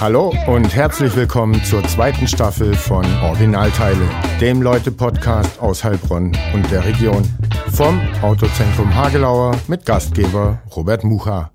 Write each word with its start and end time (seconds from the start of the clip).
Hallo 0.00 0.32
und 0.46 0.76
herzlich 0.76 1.16
willkommen 1.16 1.60
zur 1.64 1.82
zweiten 1.82 2.28
Staffel 2.28 2.72
von 2.72 3.04
Originalteile, 3.20 4.08
dem 4.40 4.62
Leute-Podcast 4.62 5.58
aus 5.58 5.82
Heilbronn 5.82 6.38
und 6.54 6.70
der 6.70 6.84
Region. 6.84 7.24
Vom 7.72 8.00
Autozentrum 8.22 8.94
Hagelauer 8.94 9.56
mit 9.66 9.84
Gastgeber 9.84 10.62
Robert 10.76 11.02
Mucha. 11.02 11.50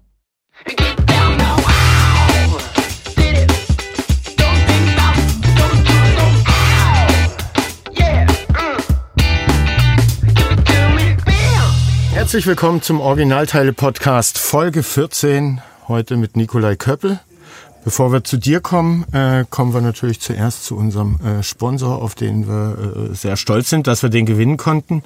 Herzlich 12.11 12.45
willkommen 12.45 12.81
zum 12.81 12.99
Originalteile-Podcast 12.99 14.37
Folge 14.37 14.83
14, 14.83 15.61
heute 15.87 16.17
mit 16.17 16.35
Nikolai 16.35 16.75
Köppel. 16.75 17.21
Bevor 17.83 18.13
wir 18.13 18.23
zu 18.23 18.37
dir 18.37 18.61
kommen, 18.61 19.05
äh, 19.11 19.43
kommen 19.49 19.73
wir 19.73 19.81
natürlich 19.81 20.21
zuerst 20.21 20.63
zu 20.63 20.77
unserem 20.77 21.19
äh, 21.19 21.43
Sponsor, 21.43 22.01
auf 22.01 22.15
den 22.15 22.47
wir 22.47 23.11
äh, 23.11 23.15
sehr 23.15 23.35
stolz 23.35 23.69
sind, 23.69 23.87
dass 23.87 24.03
wir 24.03 24.09
den 24.09 24.25
gewinnen 24.25 24.55
konnten. 24.55 25.03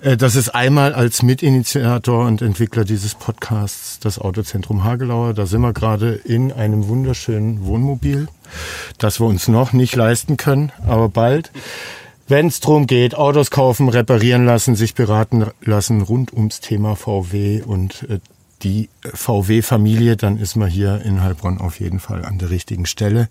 Äh, 0.00 0.16
das 0.16 0.34
ist 0.34 0.54
einmal 0.54 0.94
als 0.94 1.22
Mitinitiator 1.22 2.26
und 2.26 2.40
Entwickler 2.40 2.84
dieses 2.84 3.14
Podcasts 3.14 3.98
das 4.00 4.18
Autozentrum 4.18 4.84
Hagelauer. 4.84 5.34
Da 5.34 5.44
sind 5.44 5.60
wir 5.60 5.74
gerade 5.74 6.14
in 6.14 6.50
einem 6.50 6.88
wunderschönen 6.88 7.66
Wohnmobil, 7.66 8.28
das 8.96 9.20
wir 9.20 9.26
uns 9.26 9.46
noch 9.48 9.74
nicht 9.74 9.94
leisten 9.94 10.38
können, 10.38 10.72
aber 10.86 11.10
bald. 11.10 11.52
Wenn 12.26 12.46
es 12.46 12.60
darum 12.60 12.86
geht, 12.86 13.14
Autos 13.14 13.50
kaufen, 13.50 13.88
reparieren 13.88 14.44
lassen, 14.44 14.76
sich 14.76 14.94
beraten 14.94 15.46
lassen 15.62 16.02
rund 16.02 16.32
ums 16.32 16.60
Thema 16.60 16.94
VW 16.94 17.62
und 17.62 18.06
äh, 18.08 18.18
die 18.62 18.88
VW-Familie, 19.02 20.16
dann 20.16 20.38
ist 20.38 20.56
man 20.56 20.68
hier 20.68 21.02
in 21.02 21.22
Heilbronn 21.22 21.58
auf 21.58 21.80
jeden 21.80 22.00
Fall 22.00 22.24
an 22.24 22.38
der 22.38 22.50
richtigen 22.50 22.86
Stelle. 22.86 23.28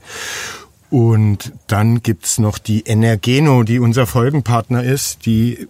Und 0.90 1.52
dann 1.68 2.02
gibt's 2.02 2.38
noch 2.38 2.58
die 2.58 2.82
Energeno, 2.82 3.64
die 3.64 3.80
unser 3.80 4.08
Folgenpartner 4.08 4.84
ist, 4.84 5.26
die 5.26 5.68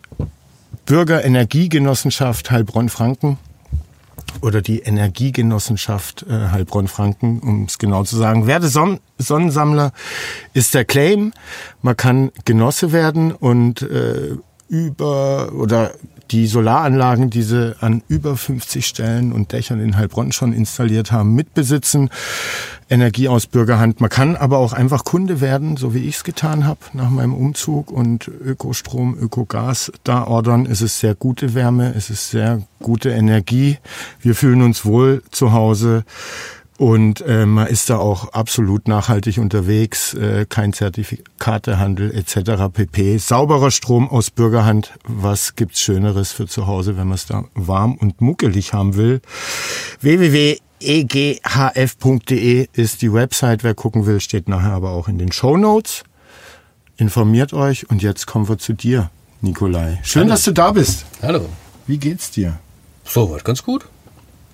Bürgerenergiegenossenschaft 0.86 2.52
Heilbronn-Franken 2.52 3.38
oder 4.42 4.62
die 4.62 4.80
Energiegenossenschaft 4.80 6.26
äh, 6.30 6.50
Heilbronn-Franken, 6.50 7.40
um 7.40 7.66
es 7.66 7.78
genau 7.80 8.04
zu 8.04 8.16
sagen. 8.18 8.48
Werde 8.48 8.68
Son 8.68 9.00
Sonnensammler 9.18 9.92
ist 10.54 10.74
der 10.74 10.86
Claim. 10.86 11.34
Man 11.82 11.98
kann 11.98 12.32
Genosse 12.46 12.92
werden 12.92 13.32
und 13.32 13.82
äh, 13.82 14.36
über 14.70 15.52
oder 15.54 15.94
die 16.32 16.48
Solaranlagen, 16.48 17.30
die 17.30 17.42
sie 17.42 17.76
an 17.80 18.04
über 18.08 18.38
50 18.38 18.86
Stellen 18.86 19.32
und 19.32 19.52
Dächern 19.52 19.80
in 19.80 19.98
Heilbronn 19.98 20.32
schon 20.32 20.54
installiert 20.54 21.12
haben, 21.12 21.36
mitbesitzen. 21.36 22.10
Energie 22.90 23.28
aus 23.28 23.48
Bürgerhand. 23.48 24.00
Man 24.00 24.10
kann 24.10 24.36
aber 24.36 24.60
auch 24.60 24.72
einfach 24.72 25.04
Kunde 25.04 25.42
werden, 25.42 25.76
so 25.76 25.94
wie 25.94 26.08
ich 26.08 26.16
es 26.16 26.24
getan 26.24 26.66
habe 26.66 26.80
nach 26.94 27.10
meinem 27.10 27.34
Umzug 27.34 27.92
und 27.92 28.28
Ökostrom, 28.28 29.18
Ökogas 29.20 29.92
da 30.04 30.26
ordern. 30.26 30.66
Es 30.66 30.82
ist 30.82 31.00
sehr 31.00 31.14
gute 31.14 31.54
Wärme, 31.54 31.94
es 31.96 32.10
ist 32.10 32.30
sehr 32.30 32.62
gute 32.82 33.10
Energie. 33.10 33.78
Wir 34.22 34.36
fühlen 34.36 34.62
uns 34.62 34.86
wohl 34.86 35.22
zu 35.32 35.52
Hause. 35.52 36.06
Und 36.78 37.22
äh, 37.22 37.48
man 37.48 37.66
ist 37.68 37.90
da 37.90 37.98
auch 37.98 38.34
absolut 38.34 38.88
nachhaltig 38.88 39.40
unterwegs, 39.40 40.14
äh, 40.14 40.46
kein 40.48 40.74
Zertifikatehandel 40.74 42.16
etc. 42.16 42.72
pp. 42.72 43.18
Sauberer 43.18 43.72
Strom 43.72 44.08
aus 44.08 44.30
Bürgerhand, 44.30 44.94
was 45.04 45.56
gibt's 45.56 45.82
Schöneres 45.82 46.32
für 46.32 46.46
zu 46.46 46.68
Hause, 46.68 46.96
wenn 46.96 47.08
man 47.08 47.16
es 47.16 47.26
da 47.26 47.46
warm 47.56 47.96
und 47.96 48.22
muckelig 48.22 48.74
haben 48.74 48.96
will? 48.96 49.22
www.eghf.de 50.02 50.68
ist 52.74 53.02
die 53.02 53.12
Website, 53.12 53.64
wer 53.64 53.74
gucken 53.74 54.06
will, 54.06 54.20
steht 54.20 54.48
nachher 54.48 54.74
aber 54.74 54.92
auch 54.92 55.08
in 55.08 55.18
den 55.18 55.32
Show 55.32 55.58
Notes. 55.58 56.04
Informiert 56.98 57.54
euch 57.54 57.90
und 57.90 58.04
jetzt 58.04 58.28
kommen 58.28 58.48
wir 58.48 58.60
zu 58.60 58.74
dir, 58.74 59.10
Nikolai. 59.42 60.00
Schön, 60.04 60.22
Hallo. 60.22 60.30
dass 60.32 60.44
du 60.44 60.52
da 60.52 60.72
bist. 60.72 61.06
Hallo. 61.24 61.50
Wie 61.88 61.98
geht's 61.98 62.30
dir? 62.30 62.60
So, 63.04 63.32
weit 63.32 63.44
ganz 63.44 63.64
gut. 63.64 63.88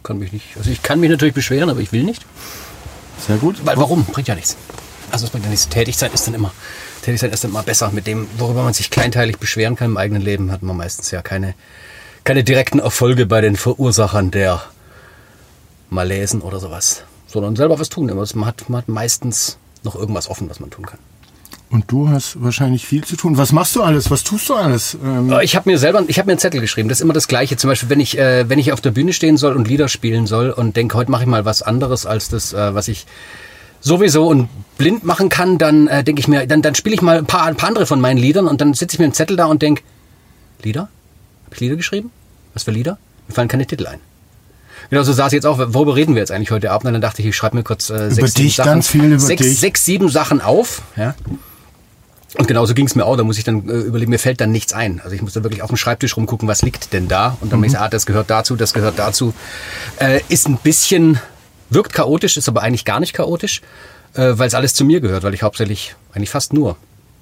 Kann 0.04 0.20
mich 0.20 0.34
nicht. 0.34 0.58
Also 0.58 0.70
ich 0.70 0.84
kann 0.84 1.00
mich 1.00 1.10
natürlich 1.10 1.34
beschweren, 1.34 1.70
aber 1.70 1.80
ich 1.80 1.92
will 1.92 2.04
nicht. 2.04 2.26
Sehr 3.26 3.38
gut. 3.38 3.66
Weil 3.66 3.78
warum? 3.78 4.04
Bringt 4.06 4.28
ja 4.28 4.36
nichts. 4.36 4.58
Also 5.12 5.26
es 5.26 5.32
bringt 5.32 5.46
ja 5.46 5.50
nichts. 5.50 5.70
Tätig 5.70 5.98
sein 5.98 6.12
ist 6.14 6.28
dann 6.28 6.34
immer. 6.34 6.52
Tätig 7.02 7.22
sein 7.22 7.32
ist 7.32 7.44
dann 7.44 7.52
immer 7.52 7.64
besser. 7.64 7.90
Mit 7.92 8.06
dem, 8.06 8.28
worüber 8.38 8.64
man 8.64 8.74
sich 8.74 8.90
kleinteilig 8.90 9.38
beschweren 9.38 9.76
kann 9.76 9.92
im 9.92 9.98
eigenen 9.98 10.22
Leben, 10.22 10.52
hat 10.52 10.62
man 10.62 10.76
meistens 10.76 11.12
ja 11.12 11.22
keine, 11.22 11.54
keine 12.26 12.44
direkten 12.44 12.80
Erfolge 12.80 13.26
bei 13.26 13.40
den 13.40 13.56
Verursachern 13.56 14.32
der 14.32 14.62
Malaisen 15.90 16.42
oder 16.42 16.60
sowas. 16.60 17.04
Sondern 17.28 17.56
selber 17.56 17.80
was 17.80 17.90
tun. 17.90 18.08
Man 18.08 18.46
hat, 18.46 18.68
man 18.70 18.78
hat 18.78 18.90
meistens 18.90 19.58
noch 19.84 19.96
irgendwas 19.96 20.30
offen, 20.30 20.50
was 20.50 20.60
man 20.60 20.70
tun 20.70 20.86
kann. 20.86 21.00
Und 21.70 21.92
du 21.92 22.10
hast 22.10 22.42
wahrscheinlich 22.44 22.86
viel 22.86 23.04
zu 23.04 23.16
tun. 23.16 23.38
Was 23.38 23.52
machst 23.52 23.76
du 23.76 23.82
alles? 23.82 24.12
Was 24.12 24.24
tust 24.24 24.48
du 24.50 24.54
alles? 24.54 24.96
Ähm, 25.04 25.34
Ich 25.42 25.56
habe 25.56 25.70
mir 25.70 25.80
selber, 25.80 26.04
ich 26.08 26.20
habe 26.20 26.28
mir 26.28 26.34
einen 26.34 26.40
Zettel 26.40 26.62
geschrieben. 26.62 26.88
Das 26.88 27.00
ist 27.00 27.02
immer 27.02 27.14
das 27.14 27.28
Gleiche. 27.28 27.58
Zum 27.58 27.68
Beispiel, 27.70 27.90
wenn 27.90 28.00
ich, 28.00 28.18
äh, 28.18 28.48
wenn 28.48 28.60
ich 28.60 28.72
auf 28.74 28.82
der 28.82 28.92
Bühne 28.92 29.12
stehen 29.12 29.38
soll 29.38 29.56
und 29.56 29.68
Lieder 29.68 29.88
spielen 29.88 30.28
soll 30.28 30.52
und 30.52 30.76
denke, 30.76 30.96
heute 30.96 31.10
mache 31.10 31.24
ich 31.24 31.28
mal 31.28 31.46
was 31.46 31.64
anderes 31.64 32.06
als 32.06 32.30
das, 32.30 32.54
äh, 32.54 32.76
was 32.76 32.88
ich 32.90 33.08
sowieso 33.82 34.28
und 34.28 34.50
blind 34.78 35.04
machen 35.04 35.30
kann, 35.30 35.58
dann 35.58 35.88
äh, 35.88 36.04
denke 36.04 36.20
ich 36.20 36.28
mir, 36.28 36.46
dann, 36.46 36.62
dann 36.62 36.76
spiele 36.76 36.94
ich 36.96 37.02
mal 37.02 37.18
ein 37.18 37.26
paar, 37.26 37.44
ein 37.44 37.56
paar 37.58 37.70
andere 37.70 37.86
von 37.88 38.00
meinen 38.00 38.18
Liedern 38.18 38.48
und 38.48 38.62
dann 38.62 38.74
sitze 38.76 38.96
ich 38.96 39.00
mir 39.00 39.06
einen 39.06 39.14
Zettel 39.14 39.36
da 39.36 39.46
und 39.46 39.62
denke, 39.62 39.82
Lieder? 40.62 40.82
Habe 41.46 41.56
ich 41.56 41.60
Lieder 41.60 41.76
geschrieben? 41.76 42.12
Was 42.54 42.64
für 42.64 42.72
Lieder? 42.72 42.98
Mir 43.28 43.34
fallen 43.34 43.48
keine 43.48 43.66
Titel 43.66 43.88
ein. 43.88 44.00
Genau, 44.90 45.02
so 45.04 45.12
saß 45.14 45.34
ich 45.34 45.38
jetzt 45.38 45.46
auch. 45.46 45.58
Worüber 45.60 45.96
reden 45.96 46.14
wir 46.14 46.22
jetzt 46.22 46.32
eigentlich 46.32 46.52
heute 46.52 46.72
Abend? 46.72 46.86
Und 46.86 46.94
dann 46.94 47.02
dachte 47.02 47.22
ich, 47.22 47.28
ich 47.28 47.36
schreibe 47.36 47.58
mir 47.58 47.64
kurz 47.64 47.90
äh, 47.90 48.12
sechs, 48.12 48.34
sieben 48.36 48.50
Sachen, 48.52 48.82
sechs, 49.20 49.60
sechs, 49.60 49.86
sieben 49.86 50.10
Sachen 50.10 50.42
auf. 50.42 50.82
Ja. 50.96 51.16
Und 52.38 52.48
genauso 52.48 52.74
ging 52.74 52.88
es 52.88 52.96
mir 52.96 53.06
auch. 53.06 53.16
Da 53.16 53.24
muss 53.24 53.38
ich 53.38 53.44
dann 53.44 53.70
äh, 53.70 53.74
überlegen, 53.74 54.10
mir 54.10 54.20
fällt 54.20 54.42
dann 54.42 54.52
nichts 54.52 54.74
ein. 54.74 55.02
Also 55.02 55.16
ich 55.16 55.22
muss 55.22 55.34
dann 55.34 55.44
wirklich 55.44 55.62
auf 55.62 55.70
dem 55.70 55.78
Schreibtisch 55.78 56.18
rumgucken, 56.18 56.48
was 56.48 56.62
liegt 56.62 56.94
denn 56.94 57.08
da? 57.08 57.38
Und 57.42 57.52
dann 57.52 57.60
mhm. 57.60 57.66
ich, 57.66 57.78
ah, 57.78 57.90
das 57.90 58.06
gehört 58.06 58.30
dazu, 58.30 58.56
das 58.56 58.74
gehört 58.74 58.98
dazu. 58.98 59.34
Äh, 60.00 60.22
ist 60.30 60.48
ein 60.48 60.58
bisschen, 60.58 61.20
wirkt 61.70 61.94
chaotisch, 61.94 62.38
ist 62.38 62.48
aber 62.48 62.62
eigentlich 62.62 62.86
gar 62.86 63.00
nicht 63.00 63.14
chaotisch, 63.14 63.62
äh, 64.16 64.34
weil 64.34 64.48
es 64.48 64.56
alles 64.56 64.74
zu 64.74 64.84
mir 64.86 65.00
gehört, 65.00 65.24
weil 65.24 65.34
ich 65.34 65.44
hauptsächlich 65.44 65.96
eigentlich 66.14 66.30
fast 66.30 66.54
nur, 66.54 66.78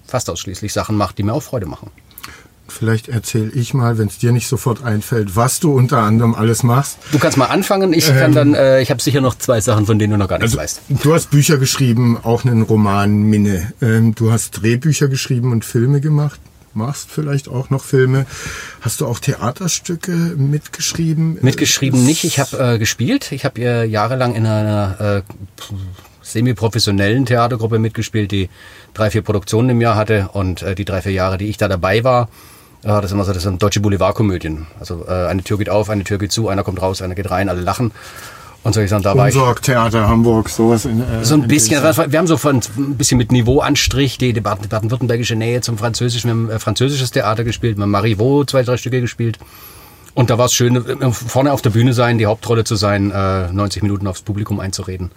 fast 0.08 0.30
ausschließlich 0.30 0.72
Sachen 0.72 0.96
mache, 0.96 1.16
die 1.16 1.24
mir 1.24 1.34
auch 1.34 1.44
Freude 1.44 1.66
machen. 1.66 1.92
Vielleicht 2.72 3.10
erzähle 3.10 3.52
ich 3.52 3.74
mal, 3.74 3.98
wenn 3.98 4.08
es 4.08 4.18
dir 4.18 4.32
nicht 4.32 4.48
sofort 4.48 4.84
einfällt, 4.84 5.36
was 5.36 5.60
du 5.60 5.74
unter 5.74 6.00
anderem 6.00 6.34
alles 6.34 6.64
machst. 6.64 6.98
Du 7.12 7.20
kannst 7.20 7.38
mal 7.38 7.46
anfangen. 7.46 7.94
Ich 7.94 8.08
kann 8.08 8.34
dann, 8.34 8.54
äh, 8.54 8.82
ich 8.82 8.90
habe 8.90 9.02
sicher 9.02 9.22
noch 9.22 9.38
zwei 9.38 9.62
Sachen, 9.62 9.86
von 9.86 10.00
denen 10.00 10.12
du 10.12 10.18
noch 10.18 10.28
gar 10.28 10.40
nichts 10.40 10.56
weißt. 10.56 10.82
Du 11.04 11.14
hast 11.14 11.30
Bücher 11.30 11.58
geschrieben, 11.58 12.18
auch 12.24 12.46
einen 12.46 12.62
Roman 12.64 13.24
Minne. 13.24 13.74
Ähm, 13.82 14.16
du 14.16 14.32
hast 14.32 14.62
Drehbücher 14.62 15.08
geschrieben 15.08 15.52
und 15.52 15.66
Filme 15.66 16.02
gemacht. 16.02 16.40
Machst 16.74 17.10
vielleicht 17.12 17.50
auch 17.50 17.70
noch 17.70 17.84
Filme. 17.84 18.26
Hast 18.80 19.02
du 19.02 19.06
auch 19.06 19.20
Theaterstücke 19.20 20.12
mitgeschrieben? 20.12 21.38
Mitgeschrieben 21.42 22.04
nicht. 22.06 22.24
Ich 22.24 22.40
habe 22.40 22.76
äh, 22.76 22.80
gespielt. 22.80 23.34
Ich 23.34 23.44
habe 23.44 23.62
äh, 23.62 23.86
jahrelang 23.86 24.36
in 24.36 24.46
einer 24.46 25.24
äh, 25.28 25.74
semi-professionellen 26.22 27.26
Theatergruppe 27.26 27.78
mitgespielt, 27.78 28.32
die 28.32 28.50
drei, 28.94 29.12
vier 29.12 29.22
Produktionen 29.22 29.70
im 29.70 29.82
Jahr 29.82 29.96
hatte. 29.96 30.30
Und 30.32 30.62
äh, 30.62 30.74
die 30.74 30.86
drei, 30.86 31.02
vier 31.02 31.12
Jahre, 31.12 31.38
die 31.38 31.48
ich 31.48 31.58
da 31.58 31.68
dabei 31.68 32.06
war, 32.06 32.30
das 32.84 33.10
sind 33.10 33.18
immer 33.18 33.26
so, 33.26 33.34
das 33.34 33.44
sind 33.44 33.62
deutsche 33.62 33.80
Boulevardkomödien. 33.80 34.68
Also 34.80 35.06
äh, 35.08 35.28
eine 35.28 35.44
Tür 35.44 35.58
geht 35.58 35.70
auf, 35.70 35.90
eine 35.90 36.04
Tür 36.04 36.18
geht 36.18 36.32
zu, 36.32 36.50
einer 36.50 36.64
kommt 36.64 36.82
raus, 36.82 37.02
einer 37.02 37.16
geht 37.16 37.30
rein, 37.30 37.48
alle 37.50 37.62
lachen. 37.62 37.92
Und 38.64 38.74
so 38.76 38.82
ich 38.82 38.90
sagen, 38.92 39.02
da 39.04 39.16
war 39.18 39.28
ich. 39.28 39.36
Umsorg, 39.36 39.62
Theater, 39.64 40.08
Hamburg, 40.08 40.48
sowas 40.50 40.86
in 40.86 41.02
äh, 41.02 41.24
So 41.26 41.34
ein 41.36 41.44
in 41.44 41.48
bisschen. 41.48 41.82
Wir 41.82 42.20
haben 42.20 42.28
so 42.28 42.38
von, 42.38 42.60
ein 42.78 42.96
bisschen 42.96 43.18
mit 43.18 43.32
Niveauanstrich 43.32 44.18
die, 44.20 44.34
die 44.34 44.42
baden- 44.42 44.68
baden-württembergische 44.70 45.36
Nähe 45.36 45.62
zum 45.62 45.78
Französischen. 45.80 46.28
Wir 46.28 46.34
haben 46.34 46.50
äh, 46.52 46.60
französisches 46.60 47.10
Theater 47.12 47.44
gespielt, 47.44 47.78
wir 47.78 47.84
haben 47.84 47.92
Marivaux 47.92 48.46
zwei, 48.50 48.62
drei 48.64 48.78
Stücke 48.78 49.02
gespielt. 49.02 49.40
Und 50.14 50.30
da 50.30 50.38
war 50.38 50.46
es 50.46 50.54
schön, 50.54 50.76
äh, 50.76 51.12
vorne 51.12 51.54
auf 51.54 51.62
der 51.64 51.72
Bühne 51.72 51.94
sein, 51.94 52.18
die 52.18 52.26
Hauptrolle 52.28 52.64
zu 52.64 52.76
sein, 52.76 53.10
äh, 53.12 53.52
90 53.52 53.82
Minuten 53.82 54.06
aufs 54.08 54.22
Publikum 54.22 54.60
einzureden. 54.60 55.10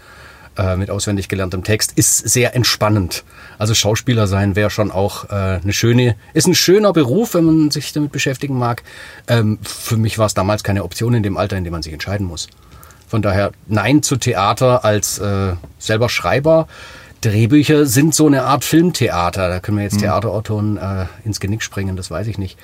Äh, 0.57 0.77
mit 0.77 0.89
auswendig 0.89 1.29
gelerntem 1.29 1.65
Text 1.65 1.93
ist 1.97 2.17
sehr 2.17 2.55
entspannend. 2.55 3.25
Also 3.59 3.75
Schauspieler 3.75 4.29
sein 4.29 4.55
wäre 4.55 4.71
schon 4.71 4.93
auch 4.93 5.25
äh, 5.25 5.59
eine 5.61 5.73
schöne, 5.73 6.15
ist 6.33 6.47
ein 6.47 6.55
schöner 6.55 6.93
Beruf, 6.93 7.35
wenn 7.35 7.45
man 7.45 7.71
sich 7.73 7.93
damit 7.93 8.13
beschäftigen 8.13 8.57
mag. 8.57 8.85
Ähm, 9.27 9.59
für 9.63 9.97
mich 9.97 10.17
war 10.17 10.27
es 10.27 10.35
damals 10.35 10.63
keine 10.63 10.85
Option 10.85 11.15
in 11.15 11.25
dem 11.25 11.37
Alter, 11.37 11.57
in 11.57 11.65
dem 11.65 11.73
man 11.73 11.83
sich 11.83 11.93
entscheiden 11.93 12.27
muss. 12.27 12.49
Von 13.09 13.21
daher 13.21 13.51
Nein 13.67 14.05
zu 14.05 14.15
Theater 14.17 14.85
als 14.85 15.19
äh, 15.19 15.55
selber 15.81 16.09
Schreiber. 16.09 16.69
Drehbücher 17.21 17.87
sind 17.87 18.15
so 18.15 18.29
eine 18.29 18.45
Art 18.45 18.65
Filmtheater. 18.65 19.49
Da 19.49 19.59
können 19.59 19.79
wir 19.79 19.85
jetzt 19.85 19.99
Theaterautoren 19.99 20.77
äh, 20.77 21.07
ins 21.25 21.41
Genick 21.41 21.63
springen, 21.63 21.97
das 21.97 22.13
weiß 22.13 22.29
ich 22.29 22.39
nicht. 22.39 22.59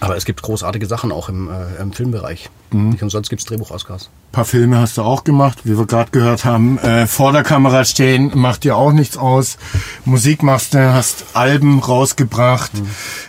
Aber 0.00 0.16
es 0.16 0.24
gibt 0.24 0.42
großartige 0.42 0.86
Sachen 0.86 1.12
auch 1.12 1.28
im, 1.28 1.48
äh, 1.48 1.80
im 1.80 1.92
Filmbereich. 1.92 2.50
Mhm. 2.72 2.90
Nicht 2.90 3.02
umsonst 3.02 3.30
gibt 3.30 3.40
es 3.40 3.46
Drehbuch-Oscars. 3.46 4.10
Ein 4.30 4.32
paar 4.32 4.44
Filme 4.44 4.78
hast 4.78 4.98
du 4.98 5.02
auch 5.02 5.22
gemacht, 5.22 5.60
wie 5.64 5.78
wir 5.78 5.86
gerade 5.86 6.10
gehört 6.10 6.44
haben. 6.44 6.78
Äh, 6.78 7.06
vor 7.06 7.32
der 7.32 7.44
Kamera 7.44 7.84
stehen 7.84 8.32
macht 8.34 8.64
dir 8.64 8.76
auch 8.76 8.92
nichts 8.92 9.16
aus. 9.16 9.58
Musik 10.04 10.42
machst 10.42 10.74
du, 10.74 10.92
hast 10.92 11.24
Alben 11.34 11.78
rausgebracht. 11.78 12.74
Mhm. 12.74 12.86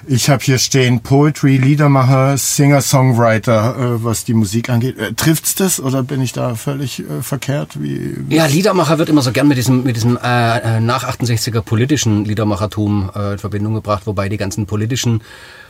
Ich 0.08 0.30
habe 0.30 0.44
hier 0.44 0.58
stehen 0.58 1.02
Poetry, 1.02 1.58
Liedermacher, 1.58 2.38
Singer, 2.38 2.82
Songwriter, 2.82 3.76
äh, 3.78 4.04
was 4.04 4.24
die 4.26 4.34
Musik 4.34 4.70
angeht. 4.70 4.98
Äh, 4.98 5.14
trifft's 5.14 5.54
das 5.54 5.80
oder 5.80 6.02
bin 6.02 6.22
ich 6.22 6.34
da 6.34 6.56
völlig 6.56 7.02
äh, 7.02 7.22
verkehrt? 7.22 7.80
Wie, 7.80 8.16
ja, 8.30 8.48
Liedermacher 8.48 8.98
wird 8.98 9.10
immer 9.10 9.22
so 9.22 9.32
gern 9.32 9.48
mit 9.48 9.58
diesem, 9.58 9.84
mit 9.84 9.96
diesem 9.96 10.18
äh, 10.18 10.78
äh 10.78 10.80
nach 10.80 11.08
68er 11.08 11.62
politischen 11.62 12.26
Liedermachertum 12.26 13.12
äh, 13.16 13.34
in 13.34 13.38
Verbindung 13.38 13.76
gebracht, 13.76 14.08
wobei 14.08 14.28
die 14.30 14.38
ganzen 14.38 14.66
politischen 14.66 15.22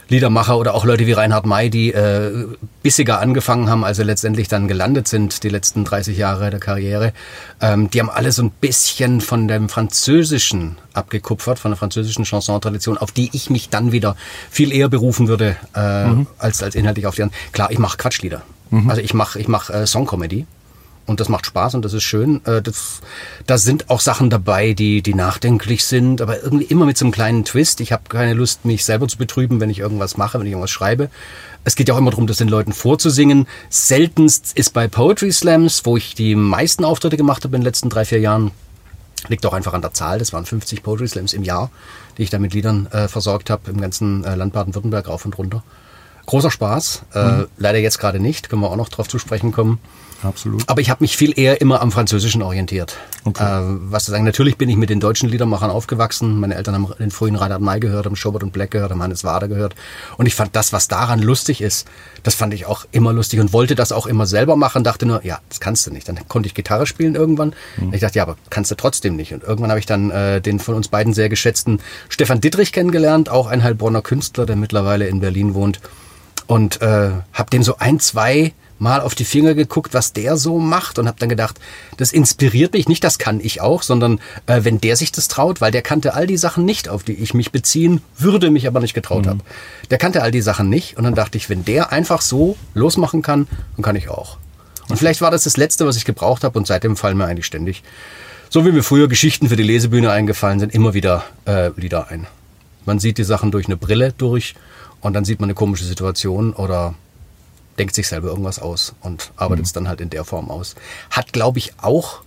Liedermacher 0.08 0.58
oder 0.58 0.76
auch 0.76 0.86
Leute 0.86 1.08
wie 1.08 1.14
Reinhard 1.14 1.46
May, 1.46 1.70
die 1.70 1.94
äh, 1.94 2.48
bissiger 2.84 3.20
angefangen 3.20 3.70
haben, 3.70 3.84
also 3.84 4.04
letztendlich 4.04 4.48
dann 4.48 4.68
gelandet 4.68 5.08
sind, 5.08 5.44
die 5.44 5.50
letzten 5.50 5.84
30 5.84 6.18
Jahre 6.18 6.50
der 6.52 6.60
Karriere, 6.60 7.14
ähm, 7.62 7.90
die 7.90 8.00
haben 8.00 8.10
alle 8.10 8.32
so 8.32 8.44
ein 8.44 8.52
bisschen 8.52 9.22
von 9.22 9.48
dem 9.48 9.70
Französischen 9.70 10.78
abgekupfert, 10.94 11.60
von 11.60 11.72
der 11.72 11.78
französischen 11.78 12.26
Chanson-Tradition, 12.26 12.98
auf 12.98 13.12
die 13.12 13.30
ich 13.34 13.50
mich 13.50 13.70
dann 13.70 13.92
wieder 13.92 14.16
viel 14.52 14.72
eher 14.72 14.90
berufen 14.90 15.28
würde, 15.28 15.56
äh, 15.76 16.06
mhm. 16.06 16.28
als, 16.38 16.62
als 16.62 16.76
inhaltlich 16.76 17.08
auf 17.08 17.16
die 17.16 17.24
anderen. 17.24 17.40
Klar, 17.52 17.72
ich 17.72 17.80
mache 17.80 17.98
Quatschlieder. 17.98 18.44
Mhm. 18.70 18.90
Also 18.90 19.02
ich 19.02 19.14
mache 19.14 19.40
ich 19.40 19.48
mach, 19.48 19.70
äh, 19.70 19.88
Songcomedy 19.88 20.46
und 21.06 21.20
das 21.20 21.30
macht 21.30 21.46
Spaß 21.46 21.76
und 21.76 21.86
das 21.86 21.94
ist 21.94 22.04
schön. 22.04 22.44
Äh, 22.46 22.62
das, 22.62 23.02
da 23.46 23.58
sind 23.58 23.90
auch 23.90 24.00
Sachen 24.00 24.30
dabei, 24.30 24.74
die, 24.74 25.02
die 25.02 25.14
nachdenklich 25.14 25.86
sind, 25.86 26.22
aber 26.22 26.42
irgendwie 26.44 26.66
immer 26.66 26.86
mit 26.86 26.98
so 26.98 27.06
einem 27.06 27.12
kleinen 27.12 27.46
Twist. 27.46 27.80
Ich 27.82 27.92
habe 27.92 28.04
keine 28.10 28.34
Lust, 28.34 28.66
mich 28.66 28.86
selber 28.86 29.08
zu 29.08 29.18
betrüben, 29.18 29.60
wenn 29.60 29.70
ich 29.70 29.80
irgendwas 29.80 30.18
mache, 30.18 30.40
wenn 30.40 30.48
ich 30.48 30.52
irgendwas 30.52 30.72
schreibe. 30.72 31.10
Es 31.64 31.76
geht 31.76 31.88
ja 31.88 31.96
auch 31.96 32.00
immer 32.00 32.12
darum, 32.12 32.28
das 32.28 32.38
den 32.38 32.48
Leuten 32.48 32.74
vorzusingen. 32.74 33.48
Seltenst 33.70 34.54
ist 34.56 34.74
bei 34.74 34.88
Poetry 34.88 35.32
Slams, 35.32 35.86
wo 35.86 35.98
ich 35.98 36.16
die 36.16 36.36
meisten 36.36 36.86
Auftritte 36.86 37.18
gemacht 37.18 37.44
habe 37.44 37.56
in 37.56 37.62
den 37.62 37.66
letzten 37.66 37.90
drei, 37.90 38.06
vier 38.06 38.20
Jahren, 38.20 38.52
liegt 39.28 39.46
auch 39.46 39.54
einfach 39.54 39.74
an 39.74 39.82
der 39.82 39.94
Zahl. 39.94 40.20
Das 40.20 40.34
waren 40.34 40.46
50 40.46 40.84
Poetry 40.84 41.08
Slams 41.08 41.34
im 41.34 41.44
Jahr, 41.44 41.72
die 42.18 42.24
ich 42.24 42.30
da 42.30 42.40
mit 42.40 42.54
Liedern 42.54 42.88
äh, 42.92 43.08
versorgt 43.08 43.50
habe, 43.50 43.72
im 43.72 43.82
ganzen 43.82 44.24
äh, 44.24 44.36
Land 44.36 44.54
Baden-Württemberg 44.54 45.08
rauf 45.08 45.26
und 45.26 45.38
runter. 45.38 45.64
Großer 46.26 46.52
Spaß. 46.52 47.04
Äh, 47.14 47.24
mhm. 47.24 47.48
Leider 47.58 47.80
jetzt 47.80 48.00
gerade 48.00 48.20
nicht, 48.20 48.50
können 48.50 48.62
wir 48.62 48.70
auch 48.70 48.76
noch 48.76 48.90
drauf 48.90 49.08
zu 49.08 49.20
sprechen 49.20 49.52
kommen. 49.52 49.80
Absolut. 50.24 50.64
Aber 50.68 50.82
ich 50.82 50.90
habe 50.90 51.04
mich 51.04 51.18
viel 51.18 51.38
eher 51.38 51.62
immer 51.62 51.82
am 51.82 51.92
Französischen 51.92 52.42
orientiert. 52.42 52.98
Okay. 53.24 53.44
Äh, 53.44 53.78
was 53.92 54.06
zu 54.06 54.12
sagen, 54.12 54.24
natürlich 54.24 54.58
bin 54.58 54.70
ich 54.70 54.76
mit 54.76 54.90
den 54.90 55.00
deutschen 55.00 55.30
Liedermachern 55.30 55.70
aufgewachsen. 55.70 56.40
Meine 56.40 56.56
Eltern 56.56 56.76
haben 56.76 56.88
den 57.00 57.12
frühen 57.12 57.36
Reinhard 57.36 57.62
May 57.62 57.80
gehört, 57.80 58.06
haben 58.06 58.16
Schobert 58.16 58.44
und 58.44 58.52
Black 58.52 58.72
gehört, 58.72 58.92
haben 58.92 59.04
Hannes 59.04 59.24
Wader 59.24 59.48
gehört. 59.48 59.76
Und 60.18 60.26
ich 60.26 60.36
fand 60.36 60.56
das, 60.56 60.74
was 60.74 60.88
daran 60.88 61.22
lustig 61.22 61.62
ist, 61.62 61.88
das 62.24 62.36
fand 62.36 62.54
ich 62.54 62.66
auch 62.66 62.86
immer 62.92 63.14
lustig 63.14 63.40
und 63.40 63.54
wollte 63.54 63.76
das 63.76 63.92
auch 63.92 64.06
immer 64.06 64.26
selber 64.26 64.56
machen. 64.56 64.84
Dachte 64.84 65.06
nur, 65.06 65.26
ja, 65.26 65.40
das 65.50 65.60
kannst 65.60 65.86
du 65.88 65.92
nicht. 65.92 66.08
Dann 66.08 66.20
konnte 66.28 66.48
ich 66.48 66.54
Gitarre 66.54 66.88
spielen 66.88 67.16
irgendwann. 67.16 67.54
Mhm. 67.78 67.94
Ich 67.94 68.02
dachte, 68.02 68.18
ja, 68.18 68.24
aber 68.24 68.38
kannst 68.50 68.72
du 68.72 68.76
trotzdem 68.76 69.16
nicht. 69.16 69.34
Und 69.34 69.44
irgendwann 69.44 69.70
habe 69.70 69.80
ich 69.80 69.86
dann 69.86 70.12
äh, 70.12 70.42
den 70.42 70.60
von 70.60 70.76
uns 70.76 70.88
beiden 70.88 71.14
sehr 71.14 71.30
geschätzten 71.30 71.80
Stefan 72.10 72.42
Dittrich 72.42 72.72
kennengelernt, 72.72 73.30
auch 73.30 73.48
ein 73.48 73.64
Heilbronner 73.64 74.02
Künstler, 74.02 74.46
der 74.46 74.56
mittlerweile 74.56 75.08
in 75.08 75.20
Berlin 75.20 75.54
wohnt. 75.54 75.80
Und 76.48 76.82
äh, 76.82 77.12
habe 77.34 77.50
dem 77.52 77.64
so 77.64 77.78
ein, 77.78 78.00
zwei 78.00 78.54
mal 78.80 79.02
auf 79.02 79.16
die 79.16 79.26
Finger 79.26 79.54
geguckt, 79.54 79.94
was 79.94 80.14
der 80.14 80.38
so 80.38 80.60
macht 80.60 81.00
und 81.00 81.08
habe 81.08 81.20
dann 81.20 81.30
gedacht, 81.30 81.60
das 81.98 82.12
inspiriert 82.12 82.74
mich 82.74 82.88
nicht, 82.88 83.04
das 83.04 83.18
kann 83.20 83.40
ich 83.40 83.62
auch, 83.62 83.84
sondern 83.84 84.20
äh, 84.48 84.64
wenn 84.64 84.82
der 84.82 84.96
sich 84.96 85.12
das 85.12 85.28
traut, 85.28 85.62
weil 85.62 85.72
der 85.72 85.82
kannte 85.82 86.14
all 86.14 86.28
die 86.28 86.38
Sachen 86.38 86.66
nicht, 86.66 86.90
auf 86.90 87.04
die 87.04 87.14
ich 87.14 87.34
mich 87.34 87.52
beziehen 87.52 88.02
würde, 88.18 88.50
mich 88.50 88.68
aber 88.68 88.80
nicht 88.80 88.94
getraut 88.94 89.26
mhm. 89.26 89.30
habe. 89.30 89.40
Der 89.90 89.98
kannte 89.98 90.22
all 90.22 90.32
die 90.32 90.42
Sachen 90.42 90.70
nicht 90.70 90.98
und 90.98 91.04
dann 91.04 91.16
dachte 91.16 91.38
ich, 91.38 91.50
wenn 91.50 91.64
der 91.64 91.92
einfach 91.92 92.22
so 92.22 92.58
losmachen 92.74 93.22
kann, 93.22 93.48
dann 93.76 93.84
kann 93.84 93.96
ich 93.96 94.10
auch. 94.10 94.38
Und 94.90 94.98
vielleicht 94.98 95.22
war 95.22 95.32
das 95.32 95.46
das 95.46 95.58
Letzte, 95.58 95.86
was 95.86 95.98
ich 95.98 96.06
gebraucht 96.06 96.44
habe 96.44 96.58
und 96.58 96.68
seitdem 96.68 96.96
fallen 96.96 97.18
mir 97.18 97.26
eigentlich 97.26 97.46
ständig, 97.46 97.82
so 98.50 98.66
wie 98.66 98.72
mir 98.72 98.84
früher 98.84 99.08
Geschichten 99.08 99.50
für 99.50 99.56
die 99.56 99.64
Lesebühne 99.64 100.12
eingefallen 100.12 100.60
sind, 100.60 100.74
immer 100.74 100.94
wieder 100.94 101.24
äh, 101.46 101.72
Lieder 101.76 102.10
ein. 102.10 102.28
Man 102.86 103.00
sieht 103.00 103.18
die 103.18 103.24
Sachen 103.24 103.52
durch 103.52 103.66
eine 103.66 103.78
Brille 103.78 104.14
durch 104.16 104.54
und 105.02 105.14
dann 105.14 105.26
sieht 105.26 105.40
man 105.40 105.48
eine 105.48 105.56
komische 105.56 105.86
Situation 105.86 106.54
oder 106.54 106.94
denkt 107.78 107.96
sich 107.96 108.08
selber 108.08 108.30
irgendwas 108.30 108.60
aus 108.60 108.94
und 109.02 109.32
arbeitet 109.36 109.64
mhm. 109.64 109.66
es 109.66 109.74
dann 109.74 109.88
halt 109.88 110.02
in 110.02 110.10
der 110.10 110.26
Form 110.26 110.50
aus. 110.50 110.76
Hat, 111.10 111.34
glaube 111.34 111.60
ich, 111.60 111.74
auch 111.82 112.22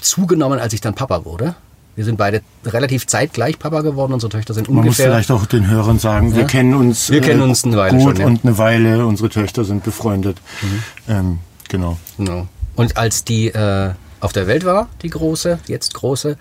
zugenommen, 0.00 0.58
als 0.58 0.72
ich 0.72 0.80
dann 0.80 0.94
Papa 0.94 1.24
wurde. 1.24 1.54
Wir 1.96 2.04
sind 2.04 2.16
beide 2.16 2.42
relativ 2.64 3.06
zeitgleich 3.06 3.58
Papa 3.58 3.82
geworden. 3.82 4.12
Unsere 4.12 4.30
Töchter 4.30 4.54
sind 4.54 4.68
Man 4.68 4.78
ungefähr. 4.78 5.08
Man 5.08 5.16
muss 5.18 5.26
vielleicht 5.26 5.42
auch 5.42 5.46
den 5.46 5.68
Hörern 5.68 5.98
sagen, 5.98 6.30
ja? 6.30 6.36
wir 6.36 6.44
kennen 6.44 6.74
uns. 6.74 7.10
Wir 7.10 7.20
kennen 7.20 7.42
uns 7.42 7.64
eine 7.64 7.76
Weile 7.76 7.98
gut 7.98 8.02
schon, 8.02 8.16
ja. 8.16 8.26
und 8.26 8.44
eine 8.44 8.58
Weile. 8.58 9.06
Unsere 9.06 9.28
Töchter 9.28 9.64
sind 9.64 9.84
befreundet. 9.84 10.38
Mhm. 10.62 10.82
Ähm, 11.08 11.38
genau. 11.68 11.98
genau. 12.16 12.46
Und 12.76 12.96
als 12.96 13.24
die 13.24 13.48
äh, 13.48 13.90
auf 14.20 14.32
der 14.32 14.46
Welt 14.46 14.64
war, 14.64 14.88
die 15.02 15.10
große, 15.10 15.58
jetzt 15.66 15.92
große, 15.94 16.38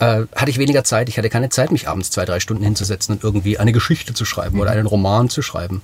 äh, 0.00 0.22
hatte 0.34 0.50
ich 0.50 0.58
weniger 0.58 0.82
Zeit. 0.82 1.08
Ich 1.08 1.18
hatte 1.18 1.28
keine 1.28 1.50
Zeit, 1.50 1.70
mich 1.70 1.86
abends 1.86 2.10
zwei, 2.10 2.24
drei 2.24 2.40
Stunden 2.40 2.64
hinzusetzen 2.64 3.14
und 3.14 3.22
irgendwie 3.22 3.58
eine 3.58 3.72
Geschichte 3.72 4.14
zu 4.14 4.24
schreiben 4.24 4.56
mhm. 4.56 4.62
oder 4.62 4.70
einen 4.72 4.86
Roman 4.86 5.28
zu 5.28 5.42
schreiben. 5.42 5.82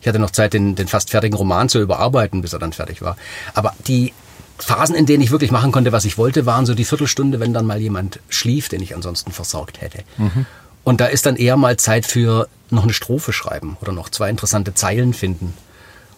Ich 0.00 0.08
hatte 0.08 0.18
noch 0.18 0.30
Zeit, 0.30 0.52
den, 0.52 0.74
den 0.74 0.88
fast 0.88 1.10
fertigen 1.10 1.36
Roman 1.36 1.68
zu 1.68 1.80
überarbeiten, 1.80 2.40
bis 2.40 2.52
er 2.52 2.58
dann 2.58 2.72
fertig 2.72 3.02
war. 3.02 3.16
Aber 3.54 3.74
die 3.86 4.12
Phasen, 4.58 4.94
in 4.94 5.06
denen 5.06 5.22
ich 5.22 5.30
wirklich 5.30 5.50
machen 5.50 5.72
konnte, 5.72 5.92
was 5.92 6.04
ich 6.04 6.18
wollte, 6.18 6.46
waren 6.46 6.66
so 6.66 6.74
die 6.74 6.84
Viertelstunde, 6.84 7.40
wenn 7.40 7.52
dann 7.52 7.66
mal 7.66 7.80
jemand 7.80 8.20
schlief, 8.28 8.68
den 8.68 8.82
ich 8.82 8.94
ansonsten 8.94 9.32
versorgt 9.32 9.80
hätte. 9.80 10.02
Mhm. 10.16 10.46
Und 10.84 11.00
da 11.00 11.06
ist 11.06 11.26
dann 11.26 11.36
eher 11.36 11.56
mal 11.56 11.76
Zeit 11.76 12.06
für 12.06 12.48
noch 12.70 12.84
eine 12.84 12.92
Strophe 12.92 13.32
schreiben 13.32 13.76
oder 13.80 13.92
noch 13.92 14.08
zwei 14.08 14.30
interessante 14.30 14.74
Zeilen 14.74 15.12
finden. 15.12 15.54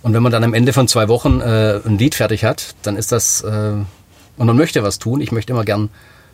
Und 0.02 0.14
wenn 0.14 0.22
man 0.22 0.32
dann 0.32 0.44
am 0.44 0.54
Ende 0.54 0.72
von 0.72 0.88
zwei 0.88 1.08
Wochen 1.08 1.40
äh, 1.40 1.80
ein 1.84 1.98
Lied 1.98 2.14
fertig 2.14 2.44
hat, 2.44 2.74
dann 2.82 2.96
ist 2.96 3.12
das, 3.12 3.42
äh, 3.42 3.72
und 4.36 4.46
man 4.46 4.56
möchte 4.56 4.82
was 4.82 4.98
tun, 4.98 5.20
ich 5.20 5.32
möchte 5.32 5.52
immer 5.52 5.64
gern 5.64 5.90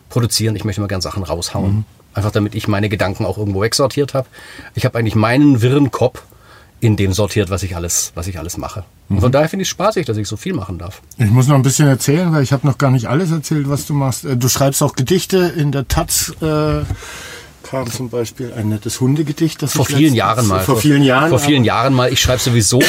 produzieren, 0.09 0.55
ich 0.55 0.63
möchte 0.63 0.79
immer 0.79 0.87
gern 0.87 1.01
Sachen 1.01 1.23
raushauen. 1.23 1.77
Mhm. 1.77 1.85
Einfach 2.13 2.31
damit 2.31 2.55
ich 2.55 2.67
meine 2.67 2.89
Gedanken 2.89 3.25
auch 3.25 3.37
irgendwo 3.37 3.61
wegsortiert 3.61 4.13
habe. 4.13 4.27
Ich 4.73 4.85
habe 4.85 4.97
eigentlich 4.97 5.15
meinen 5.15 5.61
wirren 5.61 5.91
Kopf 5.91 6.23
in 6.79 6.95
dem 6.95 7.13
sortiert, 7.13 7.49
was 7.49 7.63
ich 7.63 7.75
alles, 7.75 8.11
was 8.15 8.27
ich 8.27 8.37
alles 8.37 8.57
mache. 8.57 8.83
Und 9.09 9.19
von 9.19 9.29
mhm. 9.29 9.31
daher 9.31 9.49
finde 9.49 9.63
ich 9.63 9.67
es 9.67 9.71
spaßig, 9.71 10.05
dass 10.05 10.17
ich 10.17 10.27
so 10.27 10.37
viel 10.37 10.53
machen 10.53 10.77
darf. 10.77 11.01
Ich 11.17 11.29
muss 11.29 11.47
noch 11.47 11.55
ein 11.55 11.63
bisschen 11.63 11.87
erzählen, 11.87 12.31
weil 12.31 12.43
ich 12.43 12.51
habe 12.51 12.67
noch 12.67 12.77
gar 12.77 12.91
nicht 12.91 13.07
alles 13.07 13.31
erzählt, 13.31 13.69
was 13.69 13.85
du 13.85 13.93
machst. 13.93 14.25
Äh, 14.25 14.37
du 14.37 14.47
schreibst 14.47 14.83
auch 14.83 14.93
Gedichte 14.93 15.37
in 15.37 15.71
der 15.71 15.87
Taz. 15.87 16.33
Äh 16.41 16.83
kam 17.63 17.91
zum 17.91 18.09
Beispiel 18.09 18.53
ein 18.53 18.69
nettes 18.69 19.01
Hundegedicht, 19.01 19.61
das 19.61 19.73
vor 19.73 19.85
vielen 19.85 20.13
Jahren 20.13 20.47
mal 20.47 20.59
vor, 20.59 20.75
vor 20.75 20.81
vielen 20.81 21.03
Jahren 21.03 21.29
vor 21.29 21.39
vielen 21.39 21.65
Jahren 21.65 21.93
mal. 21.93 22.13
Ich 22.13 22.21
schreibe 22.21 22.39
sowieso 22.39 22.81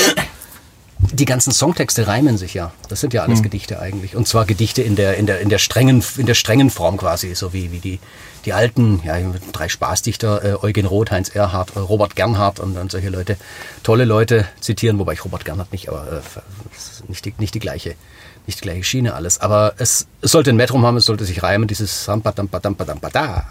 die 0.99 1.25
ganzen 1.25 1.53
Songtexte 1.53 2.07
reimen 2.07 2.37
sich 2.37 2.55
ja. 2.55 2.73
Das 2.89 3.01
sind 3.01 3.15
ja 3.15 3.23
alles 3.23 3.39
hm. 3.39 3.45
Gedichte 3.45 3.81
eigentlich. 3.81 4.17
Und 4.17 4.27
zwar 4.27 4.45
Gedichte 4.45 4.83
in 4.83 4.97
der, 4.97 5.17
in 5.17 5.27
der, 5.27 5.41
in 5.41 5.49
der 5.49 5.59
strengen, 5.59 6.03
in 6.17 6.27
der 6.27 6.35
strengen 6.35 6.71
Form 6.71 6.97
quasi, 6.97 7.35
so 7.35 7.53
wie, 7.53 7.71
wie 7.73 7.79
die, 7.79 8.01
die 8.49 8.55
alten, 8.55 9.03
ja, 9.05 9.15
drei 9.53 9.69
Spaßdichter, 9.69 10.43
äh, 10.43 10.65
Eugen 10.65 10.87
Roth, 10.87 11.11
Heinz 11.11 11.29
Erhardt, 11.29 11.77
äh, 11.77 11.81
Robert 11.81 12.17
Gernhardt 12.17 12.61
und 12.61 12.75
dann 12.75 12.89
solche 12.89 13.11
Leute, 13.11 13.37
tolle 13.83 14.07
Leute 14.07 14.47
zitieren, 14.59 14.99
wobei 14.99 15.13
ich 15.13 15.23
Robert 15.23 15.45
Gernhardt 15.45 15.71
nicht, 15.71 15.91
aber 15.91 16.07
äh, 16.11 16.21
nicht, 17.09 17.27
die, 17.27 17.35
nicht 17.37 17.53
die 17.53 17.59
gleiche, 17.59 17.95
nicht 18.47 18.61
die 18.61 18.63
gleiche 18.63 18.85
Schiene 18.85 19.13
alles. 19.13 19.39
Aber 19.39 19.75
es, 19.77 20.07
es 20.23 20.31
sollte 20.31 20.49
ein 20.49 20.57
Metrum 20.57 20.87
haben, 20.87 20.97
es 20.97 21.05
sollte 21.05 21.27
sich 21.27 21.43
reimen, 21.43 21.69
dieses 21.69 22.07
da. 23.11 23.45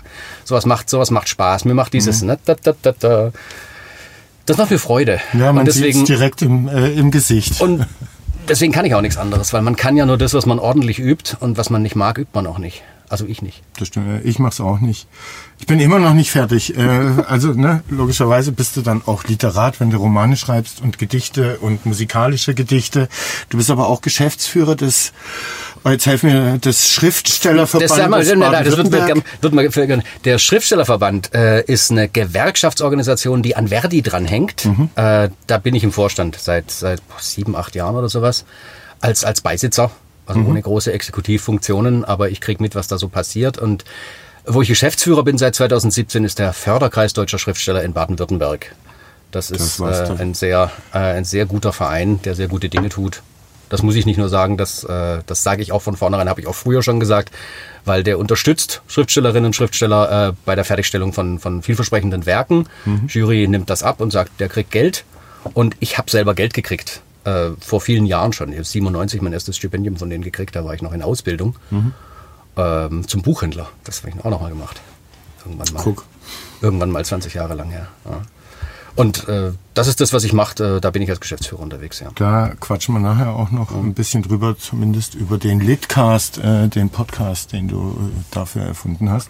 Sowas 0.43 0.65
macht, 0.65 0.89
sowas 0.89 1.11
macht 1.11 1.29
Spaß. 1.29 1.65
Mir 1.65 1.75
macht 1.75 1.93
dieses, 1.93 2.21
mhm. 2.21 2.29
ne, 2.29 2.39
da, 2.43 2.55
da, 2.55 2.73
da, 2.81 2.91
da. 2.99 3.31
Das 4.47 4.57
macht 4.57 4.71
mir 4.71 4.79
Freude. 4.79 5.19
Ja, 5.33 5.53
man 5.53 5.69
sieht 5.69 6.09
direkt 6.09 6.41
im, 6.41 6.67
äh, 6.67 6.89
im 6.93 7.11
Gesicht. 7.11 7.61
Und 7.61 7.85
deswegen 8.49 8.73
kann 8.73 8.85
ich 8.85 8.95
auch 8.95 9.01
nichts 9.01 9.17
anderes, 9.17 9.53
weil 9.53 9.61
man 9.61 9.75
kann 9.75 9.95
ja 9.95 10.07
nur 10.07 10.17
das, 10.17 10.33
was 10.33 10.47
man 10.47 10.57
ordentlich 10.57 10.97
übt 10.97 11.37
und 11.39 11.55
was 11.55 11.69
man 11.69 11.83
nicht 11.83 11.95
mag, 11.95 12.17
übt 12.17 12.31
man 12.33 12.47
auch 12.47 12.57
nicht. 12.57 12.81
Also 13.09 13.25
ich 13.25 13.41
nicht. 13.41 13.63
Das 13.77 13.87
stimmt. 13.87 14.25
Ich 14.25 14.37
mach's 14.37 14.59
auch 14.59 14.79
nicht. 14.79 15.07
Ich 15.59 15.65
bin 15.65 15.79
immer 15.79 15.99
noch 15.99 16.13
nicht 16.13 16.29
fertig. 16.29 16.75
Äh, 16.77 16.81
also 17.27 17.53
ne, 17.53 17.81
logischerweise 17.89 18.51
bist 18.51 18.75
du 18.75 18.81
dann 18.81 19.01
auch 19.05 19.23
Literat, 19.23 19.79
wenn 19.79 19.89
du 19.89 19.97
Romane 19.97 20.35
schreibst 20.35 20.81
und 20.81 20.97
Gedichte 20.97 21.57
und 21.59 21.85
musikalische 21.85 22.53
Gedichte. 22.53 23.07
Du 23.49 23.57
bist 23.57 23.71
aber 23.71 23.87
auch 23.87 24.01
Geschäftsführer 24.01 24.75
des 24.75 25.13
oh, 25.85 25.89
Jetzt 25.89 26.05
helfen 26.05 26.31
mir 26.31 26.57
das 26.59 26.89
Schriftstellerverband. 26.89 27.89
Das, 27.89 28.09
mal, 28.09 28.51
nein, 28.51 28.65
das 28.65 28.75
wird, 28.75 28.91
wird 29.41 29.53
mal, 29.53 30.03
der 30.25 30.37
Schriftstellerverband 30.37 31.33
äh, 31.33 31.63
ist 31.63 31.91
eine 31.91 32.09
Gewerkschaftsorganisation, 32.09 33.41
die 33.41 33.55
an 33.55 33.69
Verdi 33.69 34.01
dranhängt. 34.01 34.65
Mhm. 34.65 34.89
Äh, 34.95 35.29
da 35.47 35.57
bin 35.59 35.75
ich 35.75 35.83
im 35.83 35.93
Vorstand 35.93 36.37
seit 36.39 36.71
seit 36.71 37.01
sieben, 37.19 37.55
acht 37.55 37.73
Jahren 37.75 37.95
oder 37.95 38.09
sowas 38.09 38.43
als 38.99 39.23
als 39.23 39.41
Beisitzer 39.41 39.91
also 40.27 40.39
mhm. 40.39 40.47
ohne 40.47 40.61
große 40.61 40.91
Exekutivfunktionen, 40.91 42.05
aber 42.05 42.29
ich 42.29 42.41
kriege 42.41 42.61
mit, 42.61 42.75
was 42.75 42.87
da 42.87 42.97
so 42.97 43.07
passiert. 43.07 43.57
Und 43.57 43.85
wo 44.45 44.61
ich 44.61 44.69
Geschäftsführer 44.69 45.23
bin 45.23 45.37
seit 45.37 45.55
2017, 45.55 46.23
ist 46.23 46.39
der 46.39 46.53
Förderkreis 46.53 47.13
Deutscher 47.13 47.39
Schriftsteller 47.39 47.83
in 47.83 47.93
Baden-Württemberg. 47.93 48.73
Das 49.31 49.51
ist 49.51 49.79
das 49.79 50.09
äh, 50.09 50.13
ein, 50.21 50.33
sehr, 50.33 50.71
äh, 50.93 50.97
ein 50.97 51.25
sehr 51.25 51.45
guter 51.45 51.73
Verein, 51.73 52.21
der 52.23 52.35
sehr 52.35 52.47
gute 52.47 52.69
Dinge 52.69 52.89
tut. 52.89 53.21
Das 53.69 53.83
muss 53.83 53.95
ich 53.95 54.05
nicht 54.05 54.17
nur 54.17 54.29
sagen, 54.29 54.55
das, 54.55 54.85
äh, 54.85 55.19
das 55.25 55.43
sage 55.43 55.61
ich 55.61 55.73
auch 55.73 55.81
von 55.81 55.97
vornherein, 55.97 56.29
habe 56.29 56.39
ich 56.39 56.47
auch 56.47 56.55
früher 56.55 56.81
schon 56.81 57.01
gesagt, 57.01 57.31
weil 57.83 58.03
der 58.03 58.19
unterstützt 58.19 58.81
Schriftstellerinnen 58.87 59.47
und 59.47 59.55
Schriftsteller 59.55 60.29
äh, 60.29 60.33
bei 60.45 60.55
der 60.55 60.63
Fertigstellung 60.63 61.11
von, 61.11 61.39
von 61.39 61.61
vielversprechenden 61.61 62.25
Werken. 62.25 62.67
Mhm. 62.85 63.07
Jury 63.07 63.47
nimmt 63.47 63.69
das 63.69 63.83
ab 63.83 63.99
und 63.99 64.11
sagt, 64.11 64.39
der 64.39 64.47
kriegt 64.47 64.71
Geld 64.71 65.03
Und 65.53 65.75
ich 65.79 65.97
habe 65.97 66.09
selber 66.09 66.33
Geld 66.33 66.53
gekriegt. 66.53 67.01
Äh, 67.27 67.51
vor 67.59 67.81
vielen 67.81 68.05
Jahren 68.05 68.31
schon. 68.31 68.49
Ich 68.49 68.55
habe 68.55 68.63
97 68.63 69.21
mein 69.21 69.33
erstes 69.33 69.57
Stipendium 69.57 69.97
von 69.97 70.09
denen 70.09 70.23
gekriegt. 70.23 70.55
Da 70.55 70.63
war 70.63 70.73
ich 70.73 70.81
noch 70.81 70.93
in 70.93 71.01
Ausbildung. 71.01 71.57
Mhm. 71.71 71.93
Ähm, 72.55 73.05
zum 73.05 73.21
Buchhändler. 73.21 73.67
Das 73.83 74.01
habe 74.01 74.11
ich 74.11 74.23
auch 74.23 74.29
noch 74.29 74.39
mal 74.39 74.49
gemacht. 74.49 74.79
Irgendwann 75.43 75.73
mal. 75.73 75.83
Guck. 75.83 76.05
Irgendwann 76.61 76.89
mal 76.89 77.03
20 77.03 77.33
Jahre 77.33 77.53
lang 77.55 77.69
her. 77.69 77.89
Ja. 78.05 78.21
Und 78.97 79.27
äh, 79.27 79.51
das 79.75 79.87
ist 79.87 80.01
das, 80.01 80.11
was 80.11 80.23
ich 80.23 80.33
mache. 80.33 80.77
Äh, 80.77 80.81
da 80.81 80.89
bin 80.89 81.03
ich 81.03 81.09
als 81.11 81.19
Geschäftsführer 81.19 81.61
unterwegs. 81.61 81.99
Ja. 81.99 82.09
Da 82.15 82.53
quatschen 82.59 82.95
wir 82.95 82.99
nachher 82.99 83.29
auch 83.29 83.51
noch 83.51 83.71
ein 83.71 83.93
bisschen 83.93 84.23
drüber, 84.23 84.57
zumindest 84.57 85.13
über 85.13 85.37
den 85.37 85.59
Litcast, 85.59 86.39
äh, 86.39 86.67
den 86.67 86.89
Podcast, 86.89 87.53
den 87.53 87.67
du 87.67 87.91
äh, 87.91 88.23
dafür 88.31 88.63
erfunden 88.63 89.11
hast. 89.11 89.29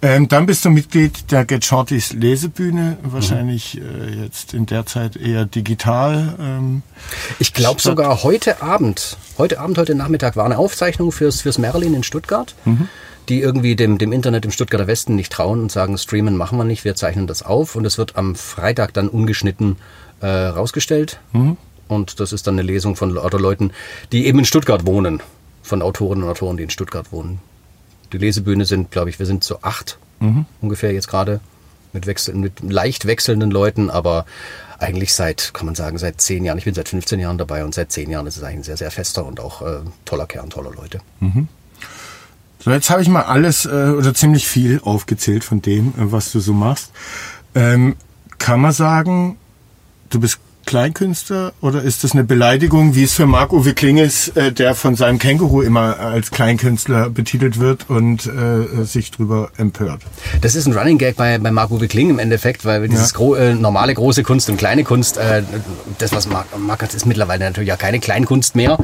Ähm, 0.00 0.28
dann 0.28 0.46
bist 0.46 0.64
du 0.64 0.70
Mitglied 0.70 1.32
der 1.32 1.44
Get 1.44 1.64
Shortys 1.64 2.12
Lesebühne, 2.12 2.96
wahrscheinlich 3.02 3.74
mhm. 3.74 4.20
äh, 4.20 4.22
jetzt 4.22 4.54
in 4.54 4.66
der 4.66 4.86
Zeit 4.86 5.16
eher 5.16 5.46
digital. 5.46 6.36
Ähm, 6.40 6.82
ich 7.40 7.52
glaube 7.52 7.80
sogar 7.80 8.22
heute 8.22 8.62
Abend, 8.62 9.16
heute 9.36 9.58
Abend, 9.58 9.78
heute 9.78 9.96
Nachmittag 9.96 10.36
war 10.36 10.44
eine 10.44 10.58
Aufzeichnung 10.58 11.10
fürs, 11.10 11.40
fürs 11.40 11.58
Merlin 11.58 11.94
in 11.94 12.04
Stuttgart. 12.04 12.54
Mhm 12.64 12.88
die 13.28 13.40
irgendwie 13.40 13.76
dem, 13.76 13.98
dem 13.98 14.12
Internet 14.12 14.44
im 14.44 14.50
Stuttgarter 14.50 14.86
Westen 14.86 15.14
nicht 15.14 15.32
trauen 15.32 15.60
und 15.60 15.72
sagen, 15.72 15.96
streamen 15.96 16.36
machen 16.36 16.58
wir 16.58 16.64
nicht, 16.64 16.84
wir 16.84 16.94
zeichnen 16.94 17.26
das 17.26 17.42
auf 17.42 17.76
und 17.76 17.84
es 17.84 17.98
wird 17.98 18.16
am 18.16 18.34
Freitag 18.34 18.92
dann 18.94 19.08
ungeschnitten 19.08 19.76
äh, 20.20 20.26
rausgestellt. 20.26 21.20
Mhm. 21.32 21.56
Und 21.88 22.20
das 22.20 22.32
ist 22.32 22.46
dann 22.46 22.54
eine 22.54 22.62
Lesung 22.62 22.96
von 22.96 23.10
lauter 23.10 23.38
Leuten, 23.38 23.72
die 24.12 24.26
eben 24.26 24.38
in 24.38 24.44
Stuttgart 24.44 24.86
wohnen, 24.86 25.20
von 25.62 25.82
Autorinnen 25.82 26.24
und 26.24 26.30
Autoren, 26.30 26.56
die 26.56 26.62
in 26.62 26.70
Stuttgart 26.70 27.12
wohnen. 27.12 27.40
Die 28.12 28.18
Lesebühne 28.18 28.64
sind, 28.64 28.90
glaube 28.90 29.10
ich, 29.10 29.18
wir 29.18 29.26
sind 29.26 29.44
so 29.44 29.58
acht 29.62 29.98
mhm. 30.20 30.46
ungefähr 30.60 30.92
jetzt 30.92 31.08
gerade 31.08 31.40
mit, 31.92 32.06
wechsel, 32.06 32.34
mit 32.34 32.60
leicht 32.60 33.06
wechselnden 33.06 33.50
Leuten, 33.50 33.90
aber 33.90 34.24
eigentlich 34.78 35.14
seit, 35.14 35.54
kann 35.54 35.66
man 35.66 35.74
sagen, 35.74 35.98
seit 35.98 36.20
zehn 36.20 36.44
Jahren. 36.44 36.58
Ich 36.58 36.64
bin 36.64 36.74
seit 36.74 36.88
15 36.88 37.20
Jahren 37.20 37.38
dabei 37.38 37.64
und 37.64 37.74
seit 37.74 37.92
zehn 37.92 38.10
Jahren 38.10 38.26
ist 38.26 38.36
es 38.36 38.42
eigentlich 38.42 38.60
ein 38.60 38.64
sehr, 38.64 38.76
sehr 38.76 38.90
fester 38.90 39.24
und 39.24 39.38
auch 39.38 39.62
äh, 39.62 39.80
toller 40.04 40.26
Kern, 40.26 40.50
toller 40.50 40.72
Leute. 40.72 41.00
Mhm. 41.20 41.48
So, 42.64 42.70
jetzt 42.70 42.90
habe 42.90 43.02
ich 43.02 43.08
mal 43.08 43.22
alles 43.22 43.64
äh, 43.64 43.68
oder 43.68 44.14
ziemlich 44.14 44.46
viel 44.46 44.80
aufgezählt 44.84 45.42
von 45.42 45.62
dem, 45.62 45.88
äh, 45.88 46.12
was 46.12 46.30
du 46.30 46.38
so 46.38 46.52
machst. 46.52 46.92
Ähm, 47.56 47.96
kann 48.38 48.60
man 48.60 48.70
sagen, 48.70 49.36
du 50.10 50.20
bist 50.20 50.38
Kleinkünstler 50.66 51.52
oder 51.60 51.82
ist 51.82 52.04
das 52.04 52.12
eine 52.12 52.24
Beleidigung, 52.24 52.94
wie 52.94 53.04
es 53.04 53.12
für 53.12 53.26
Marc-Uwe 53.26 53.74
Kling 53.74 53.98
ist, 53.98 54.36
äh, 54.36 54.52
der 54.52 54.74
von 54.74 54.96
seinem 54.96 55.18
Känguru 55.18 55.62
immer 55.62 55.98
als 55.98 56.30
Kleinkünstler 56.30 57.10
betitelt 57.10 57.58
wird 57.58 57.90
und 57.90 58.26
äh, 58.26 58.84
sich 58.84 59.10
drüber 59.10 59.50
empört? 59.56 60.02
Das 60.40 60.54
ist 60.54 60.66
ein 60.66 60.72
Running 60.72 60.98
Gag 60.98 61.16
bei, 61.16 61.38
bei 61.38 61.50
Marc-Uwe 61.50 61.88
Kling 61.88 62.10
im 62.10 62.18
Endeffekt, 62.18 62.64
weil 62.64 62.88
dieses 62.88 63.12
ja. 63.12 63.16
gro 63.16 63.34
äh, 63.34 63.54
normale 63.54 63.94
große 63.94 64.22
Kunst 64.22 64.48
und 64.50 64.56
kleine 64.56 64.84
Kunst, 64.84 65.16
äh, 65.18 65.42
das 65.98 66.12
was 66.12 66.26
Marc, 66.26 66.46
Marc 66.58 66.82
hat, 66.82 66.94
ist 66.94 67.06
mittlerweile 67.06 67.44
natürlich 67.44 67.68
ja 67.68 67.76
keine 67.76 68.00
Kleinkunst 68.00 68.56
mehr, 68.56 68.78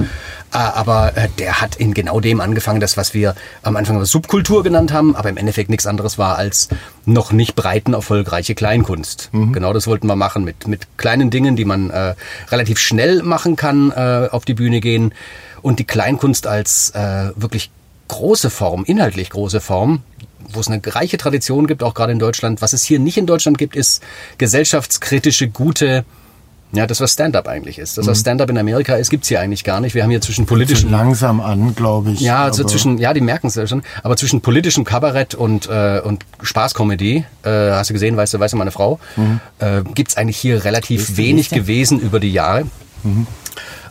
äh, 0.52 0.56
aber 0.56 1.16
äh, 1.16 1.28
der 1.38 1.60
hat 1.60 1.76
in 1.76 1.94
genau 1.94 2.20
dem 2.20 2.40
angefangen, 2.40 2.80
das 2.80 2.96
was 2.96 3.14
wir 3.14 3.34
am 3.62 3.76
Anfang 3.76 4.04
Subkultur 4.04 4.62
genannt 4.62 4.92
haben, 4.92 5.16
aber 5.16 5.28
im 5.28 5.36
Endeffekt 5.36 5.70
nichts 5.70 5.86
anderes 5.86 6.18
war 6.18 6.36
als 6.36 6.68
noch 7.08 7.32
nicht 7.32 7.56
breiten 7.56 7.94
erfolgreiche 7.94 8.54
Kleinkunst. 8.54 9.30
Mhm. 9.32 9.52
Genau 9.52 9.72
das 9.72 9.86
wollten 9.86 10.06
wir 10.06 10.16
machen 10.16 10.44
mit, 10.44 10.68
mit 10.68 10.98
kleinen 10.98 11.30
Dingen, 11.30 11.56
die 11.56 11.64
man 11.64 11.90
äh, 11.90 12.14
relativ 12.50 12.78
schnell 12.78 13.22
machen 13.22 13.56
kann, 13.56 13.90
äh, 13.90 14.28
auf 14.30 14.44
die 14.44 14.54
Bühne 14.54 14.80
gehen 14.80 15.14
und 15.62 15.78
die 15.78 15.84
Kleinkunst 15.84 16.46
als 16.46 16.90
äh, 16.90 17.30
wirklich 17.34 17.70
große 18.08 18.50
Form, 18.50 18.84
inhaltlich 18.84 19.30
große 19.30 19.60
Form, 19.60 20.02
wo 20.52 20.60
es 20.60 20.68
eine 20.68 20.80
reiche 20.84 21.18
Tradition 21.18 21.66
gibt, 21.66 21.82
auch 21.82 21.94
gerade 21.94 22.12
in 22.12 22.18
Deutschland. 22.18 22.62
Was 22.62 22.72
es 22.72 22.84
hier 22.84 22.98
nicht 22.98 23.18
in 23.18 23.26
Deutschland 23.26 23.58
gibt, 23.58 23.76
ist 23.76 24.02
gesellschaftskritische, 24.38 25.48
gute 25.48 26.04
ja, 26.72 26.86
das 26.86 27.00
was 27.00 27.12
Stand-up 27.12 27.48
eigentlich 27.48 27.78
ist. 27.78 27.96
Das 27.96 28.06
was 28.06 28.18
mhm. 28.18 28.20
Stand-up 28.20 28.50
in 28.50 28.58
Amerika 28.58 28.96
ist, 28.96 29.08
gibt's 29.08 29.28
hier 29.28 29.40
eigentlich 29.40 29.64
gar 29.64 29.80
nicht. 29.80 29.94
Wir 29.94 30.02
haben 30.02 30.10
hier 30.10 30.20
zwischen 30.20 30.46
politischen 30.46 30.90
langsam 30.90 31.40
an, 31.40 31.74
glaube 31.74 32.10
ich. 32.10 32.20
Ja, 32.20 32.44
also 32.44 32.64
zwischen 32.64 32.98
ja, 32.98 33.14
die 33.14 33.20
merken 33.20 33.46
es 33.46 33.54
ja 33.54 33.66
schon, 33.66 33.82
aber 34.02 34.16
zwischen 34.16 34.42
politischem 34.42 34.84
Kabarett 34.84 35.34
und 35.34 35.68
äh, 35.68 36.00
und 36.04 36.24
Spaßkomödie, 36.42 37.24
äh, 37.42 37.50
hast 37.50 37.90
du 37.90 37.94
gesehen, 37.94 38.16
weißt 38.16 38.34
du, 38.34 38.40
weißt 38.40 38.52
du 38.52 38.58
meine 38.58 38.70
Frau, 38.70 39.00
mhm. 39.16 39.40
äh, 39.58 39.82
gibt's 39.94 40.16
eigentlich 40.16 40.36
hier 40.36 40.64
relativ 40.64 41.16
wenig 41.16 41.48
gewesen 41.50 42.00
über 42.00 42.20
die 42.20 42.32
Jahre. 42.32 42.66
Mhm. 43.02 43.26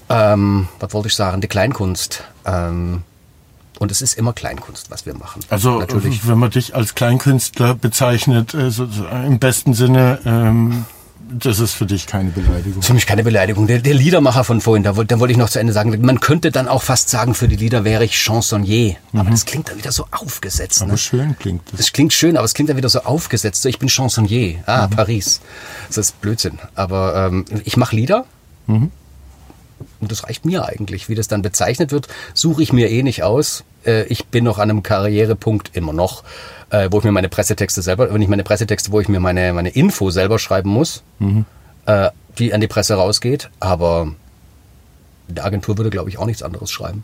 Ähm, 0.09 0.67
was 0.79 0.93
wollte 0.93 1.07
ich 1.07 1.15
sagen? 1.15 1.41
Die 1.41 1.47
Kleinkunst. 1.47 2.23
Ähm, 2.45 3.03
und 3.79 3.91
es 3.91 4.01
ist 4.01 4.17
immer 4.17 4.33
Kleinkunst, 4.33 4.89
was 4.89 5.05
wir 5.05 5.13
machen. 5.13 5.41
Also 5.49 5.79
natürlich. 5.79 6.27
wenn 6.27 6.39
man 6.39 6.49
dich 6.49 6.75
als 6.75 6.95
Kleinkünstler 6.95 7.75
bezeichnet, 7.75 8.53
äh, 8.53 8.71
so, 8.71 8.87
im 9.25 9.39
besten 9.39 9.73
Sinne, 9.73 10.19
ähm, 10.25 10.85
das 11.29 11.59
ist 11.59 11.73
für 11.73 11.85
dich 11.85 12.07
keine 12.07 12.29
Beleidigung. 12.31 12.81
Für 12.81 12.93
mich 12.93 13.05
keine 13.05 13.23
Beleidigung. 13.23 13.67
Der, 13.67 13.79
der 13.79 13.93
Liedermacher 13.93 14.43
von 14.43 14.61
vorhin, 14.61 14.83
da, 14.83 14.91
da 14.91 15.19
wollte 15.19 15.31
ich 15.31 15.37
noch 15.37 15.49
zu 15.49 15.59
Ende 15.59 15.73
sagen, 15.73 15.97
man 16.01 16.19
könnte 16.19 16.51
dann 16.51 16.67
auch 16.67 16.83
fast 16.83 17.09
sagen, 17.09 17.33
für 17.33 17.47
die 17.47 17.55
Lieder 17.55 17.83
wäre 17.83 18.05
ich 18.05 18.15
Chansonnier. 18.15 18.95
Mhm. 19.11 19.19
Aber 19.19 19.29
das 19.29 19.45
klingt 19.45 19.69
dann 19.69 19.77
wieder 19.77 19.91
so 19.91 20.07
aufgesetzt. 20.11 20.81
Aber 20.81 20.91
ne? 20.91 20.97
schön 20.97 21.37
klingt 21.37 21.61
das. 21.71 21.77
Das 21.77 21.93
klingt 21.93 22.13
schön, 22.13 22.37
aber 22.37 22.45
es 22.45 22.53
klingt 22.53 22.69
dann 22.69 22.77
wieder 22.77 22.89
so 22.89 23.01
aufgesetzt. 23.01 23.61
So, 23.61 23.69
ich 23.69 23.79
bin 23.79 23.89
Chansonnier. 23.89 24.63
Ah, 24.65 24.87
mhm. 24.87 24.91
Paris. 24.91 25.41
Das 25.87 25.97
ist 25.97 26.21
Blödsinn. 26.21 26.59
Aber 26.75 27.27
ähm, 27.27 27.45
ich 27.63 27.77
mache 27.77 27.95
Lieder. 27.95 28.25
Mhm. 28.67 28.91
Und 29.99 30.11
das 30.11 30.23
reicht 30.25 30.45
mir 30.45 30.65
eigentlich. 30.65 31.09
Wie 31.09 31.15
das 31.15 31.27
dann 31.27 31.41
bezeichnet 31.41 31.91
wird, 31.91 32.07
suche 32.33 32.63
ich 32.63 32.73
mir 32.73 32.89
eh 32.89 33.03
nicht 33.03 33.23
aus. 33.23 33.63
Äh, 33.85 34.03
ich 34.05 34.27
bin 34.27 34.43
noch 34.43 34.59
an 34.59 34.69
einem 34.69 34.83
Karrierepunkt 34.83 35.75
immer 35.75 35.93
noch 35.93 36.23
äh, 36.69 36.89
wo 36.91 36.99
ich 36.99 37.03
mir 37.03 37.11
meine 37.11 37.29
Pressetexte 37.29 37.81
selber, 37.81 38.13
wenn 38.13 38.21
ich 38.21 38.27
meine 38.27 38.43
Pressetexte, 38.43 38.91
wo 38.91 38.99
ich 38.99 39.07
mir 39.07 39.19
meine, 39.19 39.53
meine 39.53 39.69
Info 39.69 40.09
selber 40.09 40.39
schreiben 40.39 40.69
muss, 40.69 41.03
mhm. 41.19 41.45
äh, 41.85 42.09
die 42.37 42.53
an 42.53 42.61
die 42.61 42.67
Presse 42.67 42.95
rausgeht. 42.95 43.49
Aber 43.59 44.13
die 45.27 45.41
Agentur 45.41 45.77
würde, 45.77 45.89
glaube 45.89 46.09
ich, 46.09 46.17
auch 46.17 46.25
nichts 46.25 46.43
anderes 46.43 46.71
schreiben. 46.71 47.03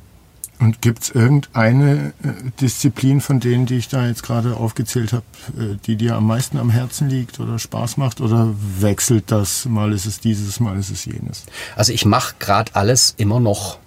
Und 0.59 0.81
gibt 0.81 1.03
es 1.03 1.09
irgendeine 1.09 2.13
äh, 2.23 2.51
Disziplin 2.61 3.21
von 3.21 3.39
denen, 3.39 3.65
die 3.65 3.77
ich 3.77 3.89
da 3.89 4.07
jetzt 4.07 4.23
gerade 4.23 4.55
aufgezählt 4.55 5.11
habe, 5.11 5.25
äh, 5.57 5.77
die 5.85 5.95
dir 5.95 6.15
am 6.15 6.27
meisten 6.27 6.57
am 6.57 6.69
Herzen 6.69 7.09
liegt 7.09 7.39
oder 7.39 7.59
Spaß 7.59 7.97
macht? 7.97 8.21
Oder 8.21 8.53
wechselt 8.79 9.31
das? 9.31 9.65
Mal 9.65 9.91
ist 9.91 10.05
es 10.05 10.19
dieses, 10.19 10.59
mal 10.59 10.77
ist 10.77 10.89
es 10.89 11.05
jenes? 11.05 11.43
Also 11.75 11.91
ich 11.91 12.05
mache 12.05 12.35
gerade 12.39 12.75
alles 12.75 13.13
immer 13.17 13.39
noch. 13.39 13.79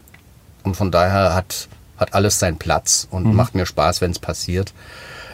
Und 0.64 0.76
von 0.76 0.90
daher 0.90 1.34
hat, 1.34 1.68
hat 1.96 2.14
alles 2.14 2.40
seinen 2.40 2.58
Platz 2.58 3.06
und 3.10 3.26
mhm. 3.26 3.34
macht 3.34 3.54
mir 3.54 3.64
Spaß, 3.64 4.00
wenn 4.00 4.10
es 4.10 4.18
passiert. 4.18 4.74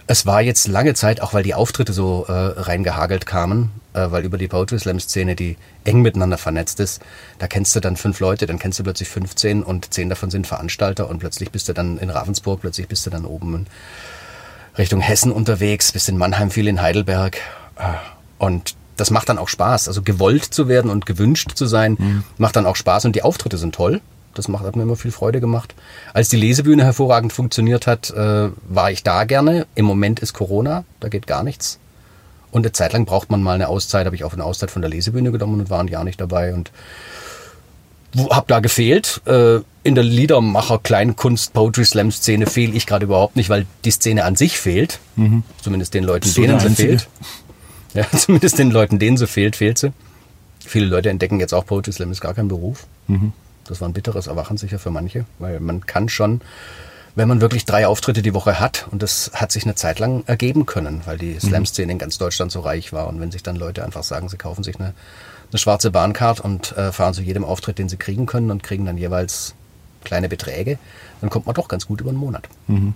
Es 0.06 0.26
war 0.26 0.42
jetzt 0.42 0.66
lange 0.68 0.94
Zeit, 0.94 1.21
auch 1.21 1.32
weil 1.32 1.42
die 1.42 1.54
Auftritte 1.54 1.92
so 1.92 2.25
äh, 2.26 2.32
reingehagelt 2.32 3.25
kamen, 3.25 3.71
äh, 3.94 4.11
weil 4.11 4.25
über 4.25 4.37
die 4.37 4.49
Poetry 4.49 4.78
Slam 4.78 4.99
Szene, 5.00 5.37
die 5.37 5.56
eng 5.85 6.02
miteinander 6.02 6.38
vernetzt 6.38 6.80
ist, 6.80 7.00
da 7.38 7.47
kennst 7.47 7.75
du 7.76 7.80
dann 7.80 7.97
fünf 7.97 8.18
Leute, 8.21 8.47
dann 8.47 8.59
kennst 8.59 8.78
du 8.78 8.82
plötzlich 8.82 9.09
15 9.09 9.62
und 9.62 9.94
zehn 9.94 10.09
davon 10.09 10.30
sind 10.30 10.47
Veranstalter 10.47 11.09
und 11.09 11.18
plötzlich 11.18 11.50
bist 11.50 11.68
du 11.68 11.73
dann 11.73 11.99
in 11.99 12.11
Ravensburg, 12.11 12.61
plötzlich 12.61 12.88
bist 12.88 13.06
du 13.06 13.11
dann 13.11 13.25
oben 13.25 13.54
in 13.54 13.66
Richtung 14.76 15.00
Hessen 15.00 15.30
unterwegs, 15.30 15.92
bist 15.92 16.09
in 16.09 16.18
Mannheim, 16.18 16.50
viel 16.50 16.66
in 16.66 16.82
Heidelberg 16.82 17.37
äh, 17.76 17.82
und 18.38 18.75
das 18.97 19.11
macht 19.11 19.28
dann 19.28 19.38
auch 19.38 19.49
Spaß. 19.49 19.88
Also 19.88 20.02
gewollt 20.02 20.44
zu 20.44 20.68
werden 20.68 20.90
und 20.90 21.06
gewünscht 21.06 21.52
zu 21.54 21.66
sein, 21.66 21.97
mhm. 21.99 22.25
macht 22.38 22.56
dann 22.56 22.66
auch 22.66 22.76
Spaß 22.76 23.04
und 23.04 23.16
die 23.16 23.23
Auftritte 23.23 23.59
sind 23.59 23.75
toll. 23.75 24.00
Das 24.34 24.48
macht, 24.48 24.64
hat 24.64 24.76
mir 24.76 24.82
immer 24.82 24.96
viel 24.96 25.12
Freude 25.12 25.40
gemacht. 25.40 25.74
Als 26.14 26.28
die 26.28 26.36
Lesebühne 26.36 26.84
hervorragend 26.84 27.32
funktioniert 27.32 27.86
hat, 27.86 28.10
äh, 28.10 28.48
war 28.68 28.90
ich 28.90 29.02
da 29.02 29.24
gerne. 29.24 29.66
Im 29.74 29.84
Moment 29.84 30.20
ist 30.20 30.32
Corona, 30.32 30.84
da 31.00 31.08
geht 31.08 31.26
gar 31.26 31.42
nichts. 31.42 31.78
Und 32.50 32.64
eine 32.64 32.72
Zeit 32.72 32.92
lang 32.92 33.06
braucht 33.06 33.30
man 33.30 33.42
mal 33.42 33.54
eine 33.54 33.68
Auszeit, 33.68 34.06
habe 34.06 34.16
ich 34.16 34.24
auch 34.24 34.34
eine 34.34 34.44
Auszeit 34.44 34.70
von 34.70 34.82
der 34.82 34.90
Lesebühne 34.90 35.32
genommen 35.32 35.60
und 35.60 35.70
war 35.70 35.80
ein 35.80 35.88
Jahr 35.88 36.04
nicht 36.04 36.20
dabei 36.20 36.54
und 36.54 36.70
habe 38.30 38.46
da 38.46 38.60
gefehlt. 38.60 39.22
Äh, 39.26 39.60
in 39.84 39.94
der 39.94 40.04
Liedermacher 40.04 40.78
Kleinkunst 40.78 41.54
Poetry 41.54 41.84
Slam 41.84 42.12
Szene 42.12 42.46
fehle 42.46 42.74
ich 42.74 42.86
gerade 42.86 43.04
überhaupt 43.06 43.36
nicht, 43.36 43.48
weil 43.48 43.66
die 43.84 43.90
Szene 43.90 44.24
an 44.24 44.36
sich 44.36 44.58
fehlt. 44.58 45.00
Mhm. 45.16 45.42
Zumindest 45.62 45.94
den 45.94 46.04
Leuten, 46.04 46.32
denen 46.34 46.60
sie 46.60 46.70
fehlt. 46.70 47.08
Ja, 47.94 48.06
zumindest 48.10 48.58
den 48.58 48.70
Leuten, 48.70 48.98
denen 48.98 49.18
sie 49.18 49.26
fehlt, 49.26 49.54
fehlt 49.54 49.76
sie. 49.76 49.92
Viele 50.64 50.86
Leute 50.86 51.10
entdecken 51.10 51.40
jetzt 51.40 51.52
auch 51.52 51.66
Poetry 51.66 51.92
Slam 51.92 52.10
ist 52.10 52.22
gar 52.22 52.32
kein 52.32 52.48
Beruf. 52.48 52.86
Mhm. 53.06 53.34
Das 53.64 53.81
war 53.81 53.88
ein 53.88 53.92
bitteres 53.92 54.26
Erwachen 54.26 54.57
sicher 54.57 54.78
für 54.78 54.90
manche, 54.90 55.25
weil 55.38 55.61
man 55.61 55.87
kann 55.87 56.09
schon, 56.09 56.40
wenn 57.14 57.28
man 57.28 57.40
wirklich 57.40 57.64
drei 57.64 57.87
Auftritte 57.87 58.23
die 58.23 58.35
Woche 58.35 58.59
hat, 58.59 58.87
und 58.90 59.02
das 59.02 59.31
hat 59.35 59.52
sich 59.52 59.64
eine 59.64 59.75
Zeit 59.75 59.99
lang 59.99 60.25
ergeben 60.26 60.66
können, 60.66 61.02
weil 61.04 61.19
die 61.19 61.35
mhm. 61.35 61.40
Slam-Szene 61.40 61.92
in 61.92 61.99
ganz 61.99 62.19
Deutschland 62.19 62.50
so 62.50 62.61
reich 62.61 62.92
war. 62.92 63.09
Und 63.09 63.21
wenn 63.21 63.31
sich 63.31 63.42
dann 63.42 63.57
Leute 63.57 63.85
einfach 63.85 64.02
sagen, 64.02 64.28
sie 64.28 64.37
kaufen 64.37 64.64
sich 64.64 64.78
eine, 64.78 64.95
eine 65.50 65.59
schwarze 65.59 65.90
Bahncard 65.90 66.40
und 66.40 66.76
äh, 66.76 66.92
fahren 66.92 67.14
zu 67.14 67.23
jedem 67.23 67.45
Auftritt, 67.45 67.78
den 67.78 67.88
sie 67.88 67.97
kriegen 67.97 68.26
können 68.26 68.50
und 68.50 68.62
kriegen 68.62 68.87
dann 68.87 68.99
jeweils 68.99 69.54
kleine 70.04 70.28
Beträge, 70.28 70.78
dann 71.21 71.31
kommt 71.31 71.47
man 71.47 71.54
doch 71.54 71.69
ganz 71.69 71.87
gut 71.87 72.00
über 72.00 72.11
einen 72.11 72.19
Monat. 72.19 72.49
Mhm. 72.66 72.95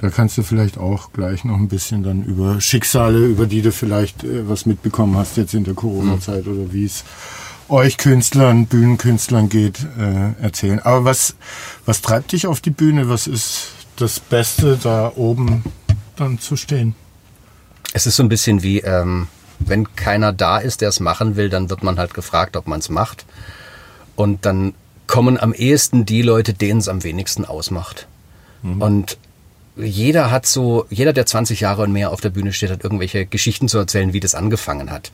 Da 0.00 0.10
kannst 0.10 0.38
du 0.38 0.42
vielleicht 0.42 0.78
auch 0.78 1.12
gleich 1.12 1.44
noch 1.44 1.56
ein 1.56 1.68
bisschen 1.68 2.04
dann 2.04 2.22
über 2.22 2.60
Schicksale, 2.60 3.18
über 3.18 3.46
die 3.46 3.62
du 3.62 3.72
vielleicht 3.72 4.22
äh, 4.22 4.48
was 4.48 4.66
mitbekommen 4.66 5.16
hast 5.16 5.36
jetzt 5.36 5.54
in 5.54 5.64
der 5.64 5.74
Corona-Zeit 5.74 6.46
mhm. 6.46 6.52
oder 6.52 6.72
wie 6.72 6.84
es 6.84 7.04
euch 7.68 7.96
Künstlern, 7.96 8.66
Bühnenkünstlern 8.66 9.48
geht, 9.48 9.86
äh, 9.98 10.42
erzählen. 10.42 10.80
Aber 10.80 11.04
was, 11.04 11.36
was 11.84 12.02
treibt 12.02 12.32
dich 12.32 12.46
auf 12.46 12.60
die 12.60 12.70
Bühne? 12.70 13.08
Was 13.08 13.26
ist 13.26 13.70
das 13.96 14.20
Beste, 14.20 14.78
da 14.82 15.12
oben 15.16 15.64
dann 16.16 16.38
zu 16.38 16.56
stehen? 16.56 16.94
Es 17.92 18.06
ist 18.06 18.16
so 18.16 18.22
ein 18.22 18.28
bisschen 18.28 18.62
wie, 18.62 18.80
ähm, 18.80 19.28
wenn 19.58 19.94
keiner 19.96 20.32
da 20.32 20.58
ist, 20.58 20.80
der 20.80 20.88
es 20.88 21.00
machen 21.00 21.36
will, 21.36 21.48
dann 21.48 21.70
wird 21.70 21.82
man 21.82 21.98
halt 21.98 22.14
gefragt, 22.14 22.56
ob 22.56 22.66
man 22.66 22.80
es 22.80 22.88
macht. 22.88 23.24
Und 24.14 24.46
dann 24.46 24.74
kommen 25.06 25.38
am 25.38 25.52
ehesten 25.52 26.04
die 26.04 26.22
Leute, 26.22 26.52
denen 26.52 26.80
es 26.80 26.88
am 26.88 27.02
wenigsten 27.02 27.44
ausmacht. 27.44 28.06
Mhm. 28.62 28.82
Und 28.82 29.18
jeder 29.76 30.30
hat 30.30 30.44
so, 30.44 30.86
jeder, 30.90 31.12
der 31.12 31.26
20 31.26 31.60
Jahre 31.60 31.82
und 31.82 31.92
mehr 31.92 32.10
auf 32.10 32.20
der 32.20 32.30
Bühne 32.30 32.52
steht, 32.52 32.70
hat 32.70 32.84
irgendwelche 32.84 33.26
Geschichten 33.26 33.68
zu 33.68 33.78
erzählen, 33.78 34.12
wie 34.12 34.20
das 34.20 34.34
angefangen 34.34 34.90
hat. 34.90 35.12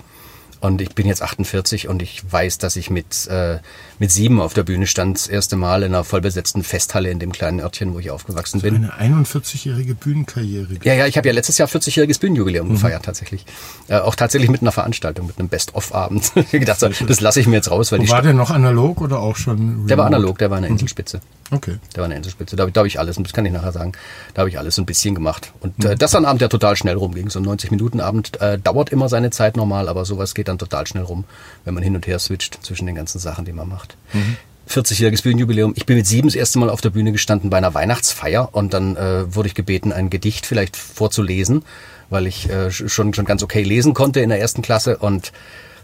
Und 0.65 0.81
ich 0.81 0.95
bin 0.95 1.07
jetzt 1.07 1.21
48 1.21 1.89
und 1.89 2.01
ich 2.01 2.23
weiß, 2.33 2.57
dass 2.57 2.77
ich 2.77 2.89
mit, 2.89 3.27
äh, 3.27 3.59
mit 3.99 4.11
sieben 4.11 4.41
auf 4.41 4.55
der 4.55 4.63
Bühne 4.63 4.87
stand, 4.87 5.17
das 5.17 5.29
erste 5.29 5.57
Mal 5.57 5.83
in 5.83 5.95
einer 5.95 6.05
vollbesetzten 6.05 6.63
Festhalle 6.63 7.11
in 7.11 7.19
dem 7.19 7.33
kleinen 7.33 7.61
Örtchen, 7.61 7.95
wo 7.95 7.99
ich 7.99 8.11
aufgewachsen 8.11 8.63
also 8.63 8.75
bin. 8.75 8.91
Eine 8.91 9.25
41-jährige 9.25 9.95
Bühnenkarriere. 9.95 10.69
Ja, 10.83 10.95
ja, 10.95 11.07
ich 11.07 11.17
habe 11.17 11.29
ja 11.29 11.35
letztes 11.35 11.59
Jahr 11.59 11.69
40-jähriges 11.69 12.21
Bühnenjubiläum 12.21 12.69
mhm. 12.69 12.73
gefeiert 12.73 13.05
tatsächlich. 13.05 13.45
Äh, 13.89 13.99
auch 13.99 14.15
tatsächlich 14.15 14.51
mit 14.51 14.63
einer 14.63 14.73
Veranstaltung, 14.73 15.27
mit 15.27 15.39
einem 15.39 15.49
Best-of-Abend. 15.49 16.33
ich 16.37 16.51
gedacht, 16.51 16.81
so, 16.81 16.89
das 16.89 17.21
lasse 17.21 17.41
ich 17.41 17.47
mir 17.47 17.57
jetzt 17.57 17.71
raus. 17.71 17.93
Weil 17.93 18.01
und 18.01 18.11
war 18.11 18.23
der 18.23 18.35
noch 18.35 18.51
analog 18.51 19.01
oder 19.01 19.21
auch 19.21 19.37
schon 19.37 19.59
remote? 19.59 19.89
Der 19.89 19.99
war 19.99 20.07
analog, 20.07 20.39
der 20.39 20.51
war 20.51 20.59
eine 20.59 20.69
Inselspitze. 20.69 21.21
Okay. 21.51 21.79
Der 21.95 22.01
war 22.01 22.07
eine 22.07 22.17
Inselspitze. 22.17 22.57
Da, 22.57 22.67
da 22.67 22.79
habe 22.81 22.89
ich 22.89 22.99
alles, 22.99 23.17
und 23.17 23.25
das 23.25 23.33
kann 23.33 23.45
ich 23.47 23.53
nachher 23.53 23.73
sagen, 23.73 23.93
da 24.33 24.41
habe 24.41 24.49
ich 24.49 24.59
alles 24.59 24.79
ein 24.79 24.87
bisschen 24.87 25.15
gemacht. 25.15 25.53
Und 25.61 25.85
äh, 25.85 25.97
das 25.97 26.13
dann 26.13 26.25
Abend, 26.25 26.41
der 26.41 26.49
total 26.49 26.77
schnell 26.77 26.97
rumging. 26.97 27.31
So 27.31 27.39
ein 27.39 27.47
90-Minuten-Abend 27.47 28.41
äh, 28.41 28.59
dauert 28.59 28.91
immer 28.91 29.09
seine 29.09 29.31
Zeit 29.31 29.57
normal, 29.57 29.89
aber 29.89 30.05
sowas 30.05 30.35
geht 30.35 30.49
dann 30.49 30.59
total 30.59 30.87
schnell 30.87 31.05
rum, 31.05 31.25
wenn 31.65 31.75
man 31.75 31.83
hin 31.83 31.95
und 31.95 32.07
her 32.07 32.19
switcht 32.19 32.59
zwischen 32.63 32.87
den 32.87 32.95
ganzen 32.95 33.19
Sachen, 33.19 33.45
die 33.45 33.53
man 33.53 33.69
macht. 33.69 33.84
Mhm. 34.13 34.37
40-jähriges 34.69 35.23
Bühnenjubiläum. 35.23 35.75
Ich 35.77 35.87
bin 35.87 35.97
mit 35.97 36.07
sieben 36.07 36.29
das 36.29 36.35
erste 36.35 36.59
Mal 36.59 36.71
auf 36.71 36.81
der 36.81 36.91
Bühne 36.91 37.13
gestanden 37.13 37.51
bei 37.51 37.59
einer 37.59 37.75
Weihnachtsfeier 37.75 38.49
und 38.53 38.73
dann 38.73 38.97
äh, 38.97 39.35
wurde 39.35 39.49
ich 39.49 39.55
gebeten, 39.55 39.93
ein 39.93 40.11
Gedicht 40.11 40.47
vielleicht 40.47 40.77
vorzulesen, 40.77 41.65
weil 42.11 42.27
ich 42.27 42.49
äh, 42.49 42.71
schon, 42.71 43.13
schon 43.13 43.25
ganz 43.25 43.43
okay 43.43 43.63
lesen 43.63 43.95
konnte 43.95 44.21
in 44.21 44.31
der 44.31 44.41
ersten 44.41 44.63
Klasse 44.63 44.97
und 44.97 45.33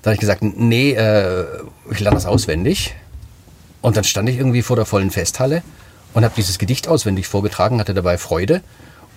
da 0.03 0.11
habe 0.11 0.15
ich 0.15 0.21
gesagt, 0.21 0.43
nee, 0.43 0.93
äh, 0.93 1.45
ich 1.91 2.01
lerne 2.01 2.17
das 2.17 2.27
auswendig. 2.27 2.95
Und 3.83 3.97
dann 3.97 4.05
stand 4.05 4.29
ich 4.29 4.37
irgendwie 4.37 4.63
vor 4.63 4.77
der 4.77 4.87
vollen 4.87 5.11
Festhalle 5.11 5.63
und 6.13 6.25
habe 6.25 6.35
dieses 6.37 6.59
Gedicht 6.59 6.89
auswendig 6.89 7.27
vorgetragen, 7.27 7.81
hatte 7.81 7.95
dabei 7.95 8.19
Freude 8.19 8.63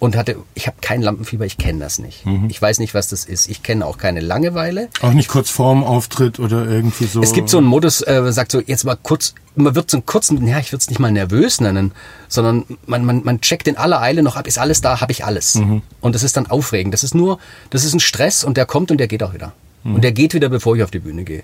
und 0.04 0.18
hatte, 0.18 0.36
ich 0.54 0.68
habe 0.68 0.76
kein 0.82 1.02
Lampenfieber, 1.02 1.46
ich 1.46 1.58
kenne 1.58 1.80
das 1.80 1.98
nicht. 1.98 2.26
Mhm. 2.26 2.50
Ich 2.50 2.62
weiß 2.62 2.80
nicht, 2.80 2.94
was 2.94 3.08
das 3.08 3.24
ist. 3.24 3.48
Ich 3.48 3.64
kenne 3.64 3.86
auch 3.86 3.98
keine 3.98 4.20
Langeweile. 4.20 4.90
Auch 5.02 5.14
nicht 5.14 5.30
kurz 5.30 5.50
vorm 5.50 5.82
Auftritt 5.82 6.40
oder 6.40 6.68
irgendwie 6.68 7.06
so. 7.06 7.22
Es 7.22 7.32
gibt 7.32 7.48
so 7.48 7.58
einen 7.58 7.68
Modus, 7.68 8.02
äh, 8.02 8.22
sagt 8.34 8.52
so, 8.52 8.60
jetzt 8.60 8.84
mal 8.84 8.98
kurz, 9.02 9.34
man 9.56 9.76
wird 9.76 9.90
so 9.90 9.96
einen 9.96 10.06
kurzen, 10.06 10.46
ja, 10.46 10.60
ich 10.60 10.74
würde 10.74 10.82
es 10.82 10.90
nicht 10.90 11.00
mal 11.00 11.10
nervös 11.10 11.62
nennen, 11.62 11.94
sondern 12.28 12.66
man, 12.86 13.06
man, 13.06 13.24
man 13.24 13.40
checkt 13.40 13.66
in 13.66 13.78
aller 13.78 14.02
Eile 14.02 14.24
noch 14.24 14.36
ab, 14.36 14.46
ist 14.46 14.58
alles 14.58 14.82
da, 14.82 15.00
habe 15.00 15.14
ich 15.14 15.24
alles. 15.24 15.56
Mhm. 15.56 15.84
Und 16.02 16.16
das 16.16 16.24
ist 16.24 16.36
dann 16.36 16.48
aufregend. 16.48 16.94
Das 16.94 17.06
ist 17.06 17.16
nur, 17.16 17.40
das 17.70 17.86
ist 17.86 17.94
ein 17.94 18.02
Stress 18.02 18.44
und 18.44 18.58
der 18.58 18.66
kommt 18.66 18.92
und 18.92 18.98
der 18.98 19.08
geht 19.08 19.24
auch 19.24 19.34
wieder. 19.34 19.54
Mhm. 19.86 19.96
Und 19.96 20.04
der 20.04 20.12
geht 20.12 20.34
wieder, 20.34 20.50
bevor 20.50 20.76
ich 20.76 20.84
auf 20.84 20.92
die 20.92 21.00
Bühne 21.00 21.24
gehe. 21.24 21.44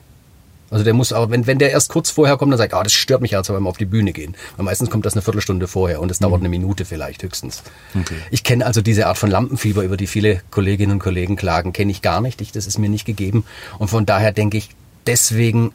Also 0.72 0.84
der 0.84 0.94
muss 0.94 1.14
auch, 1.14 1.30
wenn, 1.30 1.48
wenn 1.48 1.58
der 1.58 1.72
erst 1.72 1.90
kurz 1.90 2.12
vorher 2.12 2.38
kommt, 2.38 2.52
dann 2.52 2.58
sagt, 2.58 2.74
ah, 2.74 2.84
das 2.84 2.94
stört 2.94 3.22
mich 3.22 3.32
jetzt, 3.32 3.50
wenn 3.50 3.62
wir 3.62 3.70
auf 3.70 3.78
die 3.78 3.86
Bühne 3.86 4.14
gehen. 4.14 4.36
Weil 4.56 4.66
meistens 4.66 4.90
kommt 4.90 5.06
das 5.06 5.14
eine 5.14 5.22
Viertelstunde 5.22 5.68
vorher 5.68 6.02
und 6.02 6.12
es 6.12 6.20
mhm. 6.20 6.26
dauert 6.26 6.42
eine 6.42 6.50
Minute 6.50 6.86
vielleicht 6.86 7.24
höchstens. 7.24 7.64
Okay. 8.00 8.16
Ich 8.32 8.44
kenne 8.44 8.66
also 8.66 8.82
diese 8.82 9.08
Art 9.08 9.18
von 9.18 9.30
Lampenfieber, 9.32 9.84
über 9.84 9.98
die 9.98 10.08
viele 10.08 10.42
Kolleginnen 10.52 10.94
und 10.94 11.00
Kollegen 11.00 11.36
klagen, 11.36 11.74
kenne 11.74 11.92
ich 11.92 12.02
gar 12.02 12.22
nicht. 12.22 12.42
Ich, 12.42 12.52
das 12.52 12.68
ist 12.68 12.78
mir 12.78 12.90
nicht 12.90 13.06
gegeben. 13.06 13.46
Und 13.80 13.90
von 13.90 14.06
daher 14.06 14.32
denke 14.32 14.58
ich, 14.58 14.70
deswegen 15.08 15.72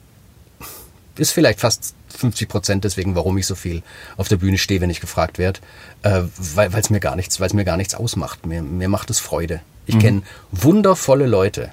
ist 1.17 1.31
vielleicht 1.31 1.59
fast 1.59 1.93
50 2.17 2.47
Prozent 2.47 2.83
deswegen, 2.83 3.15
warum 3.15 3.37
ich 3.37 3.45
so 3.45 3.55
viel 3.55 3.83
auf 4.17 4.27
der 4.27 4.37
Bühne 4.37 4.57
stehe, 4.57 4.81
wenn 4.81 4.89
ich 4.89 5.01
gefragt 5.01 5.37
werde, 5.37 5.59
äh, 6.03 6.21
weil 6.55 6.73
es 6.73 6.89
mir 6.89 6.99
gar 6.99 7.15
nichts, 7.15 7.39
weil 7.39 7.47
es 7.47 7.53
mir 7.53 7.65
gar 7.65 7.77
nichts 7.77 7.95
ausmacht. 7.95 8.45
Mir, 8.45 8.61
mir 8.61 8.89
macht 8.89 9.09
es 9.09 9.19
Freude. 9.19 9.61
Ich 9.85 9.95
mhm. 9.95 9.99
kenne 9.99 10.21
wundervolle 10.51 11.25
Leute, 11.25 11.71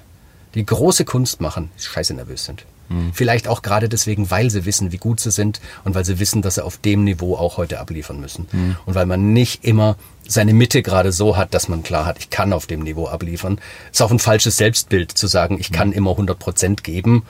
die 0.55 0.65
große 0.65 1.05
Kunst 1.05 1.41
machen, 1.41 1.71
scheiße 1.77 2.13
nervös 2.13 2.45
sind. 2.45 2.65
Mhm. 2.89 3.11
Vielleicht 3.13 3.47
auch 3.47 3.61
gerade 3.61 3.89
deswegen, 3.89 4.29
weil 4.31 4.49
sie 4.49 4.65
wissen, 4.65 4.91
wie 4.91 4.97
gut 4.97 5.19
sie 5.19 5.31
sind 5.31 5.59
und 5.83 5.95
weil 5.95 6.05
sie 6.05 6.19
wissen, 6.19 6.41
dass 6.41 6.55
sie 6.55 6.63
auf 6.63 6.77
dem 6.77 7.03
Niveau 7.03 7.35
auch 7.35 7.57
heute 7.57 7.79
abliefern 7.79 8.19
müssen. 8.19 8.47
Mhm. 8.51 8.75
Und 8.85 8.95
weil 8.95 9.05
man 9.05 9.33
nicht 9.33 9.63
immer 9.63 9.97
seine 10.27 10.53
Mitte 10.53 10.81
gerade 10.83 11.11
so 11.11 11.35
hat, 11.35 11.53
dass 11.53 11.67
man 11.67 11.83
klar 11.83 12.05
hat, 12.05 12.17
ich 12.19 12.29
kann 12.29 12.53
auf 12.53 12.65
dem 12.65 12.81
Niveau 12.81 13.07
abliefern. 13.07 13.59
Ist 13.91 14.01
auch 14.01 14.11
ein 14.11 14.19
falsches 14.19 14.57
Selbstbild 14.57 15.11
zu 15.11 15.27
sagen, 15.27 15.57
ich 15.59 15.71
kann 15.71 15.89
mhm. 15.89 15.93
immer 15.93 16.11
100 16.11 16.39
Prozent 16.39 16.83
geben 16.83 17.23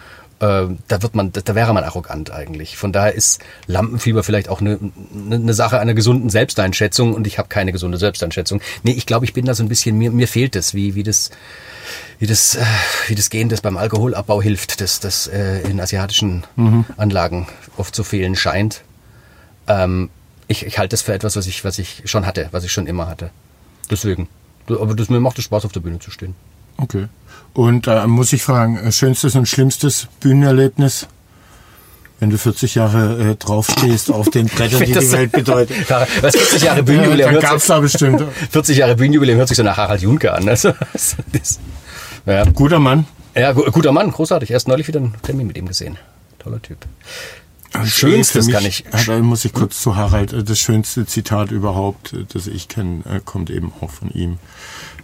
äh, 0.43 0.67
da 0.87 1.01
wird 1.01 1.15
man, 1.15 1.31
da 1.31 1.55
wäre 1.55 1.73
man 1.73 1.83
arrogant 1.83 2.31
eigentlich. 2.31 2.75
Von 2.75 2.91
daher 2.91 3.13
ist 3.13 3.39
Lampenfieber 3.67 4.23
vielleicht 4.23 4.49
auch 4.49 4.59
eine, 4.59 4.77
eine 5.29 5.53
Sache 5.53 5.79
einer 5.79 5.93
gesunden 5.93 6.29
Selbsteinschätzung 6.29 7.13
und 7.13 7.27
ich 7.27 7.37
habe 7.37 7.47
keine 7.47 7.71
gesunde 7.71 7.97
Selbsteinschätzung. 7.97 8.61
Nee, 8.83 8.91
ich 8.91 9.05
glaube, 9.05 9.25
ich 9.25 9.33
bin 9.33 9.45
da 9.45 9.53
so 9.53 9.63
ein 9.63 9.69
bisschen, 9.69 9.97
mir, 9.97 10.11
mir 10.11 10.27
fehlt 10.27 10.55
es, 10.57 10.73
wie, 10.73 10.95
wie 10.95 11.03
das, 11.03 11.31
wie 12.23 12.27
das, 12.27 12.55
äh, 12.55 12.63
wie 13.07 13.15
das 13.15 13.29
Gehen, 13.29 13.49
das 13.49 13.59
beim 13.59 13.75
Alkoholabbau 13.75 14.41
hilft, 14.41 14.79
das, 14.79 15.01
das 15.01 15.27
äh, 15.27 15.59
in 15.69 15.81
asiatischen 15.81 16.45
mhm. 16.55 16.85
Anlagen 16.95 17.47
oft 17.75 17.93
zu 17.93 18.05
fehlen 18.05 18.37
scheint. 18.37 18.79
Ähm, 19.67 20.09
ich, 20.47 20.65
ich 20.65 20.79
halte 20.79 20.93
das 20.93 21.01
für 21.01 21.13
etwas, 21.13 21.35
was 21.35 21.47
ich, 21.47 21.65
was 21.65 21.79
ich 21.79 22.03
schon 22.05 22.25
hatte, 22.25 22.47
was 22.51 22.63
ich 22.63 22.71
schon 22.71 22.87
immer 22.87 23.07
hatte. 23.07 23.31
Deswegen. 23.91 24.29
Aber 24.69 24.95
das, 24.95 25.09
mir 25.09 25.19
macht 25.19 25.37
es 25.37 25.43
Spaß, 25.43 25.65
auf 25.65 25.73
der 25.73 25.81
Bühne 25.81 25.99
zu 25.99 26.11
stehen. 26.11 26.33
Okay. 26.77 27.07
Und 27.53 27.87
da 27.87 28.05
äh, 28.05 28.07
muss 28.07 28.31
ich 28.31 28.41
fragen, 28.41 28.77
äh, 28.77 28.93
schönstes 28.93 29.35
und 29.35 29.45
schlimmstes 29.45 30.07
Bühnenerlebnis? 30.21 31.07
Wenn 32.21 32.29
du 32.29 32.37
40 32.37 32.75
Jahre 32.75 33.31
äh, 33.31 33.35
draufstehst 33.35 34.09
auf 34.09 34.29
den 34.29 34.45
Brettern, 34.55 34.79
die 34.85 34.93
die 34.93 35.11
Welt 35.11 35.33
bedeutet. 35.33 35.89
Was 36.21 36.37
40 36.37 36.63
Jahre 36.63 36.83
Bühnenjubiläum? 36.83 37.33
Ja, 37.33 37.41
gab's 37.41 37.67
da 37.67 37.81
bestimmt. 37.81 38.23
40 38.51 38.77
Jahre 38.77 38.95
Bühnenjubiläum 38.95 39.39
hört 39.39 39.49
sich 39.49 39.57
so 39.57 39.63
nach 39.63 39.75
Harald 39.75 40.01
Junke 40.01 40.31
an. 40.31 40.47
Also, 40.47 40.73
das, 40.93 41.59
ja. 42.25 42.45
Guter 42.45 42.79
Mann. 42.79 43.05
Ja, 43.35 43.51
guter 43.51 43.91
Mann, 43.91 44.11
großartig. 44.11 44.51
Erst 44.51 44.67
neulich 44.67 44.87
wieder 44.87 44.99
einen 44.99 45.15
Termin 45.21 45.47
mit 45.47 45.57
ihm 45.57 45.67
gesehen. 45.67 45.97
Toller 46.39 46.61
Typ. 46.61 46.77
Schönstes 47.85 48.45
mich, 48.45 48.55
kann 48.55 48.65
ich. 48.65 48.85
Da 49.07 49.17
muss 49.19 49.45
ich 49.45 49.53
kurz 49.53 49.81
zu 49.81 49.95
Harald. 49.95 50.31
Äh, 50.31 50.43
das 50.43 50.59
schönste 50.59 51.05
Zitat 51.05 51.51
überhaupt, 51.51 52.15
das 52.33 52.47
ich 52.47 52.67
kenne, 52.67 53.21
kommt 53.25 53.49
eben 53.49 53.73
auch 53.81 53.89
von 53.89 54.11
ihm 54.11 54.37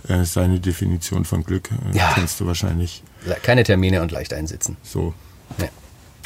äh, 0.07 0.23
seine 0.23 0.59
Definition 0.59 1.25
von 1.25 1.43
Glück. 1.43 1.69
Äh, 1.71 1.97
ja. 1.97 2.11
Kennst 2.13 2.39
du 2.39 2.45
wahrscheinlich. 2.45 3.03
Keine 3.43 3.63
Termine 3.63 4.01
und 4.01 4.11
leicht 4.11 4.33
einsitzen. 4.33 4.77
So. 4.83 5.13
Ja. 5.57 5.67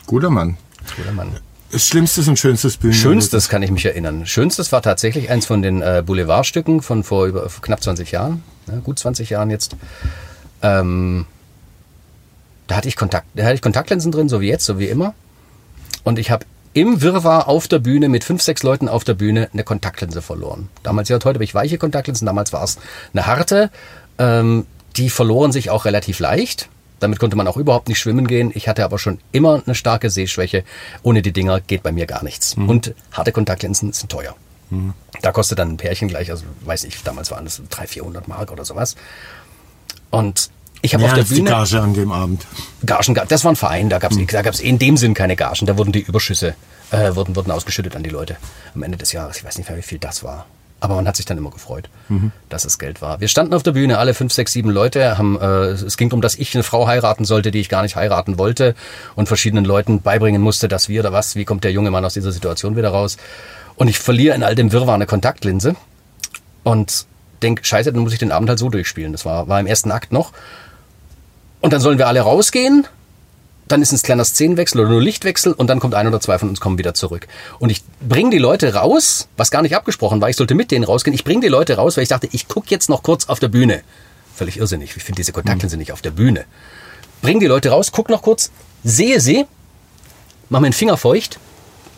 Guter 0.06 0.30
Mann. 0.30 0.58
Guter 0.98 1.12
Mann. 1.12 1.38
Schlimmstes 1.76 2.28
und 2.28 2.38
schönstes 2.38 2.78
Bühnen. 2.78 2.94
Schönstes 2.94 3.50
kann 3.50 3.64
ich 3.64 3.72
mich 3.72 3.86
erinnern. 3.86 4.28
Schönstes 4.28 4.72
war 4.72 4.82
tatsächlich 4.84 5.32
eins 5.32 5.48
von 5.48 5.64
den 5.64 5.82
äh, 5.82 6.04
Boulevardstücken 6.06 6.82
von 6.82 7.04
vor 7.04 7.26
über 7.26 7.50
knapp 7.62 7.82
20 7.82 8.12
Jahren, 8.12 8.44
ja, 8.68 8.76
gut 8.76 9.00
20 9.00 9.32
Jahren 9.32 9.50
jetzt. 9.50 9.76
Ähm, 10.64 11.26
da 12.68 12.78
hatte 12.78 12.88
ich 12.88 12.96
Kontakt, 12.96 13.28
da 13.36 13.44
hatte 13.44 13.56
ich 13.56 13.62
Kontaktlinsen 13.62 14.12
drin, 14.12 14.30
so 14.30 14.42
wie 14.42 14.48
jetzt, 14.48 14.66
so 14.66 14.80
wie 14.80 14.88
immer. 14.88 15.14
Und 16.04 16.18
ich 16.18 16.32
habe 16.32 16.46
im 16.74 17.02
Wirrwarr 17.02 17.48
auf 17.48 17.68
der 17.68 17.80
Bühne 17.80 18.10
mit 18.10 18.24
fünf, 18.24 18.42
sechs 18.42 18.64
Leuten 18.64 18.90
auf 18.90 19.04
der 19.04 19.14
Bühne 19.14 19.50
eine 19.54 19.64
Kontaktlinse 19.64 20.22
verloren. 20.22 20.70
Damals, 20.82 21.10
ja, 21.10 21.18
heute 21.18 21.36
habe 21.36 21.44
ich 21.44 21.54
weiche 21.54 21.78
Kontaktlinsen, 21.78 22.26
damals 22.26 22.52
war 22.52 22.64
es 22.64 22.80
eine 23.14 23.28
harte. 23.28 23.70
Ähm, 24.18 24.66
die 24.96 25.10
verloren 25.10 25.52
sich 25.52 25.70
auch 25.70 25.86
relativ 25.86 26.20
leicht. 26.20 26.70
Damit 27.00 27.20
konnte 27.20 27.36
man 27.36 27.48
auch 27.48 27.58
überhaupt 27.58 27.90
nicht 27.90 28.00
schwimmen 28.00 28.28
gehen. 28.28 28.52
Ich 28.54 28.68
hatte 28.68 28.86
aber 28.86 28.98
schon 28.98 29.20
immer 29.32 29.62
eine 29.66 29.76
starke 29.76 30.10
Sehschwäche. 30.10 30.64
Ohne 31.04 31.22
die 31.22 31.34
Dinger 31.34 31.60
geht 31.60 31.84
bei 31.84 31.92
mir 31.92 32.06
gar 32.06 32.24
nichts. 32.24 32.56
Mhm. 32.56 32.70
Und 32.70 32.96
harte 33.12 33.32
Kontaktlinsen 33.32 33.92
sind 33.92 34.10
teuer. 34.10 34.36
Mhm. 34.70 34.94
Da 35.22 35.32
kostet 35.32 35.60
dann 35.60 35.72
ein 35.72 35.78
Pärchen 35.78 36.08
gleich, 36.08 36.32
also 36.32 36.46
weiß 36.62 36.86
ich, 36.86 37.04
damals 37.04 37.30
waren 37.30 37.46
das 37.46 37.62
300, 37.70 37.90
400 37.90 38.28
Mark 38.28 38.52
oder 38.52 38.66
sowas. 38.66 38.96
Und 40.10 40.50
ich 40.84 40.94
habe 40.94 41.06
auf 41.06 41.14
der 41.14 41.24
Bühne. 41.24 41.46
Die 41.46 41.46
Gage 41.46 41.82
an 41.82 41.94
dem 41.94 42.12
Abend. 42.12 42.46
Gagen, 42.86 43.20
das 43.28 43.44
war 43.44 43.52
ein 43.54 43.56
Verein, 43.56 43.90
da 43.90 44.00
gab 44.00 44.12
es 44.12 44.18
hm. 44.18 44.28
da 44.28 44.42
gab's 44.42 44.60
in 44.60 44.78
dem 44.78 44.98
Sinn 44.98 45.14
keine 45.14 45.36
Gagen, 45.36 45.66
da 45.66 45.78
wurden 45.78 45.92
die 45.92 46.02
Überschüsse 46.02 46.56
äh, 46.92 47.16
wurden, 47.16 47.36
wurden 47.36 47.52
ausgeschüttet 47.52 47.96
an 47.96 48.04
die 48.04 48.10
Leute 48.10 48.36
am 48.76 48.84
Ende 48.84 48.98
des 48.98 49.12
Jahres. 49.12 49.38
Ich 49.38 49.44
weiß 49.44 49.58
nicht 49.58 49.70
mehr, 49.70 49.78
wie 49.78 49.84
viel 49.84 49.98
das 49.98 50.24
war. 50.24 50.46
Aber 50.82 50.96
man 50.96 51.08
hat 51.08 51.16
sich 51.16 51.26
dann 51.26 51.38
immer 51.38 51.50
gefreut, 51.50 51.90
mhm. 52.10 52.34
dass 52.50 52.66
es 52.66 52.78
Geld 52.78 53.02
war. 53.02 53.22
Wir 53.22 53.30
standen 53.30 53.54
auf 53.54 53.64
der 53.64 53.72
Bühne, 53.72 54.00
alle 54.00 54.14
fünf, 54.14 54.34
sechs, 54.34 54.52
sieben 54.52 54.70
Leute. 54.70 55.18
Haben, 55.18 55.40
äh, 55.40 55.70
es 55.70 55.96
ging 55.96 56.10
darum, 56.10 56.22
dass 56.22 56.36
ich 56.36 56.54
eine 56.54 56.64
Frau 56.64 56.88
heiraten 56.88 57.24
sollte, 57.24 57.52
die 57.52 57.62
ich 57.62 57.70
gar 57.70 57.84
nicht 57.84 57.96
heiraten 57.96 58.38
wollte 58.38 58.76
und 59.16 59.28
verschiedenen 59.28 59.64
Leuten 59.64 60.02
beibringen 60.02 60.42
musste, 60.42 60.68
dass 60.68 60.90
wir 60.90 61.00
oder 61.00 61.14
was, 61.14 61.38
wie 61.38 61.46
kommt 61.46 61.64
der 61.64 61.72
junge 61.72 61.90
Mann 61.90 62.04
aus 62.04 62.16
dieser 62.16 62.34
Situation 62.34 62.76
wieder 62.76 62.90
raus. 62.90 63.16
Und 63.76 63.88
ich 63.88 63.98
verliere 63.98 64.36
in 64.36 64.44
all 64.44 64.56
dem 64.56 64.74
Wirrwarr 64.74 64.96
eine 64.96 65.06
Kontaktlinse 65.06 65.78
und 66.64 67.06
denke, 67.42 67.64
scheiße, 67.64 67.94
dann 67.94 68.02
muss 68.02 68.14
ich 68.14 68.20
den 68.20 68.34
Abend 68.34 68.50
halt 68.50 68.60
so 68.60 68.70
durchspielen. 68.70 69.14
Das 69.14 69.26
war, 69.26 69.48
war 69.48 69.62
im 69.62 69.68
ersten 69.68 69.90
Akt 69.90 70.12
noch. 70.12 70.34
Und 71.64 71.72
dann 71.72 71.80
sollen 71.80 71.98
wir 71.98 72.08
alle 72.08 72.20
rausgehen. 72.20 72.86
Dann 73.70 73.82
ist 73.82 73.94
ein 73.94 74.02
kleiner 74.02 74.26
Szenenwechsel 74.26 74.82
oder 74.82 74.90
nur 74.90 75.02
Lichtwechsel 75.02 75.54
und 75.54 75.68
dann 75.68 75.80
kommt 75.80 75.96
ein 75.96 76.06
oder 76.06 76.20
zwei 76.20 76.38
von 76.38 76.50
uns 76.50 76.60
kommen 76.60 76.78
wieder 76.78 76.94
zurück. 76.94 77.26
Und 77.58 77.70
ich 77.70 77.82
bringe 78.02 78.32
die 78.32 78.38
Leute 78.38 78.76
raus, 78.76 79.30
was 79.38 79.50
gar 79.50 79.62
nicht 79.62 79.74
abgesprochen 79.74 80.20
war, 80.20 80.30
ich 80.30 80.36
sollte 80.36 80.56
mit 80.56 80.72
denen 80.72 80.84
rausgehen. 80.84 81.16
Ich 81.16 81.24
bringe 81.24 81.40
die 81.40 81.48
Leute 81.48 81.78
raus, 81.78 81.96
weil 81.96 82.04
ich 82.04 82.10
dachte, 82.10 82.28
ich 82.34 82.50
gucke 82.50 82.68
jetzt 82.70 82.90
noch 82.90 83.02
kurz 83.02 83.30
auf 83.30 83.40
der 83.40 83.48
Bühne. 83.48 83.82
Völlig 84.36 84.58
irrsinnig. 84.58 84.94
Ich 84.98 85.04
finde 85.06 85.22
diese 85.22 85.32
Kontaktlinse 85.32 85.78
mhm. 85.78 85.80
nicht 85.80 85.94
auf 85.94 86.02
der 86.02 86.12
Bühne. 86.12 86.44
Bring 87.22 87.40
die 87.40 87.48
Leute 87.48 87.70
raus, 87.70 87.94
guck 87.94 88.10
noch 88.10 88.24
kurz, 88.24 88.52
sehe 88.84 89.22
sie, 89.22 89.46
mach 90.50 90.60
meinen 90.60 90.74
Finger 90.74 90.98
feucht, 90.98 91.40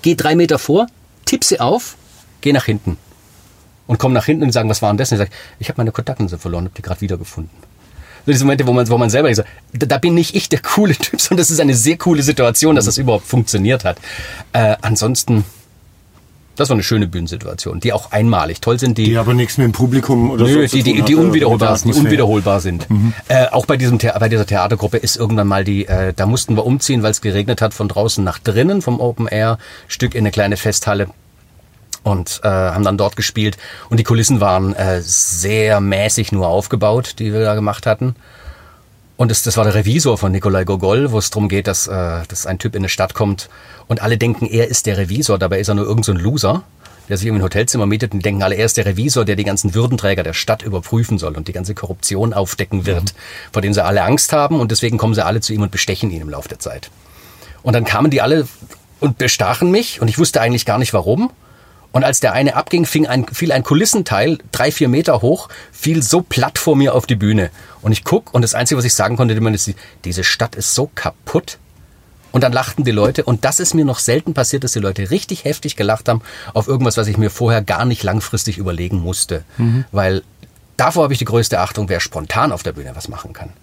geh 0.04 0.14
drei 0.14 0.36
Meter 0.36 0.60
vor, 0.60 0.86
tipp 1.26 1.44
sie 1.44 1.60
auf, 1.60 1.96
geh 2.42 2.54
nach 2.54 2.66
hinten. 2.66 3.00
Und 3.88 3.98
komm 3.98 4.14
nach 4.14 4.26
hinten 4.26 4.44
und 4.44 4.52
sagen, 4.52 4.70
was 4.70 4.84
war 4.84 4.92
denn 4.92 4.98
das? 4.98 5.12
Und 5.12 5.16
ich 5.16 5.20
sage, 5.20 5.32
ich 5.58 5.70
habe 5.70 5.78
meine 5.78 5.92
Kontaktlinse 5.92 6.38
verloren, 6.38 6.66
habe 6.66 6.76
die 6.76 6.84
gerade 6.84 7.02
wiedergefunden. 7.02 7.75
Diese 8.34 8.46
Momente, 8.46 8.68
wo 8.68 8.74
man, 8.74 8.90
wo 8.90 8.98
man 8.98 9.10
selber 9.10 9.34
so, 9.34 9.44
da, 9.74 9.86
da 9.86 9.98
bin 9.98 10.14
nicht 10.14 10.36
ich 10.36 10.50
der 10.50 10.60
coole 10.62 10.96
Typ, 10.96 11.20
sondern 11.22 11.42
das 11.42 11.52
ist 11.52 11.60
eine 11.60 11.76
sehr 11.76 11.98
coole 11.98 12.24
Situation, 12.24 12.76
dass 12.76 12.86
das 12.86 12.98
überhaupt 12.98 13.28
funktioniert 13.28 13.84
hat. 13.86 13.98
Äh, 14.54 14.76
ansonsten, 14.82 15.46
das 16.56 16.70
war 16.70 16.76
eine 16.76 16.84
schöne 16.84 17.08
Bühnensituation, 17.08 17.82
die 17.82 17.92
auch 17.92 18.12
einmalig 18.12 18.62
toll 18.62 18.80
sind. 18.80 18.98
Die, 18.98 19.04
Die 19.04 19.18
aber 19.18 19.34
nichts 19.34 19.58
mit 19.58 19.66
dem 19.66 19.72
Publikum 19.74 20.32
oder 20.32 20.46
Nö, 20.46 20.68
so 20.68 20.78
die, 20.78 20.84
die, 20.84 21.02
die, 21.02 21.16
unwiederholbar, 21.16 21.78
die 21.84 21.92
unwiederholbar 21.94 22.62
sind. 22.62 22.88
Äh, 23.28 23.48
auch 23.48 23.66
bei 23.66 23.76
diesem 23.76 23.98
bei 23.98 24.30
dieser 24.30 24.46
Theatergruppe 24.46 24.98
ist 24.98 25.18
irgendwann 25.18 25.48
mal 25.48 25.64
die, 25.64 25.86
äh, 25.86 26.14
da 26.16 26.26
mussten 26.26 26.56
wir 26.56 26.66
umziehen, 26.66 27.04
weil 27.04 27.12
es 27.12 27.22
geregnet 27.22 27.62
hat, 27.62 27.74
von 27.74 27.90
draußen 27.90 28.24
nach 28.24 28.40
drinnen 28.40 28.82
vom 28.82 29.02
Open 29.02 29.28
Air 29.28 29.58
Stück 29.88 30.16
in 30.16 30.20
eine 30.20 30.32
kleine 30.32 30.56
Festhalle 30.56 31.10
und 32.06 32.42
äh, 32.44 32.48
haben 32.48 32.84
dann 32.84 33.00
dort 33.00 33.16
gespielt 33.16 33.58
und 33.90 34.00
die 34.00 34.04
Kulissen 34.04 34.40
waren 34.40 34.76
äh, 34.76 35.02
sehr 35.02 35.82
mäßig 35.82 36.32
nur 36.32 36.48
aufgebaut, 36.48 37.16
die 37.18 37.34
wir 37.34 37.44
da 37.44 37.56
gemacht 37.56 37.88
hatten. 37.88 38.16
Und 39.18 39.32
das, 39.32 39.42
das 39.42 39.58
war 39.58 39.64
der 39.64 39.74
Revisor 39.74 40.18
von 40.18 40.32
Nikolai 40.32 40.66
Gogol, 40.66 41.12
wo 41.12 41.18
es 41.18 41.32
darum 41.32 41.50
geht, 41.50 41.66
dass, 41.66 41.88
äh, 41.88 42.22
dass 42.28 42.46
ein 42.46 42.60
Typ 42.60 42.76
in 42.76 42.82
eine 42.82 42.90
Stadt 42.90 43.16
kommt 43.16 43.50
und 43.88 44.04
alle 44.04 44.20
denken, 44.20 44.46
er 44.46 44.68
ist 44.68 44.86
der 44.86 44.98
Revisor, 44.98 45.40
dabei 45.40 45.60
ist 45.60 45.68
er 45.68 45.74
nur 45.74 45.86
irgendein 45.86 46.04
so 46.04 46.12
ein 46.12 46.20
Loser, 46.20 46.64
der 47.10 47.18
sich 47.18 47.26
irgendwie 47.26 47.42
ein 47.42 47.46
Hotelzimmer 47.46 47.88
mietet 47.88 48.14
und 48.14 48.24
denken 48.24 48.44
alle, 48.44 48.56
er 48.56 48.66
ist 48.66 48.78
der 48.78 48.86
Revisor, 48.86 49.26
der 49.26 49.36
die 49.36 49.44
ganzen 49.44 49.74
Würdenträger 49.74 50.22
der 50.22 50.34
Stadt 50.34 50.62
überprüfen 50.62 51.18
soll 51.18 51.36
und 51.36 51.48
die 51.48 51.54
ganze 51.54 51.74
Korruption 51.74 52.36
aufdecken 52.36 52.86
wird, 52.86 53.16
vor 53.52 53.64
dem 53.64 53.74
sie 53.74 53.84
alle 53.84 54.04
Angst 54.04 54.32
haben 54.32 54.60
und 54.60 54.70
deswegen 54.70 55.00
kommen 55.00 55.16
sie 55.16 55.26
alle 55.26 55.42
zu 55.42 55.54
ihm 55.54 55.64
und 55.64 55.72
bestechen 55.72 56.12
ihn 56.12 56.22
im 56.22 56.30
Laufe 56.30 56.50
der 56.50 56.60
Zeit. 56.60 56.92
Und 57.64 57.74
dann 57.74 57.84
kamen 57.84 58.12
die 58.12 58.22
alle 58.22 58.48
und 59.00 59.18
bestachen 59.18 59.72
mich 59.72 60.02
und 60.02 60.08
ich 60.08 60.20
wusste 60.20 60.40
eigentlich 60.40 60.68
gar 60.68 60.78
nicht 60.78 60.94
warum. 60.94 61.32
Und 61.96 62.04
als 62.04 62.20
der 62.20 62.34
eine 62.34 62.58
abging, 62.58 62.86
fing 62.86 63.08
ein, 63.08 63.26
fiel 63.26 63.54
ein 63.54 63.64
Kulissenteil, 63.64 64.40
drei, 64.52 64.70
vier 64.70 64.90
Meter 64.90 65.22
hoch, 65.22 65.48
fiel 65.72 66.04
so 66.04 66.22
platt 66.22 66.58
vor 66.58 66.76
mir 66.76 66.94
auf 66.94 67.06
die 67.06 67.16
Bühne. 67.16 67.52
Und 67.82 67.94
ich 67.94 68.04
guck 68.04 68.34
und 68.34 68.42
das 68.42 68.54
Einzige, 68.54 68.78
was 68.78 68.84
ich 68.84 68.94
sagen 68.94 69.16
konnte, 69.16 69.34
ist, 69.34 69.72
diese 70.04 70.26
Stadt 70.26 70.56
ist 70.56 70.76
so 70.76 70.92
kaputt. 70.94 71.58
Und 72.34 72.44
dann 72.44 72.52
lachten 72.52 72.84
die 72.84 72.92
Leute. 72.92 73.24
Und 73.24 73.46
das 73.46 73.62
ist 73.62 73.74
mir 73.76 73.86
noch 73.86 74.00
selten 74.00 74.34
passiert, 74.34 74.66
dass 74.66 74.74
die 74.74 74.80
Leute 74.80 75.10
richtig 75.10 75.46
heftig 75.46 75.78
gelacht 75.78 76.10
haben 76.10 76.22
auf 76.54 76.68
irgendwas, 76.68 76.98
was 76.98 77.08
ich 77.08 77.18
mir 77.18 77.30
vorher 77.30 77.62
gar 77.62 77.86
nicht 77.86 78.04
langfristig 78.04 78.58
überlegen 78.58 78.98
musste. 78.98 79.46
Weil 79.94 80.22
davor 80.76 81.04
habe 81.04 81.14
ich 81.14 81.20
die 81.20 81.24
größte 81.24 81.62
Achtung, 81.62 81.88
wer 81.88 82.02
spontan 82.02 82.52
auf 82.52 82.62
der 82.62 82.74
Bühne 82.74 82.92
was 82.94 83.08
machen 83.08 83.32
kann. 83.32 83.54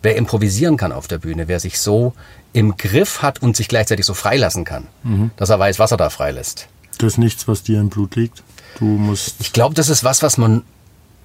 Wer 0.00 0.16
improvisieren 0.16 0.78
kann 0.78 0.90
auf 0.90 1.06
der 1.06 1.18
Bühne, 1.18 1.48
wer 1.48 1.60
sich 1.60 1.78
so 1.78 2.14
im 2.54 2.78
Griff 2.78 3.20
hat 3.20 3.42
und 3.42 3.58
sich 3.58 3.68
gleichzeitig 3.68 4.06
so 4.06 4.14
freilassen 4.14 4.64
kann, 4.64 4.86
dass 5.36 5.50
er 5.50 5.58
weiß, 5.58 5.78
was 5.78 5.90
er 5.90 5.98
da 5.98 6.08
freilässt. 6.08 6.68
Das 6.98 7.14
ist 7.14 7.18
nichts, 7.18 7.48
was 7.48 7.62
dir 7.62 7.80
im 7.80 7.88
Blut 7.88 8.16
liegt. 8.16 8.42
Du 8.78 8.84
musst. 8.84 9.36
Ich 9.40 9.52
glaube, 9.52 9.74
das 9.74 9.88
ist 9.88 10.04
was, 10.04 10.22
was 10.22 10.38
man 10.38 10.62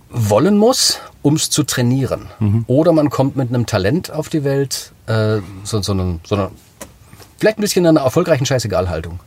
wollen 0.09 0.57
muss, 0.57 0.99
um 1.21 1.35
es 1.35 1.49
zu 1.49 1.63
trainieren. 1.63 2.29
Oder 2.67 2.93
man 2.93 3.09
kommt 3.09 3.35
mit 3.35 3.49
einem 3.49 3.65
Talent 3.65 4.11
auf 4.11 4.29
die 4.29 4.43
Welt, 4.43 4.91
äh, 5.05 5.39
so, 5.63 5.81
so, 5.81 5.91
einem, 5.91 6.19
so 6.23 6.35
einer, 6.35 6.51
vielleicht 7.37 7.59
ein 7.59 7.61
bisschen 7.61 7.85
einer 7.85 8.01
erfolgreichen 8.01 8.45
Scheißegalhaltung. 8.45 9.19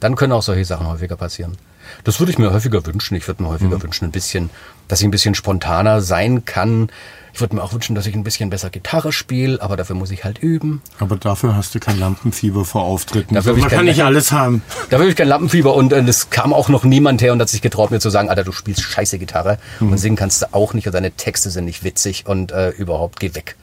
Dann 0.00 0.14
können 0.14 0.32
auch 0.32 0.42
solche 0.42 0.64
Sachen 0.64 0.86
häufiger 0.86 1.16
passieren. 1.16 1.56
Das 2.04 2.20
würde 2.20 2.30
ich 2.30 2.38
mir 2.38 2.52
häufiger 2.52 2.84
wünschen. 2.86 3.16
Ich 3.16 3.26
würde 3.26 3.42
mir 3.42 3.48
häufiger 3.48 3.82
wünschen, 3.82 4.04
ein 4.04 4.12
bisschen, 4.12 4.50
dass 4.86 5.00
ich 5.00 5.06
ein 5.06 5.10
bisschen 5.10 5.34
spontaner 5.34 6.00
sein 6.00 6.44
kann. 6.44 6.90
Ich 7.38 7.40
würde 7.40 7.54
mir 7.54 7.62
auch 7.62 7.72
wünschen, 7.72 7.94
dass 7.94 8.04
ich 8.04 8.16
ein 8.16 8.24
bisschen 8.24 8.50
besser 8.50 8.68
Gitarre 8.68 9.12
spiele, 9.12 9.62
aber 9.62 9.76
dafür 9.76 9.94
muss 9.94 10.10
ich 10.10 10.24
halt 10.24 10.40
üben. 10.40 10.82
Aber 10.98 11.16
dafür 11.16 11.54
hast 11.54 11.72
du 11.72 11.78
kein 11.78 11.96
Lampenfieber 12.00 12.64
vor 12.64 12.82
Auftritten. 12.82 13.32
Dafür 13.36 13.52
ich 13.54 13.60
Man 13.60 13.68
kein- 13.70 13.76
kann 13.78 13.84
nicht 13.86 14.02
alles 14.02 14.32
haben. 14.32 14.60
Da 14.90 14.98
will 14.98 15.06
ich 15.08 15.14
kein 15.14 15.28
Lampenfieber 15.28 15.72
und 15.72 15.92
äh, 15.92 16.00
es 16.00 16.30
kam 16.30 16.52
auch 16.52 16.68
noch 16.68 16.82
niemand 16.82 17.22
her 17.22 17.32
und 17.32 17.40
hat 17.40 17.48
sich 17.48 17.62
getraut, 17.62 17.92
mir 17.92 18.00
zu 18.00 18.10
sagen, 18.10 18.28
Alter, 18.28 18.42
du 18.42 18.50
spielst 18.50 18.82
scheiße 18.82 19.20
Gitarre 19.20 19.58
und 19.78 19.96
singen 19.98 20.16
kannst 20.16 20.42
du 20.42 20.46
auch 20.52 20.74
nicht 20.74 20.88
und 20.88 20.94
deine 20.94 21.12
Texte 21.12 21.50
sind 21.50 21.66
nicht 21.66 21.84
witzig 21.84 22.24
und 22.26 22.50
äh, 22.50 22.70
überhaupt 22.70 23.20
geh 23.20 23.32
weg. 23.36 23.54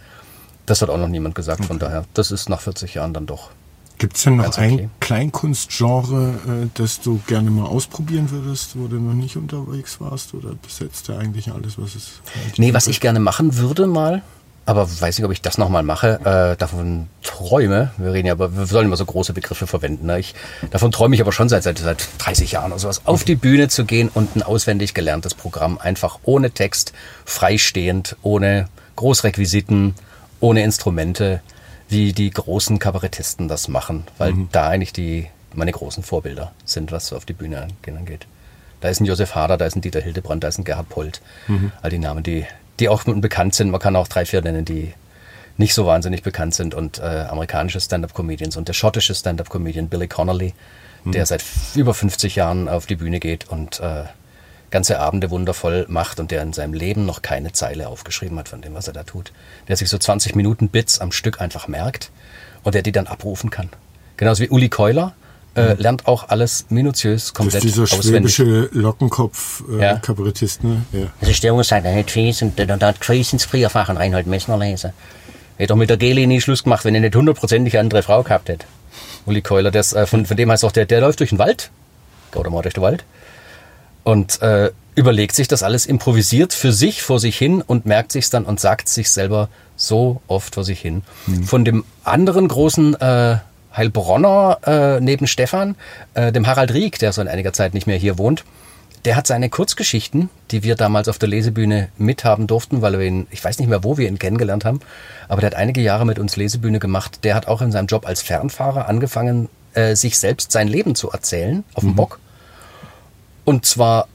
Das 0.66 0.82
hat 0.82 0.90
auch 0.90 0.98
noch 0.98 1.10
niemand 1.10 1.36
gesagt, 1.36 1.66
von 1.66 1.78
daher, 1.78 2.06
das 2.14 2.32
ist 2.32 2.48
nach 2.48 2.62
40 2.62 2.94
Jahren 2.94 3.14
dann 3.14 3.26
doch. 3.26 3.50
Gibt 3.98 4.18
es 4.18 4.24
denn 4.24 4.38
noch 4.38 4.48
okay. 4.48 4.82
ein 4.82 4.92
Kleinkunstgenre, 5.00 6.34
äh, 6.48 6.68
das 6.74 7.02
du 7.02 7.22
gerne 7.28 7.50
mal 7.50 7.66
ausprobieren 7.66 8.30
würdest, 8.32 8.78
wo 8.78 8.88
du 8.88 8.98
noch 8.98 9.14
nicht 9.14 9.38
unterwegs 9.38 10.02
warst? 10.02 10.34
Oder 10.34 10.56
besetzt 10.62 11.08
du 11.08 11.14
eigentlich 11.14 11.52
alles, 11.52 11.78
was 11.78 11.96
es 11.96 12.22
Nee, 12.58 12.74
was 12.74 12.88
ich 12.88 13.00
gerne 13.00 13.20
machen 13.20 13.58
würde 13.58 13.88
mal, 13.88 14.22
aber 14.66 14.90
weiß 14.90 15.18
nicht, 15.18 15.26
ob 15.26 15.32
ich 15.32 15.42
das 15.42 15.58
nochmal 15.58 15.84
mache, 15.84 16.20
äh, 16.24 16.58
davon 16.58 17.08
träume, 17.22 17.92
wir 17.98 18.14
reden 18.14 18.28
ja, 18.28 18.34
aber 18.34 18.56
wir 18.56 18.66
sollen 18.66 18.88
immer 18.88 18.98
so 18.98 19.06
große 19.06 19.34
Begriffe 19.34 19.68
verwenden, 19.68 20.08
ne? 20.08 20.20
ich, 20.20 20.34
davon 20.72 20.92
träume 20.92 21.16
ich 21.16 21.22
aber 21.22 21.32
schon 21.32 21.50
seit, 21.50 21.64
seit, 21.64 21.78
seit 21.78 22.08
30 22.18 22.54
Jahren 22.54 22.72
oder 22.72 22.80
sowas, 22.80 23.02
auf 23.06 23.24
die 23.24 23.36
Bühne 23.36 23.68
zu 23.68 23.86
gehen 23.86 24.10
und 24.12 24.36
ein 24.36 24.42
auswendig 24.42 24.96
gelerntes 24.96 25.36
Programm, 25.36 25.78
einfach 25.78 26.20
ohne 26.24 26.50
Text, 26.50 26.94
freistehend, 27.26 28.16
ohne 28.24 28.68
Großrequisiten, 28.96 29.94
ohne 30.40 30.64
Instrumente, 30.64 31.42
wie 31.90 32.14
die 32.14 32.30
großen 32.30 32.80
Kabarettisten 32.80 33.48
das 33.48 33.68
machen, 33.68 34.06
weil 34.18 34.34
da 34.52 34.68
eigentlich 34.70 34.94
die, 34.94 35.28
meine 35.54 35.72
großen 35.72 36.04
Vorbilder 36.04 36.52
sind, 36.66 36.92
was 36.92 37.14
auf 37.14 37.26
die 37.26 37.34
Bühne 37.34 37.68
angeht. 37.88 38.28
Da 38.82 38.90
ist 38.90 39.00
ein 39.00 39.06
Josef 39.06 39.36
Hader, 39.36 39.58
da 39.58 39.66
ist 39.66 39.76
ein 39.76 39.82
Dieter 39.82 40.02
Hildebrand, 40.02 40.44
da 40.44 40.48
ist 40.48 40.58
ein 40.58 40.64
Gerhard 40.64 40.90
Polt. 40.90 41.22
All 41.82 41.90
die 41.90 42.00
Namen, 42.00 42.24
die, 42.24 42.46
die 42.80 42.90
auch 42.90 43.04
bekannt 43.04 43.56
sind. 43.56 43.72
Man 43.72 43.80
kann 43.80 43.96
auch 43.96 44.08
drei, 44.08 44.26
vier 44.26 44.42
nennen, 44.42 44.66
die 44.66 44.94
nicht 45.58 45.74
so 45.74 45.86
wahnsinnig 45.86 46.24
bekannt 46.24 46.54
sind. 46.54 46.76
Und 46.76 47.00
äh, 47.00 47.26
amerikanische 47.30 47.80
Stand-Up-Comedians 47.80 48.58
und 48.58 48.68
der 48.68 48.74
schottische 48.74 49.16
Stand-Up-Comedian 49.16 49.88
Billy 49.88 50.08
Connolly, 50.08 50.54
der 51.06 51.26
seit 51.26 51.44
über 51.76 51.94
50 51.94 52.36
Jahren 52.36 52.68
auf 52.68 52.86
die 52.88 52.96
Bühne 52.96 53.20
geht 53.20 53.48
und 53.50 53.80
äh, 53.80 54.06
ganze 54.76 55.00
Abende 55.00 55.30
wundervoll 55.32 55.86
macht 55.88 56.20
und 56.20 56.32
der 56.32 56.42
in 56.42 56.52
seinem 56.52 56.74
Leben 56.74 57.06
noch 57.06 57.22
keine 57.22 57.54
Zeile 57.54 57.88
aufgeschrieben 57.88 58.38
hat 58.38 58.50
von 58.50 58.62
dem, 58.62 58.74
was 58.74 58.88
er 58.88 58.94
da 58.94 59.04
tut. 59.04 59.32
Der 59.70 59.78
sich 59.78 59.88
so 59.90 59.98
20 59.98 60.36
Minuten 60.36 60.68
Bits 60.68 61.00
am 61.00 61.14
Stück 61.14 61.40
einfach 61.40 61.70
merkt 61.70 62.12
und 62.64 62.76
der 62.76 62.82
die 62.82 62.92
dann 62.92 63.08
abrufen 63.08 63.50
kann. 63.52 63.70
Genauso 64.18 64.44
wie 64.44 64.50
Uli 64.50 64.68
Keuler 64.68 65.14
äh, 65.56 65.76
lernt 65.76 66.08
auch 66.08 66.28
alles 66.28 66.66
minutiös, 66.68 67.28
Das 67.28 67.34
komplett 67.34 67.64
ist 67.64 67.76
dieser 67.78 67.84
auswendig. 67.84 68.36
schwäbische 68.36 68.70
Lockenkopf 68.74 69.64
äh, 69.72 69.82
Ja. 69.82 70.02
Ne? 70.62 70.82
Ja. 70.92 71.08
Also 71.22 71.32
Störung 71.34 71.64
sagt, 71.64 71.86
er 71.86 71.98
hat 71.98 72.12
Fies 72.12 72.42
und 72.42 72.60
dann 72.60 72.82
hat 72.82 73.06
Fies 73.06 73.32
ins 73.32 73.46
Frierfach 73.46 73.88
und 73.88 73.96
Reinhold 73.96 74.28
Messner 74.28 74.58
lesen. 74.58 74.92
Hätte 75.56 75.70
doch 75.70 75.78
mit 75.78 75.90
der 75.90 75.96
Geli 75.96 76.28
nie 76.28 76.42
Schluss 76.42 76.66
gemacht, 76.66 76.84
wenn 76.84 76.96
er 76.96 77.00
nicht 77.00 77.16
hundertprozentig 77.16 77.76
eine 77.76 77.86
andere 77.86 78.04
Frau 78.04 78.24
gehabt 78.24 78.50
hätte. 78.50 78.66
Uli 79.26 79.42
Keuler, 79.42 79.72
das, 79.72 79.94
äh, 79.94 80.06
von, 80.06 80.26
von 80.26 80.36
dem 80.36 80.52
heißt 80.52 80.66
auch, 80.66 80.74
der, 80.74 80.86
der 80.86 81.00
läuft 81.00 81.22
durch 81.22 81.30
den 81.30 81.40
Wald. 81.40 81.72
Oder 82.36 82.50
mal 82.50 82.62
durch 82.62 82.74
den 82.74 82.84
Wald. 82.84 83.06
Und 84.06 84.42
äh, 84.42 84.72
überlegt 84.96 85.36
sich 85.36 85.50
das 85.50 85.62
alles 85.62 85.86
improvisiert 85.86 86.54
für 86.54 86.72
sich 86.72 87.02
vor 87.04 87.20
sich 87.20 87.38
hin 87.38 87.62
und 87.62 87.86
merkt 87.86 88.14
sich's 88.14 88.30
dann 88.30 88.46
und 88.46 88.62
sagt 88.62 88.88
sich 88.88 89.12
selber 89.12 89.50
so 89.76 90.22
oft 90.28 90.56
vor 90.56 90.64
sich 90.64 90.80
hin. 90.80 91.04
Von 91.44 91.66
dem 91.66 91.84
anderen 92.06 92.48
großen 92.48 92.96
äh, 93.02 93.38
Heilbronner 93.76 94.60
äh, 94.66 95.02
neben 95.02 95.28
Stefan, 95.28 95.76
äh, 96.14 96.32
dem 96.32 96.48
Harald 96.48 96.74
Rieck, 96.74 96.98
der 97.00 97.12
so 97.12 97.22
in 97.22 97.28
einiger 97.28 97.52
Zeit 97.52 97.74
nicht 97.74 97.88
mehr 97.88 97.98
hier 97.98 98.18
wohnt, 98.18 98.46
der 99.04 99.16
hat 99.16 99.28
seine 99.28 99.50
Kurzgeschichten, 99.50 100.30
die 100.52 100.64
wir 100.64 100.76
damals 100.76 101.10
auf 101.10 101.20
der 101.20 101.30
Lesebühne 101.30 101.90
mithaben 101.98 102.48
durften, 102.48 102.82
weil 102.82 102.98
wir 102.98 103.06
ihn, 103.06 103.28
ich 103.30 103.44
weiß 103.44 103.60
nicht 103.60 103.68
mehr, 103.68 103.84
wo 103.84 103.98
wir 103.98 104.08
ihn 104.08 104.18
kennengelernt 104.18 104.66
haben, 104.66 104.80
aber 105.28 105.42
der 105.42 105.52
hat 105.52 105.58
einige 105.58 105.82
Jahre 105.82 106.06
mit 106.06 106.18
uns 106.20 106.38
Lesebühne 106.38 106.80
gemacht. 106.80 107.20
Der 107.24 107.36
hat 107.36 107.48
auch 107.48 107.62
in 107.62 107.72
seinem 107.72 107.88
Job 107.88 108.08
als 108.08 108.22
Fernfahrer 108.22 108.88
angefangen, 108.88 109.50
äh, 109.74 109.96
sich 109.96 110.18
selbst 110.18 110.52
sein 110.52 110.68
Leben 110.68 110.96
zu 110.96 111.12
erzählen 111.12 111.64
auf 111.74 111.84
dem 111.84 111.96
Bock. 111.96 112.20
Und 113.46 113.66
zwar 113.66 114.08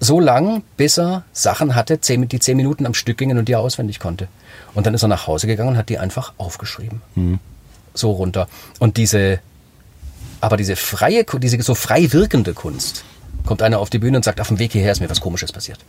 so 0.00 0.18
lang, 0.18 0.62
bis 0.76 0.98
er 0.98 1.24
Sachen 1.32 1.74
hatte, 1.74 1.98
die 1.98 2.38
zehn 2.40 2.56
Minuten 2.56 2.86
am 2.86 2.94
Stück 2.94 3.18
gingen 3.18 3.38
und 3.38 3.48
die 3.48 3.52
er 3.52 3.60
auswendig 3.60 4.00
konnte. 4.00 4.28
Und 4.74 4.86
dann 4.86 4.94
ist 4.94 5.02
er 5.02 5.08
nach 5.08 5.26
Hause 5.26 5.46
gegangen 5.46 5.70
und 5.70 5.76
hat 5.76 5.90
die 5.90 5.98
einfach 5.98 6.32
aufgeschrieben. 6.38 7.02
So 7.92 8.12
runter. 8.12 8.48
Und 8.78 8.96
diese, 8.96 9.40
aber 10.40 10.56
diese 10.56 10.76
freie, 10.76 11.24
diese 11.24 11.60
so 11.62 11.74
frei 11.74 12.12
wirkende 12.12 12.54
Kunst, 12.54 13.04
kommt 13.44 13.62
einer 13.62 13.78
auf 13.78 13.90
die 13.90 13.98
Bühne 13.98 14.16
und 14.16 14.24
sagt, 14.24 14.40
auf 14.40 14.48
dem 14.48 14.58
Weg 14.58 14.72
hierher 14.72 14.92
ist 14.92 15.00
mir 15.00 15.10
was 15.10 15.20
Komisches 15.20 15.52
passiert. 15.52 15.80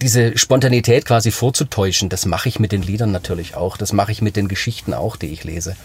Diese 0.00 0.36
Spontanität 0.38 1.04
quasi 1.04 1.30
vorzutäuschen, 1.30 2.08
das 2.08 2.24
mache 2.24 2.48
ich 2.48 2.58
mit 2.60 2.72
den 2.72 2.82
Liedern 2.82 3.12
natürlich 3.12 3.54
auch, 3.56 3.76
das 3.76 3.92
mache 3.92 4.12
ich 4.12 4.22
mit 4.22 4.36
den 4.36 4.48
Geschichten 4.48 4.94
auch, 4.94 5.16
die 5.16 5.26
ich 5.26 5.44
lese. 5.44 5.76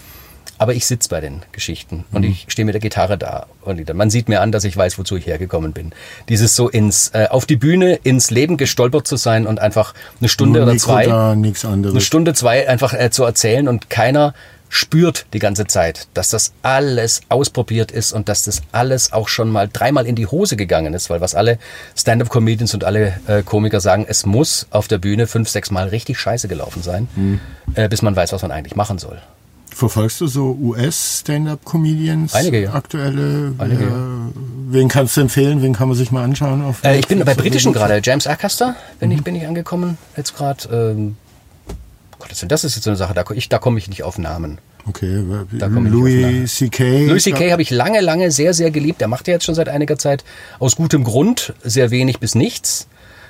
Aber 0.58 0.74
ich 0.74 0.86
sitze 0.86 1.08
bei 1.08 1.20
den 1.20 1.42
Geschichten 1.52 2.04
und 2.12 2.22
ich 2.22 2.46
stehe 2.48 2.64
mit 2.64 2.74
der 2.74 2.80
Gitarre 2.80 3.18
da. 3.18 3.46
Und 3.62 3.92
man 3.94 4.10
sieht 4.10 4.28
mir 4.28 4.40
an, 4.40 4.52
dass 4.52 4.64
ich 4.64 4.76
weiß, 4.76 4.98
wozu 4.98 5.16
ich 5.16 5.26
hergekommen 5.26 5.72
bin. 5.72 5.92
Dieses 6.28 6.54
so 6.54 6.68
ins 6.68 7.08
äh, 7.14 7.26
auf 7.28 7.44
die 7.46 7.56
Bühne, 7.56 7.94
ins 8.02 8.30
Leben 8.30 8.56
gestolpert 8.56 9.06
zu 9.06 9.16
sein 9.16 9.46
und 9.46 9.58
einfach 9.60 9.94
eine 10.20 10.28
Stunde 10.28 10.60
Nur 10.60 10.68
oder 10.68 10.78
zwei 10.78 11.06
da, 11.06 11.32
eine. 11.32 12.00
Stunde, 12.00 12.34
zwei 12.34 12.68
einfach 12.68 12.92
äh, 12.94 13.10
zu 13.10 13.24
erzählen 13.24 13.66
und 13.68 13.90
keiner 13.90 14.32
spürt 14.68 15.26
die 15.32 15.38
ganze 15.38 15.66
Zeit, 15.66 16.08
dass 16.14 16.30
das 16.30 16.52
alles 16.62 17.20
ausprobiert 17.28 17.92
ist 17.92 18.12
und 18.12 18.28
dass 18.28 18.42
das 18.42 18.62
alles 18.72 19.12
auch 19.12 19.28
schon 19.28 19.48
mal 19.50 19.68
dreimal 19.72 20.04
in 20.06 20.16
die 20.16 20.26
Hose 20.26 20.56
gegangen 20.56 20.94
ist, 20.94 21.10
weil 21.10 21.20
was 21.20 21.34
alle 21.36 21.58
Stand-up-Comedians 21.96 22.74
und 22.74 22.82
alle 22.84 23.14
äh, 23.28 23.42
Komiker 23.42 23.80
sagen, 23.80 24.04
es 24.08 24.26
muss 24.26 24.66
auf 24.70 24.88
der 24.88 24.98
Bühne 24.98 25.26
fünf, 25.26 25.48
sechs 25.48 25.70
Mal 25.70 25.88
richtig 25.88 26.18
scheiße 26.18 26.48
gelaufen 26.48 26.82
sein, 26.82 27.08
Mhm. 27.14 27.40
äh, 27.74 27.88
bis 27.88 28.02
man 28.02 28.16
weiß, 28.16 28.32
was 28.32 28.42
man 28.42 28.50
eigentlich 28.50 28.74
machen 28.74 28.98
soll. 28.98 29.20
Verfolgst 29.74 30.20
du 30.20 30.26
so 30.28 30.56
US-Stand-Up-Comedians? 30.60 32.34
Einige, 32.34 32.62
ja. 32.62 32.72
Aktuelle? 32.74 33.52
Einige, 33.58 33.80
wer, 33.80 34.80
Wen 34.80 34.88
kannst 34.88 35.16
du 35.16 35.20
empfehlen? 35.20 35.62
Wen 35.62 35.72
kann 35.72 35.88
man 35.88 35.96
sich 35.96 36.10
mal 36.10 36.22
anschauen? 36.24 36.62
Auf 36.64 36.82
Äh, 36.84 36.98
ich 36.98 37.08
bin 37.08 37.24
bei 37.24 37.34
britischen 37.34 37.72
gerade, 37.72 38.00
James 38.02 38.26
Acaster, 38.26 38.76
bin, 39.00 39.10
Mhm. 39.10 39.16
ich, 39.16 39.24
bin 39.24 39.34
ich 39.36 39.46
angekommen, 39.46 39.98
jetzt 40.16 40.36
gerade. 40.36 40.68
Ähm, 40.96 41.16
Gott, 42.18 42.30
das 42.48 42.64
ist 42.64 42.74
jetzt 42.76 42.84
so 42.84 42.90
eine 42.90 42.96
Sache, 42.96 43.14
da, 43.14 43.24
ich, 43.34 43.48
da 43.48 43.58
komme 43.58 43.78
ich 43.78 43.88
nicht 43.88 44.02
auf 44.04 44.16
Namen. 44.18 44.58
Okay, 44.86 45.22
Da 45.58 45.68
komme 45.68 45.88
ich 45.88 45.94
nicht 45.94 46.04
auf 46.04 46.20
Namen. 46.20 46.36
Louis 46.40 46.54
C.K. 46.56 47.06
Louis 47.06 47.22
C.K. 47.24 47.50
habe 47.52 47.62
ich 47.62 47.70
lange, 47.70 48.00
lange 48.00 48.30
sehr, 48.30 48.54
sehr 48.54 48.70
geliebt. 48.70 49.00
Der 49.00 49.08
macht 49.08 49.26
ja 49.28 49.34
jetzt 49.34 49.44
schon 49.44 49.54
seit 49.54 49.68
einiger 49.68 49.98
Zeit 49.98 50.24
aus 50.58 50.76
gutem 50.76 51.04
Grund 51.04 51.52
sehr 51.62 51.90
wenig 51.90 52.20
bis 52.20 52.34
nichts, 52.34 52.86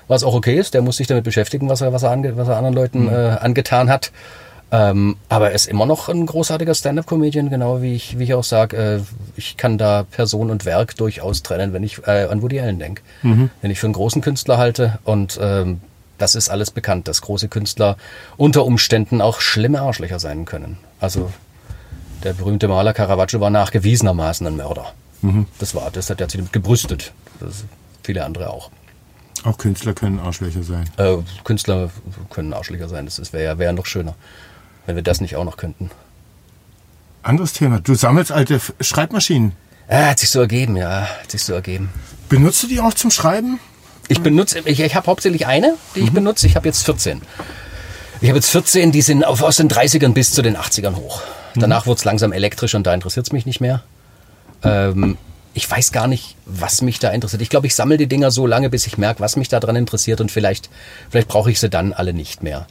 was 0.09 0.25
auch 0.25 0.35
okay 0.35 0.59
ist. 0.59 0.75
Der 0.75 0.83
muss 0.83 0.99
sich 0.99 1.07
damit 1.07 1.25
beschäftigen, 1.25 1.69
was 1.69 1.81
er, 1.81 1.93
was 1.93 2.03
er, 2.03 2.11
ange, 2.11 2.37
was 2.37 2.49
er 2.49 2.57
anderen 2.57 2.75
Leuten 2.75 3.09
äh, 3.09 3.37
angetan 3.41 3.89
hat. 3.89 4.13
Ähm, 4.71 5.17
aber 5.29 5.51
er 5.51 5.55
ist 5.55 5.67
immer 5.67 5.87
noch 5.87 6.09
ein 6.09 6.27
großartiger 6.27 6.75
Stand-up-Comedian, 6.75 7.49
genau 7.51 7.83
wie 7.83 7.95
ich, 7.95 8.19
wie 8.19 8.25
ich 8.25 8.35
auch 8.35 8.45
sage. 8.45 8.77
Äh, 8.77 9.01
ich 9.37 9.57
kann 9.57 9.79
da 9.79 10.03
Person 10.03 10.51
und 10.51 10.65
Werk 10.65 10.97
durchaus 10.97 11.43
trennen, 11.43 11.73
wenn 11.73 11.83
ich 11.83 12.07
äh, 12.07 12.25
an 12.25 12.43
Woody 12.43 12.61
Allen 12.61 12.79
denke. 12.79 13.03
Wenn 13.61 13.71
ich 13.71 13.79
für 13.79 13.87
einen 13.87 13.95
großen 13.95 14.23
Künstler 14.23 14.59
halte 14.59 14.99
und 15.05 15.39
ähm, 15.41 15.81
das 16.19 16.35
ist 16.35 16.49
alles 16.49 16.71
bekannt, 16.71 17.09
dass 17.09 17.21
große 17.23 17.49
Künstler 17.49 17.97
unter 18.37 18.65
Umständen 18.65 19.21
auch 19.21 19.41
schlimme 19.41 19.81
Arschlöcher 19.81 20.19
sein 20.19 20.45
können. 20.45 20.79
Also 21.01 21.31
der 22.23 22.33
berühmte 22.33 22.69
Maler 22.69 22.95
Caravaggio 22.95 23.41
war 23.41 23.51
nachgewiesenermaßen 23.51 24.47
ein 24.47 24.57
Mörder. 24.57 24.93
Das 25.59 25.75
war, 25.75 25.91
das 25.91 26.11
hat 26.11 26.21
er 26.21 26.29
sich 26.29 26.53
gebrüstet. 26.53 27.13
Das, 27.41 27.65
viele 28.03 28.25
andere 28.25 28.51
auch. 28.51 28.71
Auch 29.45 29.59
Künstler 29.59 29.93
können 29.93 30.19
Arschlöcher 30.19 30.63
sein. 30.63 30.89
Äh, 30.97 31.17
Künstler 31.45 31.91
können 32.31 32.53
Arschlöcher 32.53 32.89
sein. 32.89 33.07
Das 33.07 33.33
wäre 33.33 33.45
ja 33.45 33.59
wär 33.59 33.73
noch 33.73 33.87
schöner, 33.87 34.15
wenn 34.87 34.97
wir 34.97 35.03
das 35.03 35.21
nicht 35.21 35.37
auch 35.37 35.45
noch 35.45 35.57
könnten. 35.57 35.91
Anderes 37.23 37.53
Thema. 37.55 37.81
Du 37.81 37.95
sammelst 37.95 38.33
alte 38.33 38.61
Schreibmaschinen. 38.81 39.53
Ah, 39.89 40.07
hat 40.11 40.19
sich 40.19 40.31
so 40.31 40.41
ergeben, 40.41 40.77
ja, 40.77 41.09
hat 41.23 41.31
sich 41.31 41.43
so 41.43 41.53
ergeben. 41.53 41.91
Benutzt 42.29 42.63
du 42.63 42.67
die 42.67 42.81
auch 42.81 42.95
zum 42.95 43.11
Schreiben? 43.11 43.59
Ich 44.09 44.21
benutze, 44.21 44.61
ich, 44.65 44.81
ich 44.81 44.95
habe 44.95 45.07
hauptsächlich 45.07 45.47
eine, 45.47 45.75
die 45.95 46.01
ich 46.01 46.13
benutze. 46.13 46.47
Ich 46.47 46.57
habe 46.57 46.67
jetzt 46.69 46.85
14. 46.85 47.23
Ich 48.21 48.29
habe 48.29 48.39
jetzt 48.39 48.51
14, 48.51 48.93
die 48.93 49.03
sind 49.03 49.25
auf, 49.25 49.43
aus 49.43 49.57
den 49.57 49.69
30ern 49.69 50.13
bis 50.13 50.33
zu 50.33 50.43
den 50.43 50.57
80ern 50.57 50.97
hoch. 50.97 51.23
Danach 51.55 51.87
wurde 51.87 51.99
es 51.99 52.05
langsam 52.05 52.33
elektrisch 52.33 52.75
und 52.75 52.87
da 52.87 52.95
interessiert 52.95 53.27
es 53.27 53.33
mich 53.33 53.47
nicht 53.47 53.61
mehr. 53.61 53.83
Ähm, 54.63 55.17
ich 55.55 55.71
weiß 55.71 55.93
gar 55.93 56.09
nicht, 56.09 56.37
was 56.47 56.83
mich 56.83 56.99
da 56.99 57.11
interessiert. 57.11 57.43
Ich 57.43 57.51
glaube, 57.51 57.67
ich 57.67 57.75
sammle 57.75 57.97
die 57.97 58.09
Dinger 58.09 58.31
so 58.31 58.47
lange, 58.47 58.71
bis 58.71 58.87
ich 58.87 58.99
merke, 58.99 59.21
was 59.21 59.37
mich 59.37 59.49
da 59.49 59.61
dran 59.61 59.77
interessiert 59.77 60.21
und 60.21 60.33
vielleicht, 60.33 60.69
vielleicht 61.11 61.29
brauche 61.29 61.51
ich 61.51 61.61
sie 61.61 61.71
dann 61.71 61.93
alle 61.93 62.13
nicht 62.13 62.43
mehr. 62.43 62.67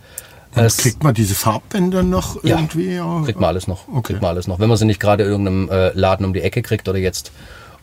Und 0.56 0.78
kriegt 0.78 1.04
man 1.04 1.13
diese 1.13 1.36
Farbbänder 1.36 2.04
noch 2.04 2.44
irgendwie? 2.44 2.96
Ja, 2.96 3.22
Kriegt 3.24 3.39
man 3.39 3.50
alles 3.50 3.68
noch. 3.68 3.88
Okay. 3.88 4.02
Kriegt 4.13 4.22
man 4.22 4.30
alles 4.30 4.48
noch. 4.48 4.60
Wenn 4.60 4.70
man 4.70 4.78
sie 4.78 4.86
nicht 4.86 5.00
gerade 5.00 5.24
in 5.24 5.30
irgendeinem 5.30 5.70
äh, 5.70 5.92
Laden 5.94 6.26
um 6.26 6.34
die 6.34 6.42
Ecke 6.42 6.62
kriegt 6.62 6.88
oder 6.88 7.00
jetzt 7.00 7.32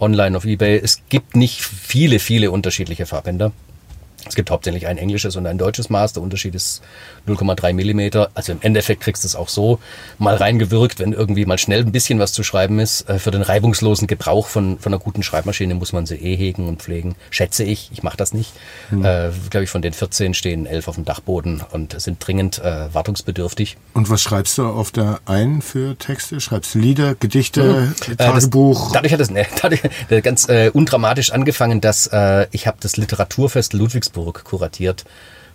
online 0.00 0.36
auf 0.36 0.44
Ebay. 0.44 0.80
Es 0.82 1.02
gibt 1.08 1.36
nicht 1.36 1.62
viele, 1.62 2.18
viele 2.18 2.50
unterschiedliche 2.50 3.06
Farbbänder. 3.06 3.52
Es 4.26 4.34
gibt 4.34 4.50
hauptsächlich 4.50 4.86
ein 4.86 4.98
englisches 4.98 5.36
und 5.36 5.46
ein 5.46 5.58
deutsches 5.58 5.90
Maß. 5.90 6.12
Der 6.12 6.22
Unterschied 6.22 6.54
ist 6.54 6.82
0,3 7.26 7.72
Millimeter. 7.72 8.30
Also 8.34 8.52
im 8.52 8.58
Endeffekt 8.62 9.02
kriegst 9.02 9.24
du 9.24 9.26
es 9.26 9.36
auch 9.36 9.48
so 9.48 9.78
mal 10.18 10.36
reingewirkt, 10.36 10.98
wenn 11.00 11.12
irgendwie 11.12 11.46
mal 11.46 11.58
schnell 11.58 11.80
ein 11.80 11.92
bisschen 11.92 12.18
was 12.18 12.32
zu 12.32 12.42
schreiben 12.42 12.78
ist. 12.78 13.08
Äh, 13.08 13.18
Für 13.18 13.30
den 13.30 13.42
reibungslosen 13.42 14.06
Gebrauch 14.06 14.46
von, 14.46 14.78
von 14.78 14.92
einer 14.92 15.02
guten 15.02 15.22
Schreibmaschine 15.22 15.74
muss 15.74 15.92
man 15.92 16.06
sie 16.06 16.16
eh 16.16 16.36
hegen 16.36 16.68
und 16.68 16.82
pflegen. 16.82 17.16
Schätze 17.30 17.64
ich. 17.64 17.90
Ich 17.92 18.02
mache 18.02 18.16
das 18.16 18.32
nicht. 18.34 18.52
Äh, 18.92 19.30
Glaube 19.50 19.64
ich, 19.64 19.70
von 19.70 19.82
den 19.82 19.92
14 19.92 20.34
stehen 20.34 20.66
11 20.66 20.88
auf 20.88 20.94
dem 20.96 21.04
Dachboden 21.04 21.62
und 21.70 22.00
sind 22.00 22.24
dringend 22.24 22.58
äh, 22.58 22.92
wartungsbedürftig. 22.92 23.76
Und 23.94 24.10
was 24.10 24.22
schreibst 24.22 24.58
du 24.58 24.66
auf 24.66 24.90
der 24.90 25.20
einen 25.26 25.62
für 25.62 25.96
Texte? 25.96 26.40
Schreibst 26.40 26.74
du 26.74 26.78
Lieder, 26.78 27.14
Gedichte, 27.14 27.92
das, 28.16 28.16
Tagebuch? 28.16 28.92
dadurch 28.92 29.12
hat 29.12 29.20
es 29.20 29.30
ne, 29.30 29.46
dadurch, 29.60 29.80
ganz 30.22 30.48
äh, 30.48 30.70
undramatisch 30.72 31.32
angefangen, 31.32 31.80
dass 31.80 32.06
äh, 32.08 32.46
ich 32.52 32.66
habe 32.66 32.78
das 32.80 32.96
Literaturfest 32.96 33.72
Ludwigsburg 34.10 34.44
kuratiert 34.44 35.04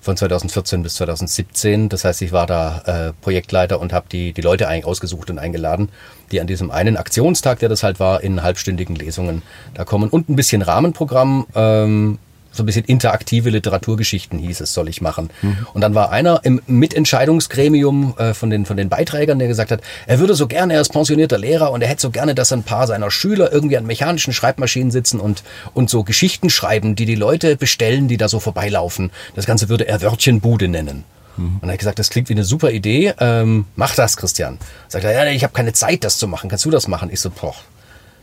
von 0.01 0.15
2014 0.15 0.83
bis 0.83 0.95
2017. 0.95 1.89
Das 1.89 2.05
heißt, 2.05 2.21
ich 2.21 2.31
war 2.31 2.45
da 2.45 2.81
äh, 2.85 3.13
Projektleiter 3.21 3.79
und 3.79 3.91
habe 3.91 4.05
die, 4.11 4.33
die 4.33 4.41
Leute 4.41 4.67
eigentlich 4.67 4.85
ausgesucht 4.85 5.31
und 5.31 5.39
eingeladen, 5.39 5.89
die 6.31 6.39
an 6.39 6.47
diesem 6.47 6.69
einen 6.69 6.95
Aktionstag, 6.95 7.59
der 7.59 7.69
das 7.69 7.81
halt 7.81 7.99
war, 7.99 8.21
in 8.23 8.43
halbstündigen 8.43 8.95
Lesungen 8.95 9.41
da 9.73 9.83
kommen. 9.83 10.09
Und 10.09 10.29
ein 10.29 10.35
bisschen 10.35 10.61
Rahmenprogramm, 10.61 11.47
ähm, 11.55 12.19
so 12.55 12.63
ein 12.63 12.65
bisschen 12.65 12.85
interaktive 12.85 13.49
Literaturgeschichten 13.49 14.39
hieß 14.39 14.61
es, 14.61 14.73
soll 14.73 14.89
ich 14.89 15.01
machen. 15.01 15.29
Und 15.73 15.81
dann 15.81 15.95
war 15.95 16.11
einer 16.11 16.41
im 16.43 16.61
Mitentscheidungsgremium 16.67 18.15
äh, 18.17 18.33
von, 18.33 18.49
den, 18.49 18.65
von 18.65 18.77
den 18.77 18.89
Beiträgern, 18.89 19.39
der 19.39 19.47
gesagt 19.47 19.71
hat, 19.71 19.81
er 20.07 20.19
würde 20.19 20.35
so 20.35 20.47
gerne, 20.47 20.73
er 20.73 20.81
ist 20.81 20.91
pensionierter 20.91 21.37
Lehrer 21.37 21.71
und 21.71 21.81
er 21.81 21.87
hätte 21.87 22.01
so 22.01 22.11
gerne, 22.11 22.35
dass 22.35 22.51
ein 22.51 22.63
paar 22.63 22.87
seiner 22.87 23.11
Schüler 23.11 23.51
irgendwie 23.51 23.77
an 23.77 23.85
mechanischen 23.85 24.33
Schreibmaschinen 24.33 24.91
sitzen 24.91 25.19
und, 25.19 25.43
und 25.73 25.89
so 25.89 26.03
Geschichten 26.03 26.49
schreiben, 26.49 26.95
die 26.95 27.05
die 27.05 27.15
Leute 27.15 27.55
bestellen, 27.55 28.07
die 28.07 28.17
da 28.17 28.27
so 28.27 28.39
vorbeilaufen. 28.39 29.11
Das 29.35 29.45
Ganze 29.45 29.69
würde 29.69 29.87
er 29.87 30.01
Wörtchenbude 30.01 30.67
nennen. 30.67 31.03
Und 31.37 31.67
er 31.67 31.73
hat 31.73 31.79
gesagt, 31.79 31.99
das 31.99 32.09
klingt 32.09 32.29
wie 32.29 32.33
eine 32.33 32.45
super 32.45 32.71
Idee, 32.71 33.13
ähm, 33.19 33.65
mach 33.75 33.93
das, 33.93 34.15
Christian. 34.15 34.57
Sagt 34.87 35.03
er, 35.03 35.11
ja, 35.11 35.29
ich 35.31 35.43
habe 35.43 35.53
keine 35.53 35.73
Zeit, 35.73 36.05
das 36.05 36.17
zu 36.17 36.27
machen. 36.27 36.49
Kannst 36.49 36.63
du 36.63 36.71
das 36.71 36.87
machen? 36.87 37.09
Ich 37.11 37.19
so, 37.19 37.29
boah, 37.29 37.55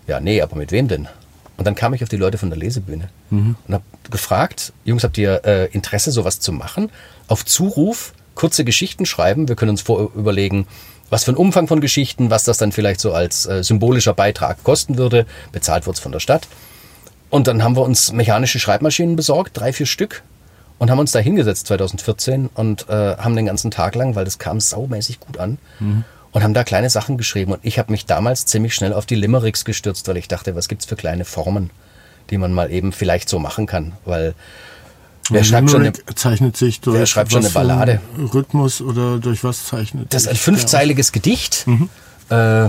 ja, 0.06 0.18
nee, 0.18 0.40
aber 0.40 0.56
mit 0.56 0.72
wem 0.72 0.88
denn? 0.88 1.08
Und 1.56 1.66
dann 1.66 1.74
kam 1.74 1.94
ich 1.94 2.02
auf 2.02 2.08
die 2.08 2.16
Leute 2.16 2.38
von 2.38 2.50
der 2.50 2.58
Lesebühne 2.58 3.08
und 3.66 3.74
habe 3.74 3.84
gefragt, 4.10 4.72
Jungs, 4.84 5.04
habt 5.04 5.18
ihr 5.18 5.44
äh, 5.44 5.66
Interesse, 5.72 6.10
sowas 6.10 6.40
zu 6.40 6.52
machen? 6.52 6.90
Auf 7.28 7.44
Zuruf 7.44 8.14
kurze 8.34 8.64
Geschichten 8.64 9.06
schreiben. 9.06 9.48
Wir 9.48 9.56
können 9.56 9.70
uns 9.70 9.82
vor 9.82 10.10
überlegen, 10.14 10.66
was 11.10 11.24
für 11.24 11.32
ein 11.32 11.36
Umfang 11.36 11.68
von 11.68 11.80
Geschichten, 11.80 12.30
was 12.30 12.44
das 12.44 12.56
dann 12.56 12.72
vielleicht 12.72 13.00
so 13.00 13.12
als 13.12 13.46
äh, 13.46 13.62
symbolischer 13.62 14.14
Beitrag 14.14 14.64
kosten 14.64 14.96
würde. 14.96 15.26
Bezahlt 15.52 15.86
wird's 15.86 16.00
von 16.00 16.12
der 16.12 16.20
Stadt. 16.20 16.48
Und 17.28 17.46
dann 17.46 17.62
haben 17.62 17.76
wir 17.76 17.82
uns 17.82 18.12
mechanische 18.12 18.58
Schreibmaschinen 18.58 19.16
besorgt, 19.16 19.58
drei, 19.58 19.72
vier 19.72 19.86
Stück, 19.86 20.22
und 20.78 20.90
haben 20.90 20.98
uns 20.98 21.12
da 21.12 21.18
hingesetzt 21.18 21.66
2014 21.68 22.50
und 22.52 22.88
äh, 22.88 23.16
haben 23.16 23.36
den 23.36 23.46
ganzen 23.46 23.70
Tag 23.70 23.94
lang, 23.94 24.16
weil 24.16 24.24
das 24.24 24.38
kam 24.38 24.58
saumäßig 24.58 25.20
gut 25.20 25.38
an, 25.38 25.58
und 26.32 26.42
haben 26.42 26.54
da 26.54 26.64
kleine 26.64 26.90
Sachen 26.90 27.16
geschrieben. 27.16 27.52
Und 27.52 27.60
ich 27.62 27.78
habe 27.78 27.92
mich 27.92 28.06
damals 28.06 28.46
ziemlich 28.46 28.74
schnell 28.74 28.92
auf 28.92 29.06
die 29.06 29.14
Limericks 29.14 29.64
gestürzt, 29.64 30.08
weil 30.08 30.16
ich 30.16 30.28
dachte, 30.28 30.56
was 30.56 30.68
gibt's 30.68 30.86
für 30.86 30.96
kleine 30.96 31.24
Formen, 31.24 31.70
die 32.30 32.38
man 32.38 32.52
mal 32.52 32.70
eben 32.70 32.92
vielleicht 32.92 33.28
so 33.28 33.38
machen 33.38 33.66
kann, 33.66 33.92
weil 34.04 34.34
wer 35.28 35.44
schreibt 35.44 35.70
schon 35.70 35.82
eine, 35.82 35.92
zeichnet 36.14 36.56
sich 36.56 36.80
durch 36.80 36.98
wer 36.98 37.06
schreibt 37.06 37.32
schon 37.32 37.44
eine 37.44 37.50
Ballade? 37.50 38.00
Rhythmus 38.34 38.80
oder 38.80 39.18
durch 39.18 39.44
was 39.44 39.66
zeichnet 39.66 40.12
Das 40.12 40.22
ist 40.22 40.28
ein 40.28 40.36
fünfzeiliges 40.36 41.12
Gedicht. 41.12 41.66
Äh, 42.30 42.68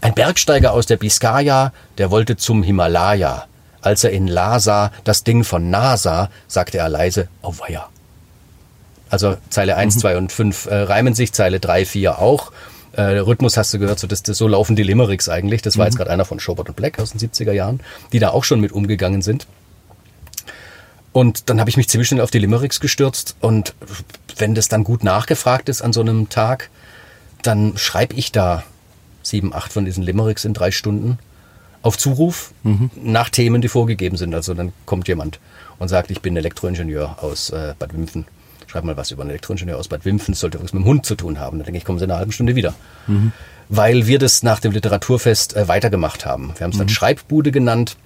ein 0.00 0.14
Bergsteiger 0.14 0.72
aus 0.72 0.84
der 0.84 0.98
Biskaya, 0.98 1.72
der 1.96 2.10
wollte 2.10 2.36
zum 2.36 2.62
Himalaya. 2.62 3.46
Als 3.80 4.04
er 4.04 4.10
in 4.10 4.26
Lhasa 4.26 4.92
das 5.04 5.24
Ding 5.24 5.44
von 5.44 5.70
NASA, 5.70 6.30
sagte 6.46 6.78
er 6.78 6.88
leise, 6.90 7.28
auweia. 7.42 7.88
Also 9.14 9.36
Zeile 9.48 9.76
1, 9.76 9.98
2 9.98 10.16
und 10.16 10.32
5 10.32 10.66
äh, 10.66 10.74
reimen 10.74 11.14
sich, 11.14 11.32
Zeile 11.32 11.60
3, 11.60 11.84
4 11.84 12.18
auch. 12.18 12.50
Äh, 12.90 13.18
Rhythmus 13.18 13.56
hast 13.56 13.72
du 13.72 13.78
gehört, 13.78 14.00
so, 14.00 14.08
das, 14.08 14.24
das, 14.24 14.36
so 14.36 14.48
laufen 14.48 14.74
die 14.74 14.82
Limericks 14.82 15.28
eigentlich. 15.28 15.62
Das 15.62 15.78
war 15.78 15.86
jetzt 15.86 15.96
gerade 15.96 16.10
einer 16.10 16.24
von 16.24 16.40
Schobert 16.40 16.68
und 16.68 16.74
Black 16.74 16.98
aus 16.98 17.12
den 17.12 17.20
70er 17.20 17.52
Jahren, 17.52 17.78
die 18.12 18.18
da 18.18 18.30
auch 18.30 18.42
schon 18.42 18.60
mit 18.60 18.72
umgegangen 18.72 19.22
sind. 19.22 19.46
Und 21.12 21.48
dann 21.48 21.60
habe 21.60 21.70
ich 21.70 21.76
mich 21.76 21.88
ziemlich 21.88 22.08
schnell 22.08 22.22
auf 22.22 22.32
die 22.32 22.40
Limericks 22.40 22.80
gestürzt. 22.80 23.36
Und 23.38 23.76
wenn 24.36 24.56
das 24.56 24.66
dann 24.66 24.82
gut 24.82 25.04
nachgefragt 25.04 25.68
ist 25.68 25.80
an 25.80 25.92
so 25.92 26.00
einem 26.00 26.28
Tag, 26.28 26.70
dann 27.42 27.76
schreibe 27.76 28.16
ich 28.16 28.32
da 28.32 28.64
sieben, 29.22 29.54
acht 29.54 29.72
von 29.72 29.84
diesen 29.84 30.02
Limericks 30.02 30.44
in 30.44 30.54
drei 30.54 30.72
Stunden 30.72 31.20
auf 31.82 31.96
Zuruf 31.98 32.52
nach 32.96 33.30
Themen, 33.30 33.62
die 33.62 33.68
vorgegeben 33.68 34.16
sind. 34.16 34.34
Also 34.34 34.54
dann 34.54 34.72
kommt 34.86 35.06
jemand 35.06 35.38
und 35.78 35.86
sagt, 35.86 36.10
ich 36.10 36.20
bin 36.20 36.36
Elektroingenieur 36.36 37.22
aus 37.22 37.50
äh, 37.50 37.74
Bad 37.78 37.92
Wimpfen. 37.92 38.26
Schreib 38.74 38.82
mal 38.82 38.96
was 38.96 39.12
über 39.12 39.22
einen 39.22 39.30
Elektroingenieur 39.30 39.78
aus 39.78 39.86
Bad 39.86 40.04
Wimpfen. 40.04 40.34
Sollte 40.34 40.60
was 40.60 40.72
mit 40.72 40.82
dem 40.82 40.84
Hund 40.84 41.06
zu 41.06 41.14
tun 41.14 41.38
haben. 41.38 41.58
Dann 41.58 41.66
denke 41.66 41.78
ich, 41.78 41.84
kommen 41.84 42.00
Sie 42.00 42.06
in 42.06 42.10
einer 42.10 42.18
halben 42.18 42.32
Stunde 42.32 42.56
wieder. 42.56 42.74
Weil 43.68 44.08
wir 44.08 44.18
das 44.18 44.42
nach 44.42 44.58
dem 44.58 44.72
Literaturfest 44.72 45.54
äh, 45.54 45.68
weitergemacht 45.68 46.26
haben. 46.26 46.52
Wir 46.56 46.64
haben 46.64 46.72
es 46.72 46.78
dann 46.78 46.88
Schreibbude 46.88 47.52
genannt 47.52 47.96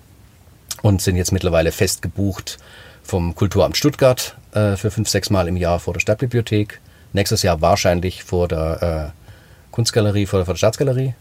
und 0.82 1.00
sind 1.00 1.16
jetzt 1.16 1.32
mittlerweile 1.32 1.72
fest 1.72 2.02
gebucht 2.02 2.58
vom 3.02 3.34
Kulturamt 3.34 3.78
Stuttgart 3.78 4.36
äh, 4.52 4.76
für 4.76 4.90
fünf, 4.90 5.08
sechs 5.08 5.30
Mal 5.30 5.48
im 5.48 5.56
Jahr 5.56 5.80
vor 5.80 5.94
der 5.94 6.00
Stadtbibliothek. 6.00 6.82
Nächstes 7.14 7.42
Jahr 7.42 7.62
wahrscheinlich 7.62 8.22
vor 8.24 8.46
der 8.46 9.12
äh, 9.14 9.70
Kunstgalerie, 9.70 10.26
vor 10.26 10.40
der, 10.40 10.44
vor 10.44 10.52
der 10.52 10.58
Staatsgalerie, 10.58 11.14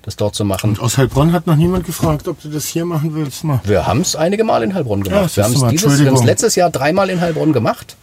das 0.00 0.16
dort 0.16 0.34
zu 0.34 0.46
machen. 0.46 0.70
Und 0.70 0.80
aus 0.80 0.96
Heilbronn 0.96 1.32
hat 1.34 1.46
noch 1.46 1.56
niemand 1.56 1.84
gefragt, 1.84 2.28
ob 2.28 2.40
du 2.40 2.48
das 2.48 2.64
hier 2.64 2.86
machen 2.86 3.14
willst. 3.14 3.44
Mal. 3.44 3.60
Wir 3.64 3.86
haben 3.86 4.00
es 4.00 4.16
einige 4.16 4.42
Mal 4.42 4.62
in 4.62 4.72
Heilbronn 4.72 5.04
Ja, 5.04 5.26
gemacht. 5.26 5.36
dieses, 5.70 6.00
wir 6.00 6.06
haben 6.06 6.16
es 6.16 6.24
letztes 6.24 6.54
Jahr 6.56 6.70
dreimal 6.70 7.10
in 7.10 7.20
Heilbronn 7.20 7.52
gemacht. 7.52 7.94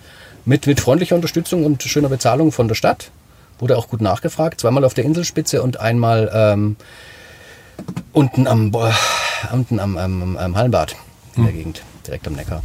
Mit, 0.45 0.67
mit 0.67 0.79
freundlicher 0.79 1.15
Unterstützung 1.15 1.65
und 1.65 1.81
schöner 1.83 2.09
Bezahlung 2.09 2.51
von 2.51 2.67
der 2.67 2.75
Stadt. 2.75 3.11
Wurde 3.59 3.77
auch 3.77 3.87
gut 3.87 4.01
nachgefragt. 4.01 4.59
Zweimal 4.59 4.83
auf 4.83 4.93
der 4.93 5.05
Inselspitze 5.05 5.61
und 5.61 5.79
einmal 5.79 6.29
ähm, 6.33 6.75
unten 8.11 8.47
am, 8.47 8.71
boah, 8.71 8.93
unten 9.51 9.79
am, 9.79 9.97
am, 9.97 10.37
am 10.37 10.55
Hallenbad 10.55 10.95
in 11.35 11.43
der 11.43 11.53
Gegend, 11.53 11.81
direkt 12.05 12.27
am 12.27 12.33
Neckar. 12.33 12.61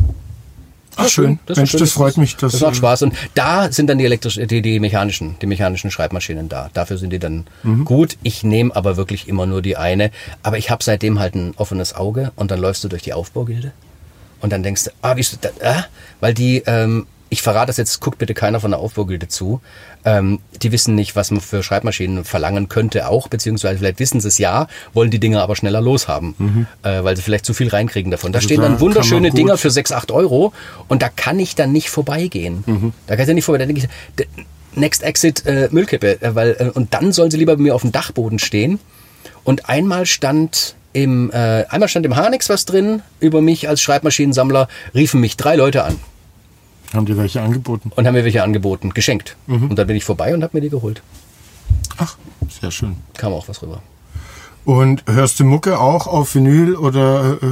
Ach 1.00 1.08
schön, 1.08 1.38
Das 1.46 1.56
Mensch, 1.58 1.70
schön. 1.70 1.80
das 1.80 1.92
freut 1.92 2.16
mich. 2.16 2.34
Dass, 2.36 2.50
Das 2.52 2.60
macht 2.60 2.72
äh, 2.72 2.76
Spaß. 2.78 3.02
Und 3.02 3.14
da 3.34 3.70
sind 3.70 3.86
dann 3.88 3.98
die 3.98 4.04
elektrisch, 4.04 4.34
die, 4.34 4.62
die 4.62 4.80
mechanischen, 4.80 5.36
die 5.40 5.46
mechanischen 5.46 5.92
Schreibmaschinen 5.92 6.48
da. 6.48 6.70
Dafür 6.74 6.98
sind 6.98 7.10
die 7.10 7.20
dann 7.20 7.46
Mhm. 7.62 7.84
gut. 7.84 8.18
Ich 8.24 8.42
nehme 8.42 8.74
aber 8.74 8.96
wirklich 8.96 9.28
immer 9.28 9.46
nur 9.46 9.62
die 9.62 9.76
eine. 9.76 10.10
Aber 10.42 10.58
ich 10.58 10.70
habe 10.70 10.82
seitdem 10.82 11.20
halt 11.20 11.36
ein 11.36 11.54
offenes 11.56 11.94
Auge 11.94 12.32
und 12.34 12.50
dann 12.50 12.60
läufst 12.60 12.82
du 12.82 12.88
durch 12.88 13.02
die 13.02 13.12
Aufbaugilde 13.12 13.70
und 14.40 14.52
dann 14.52 14.64
denkst 14.64 14.84
du, 14.84 14.90
ah, 15.02 15.14
wie 15.14 15.20
ist 15.20 15.38
das, 15.40 15.52
äh? 15.58 15.82
weil 16.18 16.34
die, 16.34 16.64
ähm, 16.66 17.06
ich 17.30 17.42
verrate 17.42 17.66
das 17.66 17.76
jetzt, 17.76 18.00
guckt 18.00 18.18
bitte 18.18 18.32
keiner 18.34 18.60
von 18.60 18.70
der 18.70 18.80
Aufbaugilde 18.80 19.28
zu. 19.28 19.60
Ähm, 20.04 20.38
die 20.62 20.72
wissen 20.72 20.94
nicht, 20.94 21.14
was 21.16 21.30
man 21.30 21.40
für 21.40 21.62
Schreibmaschinen 21.62 22.24
verlangen 22.24 22.68
könnte 22.68 23.08
auch, 23.08 23.28
beziehungsweise 23.28 23.78
vielleicht 23.78 23.98
wissen 23.98 24.20
sie 24.20 24.28
es 24.28 24.38
ja, 24.38 24.66
wollen 24.94 25.10
die 25.10 25.18
Dinger 25.18 25.42
aber 25.42 25.54
schneller 25.56 25.80
loshaben, 25.80 26.34
Mhm. 26.38 26.66
äh, 26.82 27.04
weil 27.04 27.16
sie 27.16 27.22
vielleicht 27.22 27.44
zu 27.44 27.52
viel 27.54 27.68
reinkriegen 27.68 28.10
davon. 28.10 28.32
Da 28.32 28.38
Also 28.38 28.46
stehen 28.48 28.60
da 28.62 28.68
dann 28.68 28.80
wunderschöne 28.80 29.30
Dinger 29.30 29.58
für 29.58 29.70
6, 29.70 29.92
8 29.92 30.10
Euro 30.10 30.52
und 30.88 31.02
da 31.02 31.08
kann 31.08 31.38
ich 31.38 31.54
dann 31.54 31.72
nicht 31.72 31.90
vorbeigehen. 31.90 32.64
Mhm. 32.66 32.92
Da 33.06 33.14
kann 33.16 33.22
ich 33.22 33.26
dann 33.26 33.34
nicht 33.34 33.44
vorbei. 33.44 33.58
Da 33.58 33.66
denke 33.66 33.82
ich, 34.16 34.26
Next 34.74 35.02
Exit 35.02 35.44
äh, 35.46 35.68
Müllkippe, 35.70 36.22
äh, 36.22 36.34
weil, 36.34 36.50
äh, 36.58 36.70
und 36.72 36.94
dann 36.94 37.12
sollen 37.12 37.30
sie 37.30 37.36
lieber 37.36 37.56
bei 37.56 37.62
mir 37.62 37.74
auf 37.74 37.82
dem 37.82 37.92
Dachboden 37.92 38.38
stehen. 38.38 38.78
Und 39.44 39.68
einmal 39.68 40.06
stand 40.06 40.76
im, 40.92 41.30
äh, 41.32 41.64
einmal 41.68 41.88
stand 41.88 42.06
im 42.06 42.16
Harnix 42.16 42.48
was 42.48 42.64
drin 42.64 43.02
über 43.20 43.40
mich 43.42 43.68
als 43.68 43.80
Schreibmaschinensammler, 43.82 44.68
riefen 44.94 45.20
mich 45.20 45.36
drei 45.36 45.56
Leute 45.56 45.84
an 45.84 45.98
Haben 46.94 47.06
dir 47.06 47.16
welche 47.16 47.42
angeboten? 47.42 47.92
und 47.94 48.06
haben 48.06 48.14
mir 48.14 48.24
welche 48.24 48.42
angeboten, 48.42 48.94
geschenkt. 48.94 49.36
Mhm. 49.46 49.70
Und 49.70 49.78
dann 49.78 49.86
bin 49.86 49.96
ich 49.96 50.04
vorbei 50.04 50.34
und 50.34 50.42
habe 50.42 50.56
mir 50.56 50.62
die 50.62 50.70
geholt. 50.70 51.02
Ach, 51.98 52.16
sehr 52.60 52.70
schön. 52.70 52.96
Kam 53.16 53.32
auch 53.32 53.48
was 53.48 53.62
rüber. 53.62 53.82
Und 54.64 55.02
hörst 55.06 55.40
du 55.40 55.44
Mucke 55.44 55.78
auch 55.78 56.06
auf 56.06 56.34
Vinyl 56.34 56.76
oder 56.76 57.38
äh, 57.42 57.46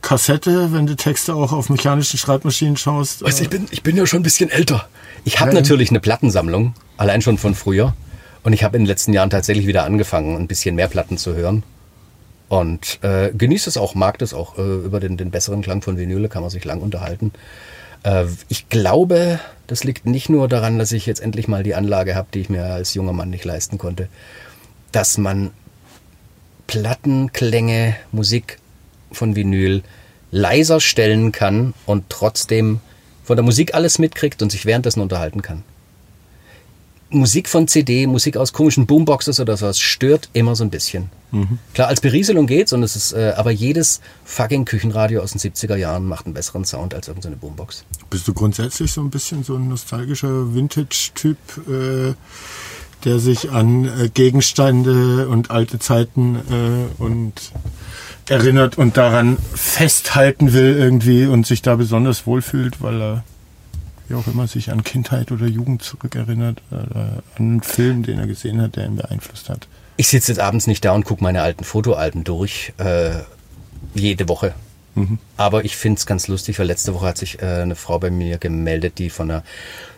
Kassette, 0.00 0.72
wenn 0.72 0.86
du 0.86 0.96
Texte 0.96 1.34
auch 1.34 1.52
auf 1.52 1.68
mechanischen 1.68 2.18
Schreibmaschinen 2.18 2.76
schaust? 2.76 3.22
Weißt 3.22 3.40
ich 3.40 3.50
bin, 3.50 3.66
ich 3.70 3.82
bin 3.82 3.96
ja 3.96 4.06
schon 4.06 4.20
ein 4.20 4.22
bisschen 4.22 4.50
älter. 4.50 4.88
Ich 5.24 5.40
habe 5.40 5.52
natürlich 5.52 5.90
eine 5.90 6.00
Plattensammlung, 6.00 6.74
allein 6.96 7.22
schon 7.22 7.38
von 7.38 7.54
früher. 7.54 7.94
Und 8.42 8.52
ich 8.52 8.64
habe 8.64 8.76
in 8.76 8.82
den 8.82 8.88
letzten 8.88 9.12
Jahren 9.12 9.30
tatsächlich 9.30 9.66
wieder 9.66 9.84
angefangen, 9.84 10.36
ein 10.36 10.48
bisschen 10.48 10.74
mehr 10.74 10.88
Platten 10.88 11.18
zu 11.18 11.34
hören. 11.34 11.62
Und 12.48 12.98
äh, 13.02 13.30
genieße 13.32 13.70
es 13.70 13.76
auch, 13.76 13.94
mag 13.94 14.18
das 14.18 14.34
auch. 14.34 14.58
Äh, 14.58 14.62
über 14.62 15.00
den, 15.00 15.16
den 15.16 15.30
besseren 15.30 15.62
Klang 15.62 15.82
von 15.82 15.96
Vinyle 15.96 16.28
kann 16.28 16.42
man 16.42 16.50
sich 16.50 16.64
lang 16.64 16.80
unterhalten. 16.80 17.32
Äh, 18.02 18.26
ich 18.48 18.68
glaube, 18.68 19.40
das 19.66 19.84
liegt 19.84 20.06
nicht 20.06 20.28
nur 20.28 20.48
daran, 20.48 20.78
dass 20.78 20.92
ich 20.92 21.06
jetzt 21.06 21.20
endlich 21.20 21.48
mal 21.48 21.62
die 21.62 21.74
Anlage 21.74 22.14
habe, 22.14 22.28
die 22.32 22.40
ich 22.40 22.48
mir 22.48 22.64
als 22.64 22.94
junger 22.94 23.12
Mann 23.12 23.30
nicht 23.30 23.44
leisten 23.44 23.78
konnte, 23.78 24.08
dass 24.90 25.18
man 25.18 25.50
Plattenklänge, 26.66 27.96
Musik 28.12 28.58
von 29.10 29.36
Vinyl 29.36 29.82
leiser 30.30 30.80
stellen 30.80 31.32
kann 31.32 31.74
und 31.86 32.04
trotzdem 32.08 32.80
von 33.24 33.36
der 33.36 33.44
Musik 33.44 33.74
alles 33.74 33.98
mitkriegt 33.98 34.42
und 34.42 34.50
sich 34.50 34.66
währenddessen 34.66 35.00
unterhalten 35.00 35.42
kann. 35.42 35.62
Musik 37.14 37.48
von 37.48 37.68
CD, 37.68 38.06
Musik 38.06 38.36
aus 38.36 38.52
komischen 38.52 38.86
Boomboxes 38.86 39.40
oder 39.40 39.56
sowas 39.56 39.78
stört 39.78 40.28
immer 40.32 40.54
so 40.56 40.64
ein 40.64 40.70
bisschen. 40.70 41.10
Klar, 41.72 41.88
als 41.88 42.02
Berieselung 42.02 42.46
geht's 42.46 42.74
und 42.74 42.82
es 42.82 42.94
ist, 42.94 43.12
äh, 43.12 43.32
aber 43.36 43.50
jedes 43.50 44.02
fucking 44.24 44.66
Küchenradio 44.66 45.22
aus 45.22 45.32
den 45.32 45.40
70er 45.40 45.76
Jahren 45.76 46.06
macht 46.06 46.26
einen 46.26 46.34
besseren 46.34 46.66
Sound 46.66 46.94
als 46.94 47.08
irgendeine 47.08 47.36
Boombox. 47.36 47.86
Bist 48.10 48.28
du 48.28 48.34
grundsätzlich 48.34 48.92
so 48.92 49.00
ein 49.00 49.08
bisschen 49.08 49.42
so 49.42 49.56
ein 49.56 49.66
nostalgischer 49.68 50.54
Vintage-Typ, 50.54 51.38
äh, 51.68 52.14
der 53.04 53.18
sich 53.18 53.50
an 53.50 53.86
äh, 53.86 54.10
Gegenstände 54.10 55.26
und 55.26 55.50
alte 55.50 55.78
Zeiten 55.78 56.36
äh, 56.36 57.02
und 57.02 57.32
erinnert 58.28 58.76
und 58.76 58.98
daran 58.98 59.38
festhalten 59.54 60.52
will 60.52 60.76
irgendwie 60.76 61.24
und 61.24 61.46
sich 61.46 61.62
da 61.62 61.76
besonders 61.76 62.26
wohlfühlt, 62.26 62.82
weil 62.82 63.00
er 63.00 63.24
wie 64.12 64.16
auch 64.16 64.26
immer 64.26 64.46
sich 64.46 64.70
an 64.70 64.84
Kindheit 64.84 65.32
oder 65.32 65.46
Jugend 65.46 65.82
zurückerinnert 65.82 66.62
oder 66.70 67.22
an 67.36 67.38
einen 67.38 67.62
Film, 67.62 68.02
den 68.02 68.18
er 68.18 68.26
gesehen 68.26 68.60
hat, 68.60 68.76
der 68.76 68.86
ihn 68.86 68.96
beeinflusst 68.96 69.48
hat. 69.48 69.66
Ich 69.96 70.08
sitze 70.08 70.32
jetzt 70.32 70.38
abends 70.38 70.66
nicht 70.66 70.84
da 70.84 70.92
und 70.92 71.04
gucke 71.04 71.22
meine 71.22 71.42
alten 71.42 71.64
Fotoalben 71.64 72.24
durch, 72.24 72.72
äh, 72.78 73.10
jede 73.94 74.28
Woche. 74.28 74.54
Aber 75.38 75.64
ich 75.64 75.76
find's 75.76 76.04
ganz 76.04 76.28
lustig, 76.28 76.58
weil 76.58 76.66
letzte 76.66 76.94
Woche 76.94 77.06
hat 77.06 77.16
sich 77.16 77.40
äh, 77.40 77.62
eine 77.62 77.76
Frau 77.76 77.98
bei 77.98 78.10
mir 78.10 78.36
gemeldet, 78.36 78.98
die 78.98 79.08
von 79.08 79.28
der 79.28 79.42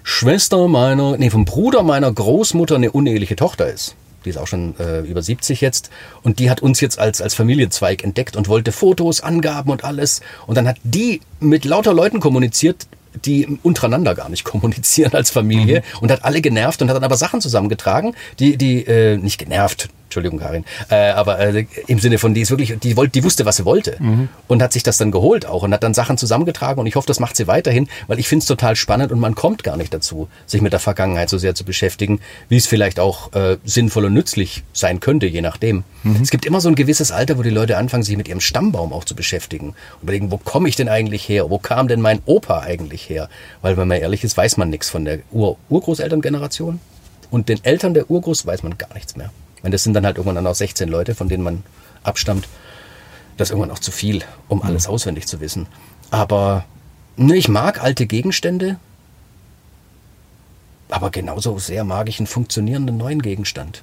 Schwester 0.04 0.68
meiner, 0.68 1.16
nee, 1.16 1.30
vom 1.30 1.44
Bruder 1.44 1.82
meiner 1.82 2.12
Großmutter 2.12 2.76
eine 2.76 2.92
uneheliche 2.92 3.34
Tochter 3.34 3.66
ist. 3.66 3.96
Die 4.24 4.30
ist 4.30 4.36
auch 4.36 4.46
schon 4.46 4.78
äh, 4.78 5.00
über 5.00 5.20
70 5.20 5.60
jetzt. 5.60 5.90
Und 6.22 6.38
die 6.38 6.48
hat 6.48 6.62
uns 6.62 6.80
jetzt 6.80 7.00
als, 7.00 7.20
als 7.20 7.34
Familienzweig 7.34 8.04
entdeckt 8.04 8.36
und 8.36 8.46
wollte 8.46 8.70
Fotos, 8.70 9.20
Angaben 9.20 9.70
und 9.70 9.82
alles. 9.82 10.20
Und 10.46 10.56
dann 10.56 10.68
hat 10.68 10.76
die 10.84 11.20
mit 11.40 11.64
lauter 11.64 11.92
Leuten 11.92 12.20
kommuniziert, 12.20 12.86
die 13.24 13.58
untereinander 13.62 14.14
gar 14.14 14.28
nicht 14.28 14.44
kommunizieren 14.44 15.12
als 15.12 15.30
Familie 15.30 15.82
und 16.00 16.10
hat 16.10 16.24
alle 16.24 16.40
genervt 16.40 16.82
und 16.82 16.88
hat 16.88 16.96
dann 16.96 17.04
aber 17.04 17.16
Sachen 17.16 17.40
zusammengetragen, 17.40 18.14
die, 18.38 18.56
die, 18.56 18.84
äh, 18.86 19.16
nicht 19.16 19.38
genervt, 19.38 19.88
Entschuldigung, 20.14 20.38
Karin, 20.38 20.64
äh, 20.90 21.10
aber 21.10 21.40
äh, 21.40 21.66
im 21.88 21.98
Sinne 21.98 22.18
von, 22.18 22.34
die 22.34 22.42
ist 22.42 22.50
wirklich, 22.50 22.78
die 22.78 22.96
wollte, 22.96 23.12
die 23.12 23.24
wusste, 23.24 23.44
was 23.44 23.56
sie 23.56 23.64
wollte 23.64 23.98
und 24.46 24.62
hat 24.62 24.72
sich 24.72 24.84
das 24.84 24.96
dann 24.96 25.10
geholt 25.10 25.44
auch 25.46 25.62
und 25.62 25.74
hat 25.74 25.82
dann 25.82 25.92
Sachen 25.92 26.16
zusammengetragen 26.16 26.80
und 26.80 26.86
ich 26.86 26.94
hoffe, 26.94 27.06
das 27.06 27.18
macht 27.18 27.36
sie 27.36 27.48
weiterhin, 27.48 27.88
weil 28.06 28.20
ich 28.20 28.28
finde 28.28 28.42
es 28.42 28.46
total 28.46 28.76
spannend 28.76 29.10
und 29.10 29.18
man 29.18 29.34
kommt 29.34 29.64
gar 29.64 29.76
nicht 29.76 29.92
dazu, 29.92 30.28
sich 30.46 30.60
mit 30.60 30.72
der 30.72 30.80
Vergangenheit 30.80 31.28
so 31.28 31.38
sehr 31.38 31.54
zu 31.54 31.64
beschäftigen, 31.64 32.20
wie 32.48 32.56
es 32.56 32.66
vielleicht 32.66 33.00
auch 33.00 33.32
äh, 33.32 33.56
sinnvoll 33.64 34.04
und 34.04 34.14
nützlich 34.14 34.62
sein 34.72 35.00
könnte, 35.00 35.26
je 35.26 35.40
nachdem. 35.40 35.82
Es 36.22 36.30
gibt 36.30 36.44
immer 36.44 36.60
so 36.60 36.68
ein 36.68 36.74
gewisses 36.74 37.12
Alter, 37.12 37.38
wo 37.38 37.42
die 37.42 37.50
Leute 37.50 37.76
anfangen, 37.78 38.02
sich 38.02 38.16
mit 38.16 38.28
ihrem 38.28 38.40
Stammbaum 38.40 38.92
auch 38.92 39.04
zu 39.04 39.16
beschäftigen 39.16 39.68
und 39.68 40.02
überlegen, 40.02 40.30
wo 40.30 40.36
komme 40.36 40.68
ich 40.68 40.76
denn 40.76 40.88
eigentlich 40.88 41.28
her? 41.28 41.48
Wo 41.50 41.58
kam 41.58 41.88
denn 41.88 42.00
mein 42.00 42.20
Opa 42.26 42.60
eigentlich 42.60 43.08
her? 43.08 43.28
Weil, 43.62 43.76
wenn 43.76 43.88
man 43.88 43.98
ehrlich 43.98 44.22
ist, 44.22 44.36
weiß 44.36 44.58
man 44.58 44.70
nichts 44.70 44.90
von 44.90 45.04
der 45.04 45.20
Ur 45.32 45.56
Urgroßelterngeneration 45.70 46.78
und 47.30 47.48
den 47.48 47.64
Eltern 47.64 47.94
der 47.94 48.10
Urgroß 48.10 48.46
weiß 48.46 48.62
man 48.62 48.76
gar 48.76 48.92
nichts 48.94 49.16
mehr. 49.16 49.30
Weil 49.64 49.70
das 49.70 49.82
sind 49.82 49.94
dann 49.94 50.04
halt 50.04 50.18
irgendwann 50.18 50.34
dann 50.34 50.46
auch 50.46 50.54
16 50.54 50.90
Leute, 50.90 51.14
von 51.14 51.30
denen 51.30 51.42
man 51.42 51.62
abstammt. 52.02 52.46
Das 53.38 53.48
ist 53.48 53.52
irgendwann 53.52 53.70
auch 53.70 53.78
zu 53.78 53.92
viel, 53.92 54.22
um 54.46 54.62
alles 54.62 54.86
auswendig 54.86 55.26
zu 55.26 55.40
wissen. 55.40 55.66
Aber 56.10 56.66
ne, 57.16 57.34
ich 57.34 57.48
mag 57.48 57.82
alte 57.82 58.04
Gegenstände, 58.04 58.76
aber 60.90 61.10
genauso 61.10 61.58
sehr 61.58 61.82
mag 61.82 62.10
ich 62.10 62.20
einen 62.20 62.26
funktionierenden 62.26 62.98
neuen 62.98 63.22
Gegenstand. 63.22 63.82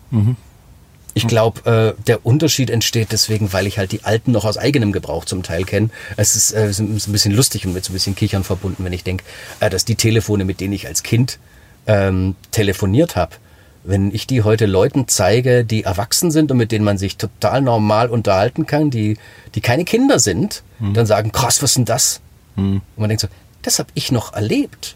Ich 1.15 1.27
glaube, 1.27 1.95
äh, 1.97 2.03
der 2.03 2.27
Unterschied 2.27 2.69
entsteht 2.69 3.11
deswegen, 3.11 3.51
weil 3.51 3.65
ich 3.65 3.79
halt 3.79 3.91
die 3.91 4.03
alten 4.03 4.31
noch 4.31 4.45
aus 4.45 4.59
eigenem 4.59 4.91
Gebrauch 4.91 5.25
zum 5.25 5.41
Teil 5.41 5.63
kenne. 5.63 5.89
Es 6.15 6.35
ist, 6.35 6.53
äh, 6.53 6.71
so 6.71 6.83
ein 6.83 7.11
bisschen 7.11 7.33
lustig 7.33 7.65
und 7.65 7.73
mit 7.73 7.83
so 7.83 7.91
ein 7.91 7.93
bisschen 7.93 8.13
Kichern 8.15 8.43
verbunden, 8.43 8.85
wenn 8.85 8.93
ich 8.93 9.03
denke, 9.03 9.23
äh, 9.59 9.71
dass 9.71 9.83
die 9.83 9.95
Telefone, 9.95 10.45
mit 10.45 10.61
denen 10.61 10.73
ich 10.73 10.85
als 10.85 11.01
Kind 11.01 11.39
ähm, 11.87 12.35
telefoniert 12.51 13.15
habe, 13.15 13.35
wenn 13.83 14.13
ich 14.13 14.27
die 14.27 14.43
heute 14.43 14.65
Leuten 14.65 15.07
zeige, 15.07 15.65
die 15.65 15.83
erwachsen 15.83 16.31
sind 16.31 16.51
und 16.51 16.57
mit 16.57 16.71
denen 16.71 16.85
man 16.85 16.97
sich 16.97 17.17
total 17.17 17.61
normal 17.61 18.09
unterhalten 18.09 18.65
kann, 18.65 18.91
die, 18.91 19.17
die 19.55 19.61
keine 19.61 19.85
Kinder 19.85 20.19
sind, 20.19 20.63
dann 20.79 21.05
sagen, 21.05 21.31
krass, 21.31 21.61
was 21.61 21.71
ist 21.71 21.77
denn 21.77 21.85
das? 21.85 22.21
Und 22.55 22.81
man 22.97 23.09
denkt 23.09 23.21
so, 23.21 23.27
das 23.61 23.79
habe 23.79 23.89
ich 23.93 24.11
noch 24.11 24.33
erlebt. 24.33 24.95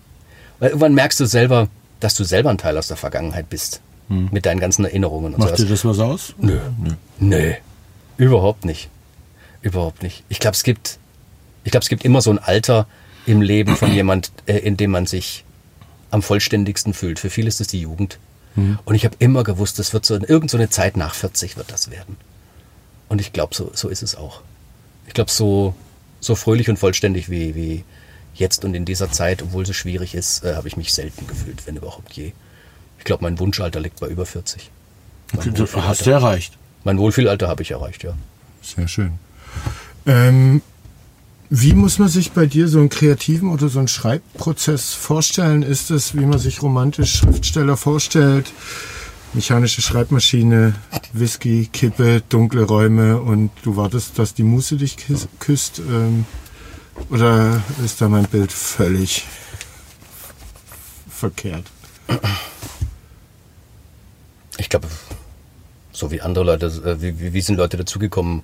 Weil 0.60 0.70
irgendwann 0.70 0.94
merkst 0.94 1.20
du 1.20 1.26
selber, 1.26 1.68
dass 2.00 2.16
du 2.16 2.24
selber 2.24 2.50
ein 2.50 2.58
Teil 2.58 2.78
aus 2.78 2.88
der 2.88 2.98
Vergangenheit 2.98 3.50
bist. 3.50 3.82
Mit 4.08 4.46
deinen 4.46 4.60
ganzen 4.60 4.86
Erinnerungen 4.86 5.34
und 5.34 5.40
Macht 5.40 5.50
sowas. 5.58 5.62
dir 5.62 5.70
das 5.70 5.84
was 5.86 6.00
aus? 6.00 6.36
Nö. 6.38 6.60
Nö. 7.20 7.54
Überhaupt 8.18 8.64
nicht. 8.64 8.90
Überhaupt 9.64 10.04
nicht. 10.04 10.24
Ich 10.30 10.40
glaube, 10.40 10.54
es 10.56 10.62
gibt, 10.64 11.00
ich 11.64 11.72
glaube, 11.72 11.82
es 11.84 11.90
gibt 11.90 12.06
immer 12.06 12.22
so 12.22 12.30
ein 12.30 12.38
Alter 12.38 12.86
im 13.26 13.42
Leben 13.42 13.76
von 13.76 13.92
jemand, 13.92 14.32
äh, 14.46 14.58
in 14.60 14.78
dem 14.78 14.92
man 14.92 15.08
sich 15.08 15.44
am 16.12 16.22
vollständigsten 16.22 16.94
fühlt. 16.94 17.18
Für 17.18 17.32
viele 17.32 17.48
ist 17.48 17.60
es 17.62 17.68
die 17.68 17.82
Jugend. 17.82 18.20
Und 18.86 18.96
ich 18.96 19.06
habe 19.06 19.16
immer 19.20 19.44
gewusst, 19.44 19.80
das 19.80 19.94
wird 19.94 20.06
so, 20.06 20.16
irgend 20.16 20.50
so 20.50 20.58
eine 20.58 20.70
Zeit 20.70 20.98
nach 20.98 21.14
40 21.14 21.58
wird 21.58 21.72
das 21.72 21.92
werden. 21.92 22.18
Und 23.10 23.22
ich 23.22 23.34
glaube, 23.34 23.54
so, 23.54 23.72
so 23.74 23.90
ist 23.90 24.02
es 24.02 24.16
auch. 24.16 24.42
Ich 25.08 25.14
glaube, 25.14 25.30
so, 25.30 25.76
so 26.20 26.36
fröhlich 26.36 26.70
und 26.70 26.78
vollständig 26.78 27.30
wie, 27.30 27.56
wie 27.56 27.84
jetzt 28.34 28.66
und 28.66 28.74
in 28.74 28.86
dieser 28.86 29.12
Zeit, 29.12 29.42
obwohl 29.42 29.64
es 29.64 29.68
so 29.68 29.74
schwierig 29.74 30.16
ist, 30.16 30.44
äh, 30.44 30.56
habe 30.56 30.68
ich 30.68 30.78
mich 30.78 30.94
selten 30.94 31.28
gefühlt, 31.28 31.66
wenn 31.68 31.78
überhaupt 31.78 32.14
je. 32.14 32.32
Ich 32.98 33.04
glaube, 33.04 33.24
mein 33.24 33.40
Wunschalter 33.40 33.80
liegt 33.80 34.00
bei 34.00 34.08
über 34.08 34.26
40. 34.26 34.72
Mein 35.34 35.56
hast 35.76 36.06
du 36.06 36.12
erreicht. 36.12 36.58
Mein 36.84 36.98
Wohlfühlalter 36.98 37.48
habe 37.48 37.62
ich 37.64 37.72
erreicht, 37.72 38.04
ja. 38.04 38.14
Sehr 38.62 38.88
schön. 38.88 39.20
Ähm, 40.06 40.62
wie 41.50 41.74
muss 41.74 42.00
man 42.00 42.08
sich 42.08 42.32
bei 42.32 42.46
dir 42.46 42.68
so 42.68 42.80
einen 42.80 42.90
kreativen 42.90 43.50
oder 43.50 43.70
so 43.70 43.80
einen 43.80 43.88
Schreibprozess 43.88 44.94
vorstellen? 44.94 45.62
Ist 45.62 45.92
es, 45.92 46.16
wie 46.16 46.26
man 46.26 46.40
sich 46.40 46.62
romantisch 46.62 47.16
Schriftsteller 47.16 47.78
vorstellt? 47.78 48.52
Mechanische 49.34 49.82
Schreibmaschine, 49.82 50.76
Whisky, 51.14 51.70
Kippe, 51.72 52.24
dunkle 52.30 52.64
Räume 52.64 53.20
und 53.22 53.52
du 53.64 53.76
wartest, 53.76 54.18
dass 54.18 54.34
die 54.34 54.44
Muse 54.44 54.78
dich 54.78 54.98
küsst? 55.40 55.80
Ähm, 55.80 56.26
oder 57.10 57.62
ist 57.84 58.02
da 58.02 58.08
mein 58.08 58.26
Bild 58.26 58.52
völlig 58.52 59.26
verkehrt? 61.10 61.66
Ich 64.58 64.70
glaube, 64.70 64.88
so 65.92 66.12
wie 66.12 66.22
andere 66.22 66.46
Leute, 66.46 66.66
äh, 66.68 67.02
wie, 67.02 67.34
wie 67.34 67.42
sind 67.42 67.58
Leute 67.58 67.78
dazugekommen, 67.78 68.44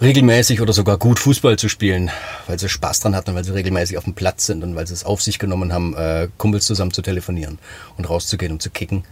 regelmäßig 0.00 0.60
oder 0.60 0.72
sogar 0.72 0.96
gut 0.96 1.18
Fußball 1.18 1.58
zu 1.58 1.68
spielen, 1.68 2.10
weil 2.46 2.58
sie 2.58 2.68
Spaß 2.68 3.00
dran 3.00 3.16
hatten, 3.16 3.34
weil 3.34 3.44
sie 3.44 3.52
regelmäßig 3.52 3.98
auf 3.98 4.04
dem 4.04 4.14
Platz 4.14 4.46
sind 4.46 4.62
und 4.62 4.76
weil 4.76 4.86
sie 4.86 4.94
es 4.94 5.04
auf 5.04 5.22
sich 5.22 5.38
genommen 5.38 5.72
haben, 5.72 5.96
äh, 5.96 6.28
Kumpels 6.38 6.66
zusammen 6.66 6.92
zu 6.92 7.02
telefonieren 7.02 7.58
und 7.96 8.08
rauszugehen 8.08 8.52
und 8.52 8.62
zu 8.62 8.70
kicken. 8.70 9.04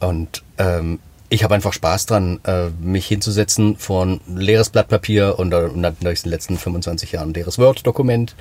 Und 0.00 0.42
ähm, 0.58 0.98
ich 1.30 1.44
habe 1.44 1.54
einfach 1.54 1.72
Spaß 1.72 2.06
dran, 2.06 2.40
äh, 2.44 2.68
mich 2.80 3.06
hinzusetzen 3.06 3.76
vor 3.76 4.04
ein 4.04 4.20
leeres 4.26 4.70
Blatt 4.70 4.88
Papier 4.88 5.38
und, 5.38 5.52
äh, 5.52 5.56
und 5.56 5.80
natürlich 5.80 6.20
in 6.20 6.24
den 6.24 6.32
letzten 6.32 6.58
25 6.58 7.12
Jahren 7.12 7.30
ein 7.30 7.34
leeres 7.34 7.58
Word-Dokument 7.58 8.34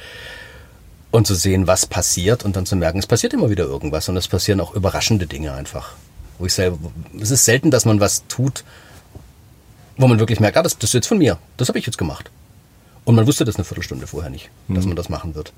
und 1.11 1.25
zu 1.25 1.35
sehen, 1.35 1.67
was 1.67 1.85
passiert 1.85 2.43
und 2.43 2.55
dann 2.55 2.65
zu 2.65 2.75
merken, 2.75 2.99
es 2.99 3.07
passiert 3.07 3.33
immer 3.33 3.49
wieder 3.49 3.63
irgendwas 3.63 4.09
und 4.09 4.17
es 4.17 4.27
passieren 4.27 4.59
auch 4.59 4.73
überraschende 4.73 5.25
Dinge 5.25 5.53
einfach. 5.53 5.93
Wo 6.37 6.45
ich 6.45 6.53
selber, 6.53 6.77
es 7.19 7.31
ist 7.31 7.45
selten, 7.45 7.71
dass 7.71 7.85
man 7.85 7.99
was 7.99 8.27
tut, 8.27 8.63
wo 9.97 10.07
man 10.07 10.19
wirklich 10.19 10.39
merkt, 10.39 10.57
ah, 10.57 10.63
das, 10.63 10.77
das 10.77 10.89
ist 10.89 10.93
jetzt 10.93 11.07
von 11.07 11.17
mir, 11.17 11.37
das 11.57 11.67
habe 11.69 11.79
ich 11.79 11.85
jetzt 11.85 11.97
gemacht. 11.97 12.29
Und 13.05 13.15
man 13.15 13.25
wusste 13.25 13.45
das 13.45 13.55
eine 13.55 13.63
Viertelstunde 13.65 14.05
vorher 14.07 14.29
nicht, 14.29 14.49
dass 14.67 14.85
man 14.85 14.95
das 14.95 15.09
machen 15.09 15.33
wird. 15.35 15.53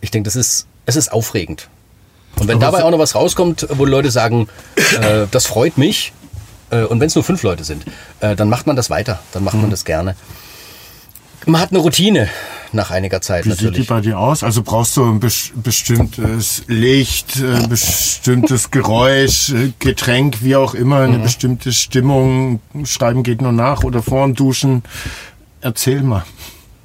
Ich 0.00 0.10
denke, 0.10 0.26
das 0.26 0.36
ist, 0.36 0.66
es 0.86 0.96
ist 0.96 1.12
aufregend. 1.12 1.68
Und 2.38 2.48
wenn 2.48 2.60
dabei 2.60 2.84
auch 2.84 2.90
noch 2.90 2.98
was 2.98 3.14
rauskommt, 3.14 3.66
wo 3.70 3.84
Leute 3.84 4.10
sagen, 4.10 4.48
äh, 5.00 5.26
das 5.30 5.46
freut 5.46 5.78
mich, 5.78 6.12
äh, 6.70 6.82
und 6.84 7.00
wenn 7.00 7.06
es 7.08 7.14
nur 7.14 7.24
fünf 7.24 7.42
Leute 7.42 7.64
sind, 7.64 7.84
äh, 8.20 8.34
dann 8.36 8.48
macht 8.48 8.66
man 8.66 8.76
das 8.76 8.88
weiter, 8.90 9.20
dann 9.32 9.44
macht 9.44 9.54
Mhm. 9.56 9.62
man 9.62 9.70
das 9.70 9.84
gerne. 9.84 10.14
Man 11.46 11.60
hat 11.60 11.70
eine 11.70 11.78
Routine 11.80 12.28
nach 12.72 12.90
einiger 12.90 13.20
Zeit 13.20 13.44
Wie 13.46 13.50
sieht 13.50 13.60
die 13.60 13.64
natürlich. 13.66 13.88
bei 13.88 14.00
dir 14.00 14.18
aus? 14.18 14.44
Also 14.44 14.62
brauchst 14.62 14.96
du 14.96 15.04
ein 15.04 15.20
bes- 15.20 15.50
bestimmtes 15.54 16.62
Licht, 16.68 17.36
ein 17.42 17.68
bestimmtes 17.68 18.70
Geräusch, 18.70 19.50
äh, 19.50 19.72
Getränk, 19.78 20.42
wie 20.42 20.54
auch 20.54 20.74
immer, 20.74 21.06
Mhm. 21.08 21.14
eine 21.14 21.22
bestimmte 21.24 21.72
Stimmung. 21.72 22.60
Schreiben 22.84 23.22
geht 23.22 23.42
nur 23.42 23.52
nach 23.52 23.82
oder 23.82 24.02
vorm 24.02 24.34
Duschen. 24.34 24.82
Erzähl 25.62 26.02
mal, 26.02 26.24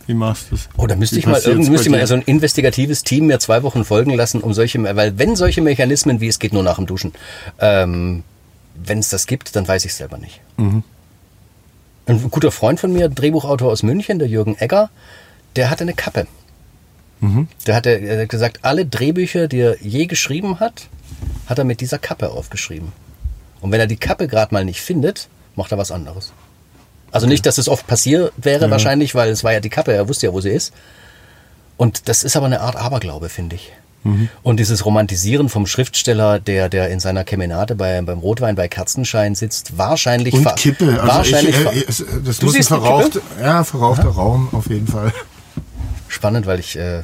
wie 0.08 0.16
machst 0.16 0.48
du 0.50 0.56
es? 0.56 0.70
Oh, 0.78 0.88
da 0.88 0.96
müsste 0.96 1.18
Wie 1.18 1.20
ich 1.20 1.26
mal 1.28 1.34
müsste 1.56 1.88
ich 1.88 1.90
mal 1.90 2.08
so 2.08 2.16
ein 2.16 2.22
investigatives 2.24 3.04
Team 3.04 3.28
mir 3.28 3.40
zwei 3.40 3.62
Wochen 3.62 3.86
folgen 3.86 4.14
lassen, 4.16 4.42
um 4.42 4.54
solche, 4.54 4.82
weil 4.96 5.18
wenn 5.20 5.36
solche 5.36 5.62
Mechanismen 5.62 6.20
wie 6.20 6.28
es 6.28 6.40
geht 6.40 6.54
nur 6.54 6.64
nach 6.64 6.76
dem 6.78 6.88
Duschen, 6.88 7.14
ähm, 7.60 8.24
wenn 8.76 9.00
es 9.00 9.10
das 9.10 9.28
gibt, 9.28 9.56
dann 9.56 9.68
weiß 9.68 9.86
ich 9.86 9.94
selber 9.94 10.18
nicht. 10.18 10.42
Mhm. 10.58 10.84
Ein 12.08 12.30
guter 12.30 12.52
Freund 12.52 12.80
von 12.80 12.94
mir, 12.94 13.10
Drehbuchautor 13.10 13.72
aus 13.72 13.84
München, 13.84 14.20
der 14.20 14.28
Jürgen 14.28 14.56
Egger, 14.60 14.90
der 15.56 15.70
hatte 15.70 15.84
eine 15.84 15.94
Kappe. 15.94 16.28
Mhm. 17.20 17.48
Der 17.66 17.76
hatte 17.76 17.90
er 17.90 18.22
hat 18.22 18.30
gesagt, 18.30 18.60
alle 18.62 18.86
Drehbücher, 18.86 19.48
die 19.48 19.60
er 19.60 19.82
je 19.82 20.06
geschrieben 20.06 20.60
hat, 20.60 20.88
hat 21.48 21.58
er 21.58 21.64
mit 21.64 21.82
dieser 21.82 21.98
Kappe 21.98 22.32
aufgeschrieben. 22.32 22.92
Und 23.62 23.72
wenn 23.72 23.80
er 23.80 23.88
die 23.88 23.98
Kappe 23.98 24.28
gerade 24.28 24.54
mal 24.54 24.66
nicht 24.66 24.82
findet, 24.82 25.30
macht 25.56 25.72
er 25.72 25.78
was 25.78 25.92
anderes. 25.92 26.34
Also 27.12 27.28
nicht, 27.28 27.46
dass 27.46 27.58
es 27.58 27.70
oft 27.70 27.88
passiert 27.88 28.34
wäre 28.36 28.70
wahrscheinlich, 28.70 29.16
weil 29.16 29.30
es 29.30 29.44
war 29.44 29.54
ja 29.54 29.62
die 29.62 29.70
Kappe, 29.70 29.94
er 29.94 30.10
wusste 30.10 30.28
ja, 30.28 30.34
wo 30.34 30.42
sie 30.42 30.50
ist. 30.50 30.74
Und 31.78 32.10
das 32.10 32.24
ist 32.24 32.36
aber 32.36 32.46
eine 32.46 32.62
Art 32.62 32.76
Aberglaube, 32.76 33.30
finde 33.30 33.56
ich. 33.56 33.72
Und 34.44 34.60
dieses 34.60 34.86
Romantisieren 34.86 35.50
vom 35.50 35.66
Schriftsteller, 35.66 36.40
der, 36.40 36.70
der 36.70 36.90
in 36.90 37.00
seiner 37.00 37.24
Kemenate 37.24 37.74
bei, 37.74 38.00
beim 38.04 38.20
Rotwein 38.20 38.56
bei 38.56 38.68
Kerzenschein 38.68 39.34
sitzt, 39.34 39.80
wahrscheinlich 39.80 40.34
Und 40.36 40.44
ver- 40.44 40.54
Kippe. 40.54 41.02
Also 41.02 41.08
wahrscheinlich 41.08 41.56
ich, 41.60 41.66
äh, 41.66 41.86
es- 41.88 42.06
das 42.24 42.38
Du 42.38 42.46
muss 42.46 42.56
ein 42.56 42.64
verraucht, 42.64 43.20
ja, 43.42 43.64
verrauchter 43.64 44.10
Raum 44.10 44.50
auf 44.52 44.70
jeden 44.70 44.88
Fall. 44.88 45.12
spannend, 46.08 46.46
weil 46.46 46.60
ich 46.60 46.78
äh, 46.78 47.02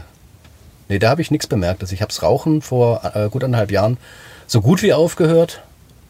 nee, 0.90 1.00
da 1.00 1.10
habe 1.10 1.24
ich 1.24 1.32
nichts 1.32 1.48
bemerkt. 1.48 1.82
Also 1.82 1.94
ich 1.96 2.02
habe 2.04 2.10
das 2.12 2.22
Rauchen 2.22 2.62
vor 2.62 3.02
äh, 3.16 3.30
gut 3.30 3.44
anderthalb 3.44 3.72
Jahren 3.72 3.98
so 4.46 4.62
gut 4.62 4.84
wie 4.84 4.94
aufgehört 4.94 5.64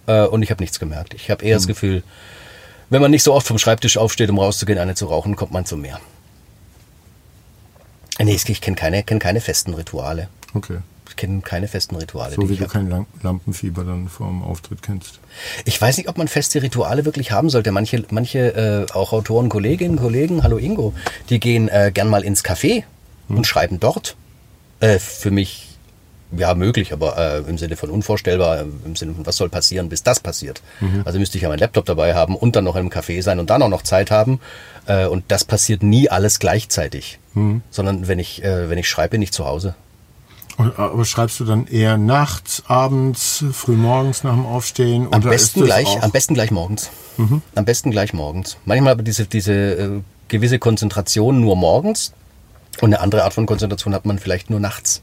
äh, 0.07 0.23
und 0.25 0.43
ich 0.43 0.51
habe 0.51 0.61
nichts 0.61 0.77
gemerkt. 0.77 1.13
Ich 1.13 1.31
habe 1.31 1.45
eher 1.45 1.55
das 1.55 1.67
Gefühl, 1.67 2.03
wenn 2.89 3.01
man 3.01 3.11
nicht 3.11 3.23
so 3.23 3.33
oft 3.33 3.47
vom 3.47 3.59
Schreibtisch 3.59 3.95
aufsteht, 3.97 4.29
um 4.29 4.39
rauszugehen, 4.39 4.77
eine 4.77 4.95
zu 4.95 5.05
rauchen, 5.05 5.37
kommt 5.37 5.53
man 5.53 5.65
zu 5.65 5.77
mehr. 5.77 6.01
Äh, 8.19 8.25
Nee, 8.25 8.33
ich, 8.35 8.47
ich 8.49 8.59
kenne 8.59 8.75
keine, 8.75 9.03
kenn 9.03 9.19
keine 9.19 9.39
festen 9.39 9.73
Rituale. 9.73 10.27
Okay. 10.53 10.77
Ich 11.09 11.15
kenne 11.17 11.41
keine 11.41 11.67
festen 11.67 11.95
Rituale. 11.97 12.35
So 12.35 12.49
wie 12.49 12.55
du 12.55 12.63
hab. 12.63 12.71
kein 12.71 12.89
Lam- 12.89 13.05
Lampenfieber 13.21 13.83
dann 13.83 14.07
vor 14.07 14.27
dem 14.27 14.43
Auftritt 14.43 14.81
kennst. 14.81 15.19
Ich 15.65 15.79
weiß 15.81 15.97
nicht, 15.97 16.07
ob 16.07 16.17
man 16.17 16.27
feste 16.29 16.61
Rituale 16.61 17.03
wirklich 17.05 17.31
haben 17.31 17.49
sollte. 17.49 17.71
Manche, 17.71 18.03
manche 18.11 18.87
äh, 18.89 18.93
auch 18.93 19.11
Autoren, 19.11 19.49
Kolleginnen, 19.49 19.97
Kollegen, 19.97 20.41
hallo 20.43 20.57
Ingo, 20.57 20.93
die 21.29 21.39
gehen 21.39 21.67
äh, 21.67 21.91
gern 21.93 22.07
mal 22.07 22.23
ins 22.23 22.43
Café 22.45 22.83
und 23.27 23.45
schreiben 23.45 23.79
dort. 23.79 24.15
Äh, 24.79 24.99
für 24.99 25.31
mich 25.31 25.67
ja 26.35 26.53
möglich, 26.55 26.93
aber 26.93 27.17
äh, 27.17 27.49
im 27.49 27.57
Sinne 27.57 27.75
von 27.75 27.89
unvorstellbar, 27.89 28.59
äh, 28.61 28.65
im 28.85 28.95
Sinne 28.95 29.13
von 29.13 29.25
was 29.25 29.35
soll 29.35 29.49
passieren, 29.49 29.89
bis 29.89 30.03
das 30.03 30.21
passiert. 30.21 30.61
Also 31.03 31.19
müsste 31.19 31.37
ich 31.37 31.41
ja 31.43 31.49
meinen 31.49 31.59
Laptop 31.59 31.85
dabei 31.85 32.15
haben 32.15 32.37
und 32.37 32.55
dann 32.55 32.63
noch 32.63 32.77
im 32.77 32.89
Café 32.89 33.21
sein 33.21 33.39
und 33.39 33.49
dann 33.49 33.61
auch 33.61 33.67
noch 33.69 33.81
Zeit 33.81 34.11
haben. 34.11 34.39
Äh, 34.85 35.07
und 35.07 35.25
das 35.27 35.43
passiert 35.43 35.83
nie 35.83 36.09
alles 36.09 36.39
gleichzeitig, 36.39 37.19
sondern 37.69 38.07
wenn 38.07 38.17
ich 38.19 38.41
äh, 38.45 38.69
wenn 38.69 38.77
ich 38.77 38.87
schreibe, 38.87 39.09
bin 39.11 39.21
ich 39.21 39.33
zu 39.33 39.45
Hause. 39.45 39.75
Und, 40.61 40.77
aber 40.77 41.05
schreibst 41.05 41.39
du 41.39 41.45
dann 41.45 41.65
eher 41.67 41.97
nachts, 41.97 42.63
abends, 42.67 43.43
frühmorgens 43.51 44.23
nach 44.23 44.33
dem 44.33 44.45
Aufstehen? 44.45 45.07
Am 45.11 45.21
oder 45.21 45.29
besten 45.29 45.63
gleich, 45.63 46.03
am 46.03 46.11
besten 46.11 46.33
gleich 46.35 46.51
morgens. 46.51 46.91
Am 47.55 47.65
besten 47.65 47.91
gleich 47.91 48.13
morgens. 48.13 48.57
Manchmal 48.65 48.93
aber 48.93 49.03
diese, 49.03 49.25
diese 49.25 49.53
äh, 49.53 50.01
gewisse 50.27 50.59
Konzentration 50.59 51.41
nur 51.41 51.55
morgens 51.55 52.13
und 52.79 52.93
eine 52.93 52.99
andere 52.99 53.23
Art 53.23 53.33
von 53.33 53.45
Konzentration 53.45 53.93
hat 53.93 54.05
man 54.05 54.19
vielleicht 54.19 54.49
nur 54.49 54.59
nachts. 54.59 55.01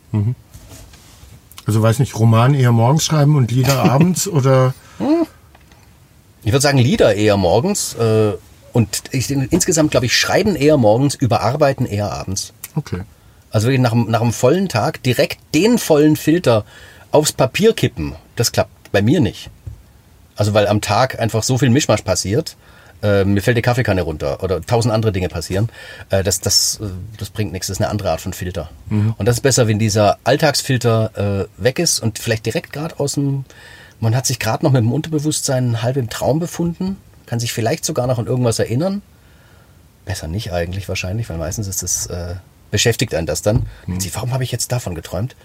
Also 1.67 1.83
weiß 1.83 1.99
nicht, 1.99 2.19
Roman 2.19 2.55
eher 2.55 2.73
morgens 2.73 3.05
schreiben 3.05 3.37
und 3.37 3.51
Lieder 3.51 3.83
abends 3.91 4.29
oder 4.29 4.75
Ich 6.43 6.53
würde 6.53 6.61
sagen, 6.61 6.79
Lieder 6.79 7.15
eher 7.15 7.37
morgens 7.37 7.95
äh, 7.95 8.33
und 8.73 9.03
ich, 9.11 9.31
insgesamt 9.31 9.91
glaube 9.91 10.07
ich, 10.07 10.17
schreiben 10.17 10.57
eher 10.57 10.77
morgens, 10.77 11.15
überarbeiten 11.15 11.85
eher 11.85 12.13
abends. 12.13 12.53
okay. 12.75 13.03
Also 13.51 13.67
wirklich 13.69 13.81
nach, 13.81 13.93
einem- 13.93 14.11
nach 14.11 14.21
einem 14.21 14.33
vollen 14.33 14.69
Tag 14.69 15.03
direkt 15.03 15.39
den 15.55 15.79
vollen 15.79 16.17
Filter 16.17 16.65
aufs 17.13 17.33
Papier 17.33 17.73
kippen, 17.73 18.15
das 18.37 18.53
klappt 18.53 18.93
bei 18.93 19.01
mir 19.03 19.21
nicht. 19.21 19.51
Also 20.37 20.55
weil 20.55 20.67
am 20.69 20.81
Tag 20.81 21.19
einfach 21.19 21.43
so 21.43 21.59
viel 21.59 21.71
Mischmasch 21.71 22.03
passiert, 22.03 22.57
äh, 23.03 23.25
mir 23.25 23.41
fällt 23.41 23.57
die 23.57 23.63
Kaffeekanne 23.63 24.03
runter 24.03 24.43
oder 24.43 24.61
tausend 24.61 24.93
andere 24.93 25.13
Dinge 25.13 25.29
passieren, 25.29 25.69
äh, 26.11 26.23
das, 26.23 26.41
das, 26.41 26.79
äh, 26.83 26.87
das 27.17 27.31
bringt 27.31 27.53
nichts, 27.53 27.69
das 27.69 27.77
ist 27.79 27.81
eine 27.83 27.91
andere 27.91 28.11
Art 28.11 28.21
von 28.21 28.33
Filter. 28.33 28.71
Und 29.17 29.27
das 29.27 29.37
ist 29.37 29.43
besser, 29.43 29.67
wenn 29.69 29.79
dieser 29.79 30.19
Alltagsfilter 30.25 31.47
äh, 31.59 31.63
weg 31.63 31.79
ist 31.79 32.01
und 32.01 32.19
vielleicht 32.19 32.45
direkt 32.45 32.73
gerade 32.73 32.99
aus 33.01 33.15
dem, 33.15 33.45
man 34.01 34.15
hat 34.15 34.27
sich 34.27 34.39
gerade 34.39 34.65
noch 34.65 34.73
mit 34.73 34.83
dem 34.83 34.93
Unterbewusstsein 34.93 35.83
halb 35.83 35.97
im 35.97 36.11
Traum 36.11 36.39
befunden, 36.41 36.97
kann 37.27 37.41
sich 37.41 37.53
vielleicht 37.53 37.85
sogar 37.85 38.07
noch 38.07 38.19
an 38.19 38.27
irgendwas 38.27 38.59
erinnern, 38.59 39.01
Besser 40.05 40.27
nicht 40.27 40.53
eigentlich 40.53 40.89
wahrscheinlich, 40.89 41.29
weil 41.29 41.37
meistens 41.37 41.67
ist 41.69 41.83
das, 41.83 42.07
äh, 42.07 42.35
beschäftigt 42.71 43.15
einen 43.15 43.27
das 43.27 43.43
dann. 43.43 43.67
Denkt 43.87 44.03
sich, 44.03 44.15
warum 44.15 44.33
habe 44.33 44.45
ich 44.45 44.53
jetzt 44.53 44.73
davon 44.73 44.95
geträumt? 44.95 45.37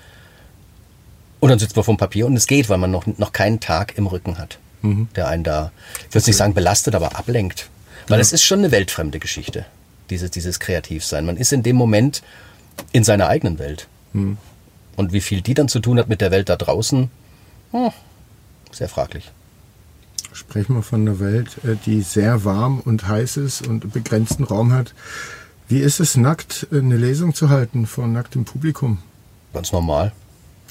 Und 1.40 1.50
dann 1.50 1.60
sitzt 1.60 1.76
man 1.76 1.84
vom 1.84 1.98
Papier 1.98 2.26
und 2.26 2.36
es 2.38 2.48
geht, 2.48 2.70
weil 2.70 2.78
man 2.78 2.92
noch, 2.92 3.06
noch 3.06 3.34
keinen 3.34 3.60
Tag 3.60 3.98
im 3.98 4.08
Rücken 4.08 4.38
hat, 4.38 4.60
der 5.16 5.28
einen 5.28 5.44
da, 5.44 5.72
ich 6.08 6.16
würde 6.16 6.28
nicht 6.28 6.38
sagen 6.38 6.54
belastet, 6.54 6.96
aber 6.96 7.18
ablenkt. 7.18 7.70
Weil 8.08 8.20
es 8.20 8.34
ist 8.34 8.44
schon 8.44 8.60
eine 8.60 8.72
weltfremde 8.72 9.20
Geschichte, 9.20 9.66
dieses, 10.10 10.32
dieses 10.32 10.60
Kreativsein. 10.60 11.26
Man 11.26 11.38
ist 11.38 11.52
in 11.52 11.64
dem 11.64 11.76
Moment 11.76 12.24
in 12.92 13.04
seiner 13.04 13.28
eigenen 13.28 13.60
Welt. 13.60 13.88
Und 14.96 15.14
wie 15.14 15.22
viel 15.22 15.42
die 15.42 15.54
dann 15.54 15.68
zu 15.68 15.80
tun 15.80 16.00
hat 16.00 16.08
mit 16.08 16.22
der 16.22 16.32
Welt 16.32 16.50
da 16.50 16.56
draußen, 16.56 17.10
hm, 17.72 17.92
sehr 18.72 18.90
fraglich. 18.90 19.32
Sprechen 20.34 20.76
wir 20.76 20.84
von 20.84 21.02
einer 21.02 21.20
Welt, 21.20 21.64
äh, 21.64 21.76
die 21.86 22.02
sehr 22.02 22.44
warm 22.44 22.80
und 22.80 23.08
heiß 23.08 23.38
ist 23.38 23.68
und 23.68 23.92
begrenzten 23.94 24.44
Raum 24.44 24.74
hat. 24.74 24.94
Wie 25.74 25.80
ist 25.80 26.00
es, 26.00 26.16
nackt 26.16 26.68
eine 26.72 26.98
Lesung 26.98 27.34
zu 27.34 27.50
halten 27.50 27.88
vor 27.88 28.06
nacktem 28.06 28.46
Publikum? 28.46 29.00
Ganz 29.56 29.72
normal. 29.72 30.12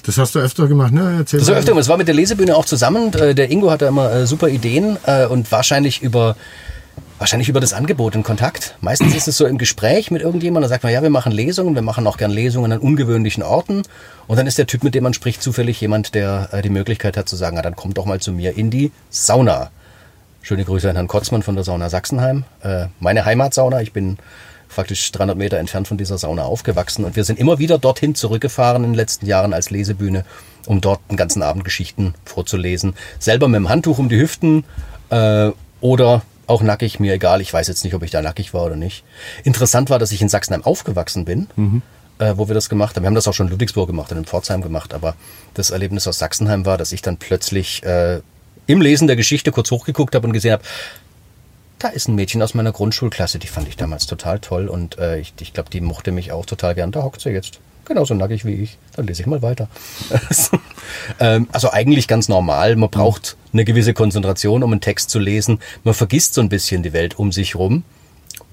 Das 0.05 0.17
hast 0.17 0.33
du 0.33 0.39
öfter 0.39 0.69
gemacht, 0.69 0.93
ne? 0.93 1.17
Erzähl 1.19 1.41
Das 1.41 1.49
war 1.49 1.57
öfter, 1.57 1.75
es 1.75 1.89
war 1.89 1.97
mit 1.97 2.07
der 2.07 2.15
Lesebühne 2.15 2.55
auch 2.55 2.63
zusammen. 2.63 3.13
Äh, 3.13 3.35
Der 3.35 3.51
Ingo 3.51 3.69
hatte 3.69 3.83
immer 3.83 4.09
äh, 4.13 4.25
super 4.25 4.47
Ideen 4.47 4.95
äh, 5.05 5.25
und 5.25 5.51
wahrscheinlich 5.51 6.01
über 6.01 6.37
wahrscheinlich 7.19 7.49
über 7.49 7.59
das 7.59 7.73
Angebot 7.73 8.15
in 8.15 8.23
Kontakt. 8.23 8.77
Meistens 8.79 9.13
ist 9.13 9.27
es 9.27 9.35
so 9.35 9.45
im 9.45 9.57
Gespräch 9.57 10.09
mit 10.09 10.21
irgendjemandem, 10.21 10.69
da 10.69 10.73
sagt 10.73 10.85
man, 10.85 10.93
ja, 10.93 11.03
wir 11.03 11.09
machen 11.09 11.33
Lesungen, 11.33 11.75
wir 11.75 11.81
machen 11.81 12.07
auch 12.07 12.15
gern 12.15 12.31
Lesungen 12.31 12.71
an 12.71 12.79
ungewöhnlichen 12.79 13.43
Orten. 13.43 13.81
Und 14.27 14.37
dann 14.37 14.47
ist 14.47 14.57
der 14.57 14.67
Typ, 14.67 14.85
mit 14.85 14.95
dem 14.95 15.03
man 15.03 15.13
spricht, 15.13 15.43
zufällig 15.43 15.81
jemand, 15.81 16.15
der 16.15 16.61
die 16.61 16.69
Möglichkeit 16.69 17.17
hat 17.17 17.27
zu 17.27 17.35
sagen, 17.35 17.57
na, 17.57 17.61
dann 17.61 17.75
komm 17.75 17.93
doch 17.93 18.05
mal 18.05 18.21
zu 18.21 18.31
mir 18.31 18.55
in 18.55 18.69
die 18.69 18.93
Sauna. 19.09 19.69
Schöne 20.43 20.63
Grüße 20.63 20.89
an 20.89 20.95
Herrn 20.95 21.09
Kotzmann 21.09 21.43
von 21.43 21.55
der 21.55 21.65
Sauna 21.65 21.89
Sachsenheim. 21.89 22.45
Meine 23.01 23.25
Heimatsauna. 23.25 23.81
Ich 23.81 23.91
bin 23.91 24.17
praktisch 24.75 25.11
300 25.11 25.37
Meter 25.37 25.57
entfernt 25.57 25.87
von 25.87 25.97
dieser 25.97 26.17
Sauna 26.17 26.43
aufgewachsen 26.43 27.05
und 27.05 27.15
wir 27.15 27.23
sind 27.23 27.39
immer 27.39 27.59
wieder 27.59 27.77
dorthin 27.77 28.15
zurückgefahren 28.15 28.83
in 28.83 28.91
den 28.91 28.95
letzten 28.95 29.25
Jahren 29.25 29.53
als 29.53 29.69
Lesebühne, 29.69 30.25
um 30.65 30.81
dort 30.81 30.99
den 31.09 31.17
ganzen 31.17 31.41
Abend 31.43 31.63
Geschichten 31.63 32.13
vorzulesen. 32.25 32.95
Selber 33.19 33.47
mit 33.47 33.57
dem 33.57 33.69
Handtuch 33.69 33.99
um 33.99 34.09
die 34.09 34.19
Hüften 34.19 34.63
äh, 35.09 35.51
oder 35.81 36.23
auch 36.47 36.61
nackig, 36.61 36.99
mir 36.99 37.13
egal. 37.13 37.41
Ich 37.41 37.53
weiß 37.53 37.67
jetzt 37.67 37.83
nicht, 37.83 37.93
ob 37.93 38.03
ich 38.03 38.11
da 38.11 38.21
nackig 38.21 38.53
war 38.53 38.65
oder 38.65 38.75
nicht. 38.75 39.03
Interessant 39.43 39.89
war, 39.89 39.99
dass 39.99 40.11
ich 40.11 40.21
in 40.21 40.29
Sachsenheim 40.29 40.63
aufgewachsen 40.63 41.25
bin, 41.25 41.47
äh, 42.19 42.33
wo 42.35 42.47
wir 42.47 42.55
das 42.55 42.69
gemacht 42.69 42.95
haben. 42.95 43.03
Wir 43.03 43.07
haben 43.07 43.15
das 43.15 43.27
auch 43.27 43.33
schon 43.33 43.47
in 43.47 43.51
Ludwigsburg 43.51 43.87
gemacht 43.87 44.11
und 44.11 44.17
in 44.17 44.25
Pforzheim 44.25 44.61
gemacht, 44.61 44.93
aber 44.93 45.15
das 45.53 45.69
Erlebnis 45.69 46.07
aus 46.07 46.19
Sachsenheim 46.19 46.65
war, 46.65 46.77
dass 46.77 46.91
ich 46.91 47.01
dann 47.01 47.17
plötzlich 47.17 47.83
äh, 47.83 48.21
im 48.67 48.81
Lesen 48.81 49.07
der 49.07 49.15
Geschichte 49.15 49.51
kurz 49.51 49.71
hochgeguckt 49.71 50.15
habe 50.15 50.27
und 50.27 50.33
gesehen 50.33 50.53
habe, 50.53 50.63
da 51.83 51.89
ist 51.89 52.07
ein 52.07 52.15
Mädchen 52.15 52.41
aus 52.41 52.53
meiner 52.55 52.71
Grundschulklasse, 52.71 53.37
die 53.39 53.47
fand 53.47 53.67
ich 53.67 53.75
damals 53.77 54.07
total 54.07 54.39
toll 54.39 54.67
und 54.67 54.97
äh, 54.97 55.19
ich, 55.19 55.33
ich 55.39 55.53
glaube, 55.53 55.69
die 55.69 55.81
mochte 55.81 56.11
mich 56.11 56.31
auch 56.31 56.45
total 56.45 56.73
gern. 56.75 56.91
Da 56.91 57.03
hockt 57.03 57.21
sie 57.21 57.29
jetzt. 57.29 57.59
Genauso 57.85 58.13
nackig 58.13 58.45
wie 58.45 58.53
ich. 58.53 58.77
Dann 58.95 59.05
lese 59.07 59.21
ich 59.21 59.27
mal 59.27 59.41
weiter. 59.41 59.67
ähm, 61.19 61.47
also 61.51 61.71
eigentlich 61.71 62.07
ganz 62.07 62.29
normal. 62.29 62.75
Man 62.75 62.89
braucht 62.89 63.35
eine 63.51 63.65
gewisse 63.65 63.93
Konzentration, 63.93 64.63
um 64.63 64.71
einen 64.71 64.81
Text 64.81 65.09
zu 65.09 65.19
lesen. 65.19 65.59
Man 65.83 65.93
vergisst 65.93 66.33
so 66.33 66.41
ein 66.41 66.49
bisschen 66.49 66.83
die 66.83 66.93
Welt 66.93 67.19
um 67.19 67.31
sich 67.31 67.55
rum. 67.55 67.83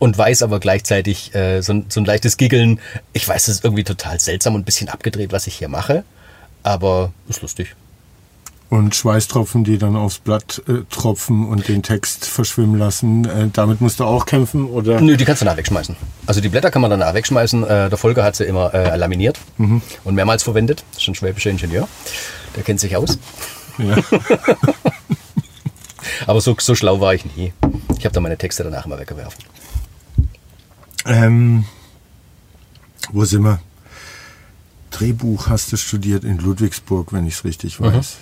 und 0.00 0.16
weiß 0.18 0.42
aber 0.42 0.60
gleichzeitig 0.60 1.34
äh, 1.34 1.60
so, 1.62 1.74
ein- 1.74 1.86
so 1.88 2.00
ein 2.00 2.04
leichtes 2.06 2.36
Giggeln. 2.38 2.80
Ich 3.12 3.26
weiß, 3.28 3.48
es 3.48 3.56
ist 3.56 3.64
irgendwie 3.64 3.84
total 3.84 4.18
seltsam 4.18 4.54
und 4.54 4.62
ein 4.62 4.64
bisschen 4.64 4.88
abgedreht, 4.88 5.30
was 5.32 5.46
ich 5.46 5.54
hier 5.54 5.68
mache, 5.68 6.04
aber 6.62 7.12
ist 7.28 7.42
lustig. 7.42 7.74
Und 8.70 8.94
Schweißtropfen, 8.94 9.64
die 9.64 9.78
dann 9.78 9.96
aufs 9.96 10.20
Blatt 10.20 10.62
äh, 10.68 10.84
tropfen 10.90 11.48
und 11.48 11.66
den 11.66 11.82
Text 11.82 12.24
verschwimmen 12.24 12.78
lassen. 12.78 13.24
Äh, 13.24 13.48
damit 13.52 13.80
musst 13.80 13.98
du 13.98 14.04
auch 14.04 14.26
kämpfen, 14.26 14.66
oder? 14.66 15.00
Nö, 15.00 15.16
die 15.16 15.24
kannst 15.24 15.42
du 15.42 15.44
danach 15.44 15.58
wegschmeißen. 15.58 15.96
Also 16.26 16.40
die 16.40 16.48
Blätter 16.48 16.70
kann 16.70 16.80
man 16.80 16.90
danach 16.92 17.12
wegschmeißen. 17.12 17.64
Äh, 17.64 17.88
der 17.90 17.98
Volker 17.98 18.22
hat 18.22 18.36
sie 18.36 18.44
immer 18.44 18.72
äh, 18.72 18.96
laminiert 18.96 19.40
und 19.58 20.14
mehrmals 20.14 20.44
verwendet. 20.44 20.84
Das 20.92 21.02
ist 21.02 21.08
ein 21.08 21.16
schwäbischer 21.16 21.50
Ingenieur. 21.50 21.88
Der 22.54 22.62
kennt 22.62 22.78
sich 22.78 22.96
aus. 22.96 23.18
Ja. 23.78 23.96
Aber 26.26 26.40
so, 26.40 26.54
so 26.58 26.76
schlau 26.76 27.00
war 27.00 27.14
ich 27.14 27.24
nie. 27.36 27.52
Ich 27.98 28.04
habe 28.04 28.12
dann 28.12 28.22
meine 28.22 28.38
Texte 28.38 28.62
danach 28.62 28.86
immer 28.86 28.98
weggeworfen. 29.00 29.44
Ähm, 31.06 31.64
wo 33.10 33.24
sind 33.24 33.42
wir? 33.42 33.60
Drehbuch 34.90 35.48
hast 35.48 35.72
du 35.72 35.76
studiert 35.76 36.24
in 36.24 36.38
Ludwigsburg, 36.38 37.12
wenn 37.12 37.26
ich 37.26 37.34
es 37.34 37.44
richtig 37.44 37.80
weiß. 37.80 38.16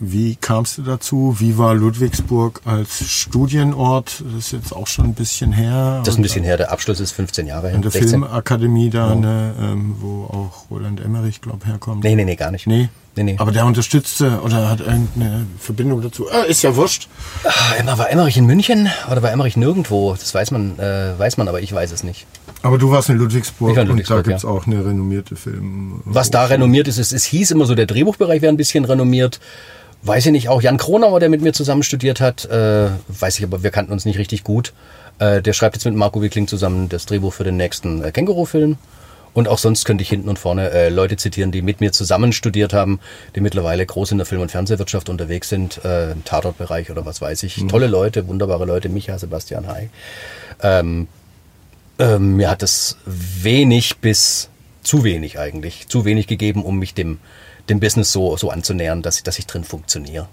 Wie 0.00 0.36
kamst 0.36 0.78
du 0.78 0.82
dazu? 0.82 1.36
Wie 1.38 1.58
war 1.58 1.74
Ludwigsburg 1.74 2.60
als 2.64 3.08
Studienort? 3.08 4.22
Das 4.24 4.46
ist 4.46 4.52
jetzt 4.52 4.72
auch 4.72 4.86
schon 4.86 5.06
ein 5.06 5.14
bisschen 5.14 5.52
her. 5.52 6.02
Das 6.04 6.14
ist 6.14 6.18
ein 6.18 6.22
bisschen 6.22 6.44
her. 6.44 6.56
Der 6.56 6.70
Abschluss 6.70 7.00
ist 7.00 7.12
15 7.12 7.46
Jahre 7.46 7.68
her. 7.68 7.76
In 7.76 7.82
der 7.82 7.90
16. 7.90 8.10
Filmakademie 8.10 8.90
da, 8.90 9.14
ne, 9.14 9.54
ähm, 9.60 9.96
wo 9.98 10.24
auch 10.24 10.70
Roland 10.70 11.00
Emmerich, 11.00 11.40
glaube 11.40 11.66
herkommt. 11.66 12.04
Nee, 12.04 12.14
nee, 12.14 12.24
nee, 12.24 12.36
gar 12.36 12.52
nicht. 12.52 12.66
Nee? 12.68 12.90
Nee, 13.16 13.24
nee. 13.24 13.34
Aber 13.38 13.50
der 13.50 13.66
unterstützte 13.66 14.40
oder 14.42 14.70
hat 14.70 14.78
irgendeine 14.80 15.46
Verbindung 15.58 16.00
dazu. 16.00 16.28
Ah, 16.30 16.42
ist 16.42 16.62
ja 16.62 16.76
wurscht. 16.76 17.08
Emma, 17.76 17.98
war 17.98 18.10
Emmerich 18.10 18.36
in 18.36 18.46
München 18.46 18.88
oder 19.10 19.22
war 19.22 19.32
Emmerich 19.32 19.56
nirgendwo? 19.56 20.12
Das 20.12 20.32
weiß 20.32 20.52
man, 20.52 20.78
äh, 20.78 21.18
weiß 21.18 21.36
man, 21.36 21.48
aber 21.48 21.60
ich 21.60 21.72
weiß 21.72 21.90
es 21.90 22.04
nicht. 22.04 22.26
Aber 22.62 22.78
du 22.78 22.92
warst 22.92 23.08
in 23.08 23.16
Ludwigsburg, 23.16 23.70
Ich 23.70 23.76
war 23.76 23.82
in 23.82 23.90
und 23.90 23.96
Ludwigsburg, 23.96 24.22
da 24.22 24.30
gibt's 24.30 24.44
ja. 24.44 24.48
auch 24.48 24.66
eine 24.68 24.84
renommierte 24.84 25.34
Film. 25.34 26.02
Was 26.04 26.30
da 26.30 26.44
renommiert 26.44 26.86
ist, 26.86 26.98
es, 26.98 27.10
es 27.10 27.24
hieß 27.24 27.50
immer 27.50 27.66
so, 27.66 27.74
der 27.74 27.86
Drehbuchbereich 27.86 28.40
wäre 28.40 28.52
ein 28.52 28.56
bisschen 28.56 28.84
renommiert. 28.84 29.40
Weiß 30.02 30.26
ich 30.26 30.32
nicht, 30.32 30.48
auch 30.48 30.62
Jan 30.62 30.78
Kronauer, 30.78 31.20
der 31.20 31.28
mit 31.28 31.42
mir 31.42 31.52
zusammen 31.52 31.82
studiert 31.82 32.20
hat, 32.20 32.44
äh, 32.44 32.90
weiß 33.08 33.38
ich 33.38 33.44
aber, 33.44 33.62
wir 33.62 33.70
kannten 33.70 33.92
uns 33.92 34.04
nicht 34.04 34.18
richtig 34.18 34.44
gut. 34.44 34.72
Äh, 35.18 35.42
der 35.42 35.52
schreibt 35.52 35.74
jetzt 35.76 35.84
mit 35.84 35.94
Marco 35.94 36.22
Wickling 36.22 36.46
zusammen 36.46 36.88
das 36.88 37.06
Drehbuch 37.06 37.32
für 37.32 37.44
den 37.44 37.56
nächsten 37.56 38.04
äh, 38.04 38.12
Känguru-Film. 38.12 38.76
Und 39.34 39.48
auch 39.48 39.58
sonst 39.58 39.84
könnte 39.84 40.02
ich 40.02 40.08
hinten 40.08 40.28
und 40.28 40.38
vorne 40.38 40.70
äh, 40.70 40.88
Leute 40.88 41.16
zitieren, 41.16 41.52
die 41.52 41.62
mit 41.62 41.80
mir 41.80 41.92
zusammen 41.92 42.32
studiert 42.32 42.72
haben, 42.72 42.98
die 43.34 43.40
mittlerweile 43.40 43.84
groß 43.84 44.12
in 44.12 44.18
der 44.18 44.26
Film- 44.26 44.40
und 44.40 44.50
Fernsehwirtschaft 44.50 45.08
unterwegs 45.08 45.48
sind, 45.48 45.84
äh, 45.84 46.12
im 46.12 46.24
Tatortbereich 46.24 46.90
oder 46.90 47.04
was 47.04 47.20
weiß 47.20 47.42
ich. 47.42 47.64
Tolle 47.68 47.86
Leute, 47.86 48.26
wunderbare 48.26 48.64
Leute, 48.64 48.88
Micha, 48.88 49.18
Sebastian 49.18 49.66
Hay. 49.68 49.90
Ähm, 50.62 51.08
ähm, 51.98 52.36
mir 52.36 52.50
hat 52.50 52.62
es 52.62 52.96
wenig 53.04 53.98
bis 53.98 54.48
zu 54.82 55.04
wenig 55.04 55.38
eigentlich, 55.38 55.88
zu 55.88 56.04
wenig 56.04 56.26
gegeben, 56.26 56.64
um 56.64 56.78
mich 56.78 56.94
dem, 56.94 57.18
dem 57.68 57.80
Business 57.80 58.12
so, 58.12 58.36
so 58.36 58.50
anzunähern, 58.50 59.02
dass 59.02 59.18
ich, 59.18 59.22
dass 59.22 59.38
ich 59.38 59.46
drin 59.46 59.64
funktioniere. 59.64 60.28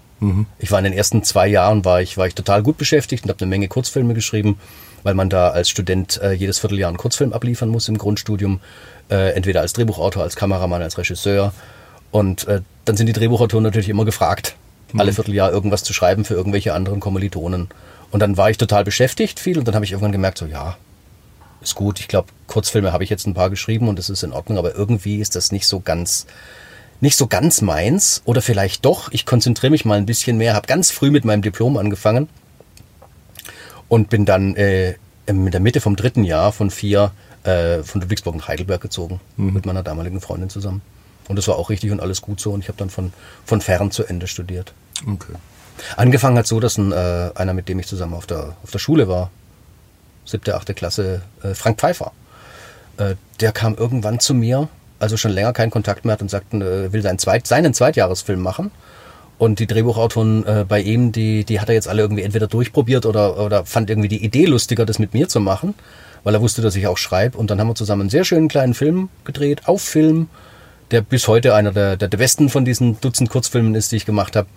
Ich 0.58 0.70
war 0.70 0.78
in 0.78 0.84
den 0.84 0.92
ersten 0.92 1.22
zwei 1.22 1.46
Jahren 1.46 1.84
war 1.84 2.00
ich, 2.00 2.16
war 2.16 2.26
ich 2.26 2.34
total 2.34 2.62
gut 2.62 2.78
beschäftigt 2.78 3.24
und 3.24 3.30
habe 3.30 3.40
eine 3.40 3.50
Menge 3.50 3.68
Kurzfilme 3.68 4.14
geschrieben, 4.14 4.58
weil 5.02 5.14
man 5.14 5.28
da 5.28 5.50
als 5.50 5.68
Student 5.68 6.20
äh, 6.22 6.32
jedes 6.32 6.58
Vierteljahr 6.58 6.88
einen 6.88 6.96
Kurzfilm 6.96 7.32
abliefern 7.32 7.68
muss 7.68 7.88
im 7.88 7.98
Grundstudium, 7.98 8.60
äh, 9.10 9.32
entweder 9.34 9.60
als 9.60 9.72
Drehbuchautor, 9.74 10.22
als 10.22 10.36
Kameramann, 10.36 10.82
als 10.82 10.96
Regisseur. 10.96 11.52
Und 12.10 12.48
äh, 12.48 12.62
dann 12.84 12.96
sind 12.96 13.06
die 13.06 13.12
Drehbuchautoren 13.12 13.62
natürlich 13.62 13.88
immer 13.88 14.04
gefragt, 14.04 14.56
alle 14.96 15.12
Vierteljahr 15.12 15.52
irgendwas 15.52 15.84
zu 15.84 15.92
schreiben 15.92 16.24
für 16.24 16.34
irgendwelche 16.34 16.72
anderen 16.72 17.00
Kommilitonen. 17.00 17.68
Und 18.10 18.20
dann 18.20 18.36
war 18.36 18.50
ich 18.50 18.56
total 18.56 18.84
beschäftigt 18.84 19.40
viel 19.40 19.58
und 19.58 19.68
dann 19.68 19.74
habe 19.74 19.84
ich 19.84 19.92
irgendwann 19.92 20.12
gemerkt, 20.12 20.38
so 20.38 20.46
ja, 20.46 20.76
ist 21.60 21.74
gut. 21.74 22.00
Ich 22.00 22.08
glaube, 22.08 22.28
Kurzfilme 22.46 22.92
habe 22.92 23.04
ich 23.04 23.10
jetzt 23.10 23.26
ein 23.26 23.34
paar 23.34 23.50
geschrieben 23.50 23.88
und 23.88 23.98
das 23.98 24.08
ist 24.08 24.22
in 24.22 24.32
Ordnung, 24.32 24.58
aber 24.58 24.74
irgendwie 24.74 25.16
ist 25.16 25.36
das 25.36 25.52
nicht 25.52 25.66
so 25.66 25.80
ganz, 25.80 26.26
nicht 27.00 27.16
so 27.16 27.26
ganz 27.26 27.60
meins. 27.60 28.22
Oder 28.24 28.42
vielleicht 28.42 28.84
doch. 28.84 29.10
Ich 29.12 29.26
konzentriere 29.26 29.70
mich 29.70 29.84
mal 29.84 29.98
ein 29.98 30.06
bisschen 30.06 30.36
mehr, 30.36 30.54
habe 30.54 30.66
ganz 30.66 30.90
früh 30.90 31.10
mit 31.10 31.24
meinem 31.24 31.42
Diplom 31.42 31.76
angefangen 31.76 32.28
und 33.88 34.10
bin 34.10 34.24
dann 34.24 34.56
äh, 34.56 34.94
in 35.26 35.50
der 35.50 35.60
Mitte 35.60 35.80
vom 35.80 35.96
dritten 35.96 36.24
Jahr 36.24 36.52
von 36.52 36.70
vier 36.70 37.12
äh, 37.44 37.82
von 37.82 38.00
Ludwigsburg 38.00 38.36
nach 38.36 38.48
Heidelberg 38.48 38.80
gezogen 38.80 39.20
mit 39.36 39.66
meiner 39.66 39.82
damaligen 39.82 40.20
Freundin 40.20 40.50
zusammen. 40.50 40.82
Und 41.28 41.36
das 41.36 41.48
war 41.48 41.56
auch 41.56 41.70
richtig 41.70 41.90
und 41.90 42.00
alles 42.00 42.22
gut 42.22 42.40
so. 42.40 42.52
Und 42.52 42.60
ich 42.60 42.68
habe 42.68 42.78
dann 42.78 42.90
von, 42.90 43.12
von 43.44 43.60
fern 43.60 43.90
zu 43.90 44.04
Ende 44.04 44.26
studiert. 44.26 44.72
Okay. 45.06 45.34
Angefangen 45.96 46.38
hat 46.38 46.46
so, 46.46 46.60
dass 46.60 46.78
ein, 46.78 46.92
äh, 46.92 47.30
einer, 47.34 47.52
mit 47.52 47.68
dem 47.68 47.78
ich 47.78 47.86
zusammen 47.86 48.14
auf 48.14 48.26
der, 48.26 48.56
auf 48.62 48.70
der 48.70 48.78
Schule 48.78 49.08
war, 49.08 49.30
siebte, 50.24 50.56
achte 50.56 50.74
Klasse, 50.74 51.22
äh, 51.42 51.54
Frank 51.54 51.78
Pfeiffer, 51.78 52.12
äh, 52.96 53.16
der 53.40 53.52
kam 53.52 53.74
irgendwann 53.74 54.20
zu 54.20 54.34
mir, 54.34 54.68
also 54.98 55.16
schon 55.16 55.32
länger 55.32 55.52
keinen 55.52 55.70
Kontakt 55.70 56.04
mehr 56.04 56.14
hat 56.14 56.22
und 56.22 56.30
sagte, 56.30 56.56
äh, 56.56 56.92
will 56.92 57.02
seinen, 57.02 57.18
Zweit, 57.18 57.46
seinen 57.46 57.74
Zweitjahresfilm 57.74 58.40
machen. 58.40 58.70
Und 59.38 59.58
die 59.58 59.66
Drehbuchautoren 59.66 60.46
äh, 60.46 60.64
bei 60.66 60.80
ihm, 60.80 61.12
die, 61.12 61.44
die 61.44 61.60
hat 61.60 61.68
er 61.68 61.74
jetzt 61.74 61.88
alle 61.88 62.02
irgendwie 62.02 62.22
entweder 62.22 62.46
durchprobiert 62.46 63.04
oder, 63.04 63.38
oder 63.38 63.66
fand 63.66 63.90
irgendwie 63.90 64.08
die 64.08 64.24
Idee 64.24 64.46
lustiger, 64.46 64.86
das 64.86 64.98
mit 64.98 65.12
mir 65.12 65.28
zu 65.28 65.40
machen, 65.40 65.74
weil 66.24 66.34
er 66.34 66.40
wusste, 66.40 66.62
dass 66.62 66.74
ich 66.74 66.86
auch 66.86 66.96
schreibe. 66.96 67.36
Und 67.36 67.50
dann 67.50 67.60
haben 67.60 67.68
wir 67.68 67.74
zusammen 67.74 68.02
einen 68.02 68.10
sehr 68.10 68.24
schönen 68.24 68.48
kleinen 68.48 68.72
Film 68.72 69.10
gedreht, 69.24 69.68
auf 69.68 69.82
Film, 69.82 70.28
der 70.90 71.02
bis 71.02 71.28
heute 71.28 71.54
einer 71.54 71.72
der, 71.72 71.96
der, 71.96 72.08
besten 72.08 72.48
von 72.48 72.64
diesen 72.64 72.98
Dutzend 73.00 73.28
Kurzfilmen 73.28 73.74
ist, 73.74 73.92
die 73.92 73.96
ich 73.96 74.06
gemacht 74.06 74.36
habe, 74.36 74.48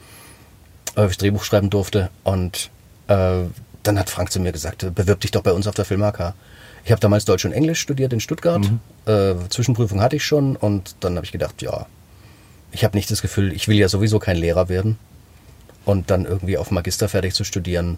äh, 0.96 1.08
ich 1.08 1.18
Drehbuch 1.18 1.44
schreiben 1.44 1.70
durfte. 1.70 2.10
Und 2.24 2.70
äh, 3.08 3.42
dann 3.84 4.00
hat 4.00 4.10
Frank 4.10 4.32
zu 4.32 4.40
mir 4.40 4.54
gesagt, 4.54 4.84
äh, 4.84 4.92
bewirb 4.92 5.20
dich 5.20 5.32
doch 5.32 5.42
bei 5.42 5.52
uns 5.52 5.68
auf 5.68 5.76
der 5.76 5.86
Film 5.86 6.04
AK. 6.04 6.34
Ich 6.84 6.92
habe 6.92 7.02
damals 7.02 7.26
Deutsch 7.26 7.46
und 7.46 7.52
Englisch 7.52 7.80
studiert 7.80 8.14
in 8.14 8.20
Stuttgart. 8.20 8.64
Äh, 9.06 9.36
Zwischenprüfung 9.50 10.02
hatte 10.02 10.16
ich 10.16 10.26
schon 10.26 10.56
und 10.56 10.96
dann 11.02 11.16
habe 11.16 11.26
ich 11.26 11.32
gedacht, 11.32 11.62
ja, 11.62 11.86
ich 12.72 12.84
habe 12.84 12.98
nicht 12.98 13.10
das 13.12 13.22
Gefühl, 13.22 13.54
ich 13.54 13.68
will 13.68 13.78
ja 13.78 13.90
sowieso 13.90 14.20
kein 14.20 14.38
Lehrer 14.38 14.70
werden. 14.70 14.98
Und 15.86 16.12
dann 16.12 16.26
irgendwie 16.26 16.58
auf 16.58 16.72
Magister 16.72 17.10
fertig 17.10 17.34
zu 17.34 17.44
studieren, 17.44 17.98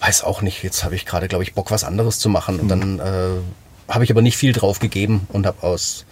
weiß 0.00 0.24
auch 0.24 0.40
nicht. 0.40 0.62
Jetzt 0.62 0.84
habe 0.84 0.94
ich 0.94 1.04
gerade, 1.04 1.28
glaube 1.28 1.44
ich, 1.44 1.54
Bock, 1.54 1.70
was 1.70 1.84
anderes 1.84 2.18
zu 2.18 2.28
machen. 2.28 2.60
Und 2.60 2.68
dann 2.68 3.00
äh, 3.00 3.92
habe 3.92 4.04
ich 4.04 4.10
aber 4.10 4.22
nicht 4.22 4.36
viel 4.36 4.52
drauf 4.52 4.78
gegeben 4.78 5.26
und 5.30 5.46
habe 5.46 5.62
aus, 5.62 6.06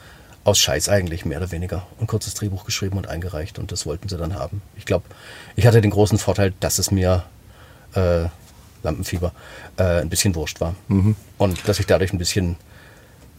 aus 0.45 0.59
Scheiß 0.59 0.89
eigentlich 0.89 1.25
mehr 1.25 1.39
oder 1.39 1.53
weniger 1.53 1.87
ein 2.01 2.07
kurzes 2.07 2.35
Drehbuch 2.35 2.65
geschrieben 2.65 2.99
und 2.99 3.09
eingereicht. 3.09 3.59
Und 3.59 3.73
das 3.73 3.87
wollten 3.87 4.09
sie 4.09 4.19
dann 4.19 4.35
haben. 4.35 4.61
Ich 4.77 4.85
glaube, 4.85 5.05
ich 5.55 5.67
hatte 5.67 5.81
den 5.81 5.91
großen 5.91 6.19
Vorteil, 6.19 6.53
dass 6.61 6.79
es 6.79 6.91
mir 6.91 7.25
äh, 7.95 8.27
Lampenfieber 8.87 9.33
äh, 9.77 10.01
ein 10.01 10.09
bisschen 10.09 10.35
wurscht 10.35 10.61
war. 10.61 10.75
Und 11.39 11.69
dass 11.69 11.79
ich 11.79 11.87
dadurch 11.87 12.13
ein 12.13 12.19
bisschen 12.19 12.57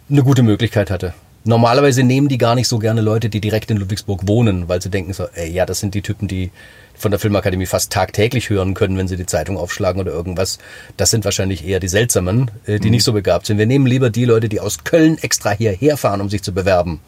eine 0.09 0.23
gute 0.23 0.43
Möglichkeit 0.43 0.91
hatte. 0.91 1.13
Normalerweise 1.43 2.03
nehmen 2.03 2.27
die 2.27 2.37
gar 2.37 2.55
nicht 2.55 2.67
so 2.67 2.77
gerne 2.77 2.99
Leute, 2.99 3.29
die 3.29 3.39
direkt 3.39 3.71
in 3.71 3.77
Ludwigsburg 3.77 4.27
wohnen, 4.27 4.67
weil 4.67 4.81
sie 4.81 4.89
denken 4.89 5.13
so, 5.13 5.27
ey, 5.33 5.49
ja, 5.49 5.65
das 5.65 5.79
sind 5.79 5.93
die 5.95 6.01
Typen, 6.01 6.27
die 6.27 6.51
von 6.93 7.11
der 7.11 7.19
Filmakademie 7.21 7.65
fast 7.65 7.91
tagtäglich 7.91 8.49
hören 8.49 8.73
können, 8.73 8.97
wenn 8.97 9.07
sie 9.07 9.15
die 9.15 9.25
Zeitung 9.25 9.57
aufschlagen 9.57 10.01
oder 10.01 10.11
irgendwas. 10.11 10.57
Das 10.97 11.09
sind 11.09 11.23
wahrscheinlich 11.23 11.65
eher 11.65 11.79
die 11.79 11.87
Seltsamen, 11.87 12.51
äh, 12.65 12.79
die 12.79 12.89
nicht 12.89 13.03
so 13.03 13.13
begabt 13.13 13.45
sind. 13.45 13.57
Wir 13.59 13.65
nehmen 13.65 13.85
lieber 13.85 14.09
die 14.09 14.25
Leute, 14.25 14.49
die 14.49 14.59
aus 14.59 14.83
Köln 14.83 15.17
extra 15.19 15.51
hierher 15.51 15.95
fahren, 15.95 16.19
um 16.19 16.29
sich 16.29 16.43
zu 16.43 16.53
bewerben. 16.53 16.99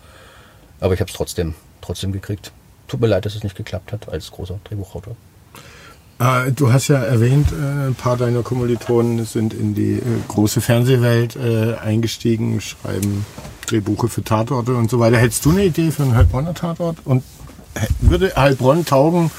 Aber 0.80 0.94
ich 0.94 1.02
habe 1.02 1.10
es 1.10 1.18
trotzdem, 1.18 1.56
trotzdem 1.82 2.14
gekriegt. 2.14 2.54
Tut 2.88 3.02
mir 3.02 3.08
leid, 3.08 3.26
dass 3.26 3.36
es 3.36 3.44
nicht 3.44 3.58
geklappt 3.58 3.92
hat 3.92 4.08
als 4.08 4.32
großer 4.32 4.60
Drehbuchautor. 4.64 5.18
Äh, 6.20 6.52
du 6.52 6.72
hast 6.72 6.90
ja 6.90 6.98
erwähnt, 6.98 7.48
äh, 7.52 7.88
ein 7.88 7.96
paar 7.96 8.18
deiner 8.18 8.44
Kommilitonen 8.44 9.26
sind 9.26 9.54
in 9.54 9.74
die 9.74 9.94
äh, 9.94 10.02
große 10.28 10.62
Fernsehwelt 10.62 11.36
äh, 11.36 11.76
eingestiegen, 11.76 12.60
schreiben 12.62 13.26
Drehbuche 13.66 14.10
für 14.10 14.24
Tatorte 14.24 14.76
und 14.76 14.90
so 14.90 15.00
weiter. 15.00 15.18
Hättest 15.18 15.46
du 15.46 15.52
eine 15.52 15.66
Idee 15.66 15.92
für 15.92 16.04
einen 16.04 16.16
Heilbronner 16.16 16.54
Tatort? 16.54 16.98
Und 17.06 17.24
würde 18.02 18.34
Heilbronn 18.36 18.86
taugen, 18.86 19.32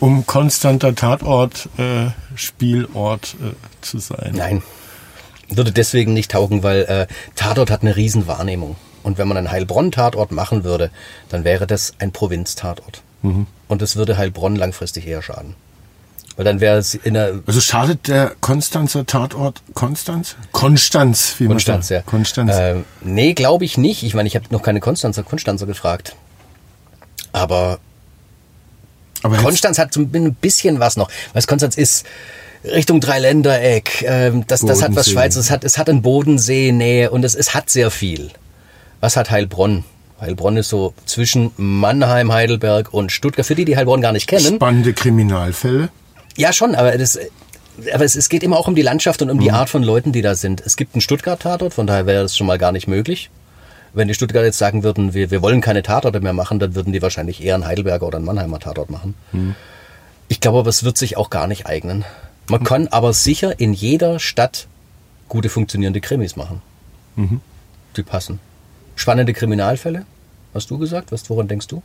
um 0.00 0.26
konstanter 0.26 0.94
Tatort, 0.94 1.68
äh, 1.78 2.10
Spielort 2.34 3.36
äh, 3.40 3.54
zu 3.80 3.98
sein? 3.98 4.34
Nein. 4.36 4.62
Würde 5.48 5.72
deswegen 5.72 6.12
nicht 6.12 6.32
taugen, 6.32 6.62
weil 6.62 7.08
Tatort 7.34 7.70
hat 7.70 7.80
eine 7.80 7.96
riesen 7.96 8.26
Wahrnehmung. 8.26 8.76
Und 9.02 9.16
wenn 9.16 9.26
man 9.28 9.38
einen 9.38 9.50
Heilbronn-Tatort 9.50 10.30
machen 10.30 10.62
würde, 10.62 10.90
dann 11.30 11.42
wäre 11.44 11.66
das 11.66 11.94
ein 12.00 12.12
Provinz-Tatort. 12.12 13.02
Und 13.22 13.80
das 13.80 13.96
würde 13.96 14.18
Heilbronn 14.18 14.56
langfristig 14.56 15.06
eher 15.06 15.22
schaden. 15.22 15.54
Weil 16.38 16.44
dann 16.44 16.60
wäre 16.60 16.78
es 16.78 16.94
in 16.94 17.14
der 17.14 17.40
Also 17.46 17.60
schadet 17.60 18.06
der 18.06 18.30
Konstanzer 18.40 19.04
Tatort 19.04 19.60
Konstanz? 19.74 20.36
Konstanz, 20.52 21.34
wie 21.38 21.44
man 21.44 21.54
Konstanz, 21.54 21.88
ja. 21.88 21.96
sagt. 21.96 22.06
Konstanz. 22.06 22.52
Ähm, 22.54 22.84
nee, 23.02 23.34
glaube 23.34 23.64
ich 23.64 23.76
nicht. 23.76 24.04
Ich 24.04 24.14
meine, 24.14 24.28
ich 24.28 24.36
habe 24.36 24.46
noch 24.50 24.62
keine 24.62 24.78
Konstanzer 24.78 25.24
Konstanzer 25.24 25.66
gefragt. 25.66 26.14
Aber 27.32 27.80
Aber 29.24 29.36
Konstanz 29.38 29.80
hat 29.80 29.92
so 29.92 30.00
ein 30.00 30.34
bisschen 30.34 30.78
was 30.78 30.96
noch. 30.96 31.10
Was 31.32 31.48
Konstanz 31.48 31.76
ist 31.76 32.06
Richtung 32.62 33.00
Dreiländereck. 33.00 34.04
Ähm, 34.06 34.44
das, 34.46 34.60
das 34.60 34.80
hat 34.80 34.94
was. 34.94 35.10
Schweiz. 35.10 35.34
Es 35.34 35.50
hat, 35.50 35.64
es 35.64 35.76
hat 35.76 35.90
einen 35.90 36.02
Bodensee 36.02 36.70
Nähe 36.70 37.10
und 37.10 37.24
es, 37.24 37.34
es 37.34 37.52
hat 37.52 37.68
sehr 37.68 37.90
viel. 37.90 38.30
Was 39.00 39.16
hat 39.16 39.32
Heilbronn? 39.32 39.82
Heilbronn 40.20 40.56
ist 40.56 40.68
so 40.68 40.94
zwischen 41.04 41.50
Mannheim, 41.56 42.32
Heidelberg 42.32 42.94
und 42.94 43.10
Stuttgart. 43.10 43.44
Für 43.44 43.56
die, 43.56 43.64
die 43.64 43.76
Heilbronn 43.76 44.00
gar 44.00 44.12
nicht 44.12 44.28
kennen. 44.28 44.54
spannende 44.54 44.92
Kriminalfälle. 44.92 45.88
Ja, 46.38 46.52
schon, 46.52 46.76
aber 46.76 46.96
das, 46.96 47.18
aber 47.92 48.04
es, 48.04 48.14
es 48.14 48.28
geht 48.28 48.44
immer 48.44 48.56
auch 48.56 48.68
um 48.68 48.76
die 48.76 48.82
Landschaft 48.82 49.20
und 49.22 49.30
um 49.30 49.40
die 49.40 49.50
Art 49.50 49.68
von 49.68 49.82
Leuten, 49.82 50.12
die 50.12 50.22
da 50.22 50.36
sind. 50.36 50.60
Es 50.64 50.76
gibt 50.76 50.94
einen 50.94 51.00
Stuttgart-Tatort, 51.00 51.74
von 51.74 51.86
daher 51.88 52.06
wäre 52.06 52.22
das 52.22 52.36
schon 52.36 52.46
mal 52.46 52.58
gar 52.58 52.70
nicht 52.70 52.86
möglich. 52.86 53.28
Wenn 53.92 54.06
die 54.06 54.14
Stuttgart 54.14 54.44
jetzt 54.44 54.58
sagen 54.58 54.84
würden, 54.84 55.14
wir, 55.14 55.32
wir 55.32 55.42
wollen 55.42 55.60
keine 55.60 55.82
Tatorte 55.82 56.20
mehr 56.20 56.32
machen, 56.32 56.60
dann 56.60 56.76
würden 56.76 56.92
die 56.92 57.02
wahrscheinlich 57.02 57.42
eher 57.42 57.56
einen 57.56 57.66
Heidelberger 57.66 58.06
oder 58.06 58.18
einen 58.18 58.26
Mannheimer 58.26 58.60
Tatort 58.60 58.88
machen. 58.88 59.14
Ich 60.28 60.40
glaube 60.40 60.58
aber, 60.60 60.68
es 60.68 60.84
wird 60.84 60.96
sich 60.96 61.16
auch 61.16 61.28
gar 61.28 61.48
nicht 61.48 61.66
eignen. 61.66 62.04
Man 62.48 62.62
kann 62.62 62.86
aber 62.88 63.12
sicher 63.12 63.58
in 63.58 63.72
jeder 63.72 64.20
Stadt 64.20 64.68
gute 65.28 65.48
funktionierende 65.48 66.00
Krimis 66.00 66.36
machen. 66.36 66.62
Die 67.96 68.02
passen. 68.04 68.38
Spannende 68.94 69.32
Kriminalfälle, 69.32 70.06
hast 70.54 70.70
du 70.70 70.78
gesagt? 70.78 71.10
Was, 71.10 71.28
woran 71.30 71.48
denkst 71.48 71.66
du? 71.66 71.82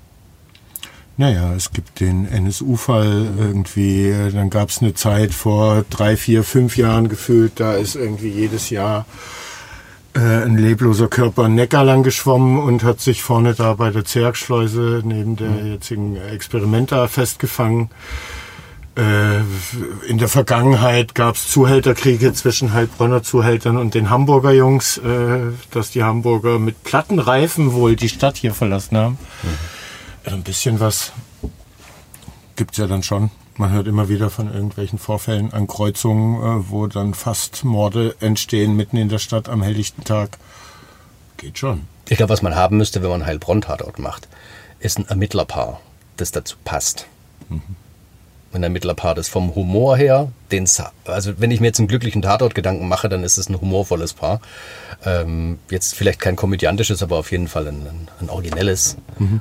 Naja, 1.15 1.53
es 1.53 1.71
gibt 1.71 1.99
den 1.99 2.27
NSU-Fall 2.27 3.27
irgendwie, 3.37 4.13
dann 4.33 4.49
gab 4.49 4.69
es 4.69 4.81
eine 4.81 4.95
Zeit 4.95 5.31
vor 5.31 5.85
drei, 5.91 6.17
vier, 6.17 6.43
fünf 6.43 6.75
Jahren 6.75 7.07
gefühlt, 7.07 7.59
da 7.59 7.73
ist 7.73 7.95
irgendwie 7.95 8.29
jedes 8.29 8.71
Jahr 8.71 9.05
äh, 10.15 10.19
ein 10.19 10.57
lebloser 10.57 11.07
Körper 11.07 11.45
einen 11.45 11.55
Neckar 11.55 11.83
lang 11.83 12.01
geschwommen 12.01 12.59
und 12.59 12.83
hat 12.83 12.99
sich 12.99 13.21
vorne 13.21 13.53
da 13.53 13.75
bei 13.75 13.91
der 13.91 14.05
Zergschleuse 14.05 15.01
neben 15.03 15.35
der 15.35 15.65
jetzigen 15.65 16.15
Experimenta 16.17 17.07
festgefangen. 17.07 17.89
Äh, 18.95 19.39
in 20.07 20.19
der 20.19 20.27
Vergangenheit 20.27 21.15
gab 21.15 21.35
es 21.35 21.49
Zuhälterkriege 21.49 22.33
zwischen 22.33 22.73
Heilbronner 22.73 23.23
Zuhältern 23.23 23.77
und 23.77 23.95
den 23.95 24.11
Hamburger 24.11 24.51
Jungs, 24.51 24.97
äh, 24.99 25.51
dass 25.71 25.89
die 25.89 26.03
Hamburger 26.03 26.59
mit 26.59 26.83
Plattenreifen 26.83 27.73
wohl 27.73 27.95
die 27.95 28.09
Stadt 28.09 28.37
hier 28.37 28.53
verlassen 28.53 28.97
haben. 28.97 29.17
Also 29.43 29.72
ein 30.25 30.43
bisschen 30.43 30.79
was 30.79 31.11
gibt's 32.55 32.77
ja 32.77 32.87
dann 32.87 33.03
schon. 33.03 33.31
Man 33.55 33.71
hört 33.71 33.87
immer 33.87 34.09
wieder 34.09 34.29
von 34.29 34.51
irgendwelchen 34.51 34.97
Vorfällen 34.97 35.53
an 35.53 35.67
Kreuzungen, 35.67 36.41
äh, 36.41 36.69
wo 36.69 36.87
dann 36.87 37.13
fast 37.13 37.63
Morde 37.63 38.15
entstehen 38.19 38.75
mitten 38.75 38.97
in 38.97 39.09
der 39.09 39.19
Stadt 39.19 39.49
am 39.49 39.61
helllichten 39.61 40.03
Tag. 40.03 40.37
Geht 41.37 41.59
schon. 41.59 41.87
Ich 42.09 42.17
glaube, 42.17 42.31
was 42.31 42.41
man 42.41 42.55
haben 42.55 42.77
müsste, 42.77 43.01
wenn 43.01 43.09
man 43.09 43.25
Heilbronn-Tatort 43.25 43.99
macht, 43.99 44.27
ist 44.79 44.97
ein 44.97 45.07
Ermittlerpaar, 45.07 45.79
das 46.17 46.31
dazu 46.31 46.57
passt. 46.63 47.07
Ein 48.53 48.63
Ermittlerpaar, 48.63 49.15
das 49.15 49.29
vom 49.29 49.55
Humor 49.55 49.97
her, 49.97 50.29
den, 50.51 50.67
also 51.05 51.33
wenn 51.37 51.49
ich 51.49 51.59
mir 51.59 51.67
jetzt 51.67 51.79
einen 51.79 51.87
glücklichen 51.87 52.21
Tatort-Gedanken 52.21 52.87
mache, 52.87 53.09
dann 53.09 53.23
ist 53.23 53.37
es 53.37 53.49
ein 53.49 53.59
humorvolles 53.59 54.13
Paar. 54.13 54.41
Ähm, 55.05 55.57
jetzt 55.69 55.95
vielleicht 55.95 56.19
kein 56.19 56.35
komödiantisches, 56.35 57.01
aber 57.01 57.17
auf 57.17 57.31
jeden 57.31 57.47
Fall 57.47 57.67
ein, 57.67 57.87
ein, 58.21 58.29
originelles. 58.29 58.95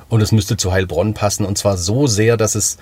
Und 0.09 0.21
es 0.21 0.31
müsste 0.31 0.57
zu 0.57 0.71
Heilbronn 0.71 1.13
passen 1.13 1.45
und 1.45 1.57
zwar 1.57 1.77
so 1.77 2.07
sehr, 2.07 2.37
dass 2.37 2.55
es 2.55 2.77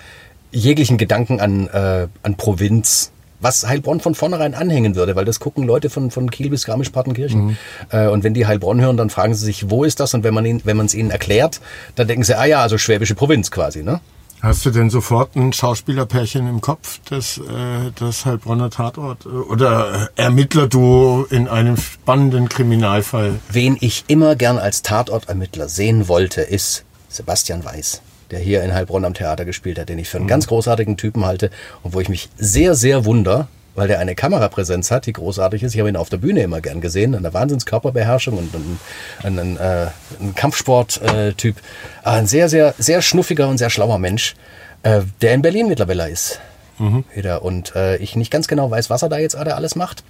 jeglichen 0.50 0.98
Gedanken 0.98 1.40
an, 1.40 1.68
äh, 1.68 2.08
an 2.22 2.36
Provinz, 2.36 3.12
was 3.40 3.66
Heilbronn 3.66 4.00
von 4.00 4.14
vornherein 4.14 4.54
anhängen 4.54 4.94
würde, 4.94 5.16
weil 5.16 5.24
das 5.24 5.40
gucken 5.40 5.64
Leute 5.64 5.90
von, 5.90 6.10
von 6.10 6.30
Kiel 6.30 6.48
bis 6.48 6.64
Garmisch-Partenkirchen. 6.64 7.50
Äh, 7.90 8.06
und 8.06 8.22
wenn 8.22 8.34
die 8.34 8.46
Heilbronn 8.46 8.80
hören, 8.80 8.96
dann 8.96 9.10
fragen 9.10 9.34
sie 9.34 9.44
sich, 9.44 9.68
wo 9.70 9.84
ist 9.84 10.00
das? 10.00 10.14
Und 10.14 10.24
wenn 10.24 10.32
man 10.32 10.46
ihnen, 10.46 10.60
wenn 10.64 10.76
man 10.76 10.86
es 10.86 10.94
ihnen 10.94 11.10
erklärt, 11.10 11.60
dann 11.96 12.06
denken 12.06 12.24
sie, 12.24 12.38
ah 12.38 12.44
ja, 12.44 12.62
also 12.62 12.78
schwäbische 12.78 13.14
Provinz 13.14 13.50
quasi, 13.50 13.82
ne? 13.82 14.00
Hast 14.42 14.66
du 14.66 14.70
denn 14.70 14.90
sofort 14.90 15.36
ein 15.36 15.52
Schauspielerpärchen 15.52 16.48
im 16.48 16.60
Kopf, 16.60 16.98
das, 17.08 17.38
äh, 17.38 17.92
das 17.94 18.26
Heilbronner 18.26 18.70
Tatort 18.70 19.24
äh, 19.24 19.28
oder 19.28 20.10
Ermittlerduo 20.16 21.28
in 21.30 21.46
einem 21.46 21.76
spannenden 21.76 22.48
Kriminalfall? 22.48 23.38
Wen 23.52 23.76
ich 23.78 24.02
immer 24.08 24.34
gern 24.34 24.58
als 24.58 24.82
Tatortermittler 24.82 25.68
sehen 25.68 26.08
wollte, 26.08 26.40
ist 26.40 26.84
Sebastian 27.08 27.64
Weiß, 27.64 28.02
der 28.32 28.40
hier 28.40 28.64
in 28.64 28.74
Heilbronn 28.74 29.04
am 29.04 29.14
Theater 29.14 29.44
gespielt 29.44 29.78
hat, 29.78 29.88
den 29.88 30.00
ich 30.00 30.08
für 30.08 30.18
einen 30.18 30.26
ganz 30.26 30.48
großartigen 30.48 30.96
Typen 30.96 31.24
halte 31.24 31.52
und 31.84 31.94
wo 31.94 32.00
ich 32.00 32.08
mich 32.08 32.28
sehr, 32.36 32.74
sehr 32.74 33.04
wunder, 33.04 33.46
weil 33.74 33.88
der 33.88 33.98
eine 33.98 34.14
Kamerapräsenz 34.14 34.90
hat, 34.90 35.06
die 35.06 35.12
großartig 35.12 35.62
ist. 35.62 35.74
Ich 35.74 35.80
habe 35.80 35.88
ihn 35.88 35.96
auf 35.96 36.10
der 36.10 36.18
Bühne 36.18 36.42
immer 36.42 36.60
gern 36.60 36.80
gesehen, 36.80 37.14
eine 37.14 37.32
Wahnsinnskörperbeherrschung 37.32 38.36
und 38.36 38.54
ein, 38.54 38.78
ein, 39.22 39.38
ein, 39.38 39.56
äh, 39.56 39.86
ein 40.20 40.34
Kampfsport-Typ. 40.34 41.56
Ein 42.02 42.26
sehr, 42.26 42.48
sehr, 42.48 42.74
sehr 42.78 43.02
schnuffiger 43.02 43.48
und 43.48 43.58
sehr 43.58 43.70
schlauer 43.70 43.98
Mensch, 43.98 44.34
äh, 44.82 45.02
der 45.20 45.34
in 45.34 45.42
Berlin 45.42 45.68
mittlerweile 45.68 46.10
ist. 46.10 46.40
Wieder. 47.14 47.42
Und 47.42 47.74
äh, 47.74 47.96
ich 47.96 48.16
nicht 48.16 48.30
ganz 48.30 48.48
genau 48.48 48.70
weiß, 48.70 48.90
was 48.90 49.02
er 49.02 49.08
da 49.08 49.18
jetzt 49.18 49.36
gerade 49.36 49.54
alles 49.54 49.76
macht. 49.76 50.04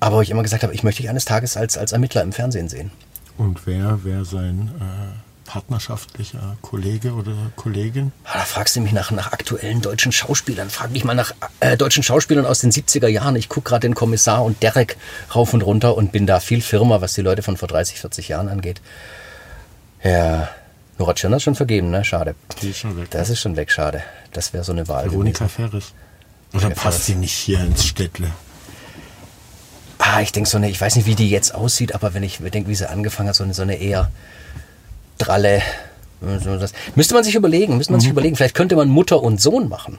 Aber 0.00 0.16
wo 0.16 0.20
ich 0.20 0.30
immer 0.30 0.42
gesagt 0.42 0.62
habe, 0.62 0.74
ich 0.74 0.84
möchte 0.84 1.02
dich 1.02 1.10
eines 1.10 1.24
Tages 1.24 1.56
als, 1.56 1.76
als 1.76 1.92
Ermittler 1.92 2.22
im 2.22 2.32
Fernsehen 2.32 2.68
sehen. 2.68 2.92
Und 3.36 3.66
wer 3.66 4.04
wäre 4.04 4.24
sein 4.24 4.70
äh, 4.80 5.27
partnerschaftlicher 5.48 6.56
Kollege 6.60 7.12
oder 7.14 7.32
Kollegin? 7.56 8.12
Ah, 8.24 8.34
Da 8.34 8.40
fragst 8.40 8.76
du 8.76 8.80
mich 8.80 8.92
nach, 8.92 9.10
nach 9.10 9.32
aktuellen 9.32 9.80
deutschen 9.80 10.12
Schauspielern. 10.12 10.68
Frag 10.68 10.90
mich 10.92 11.04
mal 11.04 11.14
nach 11.14 11.32
äh, 11.60 11.76
deutschen 11.78 12.02
Schauspielern 12.02 12.44
aus 12.44 12.58
den 12.60 12.70
70er 12.70 13.08
Jahren. 13.08 13.34
Ich 13.34 13.48
gucke 13.48 13.70
gerade 13.70 13.88
den 13.88 13.94
Kommissar 13.94 14.44
und 14.44 14.62
Derek 14.62 14.96
rauf 15.34 15.54
und 15.54 15.62
runter 15.62 15.96
und 15.96 16.12
bin 16.12 16.26
da 16.26 16.38
viel 16.38 16.60
firmer, 16.60 17.00
was 17.00 17.14
die 17.14 17.22
Leute 17.22 17.42
von 17.42 17.56
vor 17.56 17.66
30, 17.66 17.98
40 17.98 18.28
Jahren 18.28 18.48
angeht. 18.48 18.82
Ja, 20.04 20.48
Nora 20.98 21.14
Tschirner 21.14 21.38
ist 21.38 21.44
schon 21.44 21.54
vergeben, 21.54 21.90
ne? 21.90 22.04
Schade. 22.04 22.34
Die 22.60 22.70
ist 22.70 22.78
schon 22.78 22.96
weg. 22.96 23.08
Das 23.10 23.30
ist 23.30 23.40
schon 23.40 23.56
weg, 23.56 23.70
schade. 23.72 24.02
Das 24.32 24.52
wäre 24.52 24.64
so 24.64 24.72
eine 24.72 24.86
Wahl. 24.86 25.10
Veronika 25.10 25.46
gewesen. 25.46 25.70
Ferris. 25.70 25.92
Oder 26.52 26.70
passt 26.70 27.06
sie 27.06 27.14
nicht 27.14 27.32
hier 27.32 27.60
ins 27.60 27.86
Städtle? 27.86 28.30
Ah, 29.98 30.20
ich 30.20 30.32
denke 30.32 30.48
so 30.48 30.56
eine, 30.58 30.70
ich 30.70 30.80
weiß 30.80 30.96
nicht, 30.96 31.06
wie 31.06 31.14
die 31.14 31.28
jetzt 31.30 31.54
aussieht, 31.54 31.94
aber 31.94 32.14
wenn 32.14 32.22
ich 32.22 32.40
mir 32.40 32.50
denke, 32.50 32.68
wie 32.70 32.74
sie 32.74 32.88
angefangen 32.88 33.28
hat, 33.30 33.36
so 33.36 33.44
eine, 33.44 33.52
so 33.54 33.62
eine 33.62 33.76
eher 33.76 34.10
dralle. 35.18 35.62
müsste 36.94 37.14
man 37.14 37.24
sich 37.24 37.34
überlegen, 37.34 37.76
müsste 37.76 37.92
man 37.92 38.00
sich 38.00 38.10
überlegen. 38.10 38.36
Vielleicht 38.36 38.54
könnte 38.54 38.76
man 38.76 38.88
Mutter 38.88 39.22
und 39.22 39.40
Sohn 39.40 39.68
machen. 39.68 39.98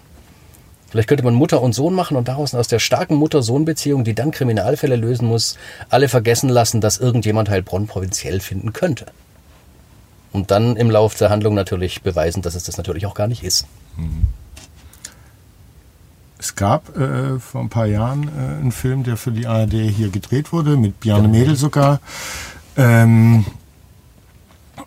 Vielleicht 0.89 1.07
könnte 1.07 1.24
man 1.24 1.36
Mutter 1.36 1.61
und 1.61 1.74
Sohn 1.74 1.93
machen 1.93 2.17
und 2.17 2.28
daraus 2.28 2.55
aus 2.55 2.67
der 2.67 2.80
starken 2.80 3.15
Mutter-Sohn-Beziehung, 3.15 4.03
die 4.03 4.15
dann 4.15 4.32
Kriminalfälle 4.32 4.95
lösen 4.95 5.28
muss, 5.28 5.57
alle 5.89 6.09
vergessen 6.09 6.49
lassen, 6.49 6.82
dass 6.82 6.97
irgendjemand 6.97 7.49
Heilbronn 7.49 7.86
provinziell 7.86 8.39
finden 8.39 8.74
könnte. 8.74 9.05
Und 10.32 10.51
dann 10.51 10.76
im 10.78 10.89
Lauf 10.89 11.15
der 11.15 11.30
Handlung 11.30 11.53
natürlich 11.53 12.01
beweisen, 12.01 12.41
dass 12.41 12.55
es 12.55 12.63
das 12.63 12.78
natürlich 12.78 13.05
auch 13.05 13.13
gar 13.13 13.28
nicht 13.28 13.43
ist. 13.43 13.67
Es 16.39 16.55
gab 16.55 16.97
äh, 16.97 17.38
vor 17.39 17.61
ein 17.61 17.70
paar 17.70 17.86
Jahren 17.86 18.24
äh, 18.28 18.59
einen 18.59 18.72
Film, 18.72 19.03
der 19.03 19.17
für 19.17 19.32
die 19.32 19.45
ARD 19.45 19.74
hier 19.74 20.09
gedreht 20.09 20.53
wurde, 20.53 20.78
mit 20.78 20.99
Bjarne 20.99 21.28
Mädel 21.28 21.55
sogar. 21.55 21.99
Ähm, 22.78 23.45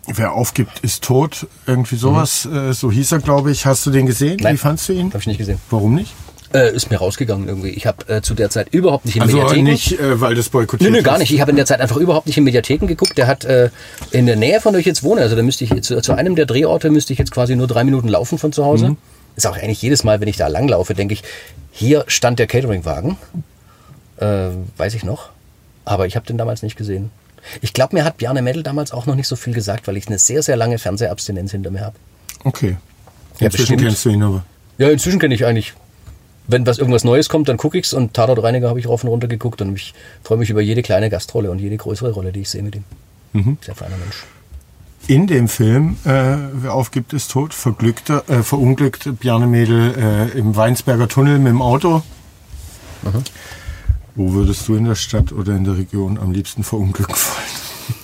Wer 0.07 0.33
aufgibt, 0.33 0.79
ist 0.79 1.03
tot. 1.03 1.47
Irgendwie 1.67 1.95
sowas. 1.95 2.45
Äh, 2.45 2.73
so 2.73 2.91
hieß 2.91 3.11
er, 3.13 3.19
glaube 3.19 3.51
ich. 3.51 3.65
Hast 3.65 3.85
du 3.85 3.91
den 3.91 4.05
gesehen? 4.05 4.39
Nein. 4.41 4.53
Wie 4.53 4.57
fandst 4.57 4.89
du 4.89 4.93
ihn? 4.93 5.07
Habe 5.07 5.19
ich 5.19 5.27
nicht 5.27 5.37
gesehen. 5.37 5.59
Warum 5.69 5.95
nicht? 5.95 6.13
Äh, 6.53 6.75
ist 6.75 6.91
mir 6.91 6.97
rausgegangen 6.97 7.47
irgendwie. 7.47 7.69
Ich 7.69 7.87
habe 7.87 8.07
äh, 8.07 8.21
zu 8.21 8.35
der 8.35 8.51
Zeit 8.51 8.67
überhaupt 8.71 9.05
nicht 9.05 9.15
in 9.15 9.23
Also 9.23 9.37
Mediatheken... 9.37 9.63
nicht, 9.63 9.99
äh, 9.99 10.21
weil 10.21 10.35
das 10.35 10.49
boykottiert 10.49 10.91
Nö, 10.91 10.97
nö, 10.97 11.03
gar 11.03 11.17
nicht. 11.17 11.31
Ich 11.31 11.41
habe 11.41 11.49
in 11.49 11.57
der 11.57 11.65
Zeit 11.65 11.81
einfach 11.81 11.97
überhaupt 11.97 12.27
nicht 12.27 12.37
in 12.37 12.43
Mediatheken 12.43 12.85
geguckt. 12.85 13.17
Der 13.17 13.25
hat 13.25 13.43
äh, 13.43 13.71
in 14.11 14.27
der 14.27 14.35
Nähe 14.35 14.61
von 14.61 14.75
euch 14.75 14.85
jetzt 14.85 15.01
wohne. 15.01 15.21
Also 15.21 15.35
da 15.35 15.41
müsste 15.41 15.63
ich 15.63 15.71
jetzt, 15.71 15.87
zu, 15.87 15.99
zu 16.01 16.13
einem 16.13 16.35
der 16.35 16.45
Drehorte 16.45 16.91
müsste 16.91 17.11
ich 17.11 17.19
jetzt 17.19 17.31
quasi 17.31 17.55
nur 17.55 17.65
drei 17.67 17.83
Minuten 17.83 18.07
laufen 18.07 18.37
von 18.37 18.53
zu 18.53 18.63
Hause. 18.65 18.95
Ist 19.35 19.47
auch 19.47 19.57
eigentlich 19.57 19.81
jedes 19.81 20.03
Mal, 20.03 20.21
wenn 20.21 20.27
ich 20.27 20.37
da 20.37 20.47
langlaufe, 20.47 20.93
denke 20.93 21.15
ich, 21.15 21.23
hier 21.71 22.03
stand 22.05 22.37
der 22.37 22.45
Cateringwagen. 22.45 23.17
Äh, 24.17 24.49
weiß 24.77 24.93
ich 24.93 25.03
noch. 25.03 25.29
Aber 25.85 26.05
ich 26.05 26.15
habe 26.15 26.27
den 26.27 26.37
damals 26.37 26.61
nicht 26.61 26.77
gesehen. 26.77 27.09
Ich 27.61 27.73
glaube, 27.73 27.95
mir 27.95 28.03
hat 28.03 28.17
Bjarne 28.17 28.41
Mädel 28.41 28.63
damals 28.63 28.91
auch 28.91 29.05
noch 29.05 29.15
nicht 29.15 29.27
so 29.27 29.35
viel 29.35 29.53
gesagt, 29.53 29.87
weil 29.87 29.97
ich 29.97 30.07
eine 30.07 30.19
sehr, 30.19 30.43
sehr 30.43 30.55
lange 30.55 30.77
Fernsehabstinenz 30.79 31.51
hinter 31.51 31.71
mir 31.71 31.81
habe. 31.81 31.95
Okay. 32.43 32.77
Ja, 33.39 33.47
Inzwischen 33.47 33.51
bestimmt. 33.51 33.81
kennst 33.81 34.05
du 34.05 34.09
ihn 34.09 34.23
aber. 34.23 34.45
Ja, 34.77 34.89
inzwischen 34.89 35.19
kenne 35.19 35.35
ich 35.35 35.45
eigentlich, 35.45 35.73
wenn 36.47 36.65
was 36.65 36.77
irgendwas 36.77 37.03
Neues 37.03 37.29
kommt, 37.29 37.47
dann 37.49 37.57
gucke 37.57 37.77
ich's 37.77 37.93
und 37.93 38.13
Tatort 38.13 38.43
Reiniger 38.43 38.69
habe 38.69 38.79
ich 38.79 38.87
rauf 38.87 39.03
und 39.03 39.09
runter 39.09 39.27
geguckt 39.27 39.61
und 39.61 39.75
ich 39.75 39.93
freue 40.23 40.37
mich 40.37 40.49
über 40.49 40.61
jede 40.61 40.81
kleine 40.81 41.09
Gastrolle 41.09 41.51
und 41.51 41.59
jede 41.59 41.77
größere 41.77 42.11
Rolle, 42.11 42.31
die 42.31 42.41
ich 42.41 42.49
sehe 42.49 42.63
mit 42.63 42.75
ihm. 42.75 43.57
Sehr 43.61 43.75
feiner 43.75 43.97
Mensch. 43.97 44.23
In 45.07 45.27
dem 45.27 45.47
Film, 45.47 45.97
äh, 46.05 46.35
wer 46.53 46.73
aufgibt, 46.73 47.11
ist 47.13 47.31
tot, 47.31 47.53
verglückter, 47.53 48.23
äh, 48.29 48.41
verunglückt 48.43 49.09
Bjarne 49.19 49.47
Mädel 49.47 50.29
äh, 50.33 50.37
im 50.37 50.55
Weinsberger 50.55 51.07
Tunnel 51.09 51.39
mit 51.39 51.49
dem 51.49 51.61
Auto. 51.61 52.03
Wo 54.15 54.33
würdest 54.33 54.67
du 54.67 54.75
in 54.75 54.85
der 54.85 54.95
Stadt 54.95 55.31
oder 55.31 55.55
in 55.55 55.63
der 55.63 55.77
Region 55.77 56.19
am 56.19 56.31
liebsten 56.31 56.63
verunglücken 56.63 57.15
wollen? 57.15 57.97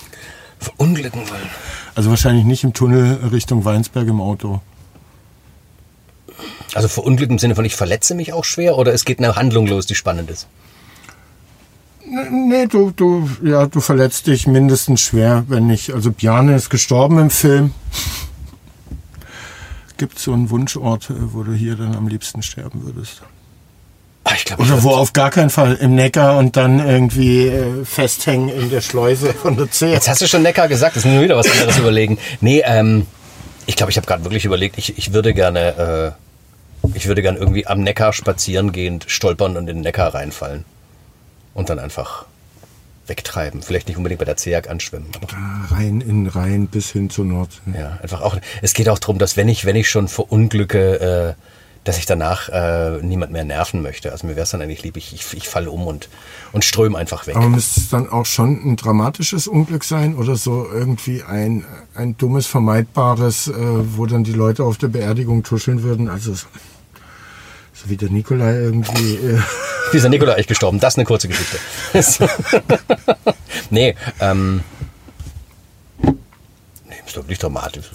Verunglücken 0.60 1.22
wollen. 1.30 1.49
Also 1.95 2.10
wahrscheinlich 2.10 2.45
nicht 2.45 2.64
im 2.64 2.74
Tunnel 2.74 3.20
Richtung 3.32 3.64
Weinsberg 3.64 4.07
im 4.07 4.20
Auto. 4.20 4.62
Also 6.74 6.88
verunglücken 6.88 7.36
im 7.36 7.39
Sinne 7.39 7.55
von 7.55 7.66
ich 7.66 7.76
verletze 7.76 8.16
mich 8.16 8.34
auch 8.34 8.45
schwer 8.45 8.78
oder 8.78 8.93
es 8.93 9.05
geht 9.05 9.20
eine 9.20 9.36
Handlung 9.36 9.68
los, 9.68 9.86
die 9.86 9.95
spannend 9.95 10.30
ist. 10.30 10.47
Nee, 12.32 12.66
du, 12.66 12.91
du, 12.91 13.30
ja, 13.43 13.68
du 13.68 13.82
verletzt 13.82 14.26
dich 14.28 14.47
mindestens 14.47 15.01
schwer, 15.01 15.45
wenn 15.47 15.68
nicht. 15.68 15.93
Also 15.93 16.12
Bjarne 16.12 16.55
ist 16.55 16.70
gestorben 16.70 17.20
im 17.20 17.30
Film. 17.30 17.74
Gibt 19.97 20.18
es 20.18 20.24
so 20.24 20.34
einen 20.34 20.49
Wunschort, 20.49 21.12
wo 21.34 21.43
du 21.43 21.53
hier 21.53 21.76
dann 21.76 21.95
am 21.95 22.07
liebsten 22.07 22.41
sterben 22.41 22.84
würdest? 22.84 23.22
Ah, 24.30 24.36
ich 24.36 24.60
Oder 24.60 24.84
wo 24.84 24.92
auf 24.92 25.14
gar 25.14 25.32
keinen 25.32 25.50
Fall 25.50 25.76
im 25.76 25.96
Neckar 25.96 26.38
und 26.38 26.56
dann 26.56 26.80
irgendwie 26.86 27.48
äh, 27.48 27.84
festhängen 27.84 28.50
in 28.50 28.70
der 28.70 28.82
Schleuse 28.82 29.34
von 29.42 29.58
der 29.58 29.72
Zehe. 29.72 29.94
Jetzt 29.94 30.08
hast 30.08 30.22
du 30.22 30.28
schon 30.28 30.44
Neckar 30.44 30.68
gesagt, 30.68 30.96
das 30.96 31.06
muss 31.06 31.16
mir 31.16 31.24
wieder 31.24 31.38
was 31.38 31.50
anderes 31.50 31.78
überlegen. 31.80 32.18
Nee, 32.40 32.62
ähm, 32.66 33.08
ich 33.66 33.76
glaube, 33.76 33.92
ich 33.92 33.98
habe 33.98 34.06
gerade 34.06 34.24
wirklich 34.24 34.46
überlegt, 34.46 34.78
ich, 34.78 34.98
ich 34.98 35.14
würde 35.14 35.34
gerne 35.34 36.16
ich 36.94 37.08
würde 37.08 37.22
gern 37.22 37.36
irgendwie 37.36 37.68
am 37.68 37.82
Neckar 37.82 38.14
spazieren 38.14 38.72
gehend 38.72 39.06
stolpern 39.08 39.58
und 39.58 39.68
in 39.68 39.78
den 39.78 39.82
Neckar 39.82 40.14
reinfallen. 40.14 40.66
Und 41.54 41.70
dann 41.70 41.80
einfach 41.80 42.26
wegtreiben. 43.08 43.62
Vielleicht 43.62 43.88
nicht 43.88 43.98
unbedingt 43.98 44.20
bei 44.20 44.26
der 44.26 44.38
ZEAG 44.38 44.70
anschwimmen. 44.70 45.10
Da 45.12 45.76
rein 45.76 46.00
in 46.00 46.28
Rhein 46.28 46.68
bis 46.68 46.92
hin 46.92 47.10
zur 47.10 47.26
Nordsee. 47.26 47.60
ja, 47.78 47.98
einfach 48.02 48.22
auch. 48.22 48.38
Es 48.62 48.74
geht 48.74 48.88
auch 48.88 49.00
darum, 49.00 49.18
dass 49.18 49.36
wenn 49.36 49.50
ich, 49.50 49.66
wenn 49.66 49.76
ich 49.76 49.90
schon 49.90 50.08
verunglücke, 50.08 51.36
äh, 51.38 51.44
dass 51.90 51.98
ich 51.98 52.06
danach 52.06 52.50
äh, 52.50 53.02
niemand 53.02 53.32
mehr 53.32 53.44
nerven 53.44 53.82
möchte. 53.82 54.12
Also 54.12 54.28
mir 54.28 54.36
wäre 54.36 54.44
es 54.44 54.52
dann 54.52 54.62
eigentlich 54.62 54.84
lieb, 54.84 54.96
ich, 54.96 55.12
ich, 55.12 55.34
ich 55.34 55.50
falle 55.50 55.72
um 55.72 55.88
und, 55.88 56.08
und 56.52 56.64
ströme 56.64 56.96
einfach 56.96 57.26
weg. 57.26 57.36
Aber 57.36 57.50
müsste 57.50 57.80
es 57.80 57.90
dann 57.90 58.08
auch 58.08 58.28
schon 58.28 58.62
ein 58.64 58.76
dramatisches 58.76 59.48
Unglück 59.48 59.84
sein 59.84 60.16
oder 60.16 60.36
so 60.36 60.70
irgendwie 60.72 61.24
ein, 61.24 61.66
ein 61.96 62.16
dummes, 62.16 62.46
vermeidbares, 62.46 63.48
äh, 63.48 63.54
wo 63.56 64.06
dann 64.06 64.24
die 64.24 64.34
Leute 64.34 64.66
auf 64.66 64.78
der 64.78 64.90
Beerdigung 64.90 65.42
tuscheln 65.42 65.82
würden? 65.82 66.10
Also 66.10 66.36
so, 66.36 66.46
wie 67.86 67.98
der 67.98 68.12
Nikolai 68.12 68.54
irgendwie. 68.54 69.16
Äh, 69.16 69.40
Wie 69.92 69.98
ist 69.98 70.04
der 70.04 70.12
Nikolai 70.12 70.34
eigentlich 70.34 70.46
gestorben? 70.46 70.80
Das 70.80 70.94
ist 70.94 71.00
eine 71.00 71.06
kurze 71.06 71.28
Geschichte. 71.28 71.58
nee, 73.72 73.96
ähm. 74.20 74.64
Nee, 76.04 76.96
ist 77.04 77.18
doch 77.18 77.26
nicht 77.26 77.42
dramatisch. 77.42 77.90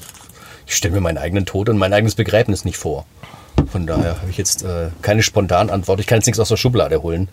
Ich 0.66 0.74
stelle 0.74 0.95
mir 0.95 1.01
meinen 1.01 1.18
eigenen 1.18 1.47
Tod 1.47 1.68
und 1.68 1.78
mein 1.78 1.92
eigenes 1.92 2.16
Begräbnis 2.16 2.64
nicht 2.64 2.76
vor. 2.76 3.07
Von 3.70 3.86
daher 3.86 4.20
habe 4.20 4.30
ich 4.30 4.36
jetzt 4.36 4.62
äh, 4.62 4.88
keine 5.02 5.22
spontane 5.22 5.72
Antwort. 5.72 6.00
Ich 6.00 6.07
kann 6.07 6.18
jetzt 6.18 6.26
nichts 6.26 6.40
aus 6.40 6.48
der 6.48 6.57
Schublade 6.57 7.02
holen. 7.02 7.28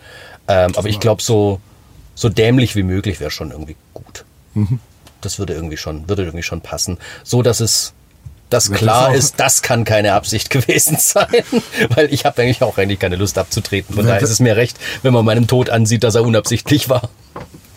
Ähm, 0.47 0.71
aber 0.75 0.87
ich 0.89 0.99
glaube, 0.99 1.21
so, 1.21 1.59
so 2.15 2.29
dämlich 2.29 2.75
wie 2.75 2.83
möglich 2.83 3.19
wäre 3.19 3.31
schon 3.31 3.51
irgendwie 3.51 3.75
gut. 3.93 4.25
Das 5.21 5.39
würde 5.39 5.53
irgendwie 5.53 5.77
schon, 5.77 6.09
würde 6.09 6.23
irgendwie 6.23 6.43
schon 6.43 6.61
passen. 6.61 6.97
So 7.23 7.41
dass 7.41 7.59
es 7.59 7.93
dass 8.49 8.69
Wird 8.69 8.79
klar 8.79 9.09
das 9.13 9.17
ist, 9.17 9.39
das 9.39 9.61
kann 9.61 9.85
keine 9.85 10.13
Absicht 10.13 10.49
gewesen 10.51 10.97
sein. 10.99 11.27
Weil 11.89 12.13
ich 12.13 12.25
habe 12.25 12.41
eigentlich 12.41 12.61
auch 12.61 12.77
eigentlich 12.77 12.99
keine 12.99 13.15
Lust 13.15 13.37
abzutreten. 13.37 13.95
Von 13.95 14.05
daher 14.05 14.21
ist 14.21 14.29
es 14.29 14.39
mir 14.39 14.55
recht, 14.57 14.77
wenn 15.03 15.13
man 15.13 15.23
meinem 15.25 15.47
Tod 15.47 15.69
ansieht, 15.69 16.03
dass 16.03 16.15
er 16.15 16.23
unabsichtlich 16.23 16.89
war. 16.89 17.09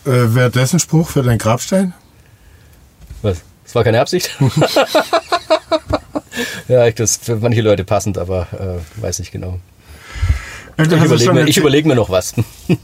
äh, 0.05 0.09
Wäre 0.35 0.51
das 0.51 0.73
ein 0.73 0.79
Spruch 0.79 1.09
für 1.09 1.23
dein 1.23 1.37
Grabstein? 1.37 1.93
Was? 3.21 3.37
Das 3.63 3.73
war 3.73 3.83
keine 3.83 4.01
Absicht? 4.01 4.29
ja, 6.67 6.85
ich, 6.87 6.95
das 6.95 7.11
ist 7.11 7.25
für 7.25 7.35
manche 7.37 7.61
Leute 7.61 7.83
passend, 7.83 8.17
aber 8.17 8.47
äh, 8.53 9.01
weiß 9.01 9.19
nicht 9.19 9.31
genau. 9.31 9.59
Äh, 10.77 10.83
Ich 10.83 10.91
überlege 10.91 11.33
mir, 11.33 11.47
ich 11.47 11.57
überleg 11.57 11.85
mir 11.85 11.95
noch 11.95 12.09
was. 12.09 12.33
ich 12.67 12.77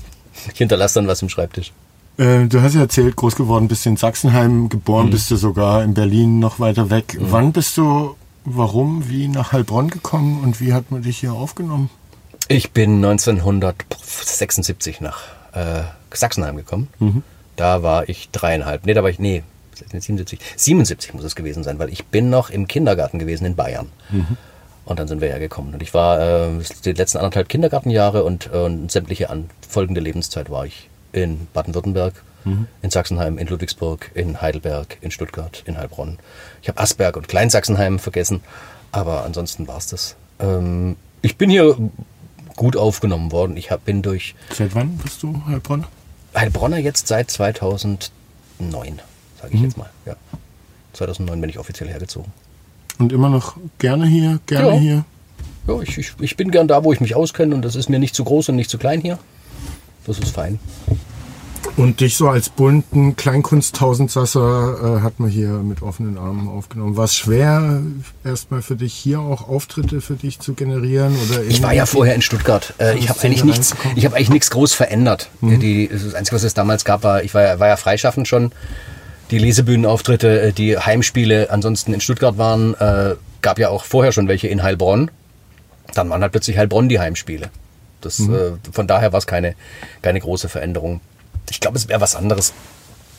hinterlasse 0.57 0.95
dann 0.95 1.07
was 1.07 1.21
im 1.21 1.29
Schreibtisch. 1.29 1.71
äh, 2.17 2.45
du 2.47 2.61
hast 2.61 2.75
ja 2.75 2.81
erzählt, 2.81 3.15
groß 3.15 3.35
geworden 3.35 3.67
bist 3.67 3.85
du 3.85 3.89
in 3.89 3.97
Sachsenheim, 3.97 4.69
geboren 4.69 5.07
Mhm. 5.07 5.11
bist 5.11 5.29
du 5.31 5.35
sogar 5.35 5.83
in 5.83 5.93
Berlin 5.93 6.39
noch 6.39 6.59
weiter 6.59 6.89
weg. 6.89 7.17
Wann 7.19 7.51
bist 7.51 7.77
du, 7.77 8.15
warum, 8.45 9.09
wie 9.09 9.27
nach 9.27 9.51
Heilbronn 9.51 9.89
gekommen 9.89 10.41
und 10.43 10.59
wie 10.61 10.73
hat 10.73 10.89
man 10.91 11.03
dich 11.03 11.17
hier 11.19 11.33
aufgenommen? 11.33 11.89
Ich 12.47 12.71
bin 12.71 12.95
1976 13.03 15.01
nach 15.01 15.19
äh, 15.53 15.81
Sachsenheim 16.13 16.57
gekommen. 16.57 16.87
Da 17.55 17.83
war 17.83 18.09
ich 18.09 18.29
dreieinhalb. 18.31 18.85
Nee, 18.85 18.93
da 18.93 19.03
war 19.03 19.09
ich, 19.09 19.19
nee, 19.19 19.43
77. 19.89 20.39
77 20.55 21.13
muss 21.13 21.23
es 21.23 21.35
gewesen 21.35 21.63
sein, 21.63 21.79
weil 21.79 21.89
ich 21.89 22.05
bin 22.05 22.29
noch 22.29 22.49
im 22.49 22.67
Kindergarten 22.67 23.19
gewesen 23.19 23.45
in 23.45 23.55
Bayern. 23.55 23.87
Und 24.85 24.99
dann 24.99 25.07
sind 25.07 25.21
wir 25.21 25.29
ja 25.29 25.37
gekommen. 25.37 25.73
Und 25.73 25.81
ich 25.81 25.93
war 25.93 26.19
äh, 26.19 26.49
die 26.85 26.93
letzten 26.93 27.19
anderthalb 27.19 27.49
Kindergartenjahre 27.49 28.23
und, 28.23 28.49
äh, 28.51 28.57
und 28.57 28.91
sämtliche 28.91 29.29
an, 29.29 29.49
folgende 29.67 30.01
Lebenszeit 30.01 30.49
war 30.49 30.65
ich 30.65 30.89
in 31.13 31.47
Baden-Württemberg, 31.53 32.23
in 32.81 32.89
Sachsenheim, 32.89 33.37
in 33.37 33.45
Ludwigsburg, 33.47 34.09
in 34.15 34.41
Heidelberg, 34.41 34.97
in 35.01 35.11
Stuttgart, 35.11 35.61
in 35.67 35.77
Heilbronn. 35.77 36.17
Ich 36.63 36.69
habe 36.69 36.79
Asberg 36.79 37.15
und 37.15 37.27
Kleinsachsenheim 37.27 37.99
vergessen, 37.99 38.41
aber 38.91 39.23
ansonsten 39.25 39.67
war 39.67 39.77
es 39.77 39.87
das. 39.87 40.15
Ähm, 40.39 40.95
ich 41.21 41.37
bin 41.37 41.51
hier 41.51 41.77
gut 42.55 42.75
aufgenommen 42.75 43.31
worden. 43.31 43.57
Ich 43.57 43.69
hab, 43.69 43.85
bin 43.85 44.01
durch 44.01 44.33
Seit 44.53 44.73
wann 44.73 44.97
bist 44.97 45.21
du 45.21 45.41
Heilbronn? 45.45 45.85
Heilbronner 46.35 46.77
jetzt 46.77 47.07
seit 47.07 47.29
2009, 47.29 48.09
sage 49.41 49.53
ich 49.55 49.61
jetzt 49.61 49.77
mal. 49.77 49.89
Ja. 50.05 50.15
2009 50.93 51.39
bin 51.41 51.49
ich 51.49 51.57
offiziell 51.59 51.89
hergezogen. 51.89 52.31
Und 52.99 53.11
immer 53.11 53.29
noch 53.29 53.55
gerne 53.79 54.05
hier, 54.05 54.39
gerne 54.45 54.73
Ja. 54.75 54.79
hier? 54.79 55.05
Ja, 55.67 55.79
ich, 55.81 55.97
ich, 55.97 56.13
ich 56.19 56.37
bin 56.37 56.51
gern 56.51 56.67
da, 56.67 56.83
wo 56.83 56.91
ich 56.91 56.99
mich 56.99 57.15
auskenne 57.15 57.53
und 57.55 57.61
das 57.63 57.75
ist 57.75 57.89
mir 57.89 57.99
nicht 57.99 58.15
zu 58.15 58.23
groß 58.23 58.49
und 58.49 58.55
nicht 58.55 58.69
zu 58.69 58.77
klein 58.77 59.01
hier. 59.01 59.17
Das 60.05 60.17
ist 60.19 60.29
fein. 60.33 60.59
Und 61.77 62.01
dich 62.01 62.17
so 62.17 62.27
als 62.27 62.49
bunten 62.49 63.15
Kleinkunst-Tausendsasser 63.15 64.97
äh, 64.97 65.01
hat 65.01 65.19
man 65.19 65.29
hier 65.29 65.49
mit 65.49 65.81
offenen 65.81 66.17
Armen 66.17 66.47
aufgenommen. 66.49 66.97
War 66.97 67.05
es 67.05 67.15
schwer, 67.15 67.81
erstmal 68.25 68.61
für 68.61 68.75
dich 68.75 68.93
hier 68.93 69.19
auch 69.19 69.47
Auftritte 69.47 70.01
für 70.01 70.15
dich 70.15 70.39
zu 70.39 70.53
generieren? 70.53 71.15
Oder 71.29 71.43
Ich 71.43 71.63
war 71.63 71.73
ja 71.73 71.85
vorher 71.85 72.15
in 72.15 72.21
Stuttgart. 72.21 72.73
Äh, 72.79 72.97
ich 72.97 73.09
habe 73.09 73.19
eigentlich 73.21 73.43
nichts, 73.43 73.75
ich 73.95 74.05
habe 74.05 74.15
eigentlich 74.15 74.31
nichts 74.31 74.49
groß 74.49 74.73
verändert. 74.73 75.29
Die, 75.41 75.87
das 75.87 76.13
Einzige, 76.13 76.35
was 76.35 76.43
es 76.43 76.53
damals 76.53 76.83
gab, 76.83 77.03
war, 77.03 77.23
ich 77.23 77.33
war, 77.33 77.59
war 77.59 77.67
ja 77.67 77.77
freischaffend 77.77 78.27
schon. 78.27 78.51
Die 79.31 79.39
Lesebühnenauftritte, 79.39 80.41
äh, 80.41 80.51
die 80.51 80.77
Heimspiele 80.77 81.49
ansonsten 81.49 81.93
in 81.93 82.01
Stuttgart 82.01 82.37
waren, 82.37 82.73
äh, 82.75 83.15
gab 83.41 83.59
ja 83.59 83.69
auch 83.69 83.85
vorher 83.85 84.11
schon 84.11 84.27
welche 84.27 84.47
in 84.47 84.61
Heilbronn. 84.61 85.09
Dann 85.93 86.09
waren 86.09 86.21
halt 86.21 86.31
plötzlich 86.31 86.57
Heilbronn 86.57 86.89
die 86.89 86.99
Heimspiele. 86.99 87.49
Das, 88.01 88.19
äh, 88.19 88.53
von 88.71 88.87
daher 88.87 89.13
war 89.13 89.19
es 89.19 89.27
keine, 89.27 89.55
keine 90.01 90.19
große 90.19 90.49
Veränderung. 90.49 91.01
Ich 91.49 91.59
glaube, 91.59 91.77
es 91.77 91.87
wäre 91.87 92.01
was 92.01 92.15
anderes, 92.15 92.53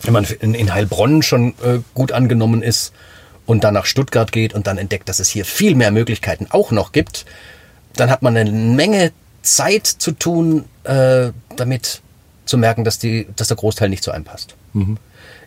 wenn 0.03 0.13
man 0.13 0.27
in, 0.41 0.55
in 0.55 0.75
Heilbronn 0.75 1.23
schon 1.23 1.51
äh, 1.63 1.79
gut 1.95 2.13
angenommen 2.13 2.63
ist 2.63 2.93
und 3.47 3.65
dann 3.65 3.75
nach 3.75 3.87
Stuttgart 3.87 4.33
geht 4.33 4.55
und 4.55 4.67
dann 4.67 4.79
entdeckt, 4.79 5.09
dass 5.09 5.21
es 5.21 5.29
hier 5.29 5.45
viel 5.45 5.75
mehr 5.75 5.91
Möglichkeiten 5.91 6.47
auch 6.51 6.73
noch 6.73 6.93
gibt, 6.93 7.25
dann 7.95 8.11
hat 8.11 8.23
man 8.23 8.37
eine 8.37 8.51
Menge 8.51 9.13
Zeit 9.43 9.87
zu 9.87 10.13
tun, 10.13 10.65
äh, 10.85 11.31
damit 11.57 12.01
zu 12.45 12.59
merken, 12.59 12.85
dass, 12.85 12.99
die, 12.99 13.29
dass 13.37 13.49
der 13.49 13.57
Großteil 13.57 13.89
nicht 13.89 14.03
zu 14.03 14.11
einem 14.11 14.25
passt. 14.25 14.57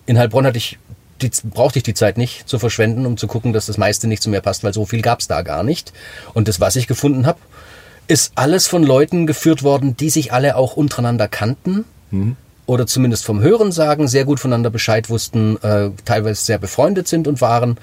In 0.05 0.17
Heilbronn 0.17 0.45
hatte 0.45 0.57
ich 0.57 0.77
die, 1.21 1.31
brauchte 1.49 1.79
ich 1.79 1.83
die 1.83 1.93
Zeit 1.93 2.17
nicht 2.17 2.47
zu 2.47 2.59
verschwenden, 2.59 3.05
um 3.05 3.17
zu 3.17 3.27
gucken, 3.27 3.53
dass 3.53 3.67
das 3.67 3.77
meiste 3.77 4.07
nicht 4.07 4.21
zu 4.21 4.29
mir 4.29 4.41
passt, 4.41 4.63
weil 4.63 4.73
so 4.73 4.85
viel 4.85 5.01
gab 5.01 5.19
es 5.21 5.27
da 5.27 5.41
gar 5.41 5.63
nicht. 5.63 5.93
Und 6.33 6.47
das, 6.47 6.59
was 6.59 6.75
ich 6.75 6.87
gefunden 6.87 7.25
habe, 7.25 7.39
ist 8.07 8.33
alles 8.35 8.67
von 8.67 8.83
Leuten 8.83 9.25
geführt 9.25 9.63
worden, 9.63 9.97
die 9.97 10.09
sich 10.09 10.33
alle 10.33 10.57
auch 10.57 10.75
untereinander 10.75 11.27
kannten 11.27 11.85
oder 12.65 12.87
zumindest 12.87 13.25
vom 13.25 13.41
Hörensagen 13.41 14.07
sehr 14.07 14.25
gut 14.25 14.39
voneinander 14.39 14.69
Bescheid 14.69 15.09
wussten, 15.09 15.57
äh, 15.63 15.91
teilweise 16.03 16.45
sehr 16.45 16.57
befreundet 16.57 17.07
sind 17.07 17.27
und 17.27 17.41
waren. 17.41 17.77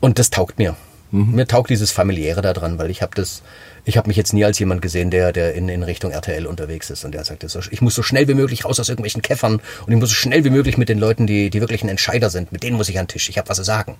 Und 0.00 0.18
das 0.18 0.30
taugt 0.30 0.58
mir. 0.58 0.76
Mir 1.12 1.46
taugt 1.46 1.70
dieses 1.70 1.90
familiäre 1.90 2.40
da 2.40 2.52
dran, 2.52 2.78
weil 2.78 2.88
ich 2.88 3.02
habe 3.02 3.12
das, 3.16 3.42
ich 3.84 3.96
habe 3.96 4.08
mich 4.08 4.16
jetzt 4.16 4.32
nie 4.32 4.44
als 4.44 4.58
jemand 4.58 4.82
gesehen, 4.82 5.10
der, 5.10 5.32
der 5.32 5.54
in, 5.54 5.68
in 5.68 5.82
Richtung 5.82 6.10
RTL 6.10 6.46
unterwegs 6.46 6.90
ist 6.90 7.04
und 7.04 7.12
der 7.12 7.24
sagt, 7.24 7.44
ich 7.70 7.80
muss 7.82 7.94
so 7.94 8.02
schnell 8.02 8.28
wie 8.28 8.34
möglich 8.34 8.64
raus 8.64 8.78
aus 8.80 8.88
irgendwelchen 8.88 9.22
Käffern 9.22 9.60
und 9.86 9.92
ich 9.92 9.98
muss 9.98 10.08
so 10.10 10.14
schnell 10.14 10.44
wie 10.44 10.50
möglich 10.50 10.76
mit 10.78 10.88
den 10.88 10.98
Leuten, 10.98 11.26
die, 11.26 11.50
die 11.50 11.60
wirklichen 11.60 11.88
Entscheider 11.88 12.30
sind, 12.30 12.52
mit 12.52 12.62
denen 12.62 12.76
muss 12.76 12.88
ich 12.88 12.98
an 12.98 13.04
den 13.06 13.08
Tisch. 13.12 13.28
Ich 13.28 13.38
habe 13.38 13.48
was 13.48 13.56
zu 13.56 13.64
sagen. 13.64 13.96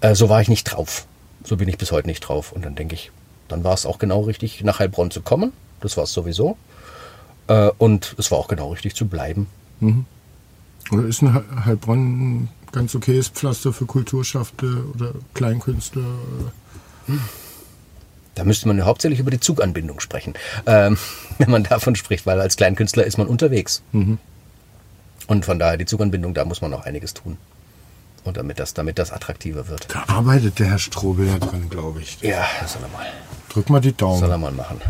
Äh, 0.00 0.14
so 0.14 0.28
war 0.28 0.40
ich 0.40 0.48
nicht 0.48 0.64
drauf. 0.64 1.06
So 1.44 1.56
bin 1.56 1.68
ich 1.68 1.78
bis 1.78 1.92
heute 1.92 2.08
nicht 2.08 2.20
drauf. 2.20 2.52
Und 2.52 2.64
dann 2.64 2.74
denke 2.74 2.94
ich, 2.94 3.10
dann 3.48 3.62
war 3.64 3.74
es 3.74 3.86
auch 3.86 3.98
genau 3.98 4.22
richtig, 4.22 4.62
nach 4.64 4.78
Heilbronn 4.80 5.10
zu 5.10 5.20
kommen. 5.22 5.52
Das 5.80 5.96
war 5.96 6.04
es 6.04 6.12
sowieso. 6.12 6.56
Äh, 7.48 7.70
und 7.78 8.14
es 8.18 8.30
war 8.30 8.38
auch 8.38 8.48
genau 8.48 8.70
richtig 8.72 8.94
zu 8.96 9.06
bleiben. 9.06 9.46
Oder 10.90 11.04
ist 11.06 11.22
ein 11.22 11.32
He- 11.34 11.64
Heilbronn 11.64 11.98
ein 12.44 12.48
ganz 12.72 12.94
okayes 12.94 13.28
Pflaster 13.28 13.72
für 13.72 13.86
Kulturschaffende 13.86 14.84
oder 14.94 15.12
Kleinkünstler? 15.34 16.02
Da 18.36 18.44
müsste 18.44 18.68
man 18.68 18.84
hauptsächlich 18.84 19.18
über 19.18 19.30
die 19.32 19.40
Zuganbindung 19.40 19.98
sprechen, 19.98 20.34
ähm, 20.66 20.96
wenn 21.38 21.50
man 21.50 21.64
davon 21.64 21.96
spricht, 21.96 22.26
weil 22.26 22.40
als 22.40 22.56
Kleinkünstler 22.56 23.04
ist 23.04 23.18
man 23.18 23.26
unterwegs. 23.26 23.82
Und 25.26 25.44
von 25.44 25.58
daher 25.58 25.76
die 25.76 25.86
Zuganbindung, 25.86 26.34
da 26.34 26.44
muss 26.44 26.60
man 26.60 26.70
noch 26.70 26.84
einiges 26.84 27.14
tun. 27.14 27.38
Und 28.24 28.36
damit 28.36 28.58
das, 28.60 28.74
damit 28.74 28.98
das 28.98 29.10
attraktiver 29.12 29.68
wird. 29.68 29.86
Da 29.92 30.04
arbeitet 30.08 30.58
der 30.58 30.66
Herr 30.68 30.78
Strobel 30.78 31.26
ja 31.28 31.38
dran, 31.38 31.68
glaube 31.70 32.02
ich. 32.02 32.18
Ja, 32.20 32.44
das 32.60 32.74
soll 32.74 32.82
er 32.82 32.88
mal, 32.96 33.06
Drück 33.48 33.70
mal 33.70 33.80
die 33.80 33.94
soll 33.98 34.22
er 34.22 34.28
Daumen. 34.28 34.40
mal 34.40 34.52
machen. 34.52 34.80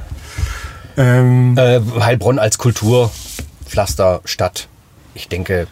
Ähm, 0.96 1.56
Äh, 1.56 1.80
Heilbronn 2.00 2.38
als 2.38 2.58
Kulturpflaster, 2.58 4.22
Stadt. 4.24 4.68
Ich 5.14 5.28
denke, 5.28 5.66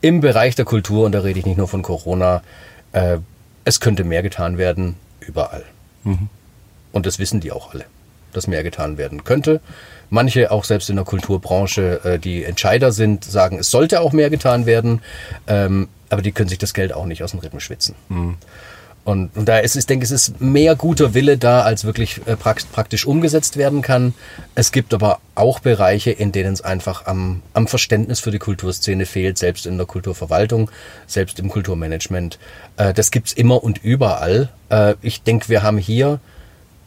im 0.00 0.20
Bereich 0.20 0.54
der 0.54 0.64
Kultur, 0.64 1.04
und 1.04 1.12
da 1.12 1.20
rede 1.20 1.38
ich 1.38 1.46
nicht 1.46 1.58
nur 1.58 1.68
von 1.68 1.82
Corona, 1.82 2.42
äh, 2.92 3.18
es 3.64 3.80
könnte 3.80 4.04
mehr 4.04 4.22
getan 4.22 4.56
werden, 4.56 4.96
überall. 5.20 5.64
Und 6.92 7.06
das 7.06 7.18
wissen 7.18 7.40
die 7.40 7.52
auch 7.52 7.72
alle, 7.72 7.84
dass 8.32 8.46
mehr 8.46 8.62
getan 8.62 8.98
werden 8.98 9.24
könnte. 9.24 9.60
Manche, 10.10 10.50
auch 10.50 10.64
selbst 10.64 10.90
in 10.90 10.96
der 10.96 11.04
Kulturbranche, 11.04 12.00
äh, 12.04 12.18
die 12.18 12.44
Entscheider 12.44 12.90
sind, 12.92 13.24
sagen, 13.24 13.58
es 13.58 13.70
sollte 13.70 14.00
auch 14.00 14.12
mehr 14.12 14.30
getan 14.30 14.66
werden, 14.66 15.02
ähm, 15.46 15.88
aber 16.08 16.22
die 16.22 16.32
können 16.32 16.48
sich 16.48 16.58
das 16.58 16.74
Geld 16.74 16.92
auch 16.92 17.06
nicht 17.06 17.22
aus 17.22 17.30
den 17.30 17.40
Rippen 17.40 17.60
schwitzen. 17.60 17.94
Und, 19.04 19.34
und 19.36 19.48
da 19.48 19.58
ist, 19.58 19.76
ich 19.76 19.86
denke, 19.86 20.04
es 20.04 20.10
ist 20.10 20.40
mehr 20.40 20.76
guter 20.76 21.14
Wille 21.14 21.38
da, 21.38 21.62
als 21.62 21.84
wirklich 21.84 22.20
äh, 22.26 22.36
praktisch 22.36 23.06
umgesetzt 23.06 23.56
werden 23.56 23.80
kann. 23.80 24.14
Es 24.54 24.72
gibt 24.72 24.92
aber 24.92 25.20
auch 25.34 25.60
Bereiche, 25.60 26.10
in 26.10 26.32
denen 26.32 26.52
es 26.52 26.60
einfach 26.60 27.06
am, 27.06 27.42
am 27.54 27.66
Verständnis 27.66 28.20
für 28.20 28.30
die 28.30 28.38
Kulturszene 28.38 29.06
fehlt, 29.06 29.38
selbst 29.38 29.64
in 29.64 29.78
der 29.78 29.86
Kulturverwaltung, 29.86 30.70
selbst 31.06 31.38
im 31.38 31.48
Kulturmanagement. 31.48 32.38
Äh, 32.76 32.92
das 32.92 33.10
gibt's 33.10 33.32
immer 33.32 33.62
und 33.62 33.82
überall. 33.82 34.50
Ich 35.02 35.22
denke, 35.24 35.48
wir 35.48 35.64
haben 35.64 35.78
hier 35.78 36.20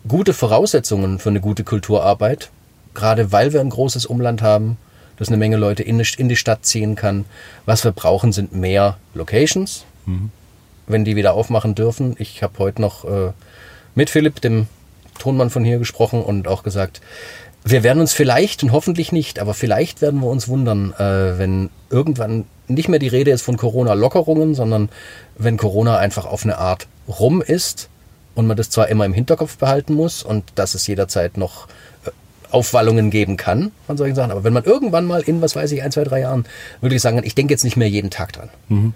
gute 0.08 0.34
Voraussetzungen 0.34 1.20
für 1.20 1.30
eine 1.30 1.42
gute 1.42 1.64
Kulturarbeit, 1.64 2.50
gerade 2.94 3.32
weil 3.32 3.54
wir 3.54 3.62
ein 3.62 3.70
großes 3.70 4.06
Umland 4.06 4.42
haben, 4.42 4.78
das 5.18 5.28
eine 5.30 5.38
Menge 5.38 5.58
Leute 5.58 5.84
in, 5.84 6.00
in 6.18 6.30
die 6.30 6.36
Stadt 6.36 6.66
ziehen 6.66 6.96
kann. 6.96 7.26
Was 7.66 7.84
wir 7.84 7.92
brauchen, 7.92 8.32
sind 8.32 8.54
mehr 8.54 8.98
Locations, 9.14 9.86
mhm. 10.06 10.32
wenn 10.88 11.06
die 11.06 11.16
wieder 11.16 11.34
aufmachen 11.34 11.76
dürfen. 11.76 12.16
Ich 12.20 12.44
habe 12.44 12.60
heute 12.60 12.82
noch 12.82 13.06
äh, 13.06 13.32
mit 13.96 14.10
Philipp, 14.10 14.42
dem 14.42 14.68
Tonmann 15.20 15.50
von 15.50 15.64
hier, 15.64 15.78
gesprochen 15.78 16.22
und 16.22 16.48
auch 16.48 16.64
gesagt, 16.64 17.02
wir 17.64 17.84
werden 17.84 18.00
uns 18.00 18.12
vielleicht 18.12 18.64
und 18.64 18.74
hoffentlich 18.74 19.12
nicht, 19.12 19.40
aber 19.40 19.54
vielleicht 19.54 20.02
werden 20.02 20.20
wir 20.20 20.28
uns 20.28 20.50
wundern, 20.50 20.94
äh, 20.98 21.38
wenn 21.38 21.70
irgendwann 21.90 22.46
nicht 22.68 22.90
mehr 22.90 23.00
die 23.00 23.08
Rede 23.08 23.32
ist 23.32 23.42
von 23.42 23.56
Corona-Lockerungen, 23.56 24.56
sondern 24.56 24.90
wenn 25.38 25.58
Corona 25.58 25.98
einfach 25.98 26.26
auf 26.26 26.44
eine 26.44 26.58
Art 26.58 26.88
rum 27.08 27.42
ist 27.42 27.90
und 28.36 28.48
man 28.48 28.58
das 28.58 28.70
zwar 28.70 28.90
immer 28.90 29.06
im 29.06 29.14
Hinterkopf 29.14 29.58
behalten 29.58 29.94
muss 29.94 30.24
und 30.24 30.44
dass 30.56 30.76
es 30.76 30.88
jederzeit 30.88 31.38
noch 31.38 31.68
äh, 32.06 32.12
Aufwallungen 32.52 33.10
geben 33.10 33.38
kann 33.38 33.72
von 33.88 33.98
solchen 33.98 34.16
Sachen, 34.16 34.32
aber 34.32 34.44
wenn 34.44 34.54
man 34.54 34.64
irgendwann 34.64 35.06
mal 35.06 35.22
in, 35.22 35.42
was 35.42 35.56
weiß 35.56 35.72
ich, 35.72 35.84
ein, 35.84 35.92
zwei, 35.92 36.04
drei 36.04 36.22
Jahren 36.22 36.46
wirklich 36.82 37.02
sagen 37.02 37.18
kann, 37.18 37.26
ich 37.26 37.36
denke 37.36 37.54
jetzt 37.54 37.64
nicht 37.64 37.78
mehr 37.78 37.90
jeden 37.90 38.10
Tag 38.10 38.34
dran, 38.34 38.50
mhm. 38.70 38.94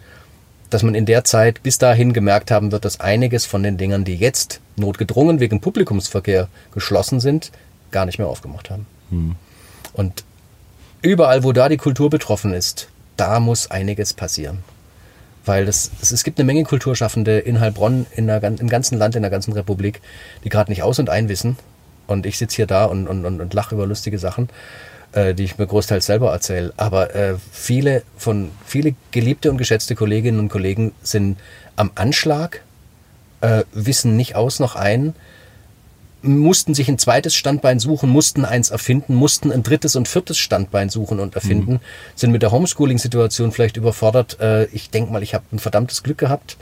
dass 0.70 0.84
man 0.84 0.96
in 0.96 1.06
der 1.06 1.24
Zeit 1.24 1.64
bis 1.64 1.78
dahin 1.78 2.14
gemerkt 2.14 2.52
haben 2.52 2.72
wird, 2.72 2.86
dass 2.86 3.00
einiges 3.00 3.46
von 3.46 3.64
den 3.64 3.78
Dingern, 3.78 4.04
die 4.04 4.16
jetzt 4.16 4.60
notgedrungen 4.76 5.40
wegen 5.40 5.62
Publikumsverkehr 5.62 6.48
geschlossen 6.74 7.20
sind, 7.20 7.52
gar 7.92 8.06
nicht 8.06 8.20
mehr 8.20 8.28
aufgemacht 8.28 8.70
haben. 8.70 8.86
Mhm. 9.10 9.36
Und 9.94 10.24
überall, 11.02 11.44
wo 11.44 11.52
da 11.52 11.70
die 11.70 11.78
Kultur 11.78 12.10
betroffen 12.10 12.54
ist, 12.54 12.90
da 13.16 13.40
muss 13.40 13.72
einiges 13.72 14.14
passieren. 14.14 14.60
Weil 15.48 15.66
das, 15.66 15.92
es 16.02 16.24
gibt 16.24 16.40
eine 16.40 16.46
Menge 16.46 16.64
Kulturschaffende 16.64 17.40
in 17.40 17.60
Heilbronn, 17.60 18.06
in 18.16 18.28
der, 18.28 18.44
im 18.44 18.70
ganzen 18.70 18.98
Land, 18.98 19.16
in 19.16 19.22
der 19.22 19.32
ganzen 19.32 19.54
Republik, 19.54 20.02
die 20.44 20.50
gerade 20.50 20.72
nicht 20.72 20.84
aus 20.84 21.00
und 21.00 21.10
ein 21.10 21.30
wissen. 21.30 21.58
Und 22.06 22.26
ich 22.26 22.38
sitze 22.38 22.58
hier 22.58 22.68
da 22.68 22.86
und, 22.86 23.08
und, 23.08 23.26
und, 23.26 23.42
und 23.42 23.54
lache 23.54 23.76
über 23.76 23.86
lustige 23.86 24.20
Sachen, 24.20 24.50
äh, 25.14 25.34
die 25.34 25.44
ich 25.44 25.58
mir 25.58 25.68
großteils 25.68 26.06
selber 26.06 26.32
erzähle. 26.32 26.74
Aber 26.78 27.16
äh, 27.16 27.36
viele 27.52 28.04
von 28.18 28.52
viele 28.66 28.96
geliebte 29.12 29.50
und 29.50 29.58
geschätzte 29.58 29.96
Kolleginnen 29.96 30.40
und 30.40 30.50
Kollegen 30.50 30.94
sind 31.02 31.38
am 31.76 31.92
Anschlag, 31.96 32.62
äh, 33.42 33.64
wissen 33.74 34.16
nicht 34.16 34.36
aus 34.36 34.60
noch 34.60 34.76
ein, 34.76 35.14
mussten 36.22 36.74
sich 36.74 36.90
ein 36.90 36.98
zweites 36.98 37.36
Standbein 37.36 37.80
suchen, 37.80 38.10
mussten 38.10 38.46
eins 38.46 38.70
erfinden, 38.70 39.16
mussten 39.16 39.52
ein 39.52 39.64
drittes 39.64 39.96
und 39.96 40.08
viertes 40.08 40.38
Standbein 40.38 40.90
suchen 40.90 41.20
und 41.20 41.36
erfinden, 41.36 41.74
mhm. 41.74 41.80
sind 42.16 42.32
mit 42.32 42.42
der 42.42 42.52
Homeschooling-Situation 42.52 43.52
vielleicht 43.52 43.78
überfordert. 43.78 44.40
Äh, 44.40 44.66
ich 44.66 44.90
denke 44.90 45.12
mal, 45.12 45.24
ich 45.24 45.34
habe 45.34 45.46
ein 45.52 45.60
verdammtes 45.60 46.04
Glück 46.04 46.18
gehabt, 46.18 46.58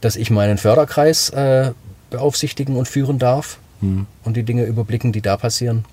dass 0.00 0.16
ich 0.16 0.30
meinen 0.30 0.58
Förderkreis 0.58 1.30
äh, 1.30 1.72
beaufsichtigen 2.10 2.76
und 2.76 2.86
führen 2.86 3.18
darf 3.18 3.58
mhm. 3.80 4.06
und 4.22 4.36
die 4.36 4.44
Dinge 4.44 4.64
überblicken, 4.64 5.12
die 5.12 5.22
da 5.22 5.36
passieren. 5.36 5.84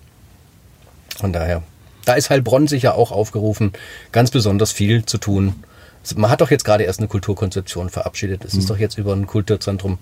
Von 1.18 1.34
daher, 1.34 1.64
da 2.06 2.14
ist 2.14 2.30
Heilbronn 2.30 2.68
sicher 2.68 2.95
auch 2.95 3.12
aufgerufen, 3.12 3.74
ganz 4.12 4.32
besonders 4.32 4.72
viel 4.72 5.06
zu 5.06 5.18
tun. 5.18 5.64
Man 6.16 6.32
hat 6.32 6.41
doch 6.41 6.49
jetzt 6.49 6.66
gerade 6.66 6.84
erst 6.84 6.99
eine 6.99 7.08
Kulturkonzeption 7.08 7.89
verabschiedet. 7.89 8.45
Es 8.45 8.54
mhm. 8.54 8.60
ist 8.60 8.70
doch 8.70 8.78
jetzt 8.78 8.97
über 8.97 9.14
ein 9.14 9.28
Kulturzentrum 9.28 9.99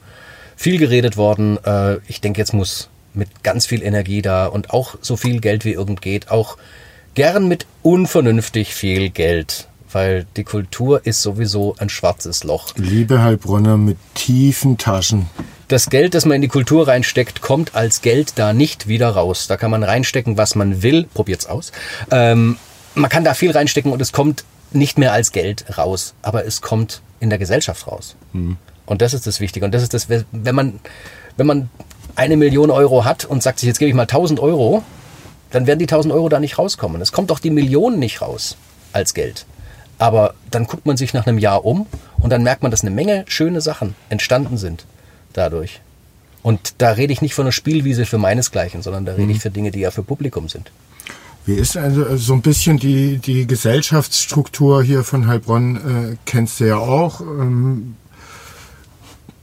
viel 0.59 0.77
geredet 0.77 1.15
worden. 1.15 1.57
Äh, 1.63 1.99
ich 2.07 2.19
denke, 2.19 2.41
jetzt 2.41 2.53
muss 2.53 2.89
mit 3.13 3.43
ganz 3.43 3.65
viel 3.65 3.81
Energie 3.81 4.21
da 4.21 4.45
und 4.45 4.71
auch 4.71 4.95
so 4.99 5.15
viel 5.15 5.39
Geld 5.39 5.63
wie 5.63 5.71
irgend 5.71 6.01
geht, 6.01 6.29
auch 6.29 6.57
gern 7.15 7.47
mit 7.47 7.65
unvernünftig 7.81 8.75
viel 8.75 9.09
Geld, 9.09 9.69
weil 9.89 10.27
die 10.35 10.43
Kultur 10.43 11.05
ist 11.05 11.21
sowieso 11.21 11.75
ein 11.79 11.87
schwarzes 11.87 12.43
Loch. 12.43 12.73
Liebe 12.75 13.21
Heilbronner 13.21 13.77
mit 13.77 13.97
tiefen 14.15 14.77
Taschen. 14.77 15.27
Das 15.69 15.89
Geld, 15.89 16.13
das 16.13 16.25
man 16.25 16.35
in 16.35 16.41
die 16.41 16.49
Kultur 16.49 16.89
reinsteckt, 16.89 17.41
kommt 17.41 17.73
als 17.73 18.01
Geld 18.01 18.33
da 18.35 18.51
nicht 18.51 18.89
wieder 18.89 19.11
raus. 19.11 19.47
Da 19.47 19.55
kann 19.55 19.71
man 19.71 19.83
reinstecken, 19.83 20.35
was 20.35 20.55
man 20.55 20.83
will. 20.83 21.07
Probiert's 21.13 21.45
aus. 21.45 21.71
Ähm, 22.11 22.57
man 22.95 23.09
kann 23.09 23.23
da 23.23 23.33
viel 23.33 23.51
reinstecken 23.51 23.93
und 23.93 24.01
es 24.01 24.11
kommt 24.11 24.43
nicht 24.71 24.97
mehr 24.97 25.13
als 25.13 25.31
Geld 25.31 25.77
raus, 25.77 26.15
aber 26.21 26.45
es 26.45 26.61
kommt 26.61 27.01
in 27.21 27.29
der 27.29 27.39
Gesellschaft 27.39 27.87
raus. 27.87 28.17
Mhm. 28.33 28.57
Und 28.89 29.03
das 29.03 29.13
ist 29.13 29.27
das 29.27 29.39
Wichtige. 29.39 29.65
Und 29.65 29.73
das 29.73 29.83
ist 29.83 29.93
das, 29.93 30.09
wenn 30.09 30.55
man, 30.55 30.79
wenn 31.37 31.45
man 31.45 31.69
eine 32.15 32.37
Million 32.37 32.71
Euro 32.71 33.05
hat 33.05 33.23
und 33.23 33.43
sagt 33.43 33.59
sich, 33.59 33.67
jetzt 33.67 33.77
gebe 33.77 33.87
ich 33.87 33.95
mal 33.95 34.03
1000 34.03 34.39
Euro, 34.39 34.83
dann 35.51 35.67
werden 35.67 35.79
die 35.79 35.85
1000 35.85 36.11
Euro 36.13 36.27
da 36.27 36.39
nicht 36.39 36.57
rauskommen. 36.57 36.99
Es 36.99 37.11
kommt 37.11 37.29
doch 37.29 37.39
die 37.39 37.51
Million 37.51 37.99
nicht 37.99 38.21
raus 38.21 38.57
als 38.91 39.13
Geld. 39.13 39.45
Aber 39.99 40.33
dann 40.49 40.65
guckt 40.65 40.87
man 40.87 40.97
sich 40.97 41.13
nach 41.13 41.27
einem 41.27 41.37
Jahr 41.37 41.65
um 41.65 41.85
und 42.17 42.31
dann 42.31 42.41
merkt 42.41 42.63
man, 42.63 42.71
dass 42.71 42.81
eine 42.81 42.89
Menge 42.89 43.25
schöne 43.27 43.61
Sachen 43.61 43.95
entstanden 44.09 44.57
sind 44.57 44.85
dadurch. 45.33 45.81
Und 46.41 46.73
da 46.79 46.91
rede 46.91 47.13
ich 47.13 47.21
nicht 47.21 47.35
von 47.35 47.45
einer 47.45 47.51
Spielwiese 47.51 48.07
für 48.07 48.17
meinesgleichen, 48.17 48.81
sondern 48.81 49.05
da 49.05 49.11
rede 49.11 49.25
mhm. 49.25 49.31
ich 49.31 49.39
für 49.39 49.51
Dinge, 49.51 49.69
die 49.69 49.81
ja 49.81 49.91
für 49.91 50.03
Publikum 50.03 50.49
sind. 50.49 50.71
Wie 51.45 51.55
ist 51.55 51.77
also 51.77 52.17
so 52.17 52.33
ein 52.33 52.41
bisschen 52.41 52.79
die, 52.79 53.17
die 53.17 53.45
Gesellschaftsstruktur 53.45 54.81
hier 54.83 55.03
von 55.03 55.27
Heilbronn, 55.27 55.75
äh, 56.13 56.15
kennst 56.25 56.59
du 56.59 56.65
ja 56.65 56.77
auch. 56.77 57.21
Ähm, 57.21 57.95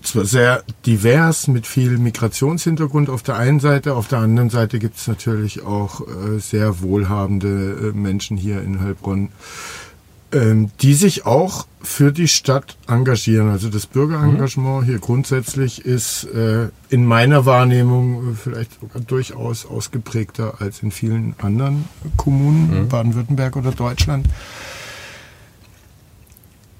sehr 0.08 0.62
divers 0.84 1.48
mit 1.48 1.66
viel 1.66 1.98
Migrationshintergrund 1.98 3.10
auf 3.10 3.22
der 3.22 3.36
einen 3.36 3.60
Seite, 3.60 3.94
auf 3.94 4.08
der 4.08 4.18
anderen 4.18 4.50
Seite 4.50 4.78
gibt 4.78 4.96
es 4.96 5.06
natürlich 5.06 5.62
auch 5.62 6.00
äh, 6.00 6.38
sehr 6.38 6.80
wohlhabende 6.80 7.48
äh, 7.88 7.96
Menschen 7.96 8.36
hier 8.36 8.62
in 8.62 8.80
Heilbronn, 8.80 9.30
ähm, 10.32 10.70
die 10.80 10.94
sich 10.94 11.24
auch 11.24 11.66
für 11.82 12.12
die 12.12 12.28
Stadt 12.28 12.76
engagieren. 12.88 13.48
Also 13.48 13.68
das 13.68 13.86
Bürgerengagement 13.86 14.82
mhm. 14.82 14.84
hier 14.86 14.98
grundsätzlich 14.98 15.84
ist 15.84 16.24
äh, 16.24 16.68
in 16.88 17.06
meiner 17.06 17.46
Wahrnehmung 17.46 18.32
äh, 18.32 18.34
vielleicht 18.34 18.80
sogar 18.80 19.00
durchaus 19.02 19.66
ausgeprägter 19.66 20.60
als 20.60 20.82
in 20.82 20.90
vielen 20.90 21.34
anderen 21.38 21.84
Kommunen, 22.16 22.82
mhm. 22.82 22.88
Baden-Württemberg 22.88 23.56
oder 23.56 23.70
Deutschland. 23.70 24.26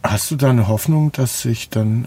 Hast 0.03 0.31
du 0.31 0.37
da 0.37 0.51
eine 0.51 0.68
Hoffnung, 0.68 1.12
dass 1.12 1.43
sich 1.43 1.70
dann 1.70 2.07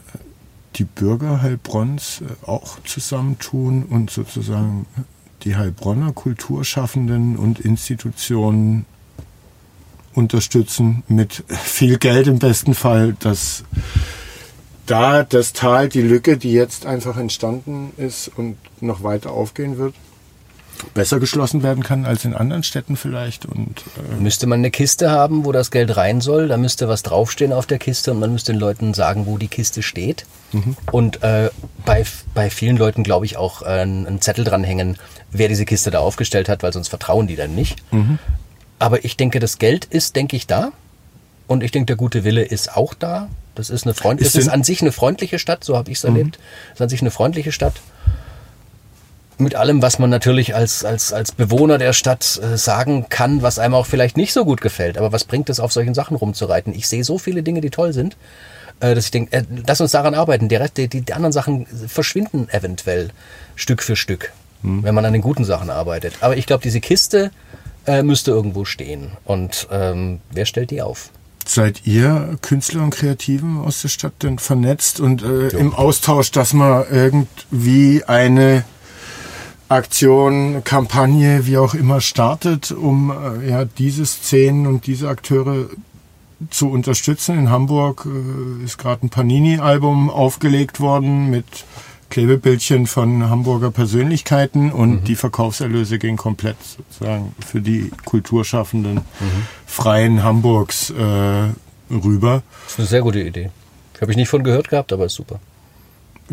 die 0.75 0.83
Bürger 0.83 1.41
Heilbronns 1.41 2.21
äh, 2.21 2.45
auch 2.45 2.79
zusammentun 2.83 3.83
und 3.83 4.09
sozusagen 4.09 4.85
die 5.43 5.55
Heilbronner 5.55 6.11
Kulturschaffenden 6.11 7.37
und 7.37 7.59
Institutionen 7.59 8.85
unterstützen 10.13 11.03
mit 11.07 11.43
viel 11.47 11.97
Geld 11.97 12.27
im 12.27 12.39
besten 12.39 12.73
Fall, 12.73 13.15
dass 13.19 13.63
da 14.85 15.23
das 15.23 15.53
Tal, 15.53 15.87
die 15.87 16.01
Lücke, 16.01 16.37
die 16.37 16.51
jetzt 16.51 16.85
einfach 16.85 17.17
entstanden 17.17 17.93
ist 17.97 18.29
und 18.35 18.57
noch 18.81 19.03
weiter 19.03 19.31
aufgehen 19.31 19.77
wird, 19.77 19.93
besser 20.93 21.19
geschlossen 21.19 21.63
werden 21.63 21.83
kann 21.83 22.05
als 22.05 22.25
in 22.25 22.33
anderen 22.33 22.63
Städten 22.63 22.95
vielleicht. 22.95 23.45
Und, 23.45 23.83
äh 23.97 24.21
müsste 24.21 24.47
man 24.47 24.59
eine 24.59 24.71
Kiste 24.71 25.11
haben, 25.11 25.45
wo 25.45 25.51
das 25.51 25.71
Geld 25.71 25.95
rein 25.95 26.21
soll, 26.21 26.47
da 26.47 26.57
müsste 26.57 26.87
was 26.87 27.03
draufstehen 27.03 27.53
auf 27.53 27.65
der 27.65 27.79
Kiste 27.79 28.11
und 28.11 28.19
man 28.19 28.31
müsste 28.31 28.53
den 28.53 28.59
Leuten 28.59 28.93
sagen, 28.93 29.25
wo 29.25 29.37
die 29.37 29.47
Kiste 29.47 29.83
steht. 29.83 30.25
Mhm. 30.51 30.75
Und 30.91 31.23
äh, 31.23 31.49
bei, 31.85 32.05
bei 32.33 32.49
vielen 32.49 32.77
Leuten, 32.77 33.03
glaube 33.03 33.25
ich, 33.25 33.37
auch 33.37 33.61
äh, 33.61 33.65
einen 33.65 34.21
Zettel 34.21 34.43
dranhängen, 34.43 34.97
wer 35.31 35.47
diese 35.47 35.65
Kiste 35.65 35.91
da 35.91 35.99
aufgestellt 35.99 36.49
hat, 36.49 36.63
weil 36.63 36.73
sonst 36.73 36.87
vertrauen 36.87 37.27
die 37.27 37.35
dann 37.35 37.55
nicht. 37.55 37.83
Mhm. 37.91 38.19
Aber 38.79 39.03
ich 39.05 39.17
denke, 39.17 39.39
das 39.39 39.59
Geld 39.59 39.85
ist, 39.85 40.15
denke 40.15 40.35
ich, 40.35 40.47
da. 40.47 40.71
Und 41.47 41.63
ich 41.63 41.71
denke, 41.71 41.87
der 41.87 41.95
gute 41.95 42.23
Wille 42.23 42.43
ist 42.43 42.75
auch 42.75 42.93
da. 42.93 43.29
Das 43.55 43.69
ist 43.69 43.85
eine 43.85 43.93
Freund 43.93 44.21
ist, 44.21 44.35
ist 44.35 44.47
an 44.47 44.63
sich 44.63 44.81
eine 44.81 44.91
freundliche 44.91 45.37
Stadt, 45.37 45.63
so 45.63 45.75
habe 45.75 45.91
ich 45.91 45.97
es 45.97 46.03
erlebt. 46.03 46.37
Mhm. 46.37 46.73
ist 46.73 46.81
an 46.81 46.89
sich 46.89 47.01
eine 47.01 47.11
freundliche 47.11 47.51
Stadt 47.51 47.81
mit 49.39 49.55
allem, 49.55 49.81
was 49.81 49.99
man 49.99 50.09
natürlich 50.09 50.55
als, 50.55 50.83
als, 50.83 51.13
als 51.13 51.31
Bewohner 51.31 51.77
der 51.77 51.93
Stadt 51.93 52.39
äh, 52.41 52.57
sagen 52.57 53.07
kann, 53.09 53.41
was 53.41 53.59
einem 53.59 53.73
auch 53.73 53.85
vielleicht 53.85 54.17
nicht 54.17 54.33
so 54.33 54.45
gut 54.45 54.61
gefällt. 54.61 54.97
Aber 54.97 55.11
was 55.11 55.23
bringt 55.23 55.49
es, 55.49 55.59
auf 55.59 55.71
solchen 55.71 55.93
Sachen 55.93 56.17
rumzureiten? 56.17 56.73
Ich 56.73 56.87
sehe 56.87 57.03
so 57.03 57.17
viele 57.17 57.43
Dinge, 57.43 57.61
die 57.61 57.69
toll 57.69 57.93
sind, 57.93 58.17
äh, 58.79 58.95
dass 58.95 59.05
ich 59.05 59.11
denke, 59.11 59.35
äh, 59.35 59.43
lass 59.67 59.81
uns 59.81 59.91
daran 59.91 60.13
arbeiten. 60.13 60.49
Die, 60.49 60.55
Rest, 60.55 60.77
die, 60.77 60.87
die 60.87 61.13
anderen 61.13 61.31
Sachen 61.31 61.65
verschwinden 61.65 62.47
eventuell 62.49 63.09
Stück 63.55 63.83
für 63.83 63.95
Stück, 63.95 64.31
hm. 64.61 64.83
wenn 64.83 64.95
man 64.95 65.05
an 65.05 65.13
den 65.13 65.21
guten 65.21 65.45
Sachen 65.45 65.69
arbeitet. 65.69 66.15
Aber 66.21 66.37
ich 66.37 66.45
glaube, 66.45 66.63
diese 66.63 66.81
Kiste 66.81 67.31
äh, 67.87 68.03
müsste 68.03 68.31
irgendwo 68.31 68.65
stehen. 68.65 69.11
Und 69.25 69.67
ähm, 69.71 70.19
wer 70.31 70.45
stellt 70.45 70.71
die 70.71 70.81
auf? 70.81 71.11
Seid 71.45 71.87
ihr 71.87 72.37
Künstler 72.41 72.83
und 72.83 72.91
Kreativen 72.91 73.59
aus 73.59 73.81
der 73.81 73.87
Stadt 73.87 74.13
denn 74.21 74.37
vernetzt 74.37 74.99
und 74.99 75.23
äh, 75.23 75.47
im 75.47 75.73
Austausch, 75.73 76.29
dass 76.29 76.53
man 76.53 76.85
irgendwie 76.91 78.03
eine 78.03 78.65
Aktion, 79.69 80.63
Kampagne, 80.63 81.45
wie 81.45 81.57
auch 81.57 81.75
immer 81.75 82.01
startet, 82.01 82.71
um 82.71 83.11
äh, 83.11 83.49
ja 83.49 83.65
diese 83.65 84.05
Szenen 84.05 84.65
und 84.65 84.87
diese 84.87 85.07
Akteure 85.07 85.67
zu 86.49 86.69
unterstützen. 86.69 87.37
In 87.37 87.49
Hamburg 87.49 88.07
äh, 88.07 88.63
ist 88.65 88.77
gerade 88.77 89.05
ein 89.05 89.09
Panini-Album 89.09 90.09
aufgelegt 90.09 90.79
worden 90.79 91.29
mit 91.29 91.45
Klebebildchen 92.09 92.87
von 92.87 93.29
Hamburger 93.29 93.69
Persönlichkeiten 93.69 94.71
und 94.71 94.89
mhm. 94.89 95.03
die 95.03 95.15
Verkaufserlöse 95.15 95.99
gehen 95.99 96.17
komplett 96.17 96.57
sozusagen 96.63 97.35
für 97.45 97.61
die 97.61 97.91
Kulturschaffenden 98.05 98.95
mhm. 98.95 99.47
freien 99.67 100.23
Hamburgs 100.23 100.89
äh, 100.89 101.93
rüber. 101.93 102.41
Das 102.63 102.73
ist 102.73 102.79
eine 102.79 102.87
sehr 102.87 103.01
gute 103.01 103.21
Idee. 103.21 103.51
Habe 104.01 104.11
ich 104.11 104.17
nicht 104.17 104.29
von 104.29 104.43
gehört 104.43 104.69
gehabt, 104.69 104.93
aber 104.93 105.05
ist 105.05 105.15
super. 105.15 105.39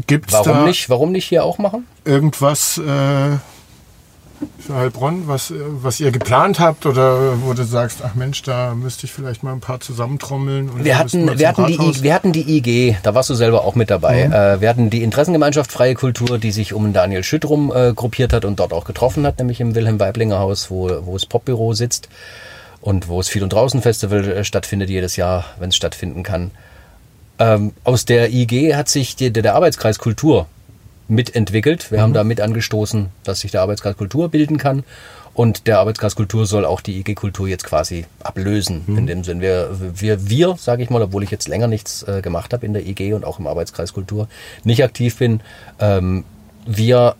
Gibt's 0.07 0.32
Warum 0.32 0.64
nicht? 0.64 0.90
Warum 0.90 1.12
nicht 1.12 1.26
hier 1.26 1.44
auch 1.44 1.59
machen? 1.59 1.86
irgendwas 2.05 2.78
äh, 2.78 3.36
für 4.59 4.74
Heilbronn, 4.74 5.26
was, 5.26 5.51
äh, 5.51 5.55
was 5.82 6.01
ihr 6.01 6.11
geplant 6.11 6.61
habt 6.61 6.86
oder 6.86 7.40
wo 7.42 7.53
du 7.55 7.64
sagst, 7.64 8.01
ach 8.05 8.14
Mensch, 8.14 8.42
da 8.42 8.74
müsste 8.74 9.07
ich 9.07 9.12
vielleicht 9.12 9.42
mal 9.42 9.53
ein 9.53 9.61
paar 9.61 9.80
zusammentrommeln? 9.80 10.68
Und 10.68 10.84
Wir 10.84 10.99
hatten, 10.99 11.38
wir 11.38 11.49
hatten 11.49 11.66
die, 11.66 11.76
Rathaus? 11.76 12.03
Wir 12.03 12.14
hatten 12.14 12.32
die 12.32 12.57
IG, 12.59 12.97
da 13.03 13.14
warst 13.14 13.30
du 13.30 13.34
selber 13.34 13.64
auch 13.64 13.74
mit 13.74 13.90
dabei. 13.90 14.26
Mhm. 14.26 14.32
Äh, 14.32 14.61
wir 14.61 14.68
hatten 14.68 14.90
die 14.90 15.03
Interessengemeinschaft 15.03 15.72
Freie 15.72 15.94
Kultur, 15.94 16.38
die 16.38 16.51
sich 16.51 16.72
um 16.74 16.92
Daniel 16.92 17.24
Schüttrum 17.24 17.72
äh, 17.74 17.92
gruppiert 17.94 18.32
hat 18.32 18.44
und 18.44 18.61
dort 18.61 18.72
auch 18.72 18.84
getroffen 18.84 19.26
hat, 19.26 19.38
nämlich 19.38 19.61
im 19.61 19.74
Wilhelm 19.74 19.99
Weiblinger 20.01 20.38
Haus, 20.38 20.70
wo, 20.70 20.90
wo 21.07 21.14
das 21.14 21.26
Popbüro 21.26 21.72
sitzt 21.72 22.09
und 22.80 23.09
wo 23.09 23.20
es 23.20 23.28
Viel- 23.28 23.42
und 23.42 23.53
Draußen-Festival 23.53 24.28
äh, 24.28 24.44
stattfindet 24.44 24.90
jedes 24.90 25.16
Jahr, 25.16 25.44
wenn 25.59 25.70
es 25.70 25.76
stattfinden 25.76 26.22
kann. 26.22 26.51
Ähm, 27.39 27.72
aus 27.84 28.05
der 28.05 28.32
IG 28.32 28.74
hat 28.74 28.89
sich 28.89 29.16
die, 29.16 29.32
der, 29.32 29.55
Arbeitskreis 29.55 29.99
Kultur 29.99 30.47
mitentwickelt. 31.09 31.93
Wir 31.93 32.01
haben 32.01 32.12
da 32.12 32.24
mit 32.24 32.41
angestoßen, 32.41 33.09
dass 33.24 33.41
sich 33.41 33.51
der 33.51 33.62
Arbeitskreis 33.62 33.97
Kultur 33.97 34.28
bilden 34.28 34.59
kann. 34.59 34.84
Und 35.34 35.66
der 35.66 35.80
Arbeitskreis 35.80 36.16
Kultur 36.16 36.47
soll 36.47 36.64
auch 36.64 36.80
die 36.80 36.99
IG 36.99 37.14
Kultur 37.14 37.47
jetzt 37.47 37.64
quasi 37.64 38.07
ablösen. 38.22 38.84
In 38.97 39.07
dem 39.07 39.22
Sinn, 39.22 39.43
wir, 39.43 39.70
wir, 39.95 40.30
wir 40.30 40.57
sage 40.59 40.82
ich 40.82 40.89
mal, 40.89 41.03
obwohl 41.03 41.22
ich 41.22 41.30
jetzt 41.30 41.47
länger 41.47 41.66
nichts 41.66 42.03
äh, 42.05 42.22
gemacht 42.22 42.55
habe 42.55 42.64
in 42.64 42.72
der 42.72 42.87
IG 42.87 43.12
und 43.12 43.24
auch 43.24 43.39
im 43.39 43.47
Arbeitskreis 43.47 43.93
Kultur, 43.93 44.28
nicht 44.64 44.82
aktiv 44.82 45.18
bin, 45.18 45.41
ähm, 45.78 46.24
wir 46.64 47.16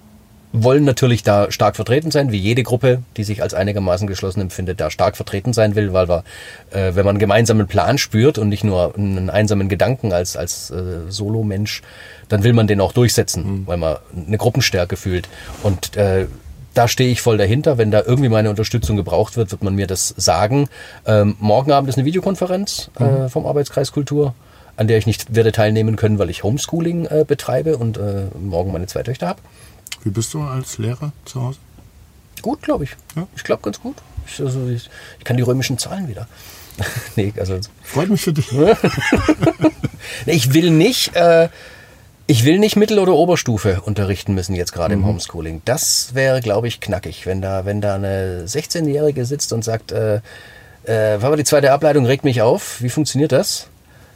wollen 0.63 0.85
natürlich 0.85 1.23
da 1.23 1.51
stark 1.51 1.77
vertreten 1.77 2.11
sein, 2.11 2.33
wie 2.33 2.39
jede 2.39 2.63
Gruppe, 2.63 3.03
die 3.17 3.25
sich 3.25 3.43
als 3.43 3.55
einigermaßen 3.55 4.07
geschlossen 4.07 4.41
empfindet, 4.41 4.81
da 4.81 4.91
stark 4.91 5.17
vertreten 5.17 5.53
sein 5.53 5.75
will, 5.75 5.93
weil 5.93 6.09
wir, 6.09 6.25
äh, 6.71 6.95
wenn 6.95 7.05
man 7.05 7.11
einen 7.11 7.19
gemeinsamen 7.19 7.67
Plan 7.67 7.99
spürt 7.99 8.39
und 8.39 8.49
nicht 8.49 8.65
nur 8.65 8.95
einen 8.97 9.31
einsamen 9.31 9.69
Gedanken 9.69 10.13
als, 10.13 10.37
als 10.37 10.71
äh, 10.71 11.11
Solo-Mensch, 11.11 11.83
dann 12.29 12.43
will 12.43 12.53
man 12.53 12.67
den 12.67 12.81
auch 12.81 12.93
durchsetzen, 12.93 13.63
weil 13.67 13.77
man 13.77 13.97
eine 14.27 14.39
Gruppenstärke 14.39 14.97
fühlt. 14.97 15.29
Und 15.63 15.97
äh, 15.97 16.27
da 16.75 16.89
stehe 16.89 17.11
ich 17.11 17.23
voll 17.23 17.39
dahinter. 17.39 17.79
Wenn 17.79 17.91
da 17.91 18.03
irgendwie 18.05 18.29
meine 18.29 18.51
Unterstützung 18.51 18.97
gebraucht 18.97 19.37
wird, 19.37 19.51
wird 19.51 19.63
man 19.63 19.75
mir 19.75 19.87
das 19.87 20.15
sagen. 20.17 20.69
Ähm, 21.07 21.37
morgen 21.41 21.73
Abend 21.73 21.89
ist 21.89 21.97
eine 21.97 22.05
Videokonferenz 22.05 22.91
äh, 22.99 23.29
vom 23.29 23.47
Arbeitskreis 23.47 23.93
Kultur, 23.93 24.35
an 24.77 24.89
der 24.89 24.99
ich 24.99 25.07
nicht 25.07 25.35
werde 25.35 25.53
teilnehmen 25.53 25.97
können, 25.97 26.19
weil 26.19 26.29
ich 26.29 26.43
Homeschooling 26.43 27.07
äh, 27.07 27.25
betreibe 27.27 27.79
und 27.79 27.97
äh, 27.97 28.27
morgen 28.39 28.73
meine 28.73 28.87
zwei 28.87 29.03
Töchter 29.03 29.29
habe. 29.29 29.41
Wie 30.07 30.11
bist 30.11 30.33
du 30.35 30.43
als 30.43 30.79
Lehrer 30.79 31.11
zu 31.25 31.43
Hause? 31.43 31.59
Gut, 32.41 32.63
glaube 32.63 32.85
ich. 32.85 32.91
Ja? 33.17 33.27
Ich 33.35 33.43
glaube 33.43 33.63
ganz 33.63 33.81
gut. 33.81 33.97
Ich, 34.25 34.41
also, 34.41 34.69
ich, 34.69 34.89
ich 35.19 35.25
kann 35.25 35.37
die 35.37 35.43
römischen 35.43 35.79
Zahlen 35.79 36.07
wieder. 36.07 36.29
nee, 37.17 37.33
also 37.37 37.59
Freut 37.83 38.09
mich 38.09 38.21
für 38.21 38.33
dich. 38.33 38.49
Nee, 40.27 40.33
Ich 40.33 40.55
will 40.55 40.71
nicht, 40.71 41.17
äh, 41.17 41.49
ich 42.29 42.45
will 42.45 42.61
nicht 42.61 42.77
Mittel- 42.77 43.01
oder 43.01 43.15
Oberstufe 43.15 43.81
unterrichten 43.81 44.33
müssen 44.33 44.55
jetzt 44.55 44.73
gerade 44.73 44.95
im 44.95 45.05
Homeschooling. 45.05 45.63
Das 45.65 46.15
wäre, 46.15 46.41
glaube 46.41 46.69
ich, 46.69 46.79
knackig, 46.79 47.27
wenn 47.27 47.43
da, 47.43 47.65
wenn 47.65 47.81
da 47.81 47.97
eine 47.97 48.45
16-Jährige 48.47 49.25
sitzt 49.25 49.53
und 49.53 49.65
sagt, 49.65 49.91
äh, 49.91 50.21
äh, 50.85 51.21
war 51.21 51.25
aber 51.25 51.37
die 51.37 51.43
zweite 51.43 51.73
Ableitung 51.73 52.07
regt 52.07 52.23
mich 52.23 52.43
auf. 52.43 52.81
Wie 52.81 52.91
funktioniert 52.91 53.33
das? 53.33 53.67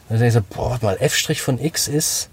Dann 0.08 0.20
denke 0.20 0.28
ich 0.28 0.34
so, 0.34 0.54
boah, 0.54 0.70
warte 0.70 0.84
mal, 0.84 0.96
f' 1.00 1.40
von 1.40 1.60
x 1.60 1.88
ist, 1.88 2.28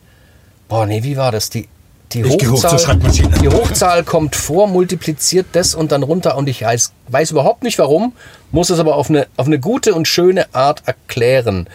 boah, 0.67 0.85
nee, 0.85 1.01
wie 1.01 1.17
war 1.17 1.31
das? 1.31 1.49
Die, 1.49 1.67
die 2.13 2.23
hoch 2.23 2.37
zur 2.37 2.51
Hochzahl, 2.51 2.79
Schreibmaschine. 2.79 3.29
die 3.41 3.49
Hochzahl 3.49 4.03
kommt 4.03 4.35
vor, 4.35 4.67
multipliziert 4.67 5.47
das 5.51 5.75
und 5.75 5.91
dann 5.91 6.03
runter 6.03 6.37
und 6.37 6.47
ich 6.47 6.61
weiß, 6.61 6.93
weiß 7.09 7.31
überhaupt 7.31 7.63
nicht 7.63 7.77
warum, 7.79 8.13
muss 8.51 8.69
es 8.69 8.79
aber 8.79 8.95
auf 8.95 9.09
eine, 9.09 9.27
auf 9.35 9.47
eine 9.47 9.59
gute 9.59 9.93
und 9.93 10.07
schöne 10.07 10.53
Art 10.53 10.83
erklären. 10.85 11.67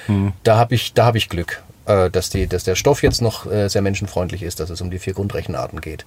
Da 0.42 0.56
habe 0.56 0.74
ich, 0.74 0.94
da 0.94 1.04
habe 1.04 1.18
ich 1.18 1.28
Glück, 1.28 1.62
äh, 1.86 2.10
dass, 2.10 2.30
die, 2.30 2.46
dass 2.46 2.64
der 2.64 2.76
Stoff 2.76 3.02
jetzt 3.02 3.20
noch 3.20 3.50
äh, 3.50 3.68
sehr 3.68 3.82
menschenfreundlich 3.82 4.42
ist, 4.42 4.60
dass 4.60 4.70
es 4.70 4.80
um 4.80 4.90
die 4.90 4.98
vier 4.98 5.14
Grundrechenarten 5.14 5.80
geht. 5.80 6.06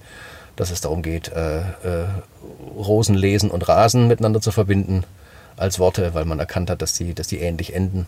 Dass 0.56 0.70
es 0.70 0.80
darum 0.80 1.02
geht, 1.02 1.28
äh, 1.28 1.58
äh, 1.58 1.62
Rosen, 2.76 3.14
Lesen 3.14 3.50
und 3.50 3.68
Rasen 3.68 4.08
miteinander 4.08 4.40
zu 4.40 4.52
verbinden 4.52 5.04
als 5.56 5.78
Worte, 5.78 6.14
weil 6.14 6.24
man 6.24 6.38
erkannt 6.38 6.70
hat, 6.70 6.82
dass 6.82 6.94
die, 6.94 7.14
dass 7.14 7.28
die 7.28 7.38
ähnlich 7.38 7.74
enden. 7.74 8.06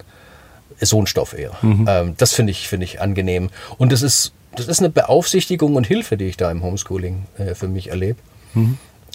So 0.80 1.00
ein 1.00 1.06
Stoff 1.06 1.36
eher. 1.36 1.52
Ähm, 1.62 2.14
das 2.16 2.32
finde 2.32 2.50
ich, 2.52 2.68
finde 2.68 2.84
ich 2.84 3.00
angenehm. 3.00 3.50
Und 3.78 3.92
das 3.92 4.02
ist, 4.02 4.32
das 4.54 4.68
ist 4.68 4.78
eine 4.80 4.90
Beaufsichtigung 4.90 5.76
und 5.76 5.86
Hilfe, 5.86 6.16
die 6.16 6.26
ich 6.26 6.36
da 6.36 6.50
im 6.50 6.62
Homeschooling 6.62 7.26
äh, 7.38 7.54
für 7.54 7.68
mich 7.68 7.88
erlebe. 7.90 8.18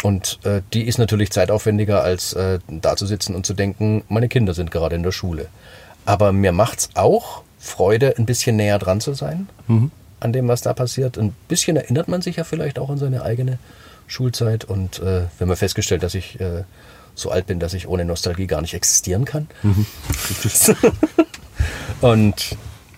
Und 0.03 0.39
äh, 0.43 0.61
die 0.73 0.83
ist 0.87 0.97
natürlich 0.97 1.31
zeitaufwendiger, 1.31 2.03
als 2.03 2.33
äh, 2.33 2.59
da 2.67 2.95
zu 2.95 3.05
sitzen 3.05 3.35
und 3.35 3.45
zu 3.45 3.53
denken, 3.53 4.03
meine 4.09 4.27
Kinder 4.27 4.53
sind 4.53 4.71
gerade 4.71 4.95
in 4.95 5.03
der 5.03 5.11
Schule. 5.11 5.47
Aber 6.05 6.33
mir 6.33 6.51
macht's 6.51 6.89
auch 6.95 7.43
Freude, 7.59 8.15
ein 8.17 8.25
bisschen 8.25 8.57
näher 8.57 8.79
dran 8.79 8.99
zu 8.99 9.13
sein 9.13 9.47
an 10.23 10.33
dem, 10.33 10.47
was 10.47 10.61
da 10.61 10.73
passiert. 10.73 11.17
Ein 11.17 11.35
bisschen 11.47 11.75
erinnert 11.77 12.07
man 12.07 12.21
sich 12.21 12.37
ja 12.37 12.43
vielleicht 12.43 12.79
auch 12.79 12.89
an 12.89 12.97
seine 12.97 13.23
eigene 13.23 13.59
Schulzeit. 14.07 14.63
Und 14.65 14.99
äh, 14.99 15.23
haben 15.39 15.49
ja 15.49 15.55
festgestellt, 15.55 16.03
dass 16.03 16.15
ich 16.15 16.39
äh, 16.39 16.63
so 17.15 17.29
alt 17.29 17.45
bin, 17.45 17.59
dass 17.59 17.73
ich 17.73 17.87
ohne 17.87 18.05
Nostalgie 18.05 18.47
gar 18.47 18.61
nicht 18.61 18.73
existieren 18.73 19.25
kann. 19.25 19.47
Und 22.01 22.57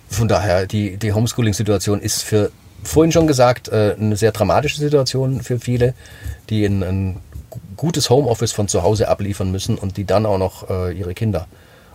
von 0.09 0.28
daher, 0.28 0.66
die, 0.66 0.97
die 0.97 1.13
Homeschooling-Situation 1.13 2.01
ist 2.01 2.24
für, 2.24 2.51
vorhin 2.84 3.11
schon 3.11 3.28
gesagt, 3.28 3.68
äh, 3.70 3.95
eine 3.99 4.16
sehr 4.18 4.32
dramatische 4.32 4.80
Situation 4.80 5.41
für 5.41 5.59
viele, 5.59 5.93
die 6.49 6.66
ein, 6.66 6.84
ein 6.84 7.20
gu- 7.49 7.59
gutes 7.76 8.09
Homeoffice 8.09 8.51
von 8.51 8.68
zu 8.68 8.84
Hause 8.84 9.07
abliefern 9.07 9.51
müssen 9.51 9.78
und 9.78 9.97
die 9.97 10.05
dann 10.05 10.26
auch 10.26 10.38
noch 10.38 10.70
äh, 10.70 10.91
ihre 10.97 11.13
Kinder 11.13 11.47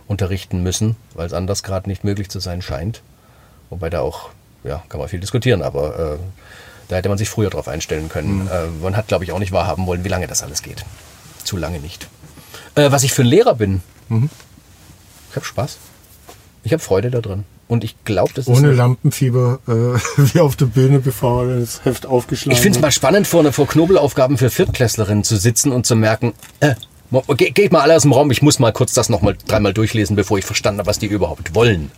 unterrichten 0.07 0.61
müssen, 0.61 0.95
weil 1.13 1.25
es 1.25 1.33
anders 1.33 1.63
gerade 1.63 1.89
nicht 1.89 2.03
möglich 2.03 2.29
zu 2.29 2.39
sein 2.39 2.61
scheint. 2.61 3.01
Wobei 3.69 3.89
da 3.89 4.01
auch, 4.01 4.29
ja, 4.63 4.83
kann 4.89 4.99
man 4.99 5.07
viel 5.09 5.21
diskutieren, 5.21 5.61
aber 5.61 6.15
äh, 6.15 6.17
da 6.89 6.97
hätte 6.97 7.07
man 7.07 7.17
sich 7.17 7.29
früher 7.29 7.49
drauf 7.49 7.69
einstellen 7.69 8.09
können. 8.09 8.47
Äh, 8.47 8.67
man 8.83 8.97
hat, 8.97 9.07
glaube 9.07 9.23
ich, 9.23 9.31
auch 9.31 9.39
nicht 9.39 9.53
wahrhaben 9.53 9.87
wollen, 9.87 10.03
wie 10.03 10.09
lange 10.09 10.27
das 10.27 10.43
alles 10.43 10.61
geht. 10.61 10.83
Zu 11.45 11.55
lange 11.55 11.79
nicht. 11.79 12.07
Äh, 12.75 12.91
was 12.91 13.03
ich 13.03 13.13
für 13.13 13.21
ein 13.23 13.27
Lehrer 13.27 13.55
bin. 13.55 13.81
Ich 14.09 15.35
habe 15.37 15.45
Spaß. 15.45 15.77
Ich 16.63 16.73
habe 16.73 16.81
Freude 16.81 17.09
daran. 17.09 17.45
Und 17.67 17.83
ich 17.83 17.95
glaube, 18.03 18.31
das 18.35 18.47
ist. 18.47 18.57
Ohne 18.57 18.71
Lampenfieber, 18.73 19.59
äh, 19.67 19.71
wie 20.33 20.39
auf 20.39 20.55
der 20.55 20.65
Bühne, 20.65 20.99
bevor 20.99 21.47
das 21.47 21.85
Heft 21.85 22.05
aufgeschlagen 22.05 22.55
Ich 22.55 22.61
finde 22.61 22.77
es 22.77 22.81
mal 22.81 22.91
spannend, 22.91 23.27
vor, 23.27 23.49
vor 23.53 23.67
Knobelaufgaben 23.67 24.37
für 24.37 24.49
Viertklässlerinnen 24.49 25.23
zu 25.23 25.37
sitzen 25.37 25.71
und 25.71 25.85
zu 25.85 25.95
merken, 25.95 26.33
äh, 26.59 26.75
ge 27.37 27.51
geht 27.51 27.71
mal 27.71 27.81
alle 27.81 27.95
aus 27.95 28.03
dem 28.03 28.13
Raum, 28.13 28.31
ich 28.31 28.41
muss 28.41 28.59
mal 28.59 28.71
kurz 28.71 28.93
das 28.93 29.09
nochmal 29.09 29.35
dreimal 29.47 29.73
durchlesen, 29.73 30.15
bevor 30.15 30.37
ich 30.37 30.45
verstanden 30.45 30.79
habe, 30.79 30.87
was 30.87 30.99
die 30.99 31.07
überhaupt 31.07 31.55
wollen. 31.55 31.91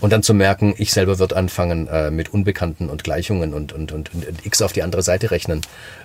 Und 0.00 0.12
dann 0.12 0.22
zu 0.22 0.32
merken, 0.32 0.74
ich 0.78 0.92
selber 0.92 1.18
wird 1.18 1.32
anfangen, 1.32 1.86
äh, 1.88 2.10
mit 2.10 2.32
Unbekannten 2.32 2.88
und 2.88 3.04
Gleichungen 3.04 3.52
und, 3.52 3.72
und, 3.72 3.92
und, 3.92 4.14
und 4.14 4.46
X 4.46 4.62
auf 4.62 4.72
die 4.72 4.82
andere 4.82 5.02
Seite 5.02 5.30
rechnen 5.30 5.60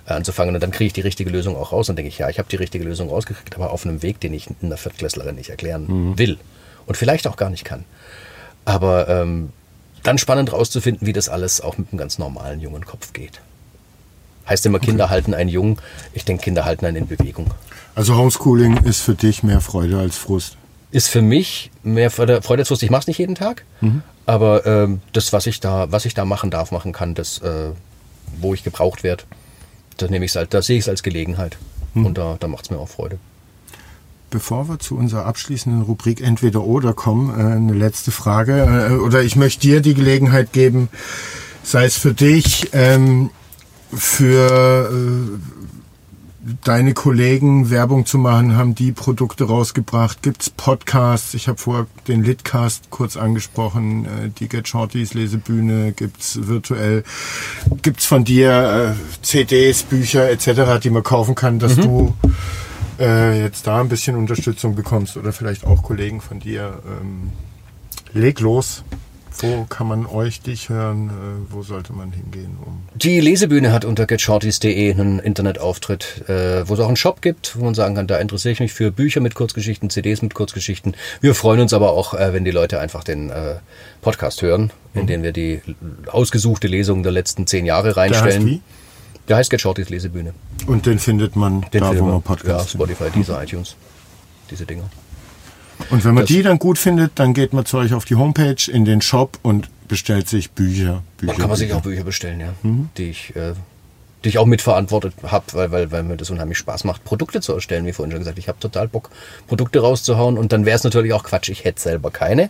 äh, 0.06 0.12
anzufangen. 0.12 0.54
Und 0.54 0.62
dann 0.62 0.70
kriege 0.70 0.88
ich 0.88 0.92
die 0.92 1.00
richtige 1.00 1.30
Lösung 1.30 1.56
auch 1.56 1.72
raus 1.72 1.88
und 1.88 1.96
denke 1.96 2.08
ich, 2.08 2.18
ja, 2.18 2.28
ich 2.28 2.38
habe 2.38 2.48
die 2.48 2.56
richtige 2.56 2.84
Lösung 2.84 3.08
rausgekriegt, 3.08 3.54
aber 3.54 3.70
auf 3.70 3.86
einem 3.86 4.02
Weg, 4.02 4.20
den 4.20 4.34
ich 4.34 4.48
einer 4.62 4.76
Viertklässlerin 4.76 5.36
nicht 5.36 5.50
erklären 5.50 5.86
will. 6.18 6.38
Und 6.86 6.96
vielleicht 6.96 7.26
auch 7.26 7.36
gar 7.36 7.50
nicht 7.50 7.64
kann. 7.64 7.84
Aber 8.64 9.08
ähm, 9.08 9.50
dann 10.02 10.18
spannend 10.18 10.52
rauszufinden, 10.52 11.06
wie 11.06 11.12
das 11.12 11.28
alles 11.28 11.60
auch 11.60 11.78
mit 11.78 11.88
einem 11.90 11.98
ganz 11.98 12.18
normalen 12.18 12.60
jungen 12.60 12.84
Kopf 12.84 13.12
geht. 13.12 13.40
Heißt 14.48 14.64
immer, 14.66 14.78
Kinder 14.78 15.10
halten 15.10 15.34
einen 15.34 15.50
jung. 15.50 15.80
Ich 16.12 16.24
denke, 16.24 16.44
Kinder 16.44 16.64
halten 16.64 16.86
einen 16.86 16.96
in 16.96 17.06
Bewegung. 17.08 17.52
Also 17.96 18.16
Homeschooling 18.16 18.84
ist 18.84 19.00
für 19.00 19.14
dich 19.14 19.42
mehr 19.42 19.60
Freude 19.60 19.98
als 19.98 20.16
Frust. 20.16 20.56
Ist 20.92 21.08
für 21.08 21.22
mich 21.22 21.70
mehr 21.82 22.10
Freude 22.12 22.42
Freude 22.42 22.62
als 22.62 22.68
Frust. 22.68 22.84
Ich 22.84 22.90
mache 22.90 23.00
es 23.00 23.06
nicht 23.08 23.18
jeden 23.18 23.34
Tag, 23.34 23.64
aber 24.26 24.64
ähm, 24.66 25.00
das, 25.12 25.32
was 25.32 25.46
ich 25.46 25.58
da, 25.58 25.90
was 25.90 26.04
ich 26.04 26.14
da 26.14 26.24
machen 26.24 26.50
darf, 26.50 26.70
machen 26.70 26.92
kann, 26.92 27.14
das, 27.14 27.38
äh, 27.38 27.70
wo 28.40 28.54
ich 28.54 28.62
gebraucht 28.62 29.02
werde, 29.02 29.24
da 29.96 30.06
nehme 30.06 30.24
ich 30.24 30.36
als, 30.36 30.48
da 30.50 30.62
sehe 30.62 30.76
ich 30.78 30.84
es 30.84 30.88
als 30.88 31.02
Gelegenheit. 31.02 31.56
Und 32.04 32.18
da, 32.18 32.36
da 32.38 32.46
macht 32.46 32.66
es 32.66 32.70
mir 32.70 32.78
auch 32.78 32.88
Freude. 32.88 33.18
Bevor 34.30 34.68
wir 34.68 34.78
zu 34.78 34.96
unserer 34.96 35.26
abschließenden 35.26 35.82
Rubrik 35.82 36.20
Entweder 36.20 36.64
oder 36.64 36.92
kommen, 36.92 37.30
äh, 37.30 37.54
eine 37.54 37.74
letzte 37.74 38.10
Frage. 38.10 38.88
Äh, 38.90 38.94
oder 38.94 39.22
ich 39.22 39.36
möchte 39.36 39.60
dir 39.60 39.80
die 39.80 39.94
Gelegenheit 39.94 40.52
geben, 40.52 40.88
sei 41.62 41.84
es 41.84 41.96
für 41.96 42.14
dich, 42.14 42.70
ähm, 42.72 43.30
für 43.92 44.90
äh, 44.92 45.38
deine 46.64 46.94
Kollegen 46.94 47.70
Werbung 47.70 48.06
zu 48.06 48.18
machen, 48.18 48.56
haben 48.56 48.74
die 48.74 48.92
Produkte 48.92 49.44
rausgebracht. 49.44 50.22
Gibt's 50.22 50.50
Podcasts? 50.50 51.34
Ich 51.34 51.48
habe 51.48 51.58
vorher 51.58 51.86
den 52.06 52.22
Litcast 52.22 52.90
kurz 52.90 53.16
angesprochen. 53.16 54.04
Äh, 54.04 54.30
die 54.38 54.48
Get 54.48 54.68
Shorties 54.68 55.14
Lesebühne 55.14 55.92
gibt's 55.92 56.38
virtuell. 56.46 57.04
Gibt's 57.82 58.06
von 58.06 58.24
dir 58.24 58.96
äh, 58.96 59.24
CDs, 59.24 59.82
Bücher 59.82 60.30
etc., 60.30 60.80
die 60.82 60.90
man 60.90 61.02
kaufen 61.02 61.34
kann, 61.34 61.58
dass 61.58 61.76
du 61.76 62.14
äh, 62.98 63.42
jetzt 63.42 63.66
da 63.66 63.80
ein 63.80 63.88
bisschen 63.88 64.16
Unterstützung 64.16 64.74
bekommst 64.74 65.16
oder 65.16 65.32
vielleicht 65.32 65.64
auch 65.66 65.82
Kollegen 65.82 66.20
von 66.20 66.40
dir. 66.40 66.80
Ähm, 66.86 67.32
leg 68.12 68.40
los. 68.40 68.82
Wo 69.38 69.64
kann 69.64 69.86
man 69.86 70.06
euch, 70.06 70.40
dich 70.40 70.70
hören? 70.70 71.10
Äh, 71.10 71.52
wo 71.52 71.62
sollte 71.62 71.92
man 71.92 72.10
hingehen? 72.10 72.56
Um 72.64 72.80
Die 72.94 73.20
Lesebühne 73.20 73.70
hat 73.70 73.84
unter 73.84 74.06
getshorties.de 74.06 74.92
einen 74.92 75.18
Internetauftritt, 75.18 76.26
äh, 76.26 76.66
wo 76.66 76.72
es 76.72 76.80
auch 76.80 76.86
einen 76.86 76.96
Shop 76.96 77.20
gibt, 77.20 77.54
wo 77.58 77.64
man 77.66 77.74
sagen 77.74 77.94
kann, 77.94 78.06
da 78.06 78.16
interessiere 78.16 78.52
ich 78.52 78.60
mich 78.60 78.72
für 78.72 78.90
Bücher 78.90 79.20
mit 79.20 79.34
Kurzgeschichten, 79.34 79.90
CDs 79.90 80.22
mit 80.22 80.32
Kurzgeschichten. 80.32 80.94
Wir 81.20 81.34
freuen 81.34 81.60
uns 81.60 81.74
aber 81.74 81.92
auch, 81.92 82.14
äh, 82.14 82.32
wenn 82.32 82.46
die 82.46 82.50
Leute 82.50 82.80
einfach 82.80 83.04
den 83.04 83.28
äh, 83.28 83.56
Podcast 84.00 84.40
hören, 84.40 84.72
in 84.94 85.02
Mhm. 85.02 85.06
den 85.06 85.22
wir 85.22 85.32
die 85.32 85.60
ausgesuchte 86.10 86.66
Lesung 86.66 87.02
der 87.02 87.12
letzten 87.12 87.46
zehn 87.46 87.66
Jahre 87.66 87.92
Der 87.92 88.04
heißt 88.04 88.14
reinstellen. 88.14 88.46
wie? 88.46 88.62
Der 89.28 89.36
heißt 89.36 89.50
Get 89.50 89.60
Shorties 89.60 89.88
Lesebühne. 89.88 90.34
Und 90.66 90.86
den 90.86 90.98
findet 90.98 91.36
man 91.36 91.62
Den 91.72 91.80
da, 91.80 91.88
wo 91.88 91.92
findet 91.92 92.02
man 92.04 92.14
Ja, 92.14 92.20
Podcast 92.20 92.70
findet. 92.70 92.90
Spotify, 92.96 93.10
Deezer, 93.18 93.42
iTunes. 93.42 93.76
Diese 94.50 94.64
Dinger. 94.66 94.84
Und 95.90 96.04
wenn 96.04 96.14
man 96.14 96.22
Das- 96.22 96.28
die 96.28 96.42
dann 96.42 96.58
gut 96.58 96.78
findet, 96.78 97.12
dann 97.18 97.34
geht 97.34 97.52
man 97.52 97.66
zu 97.66 97.76
euch 97.78 97.92
auf 97.92 98.04
die 98.04 98.14
Homepage, 98.14 98.70
in 98.70 98.84
den 98.84 99.02
Shop 99.02 99.38
und 99.42 99.68
bestellt 99.88 100.28
sich 100.28 100.50
Bücher. 100.52 101.02
Bücher 101.18 101.32
Da 101.32 101.38
kann 101.38 101.48
man 101.48 101.58
sich 101.58 101.72
auch 101.72 101.82
Bücher 101.82 102.04
bestellen, 102.04 102.40
ja. 102.40 102.54
Mhm. 102.62 102.88
Die 102.96 103.10
ich, 103.10 103.34
äh, 103.36 103.52
die 104.24 104.30
ich 104.30 104.38
auch 104.38 104.46
mitverantwortet 104.46 105.14
habe, 105.24 105.44
weil, 105.52 105.70
weil, 105.72 105.92
weil 105.92 106.02
mir 106.02 106.16
das 106.16 106.30
unheimlich 106.30 106.58
Spaß 106.58 106.84
macht, 106.84 107.04
Produkte 107.04 107.40
zu 107.40 107.52
erstellen, 107.52 107.84
wie 107.86 107.92
vorhin 107.92 108.10
schon 108.12 108.20
gesagt. 108.20 108.38
Ich 108.38 108.48
habe 108.48 108.58
total 108.58 108.88
Bock, 108.88 109.10
Produkte 109.48 109.80
rauszuhauen 109.80 110.38
und 110.38 110.52
dann 110.52 110.64
wäre 110.64 110.76
es 110.76 110.84
natürlich 110.84 111.12
auch 111.12 111.24
Quatsch, 111.24 111.50
ich 111.50 111.64
hätte 111.64 111.80
selber 111.80 112.10
keine. 112.10 112.48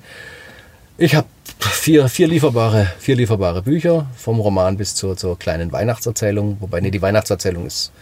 Ich 0.98 1.14
habe 1.14 1.26
vier, 1.58 2.08
vier, 2.08 2.28
lieferbare, 2.28 2.92
vier 2.98 3.16
lieferbare 3.16 3.62
Bücher, 3.62 4.06
vom 4.16 4.40
Roman 4.40 4.76
bis 4.76 4.94
zur, 4.94 5.16
zur 5.16 5.38
kleinen 5.38 5.70
Weihnachtserzählung. 5.72 6.56
Wobei, 6.60 6.80
nee, 6.80 6.90
die 6.90 7.02
Weihnachtserzählung 7.02 7.66
ist 7.66 7.92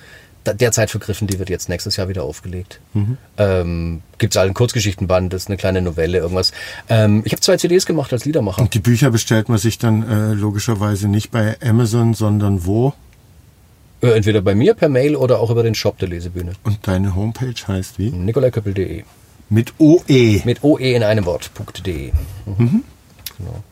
derzeit 0.47 0.90
vergriffen, 0.90 1.26
die 1.26 1.38
wird 1.38 1.49
jetzt 1.49 1.68
nächstes 1.68 1.97
Jahr 1.97 2.09
wieder 2.09 2.22
aufgelegt. 2.22 2.80
Ähm, 3.38 4.03
Gibt 4.18 4.36
es 4.36 4.40
einen 4.40 4.55
Kurzgeschichtenband, 4.55 5.32
das 5.32 5.42
ist 5.42 5.49
eine 5.49 5.57
kleine 5.57 5.80
Novelle, 5.80 6.18
irgendwas. 6.18 6.53
Ähm, 6.88 7.22
ich 7.24 7.32
habe 7.32 7.40
zwei 7.40 7.57
CDs 7.57 7.86
gemacht 7.86 8.12
als 8.12 8.26
Liedermacher. 8.26 8.61
Und 8.61 8.74
die 8.74 8.80
Bücher 8.80 9.11
bestellt 9.11 9.49
man 9.49 9.59
sich 9.59 9.78
dann 9.78 10.09
äh, 10.09 10.34
logischerweise 10.34 11.09
nicht 11.09 11.30
bei 11.30 11.57
Amazon, 11.62 12.12
sondern 12.14 12.66
wo? 12.66 12.92
Äh, 14.03 14.11
Entweder 14.11 14.42
bei 14.42 14.55
mir 14.55 14.74
per 14.74 14.90
Mail 14.90 15.16
oder 15.16 15.40
auch 15.40 15.51
über 15.51 15.62
den 15.62 15.74
Shop 15.74 15.99
der 15.99 16.09
Lesebühne. 16.09 16.53
Und 16.62 16.86
deine 16.86 17.14
Homepage 17.14 17.55
heißt 17.66 17.99
wie? 17.99 18.11
nikolaiköppel.de. 18.11 19.05
Mit 19.49 19.74
OE. 19.78 20.42
Mit 20.45 20.64
OE 20.64 20.95
in 20.95 21.03
einem 21.03 21.26
Wort. 21.26 21.51
.de. 21.84 22.12
Mhm. 22.47 22.84
Genau. 23.38 23.62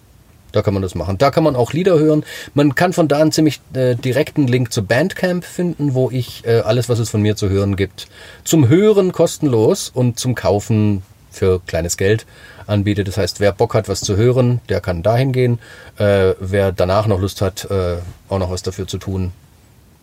Da 0.53 0.61
kann 0.61 0.75
man 0.75 0.83
das 0.83 0.95
machen. 0.95 1.17
Da 1.17 1.31
kann 1.31 1.45
man 1.45 1.57
auch 1.57 1.73
Lieder 1.73 1.99
hören. 1.99 2.25
Man 2.53 2.75
kann 2.75 2.93
von 2.93 3.09
da 3.09 3.21
einen 3.21 3.33
ziemlich 3.33 3.61
äh, 3.73 3.95
direkten 3.97 4.47
Link 4.47 4.73
zu 4.73 4.85
Bandcamp 4.85 5.45
finden, 5.45 5.95
wo 5.95 6.11
ich 6.11 6.45
äh, 6.45 6.61
alles, 6.61 6.91
was 6.91 6.99
es 6.99 7.09
von 7.09 7.23
mir 7.23 7.37
zu 7.37 7.49
hören 7.49 7.75
gibt, 7.75 8.07
zum 8.45 8.69
Hören 8.69 9.13
kostenlos 9.13 9.89
und 9.89 10.19
zum 10.19 10.35
Kaufen 10.35 11.03
für 11.31 11.61
kleines 11.67 11.97
Geld 11.97 12.27
anbiete. 12.67 13.03
Das 13.03 13.17
heißt, 13.17 13.41
wer 13.41 13.53
Bock 13.53 13.75
hat, 13.75 13.89
was 13.89 14.01
zu 14.01 14.17
hören, 14.17 14.61
der 14.69 14.83
kann 14.83 15.03
dahin 15.03 15.33
gehen. 15.33 15.59
Äh, 15.97 16.35
wer 16.39 16.71
danach 16.71 17.07
noch 17.07 17.21
Lust 17.21 17.41
hat, 17.41 17.65
äh, 17.71 17.97
auch 18.29 18.39
noch 18.39 18.51
was 18.51 18.63
dafür 18.63 18.87
zu 18.87 18.99
tun, 18.99 19.33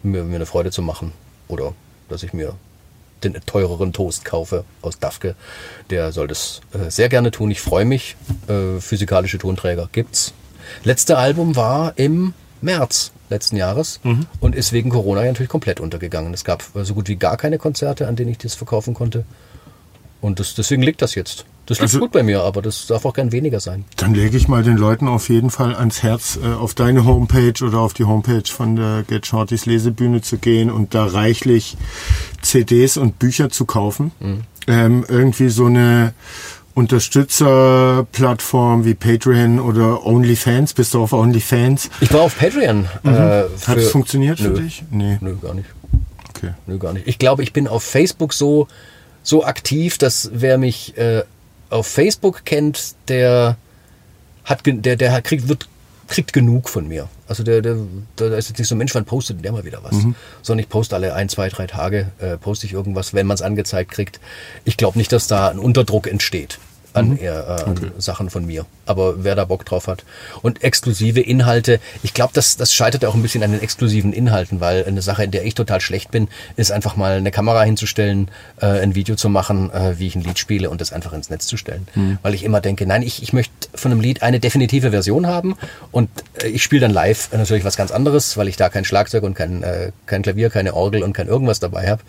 mir, 0.01 0.23
mir 0.23 0.35
eine 0.35 0.47
Freude 0.47 0.71
zu 0.71 0.81
machen 0.81 1.13
oder 1.47 1.73
dass 2.09 2.23
ich 2.23 2.33
mir 2.33 2.55
den 3.23 3.33
teureren 3.45 3.93
Toast 3.93 4.25
kaufe 4.25 4.63
aus 4.81 4.99
Dafke, 4.99 5.35
der 5.89 6.11
soll 6.11 6.27
das 6.27 6.61
äh, 6.73 6.89
sehr 6.89 7.09
gerne 7.09 7.31
tun. 7.31 7.51
Ich 7.51 7.61
freue 7.61 7.85
mich. 7.85 8.15
Äh, 8.47 8.79
physikalische 8.79 9.37
Tonträger 9.37 9.89
gibt's. 9.91 10.33
Letzte 10.83 11.17
Album 11.17 11.55
war 11.55 11.93
im 11.97 12.33
März 12.61 13.11
letzten 13.29 13.57
Jahres 13.57 13.99
und 14.39 14.55
ist 14.55 14.73
wegen 14.73 14.89
Corona 14.89 15.21
ja 15.21 15.27
natürlich 15.27 15.49
komplett 15.49 15.79
untergegangen. 15.79 16.33
Es 16.33 16.43
gab 16.43 16.63
äh, 16.75 16.83
so 16.83 16.93
gut 16.93 17.07
wie 17.07 17.15
gar 17.15 17.37
keine 17.37 17.57
Konzerte, 17.57 18.07
an 18.07 18.15
denen 18.15 18.31
ich 18.31 18.37
das 18.39 18.55
verkaufen 18.55 18.93
konnte. 18.93 19.23
Und 20.21 20.39
das, 20.39 20.55
deswegen 20.55 20.81
liegt 20.81 21.01
das 21.01 21.15
jetzt. 21.15 21.45
Das 21.69 21.77
liegt 21.77 21.81
Also- 21.83 21.99
gut 21.99 22.11
bei 22.11 22.23
mir, 22.23 22.41
aber 22.41 22.61
das 22.61 22.87
darf 22.87 23.05
auch 23.05 23.13
gern 23.13 23.31
weniger 23.31 23.59
sein. 23.59 23.85
Dann 23.95 24.13
lege 24.13 24.35
ich 24.35 24.47
mal 24.47 24.63
den 24.63 24.75
Leuten 24.75 25.07
auf 25.07 25.29
jeden 25.29 25.51
Fall 25.51 25.75
ans 25.75 26.01
Herz, 26.03 26.37
äh, 26.43 26.47
auf 26.53 26.73
deine 26.73 27.05
Homepage 27.05 27.63
oder 27.63 27.79
auf 27.79 27.93
die 27.93 28.05
Homepage 28.05 28.43
von 28.47 28.75
der 28.75 29.03
Get 29.07 29.27
Shortys 29.27 29.65
Lesebühne 29.67 30.21
zu 30.21 30.37
gehen 30.39 30.71
und 30.71 30.93
da 30.95 31.05
reichlich 31.05 31.77
CDs 32.41 32.97
und 32.97 33.19
Bücher 33.19 33.49
zu 33.49 33.65
kaufen. 33.65 34.11
Ähm, 34.67 35.05
irgendwie 35.07 35.49
so 35.49 35.65
eine 35.67 36.13
Unterstützerplattform 36.75 38.85
wie 38.85 38.93
Patreon 38.93 39.59
oder 39.59 40.05
OnlyFans. 40.05 40.73
Bist 40.73 40.93
du 40.93 41.01
auf 41.03 41.13
OnlyFans? 41.13 41.89
Ich 42.01 42.13
war 42.13 42.21
auf 42.21 42.37
Patreon. 42.37 42.85
Äh, 43.03 43.09
Hat 43.09 43.49
für- 43.65 43.75
es 43.75 43.91
funktioniert 43.91 44.39
für 44.39 44.49
Nö. 44.49 44.61
dich? 44.61 44.83
Nee. 44.91 45.17
Nö, 45.21 45.35
gar 45.41 45.53
nicht. 45.53 45.67
Okay. 46.29 46.51
Nö, 46.67 46.77
gar 46.77 46.93
nicht. 46.93 47.07
Ich 47.07 47.19
glaube, 47.19 47.43
ich 47.43 47.53
bin 47.53 47.67
auf 47.67 47.83
Facebook 47.83 48.33
so, 48.33 48.67
so 49.23 49.43
aktiv, 49.43 49.97
dass 49.97 50.29
wer 50.33 50.57
mich 50.57 50.97
äh, 50.97 51.23
auf 51.69 51.87
Facebook 51.87 52.45
kennt, 52.45 52.95
der 53.07 53.57
hat, 54.43 54.61
der, 54.65 54.95
der 54.95 55.21
kriegt, 55.21 55.47
wird, 55.47 55.67
kriegt 56.07 56.33
genug 56.33 56.69
von 56.69 56.87
mir. 56.87 57.07
Also 57.27 57.43
der, 57.43 57.61
der, 57.61 57.77
der 58.17 58.37
ist 58.37 58.49
jetzt 58.49 58.57
nicht 58.57 58.67
so, 58.67 58.75
Mensch, 58.75 58.95
wann 58.95 59.05
postet 59.05 59.43
der 59.43 59.51
mal 59.51 59.65
wieder 59.65 59.83
was? 59.83 59.93
Sondern 60.41 60.63
ich 60.63 60.69
poste 60.69 60.95
alle 60.95 61.13
ein, 61.13 61.29
zwei, 61.29 61.49
drei 61.49 61.67
Tage, 61.67 62.11
äh, 62.19 62.37
poste 62.37 62.65
ich 62.65 62.73
irgendwas, 62.73 63.13
wenn 63.13 63.27
man 63.27 63.35
es 63.35 63.41
angezeigt 63.41 63.91
kriegt. 63.91 64.19
Ich 64.65 64.77
glaube 64.77 64.97
nicht, 64.97 65.11
dass 65.11 65.27
da 65.27 65.49
ein 65.49 65.59
Unterdruck 65.59 66.07
entsteht 66.07 66.59
an, 66.93 67.17
eher, 67.17 67.65
äh, 67.65 67.69
an 67.69 67.91
Sachen 67.97 68.29
von 68.29 68.45
mir. 68.45 68.65
Aber 68.85 69.23
wer 69.23 69.35
da 69.35 69.45
Bock 69.45 69.65
drauf 69.65 69.87
hat. 69.87 70.03
Und 70.41 70.63
exklusive 70.63 71.19
Inhalte, 71.21 71.79
ich 72.03 72.13
glaube, 72.13 72.31
das, 72.33 72.57
das 72.57 72.73
scheitert 72.73 73.05
auch 73.05 73.15
ein 73.15 73.21
bisschen 73.21 73.43
an 73.43 73.51
den 73.51 73.61
exklusiven 73.61 74.13
Inhalten, 74.13 74.59
weil 74.59 74.85
eine 74.85 75.01
Sache, 75.01 75.23
in 75.23 75.31
der 75.31 75.45
ich 75.45 75.55
total 75.55 75.81
schlecht 75.81 76.11
bin, 76.11 76.27
ist 76.55 76.71
einfach 76.71 76.95
mal 76.95 77.17
eine 77.17 77.31
Kamera 77.31 77.63
hinzustellen, 77.63 78.29
äh, 78.61 78.65
ein 78.65 78.95
Video 78.95 79.15
zu 79.15 79.29
machen, 79.29 79.71
äh, 79.71 79.99
wie 79.99 80.07
ich 80.07 80.15
ein 80.15 80.23
Lied 80.23 80.39
spiele 80.39 80.69
und 80.69 80.81
das 80.81 80.91
einfach 80.91 81.13
ins 81.13 81.29
Netz 81.29 81.47
zu 81.47 81.57
stellen. 81.57 81.87
Weil 82.21 82.33
ich 82.33 82.43
immer 82.43 82.61
denke, 82.61 82.85
nein, 82.85 83.03
ich, 83.03 83.21
ich 83.21 83.33
möchte 83.33 83.53
von 83.75 83.91
einem 83.91 84.01
Lied 84.01 84.23
eine 84.23 84.39
definitive 84.39 84.91
Version 84.91 85.27
haben 85.27 85.55
und 85.91 86.09
äh, 86.43 86.47
ich 86.47 86.63
spiele 86.63 86.81
dann 86.81 86.91
live 86.91 87.29
natürlich 87.31 87.63
was 87.63 87.77
ganz 87.77 87.91
anderes, 87.91 88.37
weil 88.37 88.47
ich 88.47 88.57
da 88.57 88.69
kein 88.69 88.85
Schlagzeug 88.85 89.23
und 89.23 89.35
kein, 89.35 89.63
äh, 89.63 89.91
kein 90.05 90.21
Klavier, 90.21 90.49
keine 90.49 90.73
Orgel 90.73 91.03
und 91.03 91.13
kein 91.13 91.27
irgendwas 91.27 91.59
dabei 91.59 91.89
habe. 91.89 92.01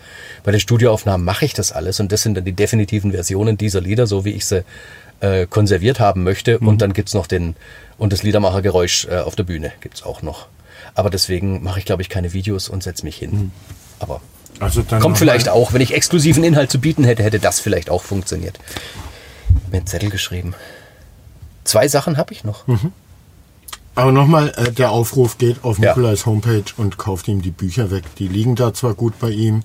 Bei 0.43 0.51
den 0.51 0.59
Studioaufnahmen 0.59 1.23
mache 1.23 1.45
ich 1.45 1.53
das 1.53 1.71
alles 1.71 1.99
und 1.99 2.11
das 2.11 2.21
sind 2.23 2.35
dann 2.35 2.45
die 2.45 2.53
definitiven 2.53 3.11
Versionen 3.11 3.57
dieser 3.57 3.81
Lieder, 3.81 4.07
so 4.07 4.25
wie 4.25 4.31
ich 4.31 4.45
sie 4.45 4.63
äh, 5.19 5.45
konserviert 5.47 5.99
haben 5.99 6.23
möchte. 6.23 6.59
Und 6.59 6.81
dann 6.81 6.93
gibt's 6.93 7.13
noch 7.13 7.27
den, 7.27 7.55
und 7.97 8.11
das 8.13 8.23
Liedermachergeräusch 8.23 9.05
äh, 9.05 9.19
auf 9.19 9.35
der 9.35 9.43
Bühne 9.43 9.71
gibt's 9.81 10.03
auch 10.03 10.21
noch. 10.21 10.47
Aber 10.95 11.09
deswegen 11.09 11.63
mache 11.63 11.79
ich, 11.79 11.85
glaube 11.85 12.01
ich, 12.01 12.09
keine 12.09 12.33
Videos 12.33 12.67
und 12.69 12.83
setz 12.83 13.03
mich 13.03 13.15
hin. 13.17 13.51
Aber 13.99 14.19
Also 14.59 14.81
dann 14.81 14.99
kommt 14.99 15.17
vielleicht 15.17 15.47
auch, 15.49 15.73
wenn 15.73 15.81
ich 15.81 15.93
exklusiven 15.93 16.43
Inhalt 16.43 16.71
zu 16.71 16.79
bieten 16.79 17.03
hätte, 17.03 17.23
hätte 17.23 17.39
das 17.39 17.59
vielleicht 17.59 17.89
auch 17.89 18.03
funktioniert. 18.03 18.57
Mir 19.71 19.77
einen 19.77 19.87
Zettel 19.87 20.09
geschrieben. 20.09 20.53
Zwei 21.63 21.87
Sachen 21.87 22.17
habe 22.17 22.33
ich 22.33 22.43
noch. 22.43 22.63
Aber 23.93 24.11
nochmal, 24.11 24.49
äh, 24.55 24.71
der 24.71 24.91
Aufruf 24.91 25.37
geht 25.37 25.63
auf 25.63 25.77
Ja. 25.77 25.89
Nikolais 25.89 26.25
Homepage 26.25 26.63
und 26.77 26.97
kauft 26.97 27.27
ihm 27.27 27.41
die 27.41 27.51
Bücher 27.51 27.91
weg. 27.91 28.03
Die 28.17 28.27
liegen 28.27 28.55
da 28.55 28.73
zwar 28.73 28.93
gut 28.95 29.19
bei 29.19 29.29
ihm, 29.29 29.63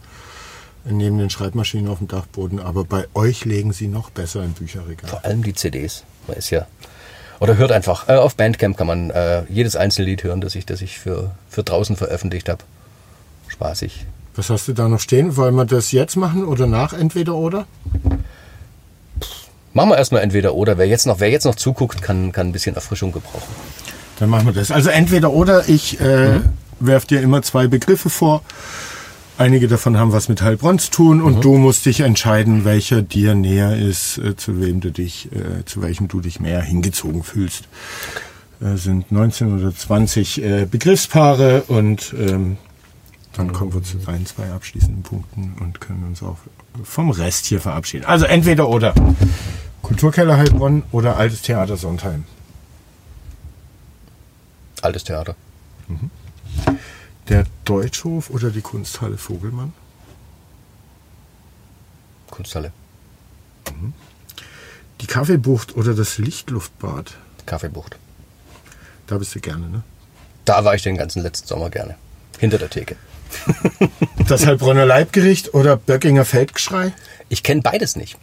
neben 0.89 1.19
den 1.19 1.31
Schreibmaschinen 1.31 1.89
auf 1.89 1.99
dem 1.99 2.09
Dachboden, 2.09 2.61
aber 2.61 2.85
bei 2.85 3.07
euch 3.15 3.45
legen 3.45 3.73
sie 3.73 3.89
noch 3.89 4.11
besser 4.11 4.45
im 4.45 4.53
Bücherregal. 4.53 5.11
Vor 5.11 5.25
allem 5.25 5.43
die 5.43 5.55
CDs. 5.55 6.05
Man 6.27 6.37
ist 6.37 6.51
ja. 6.51 6.67
Oder 7.41 7.57
hört 7.57 7.73
einfach. 7.73 8.09
Äh, 8.09 8.15
auf 8.15 8.37
Bandcamp 8.37 8.77
kann 8.77 8.87
man 8.87 9.11
äh, 9.11 9.43
jedes 9.49 9.77
einzelne 9.77 10.09
Lied 10.09 10.25
hören, 10.25 10.41
das 10.41 10.55
ich, 10.55 10.67
das 10.67 10.81
ich 10.81 10.99
für, 10.99 11.33
für 11.49 11.63
draußen 11.63 11.97
veröffentlicht 11.97 12.49
habe. 12.49 12.63
Spaßig. 13.49 14.07
Was 14.35 14.51
hast 14.51 14.69
du 14.69 14.73
da 14.73 14.89
noch 14.89 15.01
stehen? 15.01 15.37
Wollen 15.37 15.55
wir 15.55 15.65
das 15.65 15.93
jetzt 15.93 16.17
machen 16.17 16.45
oder 16.45 16.67
nach 16.67 16.93
entweder 16.93 17.35
oder? 17.35 17.67
Machen 19.73 19.91
wir 19.91 19.99
erstmal 19.99 20.23
entweder 20.23 20.55
oder. 20.55 20.79
Wer 20.79 20.87
jetzt 20.87 21.07
noch, 21.07 21.21
wer 21.21 21.31
jetzt 21.31 21.45
noch 21.45 21.55
zuguckt, 21.55 22.03
kann, 22.03 22.33
kann 22.33 22.49
ein 22.49 22.53
bisschen 22.53 22.75
Erfrischung 22.75 23.13
gebrauchen. 23.13 23.55
Dann 24.19 24.31
machen 24.31 24.47
wir 24.47 24.53
das. 24.53 24.71
Also 24.71 24.91
entweder 24.91 25.33
oder. 25.33 25.69
Ich 25.69 26.01
äh, 26.01 26.41
werf 26.81 27.05
dir 27.05 27.21
immer 27.21 27.43
zwei 27.43 27.67
Begriffe 27.67 28.11
vor. 28.11 28.43
Einige 29.39 29.69
davon 29.69 29.99
haben 29.99 30.13
was 30.13 30.31
mit 30.31 30.41
Heilbronn 30.41 30.79
zu 30.79 30.91
tun 30.91 31.21
und 31.21 31.45
du 31.45 31.59
musst 31.59 31.85
dich 31.85 32.01
entscheiden, 32.01 32.65
welcher 32.65 33.03
dir 33.03 33.35
näher 33.35 33.77
ist, 33.77 34.17
äh, 34.17 34.35
zu 34.35 34.63
wem 34.63 34.81
du 34.81 34.91
dich, 34.91 35.31
äh, 35.31 35.63
zu 35.67 35.83
welchem 35.83 36.09
du 36.09 36.21
dich 36.21 36.41
mehr 36.41 36.63
hingezogen 36.63 37.23
fühlst. 37.23 37.65
Äh, 38.63 38.77
sind 38.77 39.13
19 39.13 39.59
oder 39.59 39.75
20 39.75 40.43
äh, 40.43 40.67
Begriffspaare 40.71 41.65
und 41.69 42.15
ähm, 42.19 42.57
dann 43.35 43.53
kommen 43.53 43.75
wir 43.75 43.83
zu 43.83 43.99
deinen 43.99 44.25
zwei 44.25 44.51
abschließenden 44.51 45.03
Punkten 45.03 45.55
und 45.61 45.83
können 45.83 46.05
uns 46.05 46.23
auch 46.23 46.39
vom 46.83 47.11
Rest 47.11 47.45
hier 47.45 47.61
verabschieden. 47.61 48.07
Also 48.07 48.25
entweder 48.25 48.71
oder. 48.71 48.95
Kulturkeller 49.83 50.39
Heilbronn 50.39 50.83
oder 50.93 51.19
Altes 51.19 51.43
Theater 51.43 51.77
Sondheim. 51.77 52.25
Altes 54.81 55.05
Theater. 55.05 55.37
Der 57.29 57.45
Deutschhof 57.65 58.31
oder 58.31 58.51
die 58.51 58.61
Kunsthalle 58.61 59.19
Vogelmann? 59.19 59.73
Kunsthalle. 62.31 62.73
Die 65.01 65.07
Kaffeebucht 65.07 65.77
oder 65.77 65.95
das 65.95 66.19
Lichtluftbad? 66.19 67.17
Kaffeebucht. 67.45 67.97
Da 69.07 69.19
bist 69.19 69.35
du 69.35 69.41
gerne, 69.41 69.69
ne? 69.69 69.83
Da 70.45 70.65
war 70.65 70.75
ich 70.75 70.83
den 70.83 70.97
ganzen 70.97 71.23
letzten 71.23 71.49
Sommer 71.49 71.71
gerne. 71.71 71.97
Hinter 72.39 72.59
der 72.59 72.71
Theke. 72.71 72.97
Das 74.29 74.45
Heilbronner 74.45 74.87
Leibgericht 74.87 75.55
oder 75.55 75.77
Böckinger 75.77 76.25
Feldgeschrei? 76.25 76.93
Ich 77.29 77.45
kenne 77.45 77.63
beides 77.63 77.95
nicht. 77.95 78.19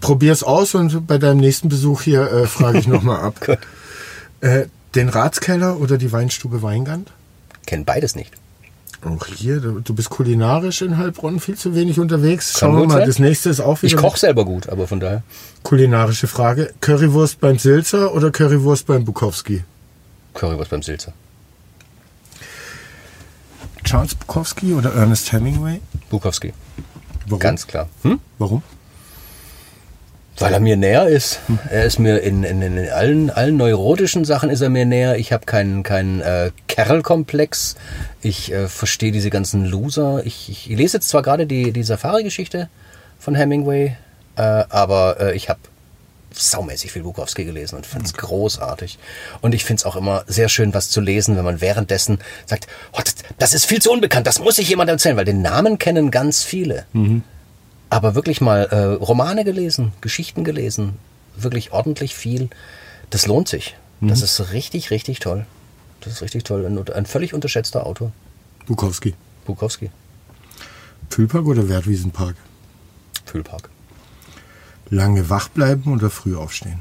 Probier's 0.00 0.44
aus 0.44 0.76
und 0.76 1.08
bei 1.08 1.18
deinem 1.18 1.40
nächsten 1.40 1.68
Besuch 1.68 2.02
hier 2.02 2.30
äh, 2.30 2.46
frage 2.46 2.78
ich 2.78 2.86
nochmal 2.86 3.20
ab. 3.20 3.58
Äh, 4.40 4.66
den 4.96 5.08
Ratskeller 5.08 5.78
oder 5.78 5.98
die 5.98 6.10
Weinstube 6.10 6.62
Weingand? 6.62 7.12
Kenn 7.66 7.84
beides 7.84 8.14
nicht. 8.16 8.32
Auch 9.04 9.26
hier, 9.26 9.58
du 9.60 9.94
bist 9.94 10.10
kulinarisch 10.10 10.80
in 10.82 10.96
Heilbronn 10.96 11.40
viel 11.40 11.56
zu 11.56 11.74
wenig 11.74 11.98
unterwegs. 11.98 12.56
Schauen 12.56 12.76
wir 12.78 12.86
mal, 12.86 12.98
sein. 12.98 13.06
das 13.08 13.18
nächste 13.18 13.50
ist 13.50 13.58
auch 13.60 13.82
Ich 13.82 13.92
wieder 13.92 14.00
koche 14.02 14.18
selber 14.18 14.44
gut, 14.44 14.68
aber 14.68 14.86
von 14.86 15.00
daher. 15.00 15.24
kulinarische 15.64 16.28
Frage. 16.28 16.72
Currywurst 16.80 17.40
beim 17.40 17.58
Silzer 17.58 18.14
oder 18.14 18.30
Currywurst 18.30 18.86
beim 18.86 19.04
Bukowski? 19.04 19.64
Currywurst 20.34 20.70
beim 20.70 20.82
Silzer. 20.82 21.12
Charles 23.82 24.14
Bukowski 24.14 24.72
oder 24.74 24.92
Ernest 24.94 25.32
Hemingway? 25.32 25.80
Bukowski. 26.08 26.52
Warum? 27.26 27.40
Ganz 27.40 27.66
klar. 27.66 27.88
Hm? 28.02 28.20
Warum? 28.38 28.62
Weil 30.42 30.54
er 30.54 30.60
mir 30.60 30.76
näher 30.76 31.06
ist. 31.06 31.38
Er 31.70 31.84
ist 31.84 32.00
mir 32.00 32.18
in, 32.18 32.42
in, 32.42 32.62
in 32.62 32.90
allen, 32.90 33.30
allen 33.30 33.56
neurotischen 33.56 34.24
Sachen 34.24 34.50
ist 34.50 34.60
er 34.60 34.70
mir 34.70 34.84
näher. 34.84 35.16
Ich 35.16 35.32
habe 35.32 35.46
keinen 35.46 35.84
keinen 35.84 36.20
äh, 36.20 36.50
Kerlkomplex. 36.66 37.76
Ich 38.22 38.52
äh, 38.52 38.66
verstehe 38.66 39.12
diese 39.12 39.30
ganzen 39.30 39.64
Loser. 39.64 40.22
Ich, 40.24 40.48
ich 40.50 40.66
lese 40.66 40.96
jetzt 40.96 41.08
zwar 41.08 41.22
gerade 41.22 41.46
die, 41.46 41.72
die 41.72 41.84
Safari-Geschichte 41.84 42.68
von 43.20 43.36
Hemingway, 43.36 43.96
äh, 44.34 44.42
aber 44.42 45.20
äh, 45.20 45.36
ich 45.36 45.48
habe 45.48 45.60
saumäßig 46.32 46.90
viel 46.90 47.02
Bukowski 47.02 47.44
gelesen 47.44 47.76
und 47.76 47.86
fand 47.86 48.06
es 48.06 48.14
großartig. 48.14 48.98
Und 49.42 49.54
ich 49.54 49.64
finde 49.64 49.80
es 49.80 49.84
auch 49.84 49.94
immer 49.94 50.24
sehr 50.26 50.48
schön, 50.48 50.74
was 50.74 50.90
zu 50.90 51.00
lesen, 51.00 51.36
wenn 51.36 51.44
man 51.44 51.60
währenddessen 51.60 52.18
sagt, 52.46 52.66
oh, 52.92 53.00
das, 53.04 53.14
das 53.38 53.54
ist 53.54 53.66
viel 53.66 53.80
zu 53.80 53.92
unbekannt, 53.92 54.26
das 54.26 54.40
muss 54.40 54.58
ich 54.58 54.68
jemandem 54.68 54.94
erzählen, 54.94 55.16
weil 55.16 55.24
den 55.24 55.42
Namen 55.42 55.78
kennen 55.78 56.10
ganz 56.10 56.42
viele 56.42 56.86
aber 57.92 58.14
wirklich 58.14 58.40
mal 58.40 58.64
äh, 58.70 58.94
Romane 58.94 59.44
gelesen, 59.44 59.92
Geschichten 60.00 60.44
gelesen, 60.44 60.94
wirklich 61.36 61.72
ordentlich 61.72 62.14
viel. 62.14 62.48
Das 63.10 63.26
lohnt 63.26 63.48
sich. 63.48 63.76
Das 64.00 64.22
ist 64.22 64.52
richtig, 64.52 64.90
richtig 64.90 65.20
toll. 65.20 65.44
Das 66.00 66.14
ist 66.14 66.22
richtig 66.22 66.44
toll. 66.44 66.64
Ein, 66.64 66.92
ein 66.92 67.06
völlig 67.06 67.34
unterschätzter 67.34 67.86
Autor, 67.86 68.10
Bukowski. 68.64 69.14
Bukowski, 69.44 69.90
Fühlpark 71.10 71.44
oder 71.44 71.68
Wertwiesenpark? 71.68 72.34
Fühlpark. 73.26 73.68
Lange 74.88 75.28
wach 75.28 75.50
bleiben 75.50 75.92
oder 75.92 76.08
früh 76.08 76.34
aufstehen? 76.34 76.78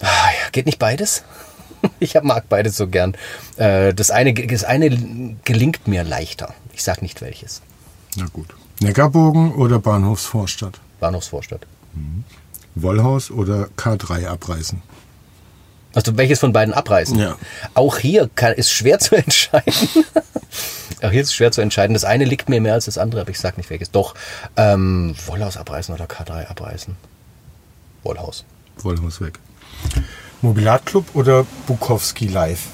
Ah, 0.00 0.06
ja, 0.06 0.50
geht 0.52 0.66
nicht 0.66 0.78
beides? 0.78 1.24
Ich 1.98 2.14
mag 2.22 2.48
beides 2.48 2.76
so 2.76 2.86
gern. 2.86 3.16
Äh, 3.56 3.92
das, 3.92 4.12
eine, 4.12 4.32
das 4.32 4.62
eine 4.62 4.88
gelingt 5.44 5.88
mir 5.88 6.04
leichter. 6.04 6.54
Ich 6.72 6.84
sag 6.84 7.02
nicht 7.02 7.20
welches. 7.22 7.60
Na 8.16 8.26
gut. 8.32 8.54
Neckarbogen 8.82 9.52
oder 9.54 9.78
Bahnhofsvorstadt? 9.78 10.80
Bahnhofsvorstadt. 11.00 11.66
Wollhaus 12.74 13.30
oder 13.30 13.68
K3 13.76 14.26
abreißen? 14.26 14.82
Also 15.94 16.16
welches 16.16 16.40
von 16.40 16.52
beiden 16.52 16.72
abreißen? 16.72 17.18
Ja. 17.18 17.36
Auch 17.74 17.98
hier 17.98 18.30
kann, 18.34 18.54
ist 18.54 18.70
schwer 18.70 18.98
zu 18.98 19.14
entscheiden. 19.16 19.74
Auch 21.02 21.10
hier 21.10 21.20
ist 21.20 21.28
es 21.28 21.34
schwer 21.34 21.52
zu 21.52 21.60
entscheiden. 21.60 21.94
Das 21.94 22.04
eine 22.04 22.24
liegt 22.24 22.48
mir 22.48 22.60
mehr 22.60 22.74
als 22.74 22.86
das 22.86 22.96
andere, 22.96 23.20
aber 23.20 23.30
ich 23.30 23.38
sag 23.38 23.56
nicht 23.56 23.68
welches. 23.70 23.90
Doch, 23.90 24.14
ähm, 24.56 25.14
Wollhaus 25.26 25.56
abreißen 25.56 25.94
oder 25.94 26.06
K3 26.06 26.46
abreißen? 26.46 26.96
Wollhaus. 28.04 28.44
Wollhaus 28.78 29.20
weg. 29.20 29.38
Mobilatclub 30.40 31.14
oder 31.14 31.44
Bukowski 31.66 32.26
live? 32.28 32.66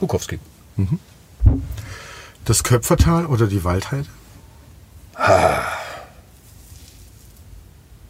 Bukowski. 0.00 0.38
Das 2.44 2.64
Köpfertal 2.64 3.26
oder 3.26 3.46
die 3.46 3.64
Waldheide? 3.64 4.08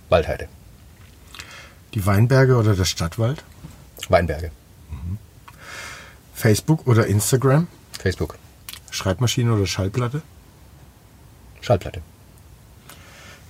Waldheide. 0.08 0.48
Die 1.94 2.06
Weinberge 2.06 2.56
oder 2.56 2.74
der 2.74 2.84
Stadtwald? 2.84 3.42
Weinberge. 4.08 4.50
Facebook 6.34 6.86
oder 6.86 7.06
Instagram? 7.06 7.66
Facebook. 7.98 8.38
Schreibmaschine 8.90 9.52
oder 9.52 9.66
Schallplatte? 9.66 10.22
Schallplatte. 11.60 12.00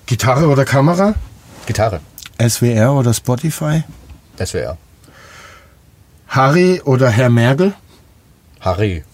Gitarre 0.06 0.48
oder 0.48 0.64
Kamera? 0.64 1.14
Gitarre. 1.66 2.00
SWR 2.38 2.94
oder 2.94 3.14
Spotify? 3.14 3.84
SWR. 4.44 4.76
Harry 6.28 6.80
oder 6.84 7.10
Herr 7.10 7.30
Mergel? 7.30 7.74
Harry 8.60 9.04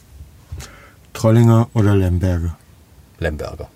Trollinger 1.16 1.68
oder 1.72 1.96
Lemberger? 1.96 2.58
Lemberger. 3.18 3.68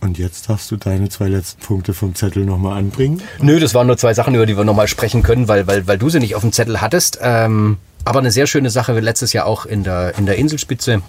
Und 0.00 0.16
jetzt 0.16 0.48
darfst 0.48 0.70
du 0.70 0.76
deine 0.76 1.10
zwei 1.10 1.28
letzten 1.28 1.60
Punkte 1.60 1.92
vom 1.92 2.14
Zettel 2.14 2.46
nochmal 2.46 2.78
anbringen. 2.78 3.20
Nö, 3.40 3.60
das 3.60 3.74
waren 3.74 3.86
nur 3.86 3.98
zwei 3.98 4.14
Sachen, 4.14 4.34
über 4.34 4.46
die 4.46 4.56
wir 4.56 4.64
nochmal 4.64 4.88
sprechen 4.88 5.22
können, 5.22 5.48
weil, 5.48 5.66
weil, 5.66 5.86
weil 5.86 5.98
du 5.98 6.08
sie 6.08 6.18
nicht 6.18 6.34
auf 6.34 6.40
dem 6.40 6.52
Zettel 6.52 6.80
hattest. 6.80 7.18
Ähm, 7.20 7.76
aber 8.06 8.20
eine 8.20 8.30
sehr 8.30 8.46
schöne 8.46 8.70
Sache, 8.70 8.98
letztes 8.98 9.34
Jahr 9.34 9.44
auch 9.44 9.66
in 9.66 9.84
der, 9.84 10.16
in 10.16 10.24
der 10.24 10.36
Inselspitze 10.36 11.02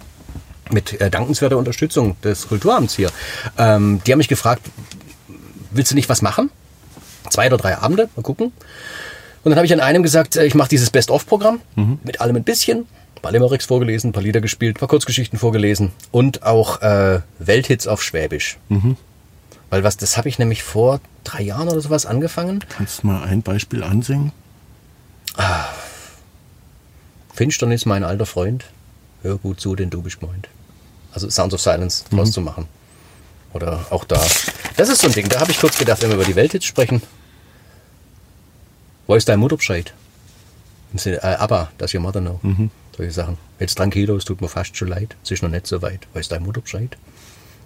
mit 0.70 1.00
äh, 1.00 1.08
dankenswerter 1.08 1.56
Unterstützung 1.56 2.20
des 2.20 2.48
Kulturamts 2.48 2.94
hier. 2.94 3.08
Ähm, 3.56 4.02
die 4.06 4.12
haben 4.12 4.18
mich 4.18 4.28
gefragt, 4.28 4.60
willst 5.70 5.92
du 5.92 5.94
nicht 5.94 6.10
was 6.10 6.20
machen? 6.20 6.50
Zwei 7.30 7.46
oder 7.46 7.56
drei 7.56 7.78
Abende, 7.78 8.10
mal 8.16 8.22
gucken. 8.22 8.52
Und 9.44 9.50
dann 9.50 9.56
habe 9.56 9.64
ich 9.64 9.72
an 9.72 9.80
einem 9.80 10.02
gesagt, 10.02 10.36
äh, 10.36 10.44
ich 10.44 10.54
mache 10.54 10.68
dieses 10.68 10.90
Best-of-Programm 10.90 11.60
mit 12.04 12.20
allem 12.20 12.36
ein 12.36 12.44
bisschen. 12.44 12.86
Paar 13.22 13.32
Limericks 13.32 13.66
vorgelesen, 13.66 14.10
ein 14.10 14.12
paar 14.12 14.22
Lieder 14.22 14.40
gespielt, 14.40 14.76
ein 14.76 14.80
paar 14.80 14.88
Kurzgeschichten 14.88 15.38
vorgelesen 15.38 15.92
und 16.10 16.42
auch 16.42 16.82
äh, 16.82 17.20
Welthits 17.38 17.86
auf 17.86 18.02
Schwäbisch. 18.02 18.58
Weil 19.70 19.84
was, 19.84 19.96
das 19.96 20.16
habe 20.18 20.28
ich 20.28 20.38
nämlich 20.38 20.62
vor 20.64 21.00
drei 21.24 21.42
Jahren 21.42 21.68
oder 21.68 21.80
sowas 21.80 22.04
angefangen. 22.04 22.64
Kannst 22.68 23.02
du 23.02 23.06
mal 23.06 23.22
ein 23.22 23.42
Beispiel 23.42 23.84
ansingen? 23.84 24.32
Finsternis, 27.32 27.86
mein 27.86 28.04
alter 28.04 28.26
Freund, 28.26 28.66
hör 29.22 29.38
gut 29.38 29.60
zu, 29.60 29.74
denn 29.76 29.88
du 29.88 30.02
bist 30.02 30.20
gemeint. 30.20 30.48
Also 31.12 31.30
Sounds 31.30 31.54
of 31.54 31.60
Silence 31.60 32.04
draus 32.10 32.32
zu 32.32 32.40
machen. 32.40 32.66
Oder 33.52 33.86
auch 33.90 34.04
da. 34.04 34.20
Das 34.76 34.88
ist 34.88 35.00
so 35.02 35.06
ein 35.06 35.12
Ding, 35.12 35.28
da 35.28 35.40
habe 35.40 35.50
ich 35.50 35.60
kurz 35.60 35.78
gedacht, 35.78 36.02
wenn 36.02 36.10
wir 36.10 36.16
über 36.16 36.24
die 36.24 36.36
Welt 36.36 36.52
jetzt 36.54 36.66
sprechen. 36.66 37.02
Wo 39.06 39.14
ist 39.14 39.28
dein 39.28 39.38
Mutterbescheid? 39.38 39.94
Im 40.92 40.98
Sinne, 40.98 41.22
äh, 41.22 41.36
aber, 41.36 41.70
does 41.78 41.94
your 41.94 42.00
mother 42.00 42.20
know? 42.20 42.40
Solche 42.96 43.12
Sachen. 43.12 43.38
Jetzt 43.58 43.76
tranquilo, 43.76 44.16
es 44.16 44.24
tut 44.24 44.40
mir 44.40 44.48
fast 44.48 44.76
schon 44.76 44.88
leid. 44.88 45.16
Es 45.24 45.30
ist 45.30 45.42
noch 45.42 45.50
nicht 45.50 45.66
so 45.66 45.82
weit. 45.82 46.00
Wo 46.12 46.18
ist 46.18 46.30
dein 46.30 46.42
Mutterbescheid? 46.42 46.96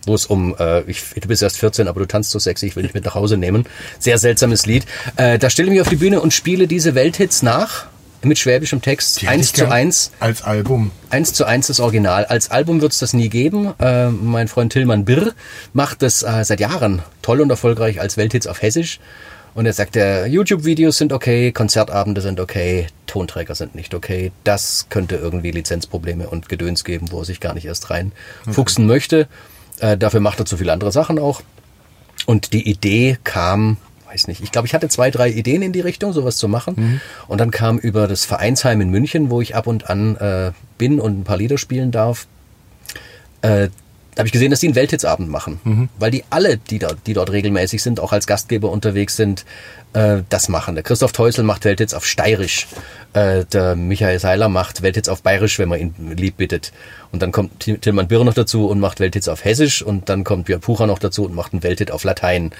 Wo 0.06 0.14
es 0.14 0.26
um, 0.26 0.54
äh, 0.58 0.82
ich, 0.82 1.02
du 1.20 1.26
bist 1.26 1.42
erst 1.42 1.58
14, 1.58 1.88
aber 1.88 2.00
du 2.00 2.06
tanzt 2.06 2.30
so 2.30 2.38
sexy, 2.38 2.66
ich 2.66 2.76
will 2.76 2.84
dich 2.84 2.94
mit 2.94 3.04
nach 3.04 3.16
Hause 3.16 3.36
nehmen. 3.36 3.66
Sehr 3.98 4.18
seltsames 4.18 4.66
Lied. 4.66 4.86
Äh, 5.16 5.38
da 5.38 5.50
stelle 5.50 5.66
ich 5.66 5.72
mich 5.72 5.80
auf 5.80 5.88
die 5.88 5.96
Bühne 5.96 6.20
und 6.20 6.32
spiele 6.32 6.68
diese 6.68 6.94
Welthits 6.94 7.42
nach. 7.42 7.86
Mit 8.22 8.38
schwäbischem 8.38 8.80
Text. 8.82 9.20
Die 9.20 9.26
hätte 9.26 9.34
eins 9.34 9.46
ich 9.46 9.52
zu 9.54 9.62
gern 9.62 9.72
eins. 9.72 10.10
Als 10.20 10.42
Album. 10.42 10.90
Eins 11.10 11.32
zu 11.32 11.44
eins 11.44 11.66
das 11.66 11.80
Original. 11.80 12.24
Als 12.24 12.50
Album 12.50 12.80
wird 12.80 12.92
es 12.92 12.98
das 12.98 13.12
nie 13.12 13.28
geben. 13.28 13.74
Äh, 13.78 14.08
mein 14.08 14.48
Freund 14.48 14.72
Tillmann 14.72 15.04
Birr 15.04 15.32
macht 15.72 16.02
das 16.02 16.22
äh, 16.22 16.44
seit 16.44 16.60
Jahren 16.60 17.02
toll 17.22 17.40
und 17.40 17.50
erfolgreich 17.50 18.00
als 18.00 18.16
Welthits 18.16 18.46
auf 18.46 18.62
Hessisch. 18.62 19.00
Und 19.56 19.64
er 19.64 19.72
sagt, 19.72 19.96
YouTube-Videos 19.96 20.98
sind 20.98 21.14
okay, 21.14 21.50
Konzertabende 21.50 22.20
sind 22.20 22.40
okay, 22.40 22.88
Tonträger 23.06 23.54
sind 23.54 23.74
nicht 23.74 23.94
okay. 23.94 24.30
Das 24.44 24.88
könnte 24.90 25.16
irgendwie 25.16 25.50
Lizenzprobleme 25.50 26.28
und 26.28 26.50
Gedöns 26.50 26.84
geben, 26.84 27.10
wo 27.10 27.20
er 27.20 27.24
sich 27.24 27.40
gar 27.40 27.54
nicht 27.54 27.64
erst 27.64 27.88
rein 27.88 28.12
fuchsen 28.50 28.86
möchte. 28.86 29.28
Äh, 29.80 29.96
dafür 29.96 30.20
macht 30.20 30.40
er 30.40 30.44
zu 30.44 30.58
viele 30.58 30.74
andere 30.74 30.92
Sachen 30.92 31.18
auch. 31.18 31.40
Und 32.26 32.52
die 32.52 32.68
Idee 32.68 33.16
kam, 33.24 33.78
weiß 34.10 34.28
nicht, 34.28 34.42
ich 34.42 34.52
glaube, 34.52 34.66
ich 34.66 34.74
hatte 34.74 34.90
zwei, 34.90 35.10
drei 35.10 35.30
Ideen 35.30 35.62
in 35.62 35.72
die 35.72 35.80
Richtung, 35.80 36.12
sowas 36.12 36.36
zu 36.36 36.48
machen. 36.48 37.00
Und 37.26 37.40
dann 37.40 37.50
kam 37.50 37.78
über 37.78 38.08
das 38.08 38.26
Vereinsheim 38.26 38.82
in 38.82 38.90
München, 38.90 39.30
wo 39.30 39.40
ich 39.40 39.56
ab 39.56 39.66
und 39.66 39.88
an 39.88 40.16
äh, 40.16 40.52
bin 40.76 41.00
und 41.00 41.20
ein 41.20 41.24
paar 41.24 41.38
Lieder 41.38 41.56
spielen 41.56 41.92
darf, 41.92 42.26
äh, 43.40 43.68
da 44.16 44.20
habe 44.22 44.26
ich 44.28 44.32
gesehen, 44.32 44.50
dass 44.50 44.60
die 44.60 44.66
einen 44.66 44.74
Welthitsabend 44.74 45.28
machen. 45.28 45.88
Weil 45.98 46.10
die 46.10 46.24
alle, 46.30 46.56
die 46.56 46.78
dort, 46.80 46.96
die 47.06 47.12
dort 47.12 47.30
regelmäßig 47.30 47.82
sind, 47.82 48.00
auch 48.00 48.12
als 48.12 48.26
Gastgeber 48.26 48.70
unterwegs 48.70 49.14
sind, 49.14 49.44
äh, 49.92 50.22
das 50.30 50.48
machen. 50.48 50.74
Der 50.74 50.82
Christoph 50.82 51.12
Teusel 51.12 51.44
macht 51.44 51.64
Welthits 51.64 51.92
auf 51.94 52.04
Steirisch. 52.06 52.66
Äh, 53.12 53.44
der 53.44 53.76
Michael 53.76 54.18
Seiler 54.18 54.48
macht 54.48 54.80
Welthits 54.82 55.08
auf 55.10 55.22
Bayerisch, 55.22 55.58
wenn 55.58 55.68
man 55.68 55.78
ihn 55.78 55.94
lieb 56.16 56.38
bittet. 56.38 56.72
Und 57.12 57.20
dann 57.22 57.30
kommt 57.30 57.60
Til- 57.60 57.78
Tillmann 57.78 58.08
Birr 58.08 58.24
noch 58.24 58.34
dazu 58.34 58.66
und 58.68 58.80
macht 58.80 59.00
Welthits 59.00 59.28
auf 59.28 59.44
Hessisch. 59.44 59.82
Und 59.82 60.08
dann 60.08 60.24
kommt 60.24 60.46
Björn 60.46 60.60
Pucher 60.62 60.86
noch 60.86 60.98
dazu 60.98 61.24
und 61.26 61.34
macht 61.34 61.52
einen 61.52 61.62
Welthit 61.62 61.90
auf 61.90 62.02
Latein. 62.02 62.52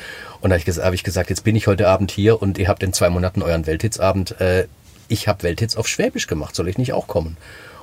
Und 0.43 0.51
da 0.51 0.59
habe 0.59 0.70
ich, 0.70 0.77
hab 0.78 0.93
ich 0.93 1.05
gesagt, 1.05 1.31
jetzt 1.31 1.43
bin 1.43 1.57
ich 1.57 1.66
heute 1.66 1.89
Abend 1.89 2.11
hier 2.11 2.41
und 2.43 2.59
ihr 2.59 2.69
habt 2.69 2.83
in 2.83 2.93
zwei 2.93 3.09
Monaten 3.09 3.41
euren 3.43 3.66
Welthitsabend. 3.66 4.39
Äh, 4.43 4.66
ich 5.09 5.27
habe 5.27 5.43
Welthits 5.43 5.77
auf 5.77 5.89
Schwäbisch 5.89 6.27
gemacht, 6.27 6.55
soll 6.55 6.69
ich 6.69 6.77
nicht 6.77 6.93
auch 6.93 7.07
kommen? 7.07 7.39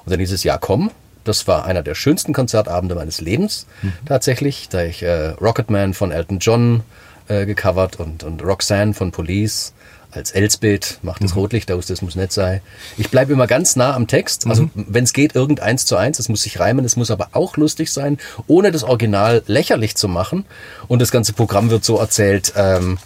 Und 0.06 0.12
dann 0.12 0.20
dieses 0.20 0.44
Jahr 0.44 0.60
komm. 0.60 0.92
Das 1.24 1.48
war 1.48 1.66
einer 1.66 1.84
der 1.84 1.96
schönsten 1.96 2.34
Konzertabende 2.34 2.96
meines 2.96 3.22
Lebens 3.22 3.66
tatsächlich, 4.06 4.70
da 4.70 4.84
ich 4.84 5.04
äh, 5.04 5.30
Rocketman 5.30 5.94
von 5.94 6.12
Elton 6.12 6.40
John 6.40 6.84
äh, 7.28 7.46
gecovert 7.46 8.00
und, 8.00 8.24
und 8.24 8.44
Roxanne 8.44 8.94
von 8.94 9.12
Police. 9.12 9.74
als 10.12 10.32
Elsbeth, 10.32 11.00
macht 11.02 11.24
das 11.24 11.36
Rotlicht 11.36 11.72
aus, 11.72 11.88
das 11.88 12.02
muss 12.02 12.16
nett 12.16 12.32
sein. 12.32 12.62
Ich 12.98 13.10
bleibe 13.10 13.34
immer 13.34 13.48
ganz 13.48 13.76
nah 13.76 13.96
am 13.96 14.08
Text. 14.08 14.46
Also 14.48 14.70
wenn 14.76 15.04
es 15.04 15.14
geht, 15.14 15.36
irgend 15.36 15.60
eins 15.60 15.86
zu 15.86 15.96
eins. 15.96 16.20
Es 16.20 16.30
muss 16.30 16.44
sich 16.44 16.60
reimen, 16.60 16.86
es 16.86 16.96
muss 16.96 17.10
aber 17.12 17.30
auch 17.32 17.58
lustig 17.58 17.92
sein, 17.92 18.18
ohne 18.48 18.72
das 18.72 18.84
Original 18.84 19.44
lächerlich 19.48 19.96
zu 19.96 20.08
machen. 20.08 20.46
Und 20.88 21.02
das 21.02 21.12
ganze 21.12 21.34
Programm 21.34 21.70
wird 21.70 21.84
so 21.84 21.98
erzählt, 21.98 22.54
ähm, 22.56 23.00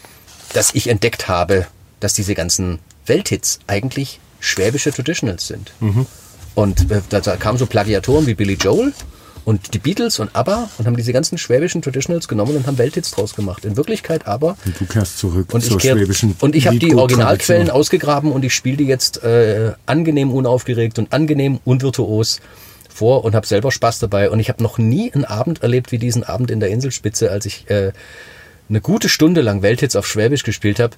dass 0.54 0.74
ich 0.76 0.88
entdeckt 0.90 1.28
habe, 1.28 1.68
dass 2.00 2.14
diese 2.14 2.36
ganzen 2.36 2.80
Welthits 3.06 3.60
eigentlich 3.68 4.20
schwäbische 4.40 4.92
Traditionals 4.92 5.48
sind. 5.48 5.72
Und 6.58 6.90
äh, 6.90 7.02
da, 7.10 7.20
da 7.20 7.36
kamen 7.36 7.60
so 7.60 7.68
Plagiatoren 7.68 8.26
wie 8.26 8.34
Billy 8.34 8.56
Joel 8.56 8.92
und 9.46 9.76
die 9.76 9.78
Beatles 9.78 10.18
und 10.18 10.36
ABBA 10.36 10.68
und 10.80 10.88
haben 10.88 10.98
diese 10.98 11.14
ganzen 11.14 11.38
schwäbischen 11.38 11.84
Traditionals 11.84 12.28
genommen 12.28 12.56
und 12.56 12.66
haben 12.66 12.80
Welthits 12.80 13.12
draus 13.12 13.36
gemacht. 13.36 13.64
In 13.64 13.78
Wirklichkeit 13.78 14.26
aber 14.26 14.58
Und 14.66 14.80
du 14.80 14.86
kehrst 14.88 15.20
zurück 15.20 15.54
und 15.54 15.62
zur 15.62 15.78
ich, 15.78 15.84
kehr, 15.84 15.96
schwäbischen 15.96 16.36
und 16.40 16.56
ich 16.56 16.66
habe 16.66 16.80
die. 16.80 16.96
Originalquellen 16.96 17.70
ausgegraben 17.70 18.32
und 18.32 18.44
ich 18.44 18.56
spiele 18.56 18.78
die 18.78 18.86
jetzt 18.86 19.24
äh, 19.24 19.74
angenehm 19.86 20.32
unaufgeregt 20.32 20.98
und 20.98 21.14
angenehm 21.14 21.60
unvirtuos 21.64 22.40
vor 22.90 23.24
und 23.24 23.36
habe 23.36 23.46
selber 23.46 23.72
Spaß 23.72 24.00
dabei. 24.00 24.32
Und 24.32 24.40
ich 24.40 24.50
habe 24.50 24.64
noch 24.64 24.80
nie 24.80 25.14
einen 25.14 25.26
Abend 25.26 25.62
erlebt 25.62 25.92
wie 25.92 26.00
diesen 26.00 26.24
Abend 26.24 26.50
in 26.50 26.60
der 26.60 26.70
Inselspitze, 26.70 27.30
als 27.30 27.46
ich 27.46 27.70
äh, 27.70 27.92
eine 28.68 28.82
gute 28.82 29.10
Stunde 29.10 29.42
lang 29.42 29.62
Welthits 29.62 29.96
auf 29.96 30.08
Schwäbisch 30.08 30.42
gespielt 30.42 30.80
habe, 30.80 30.96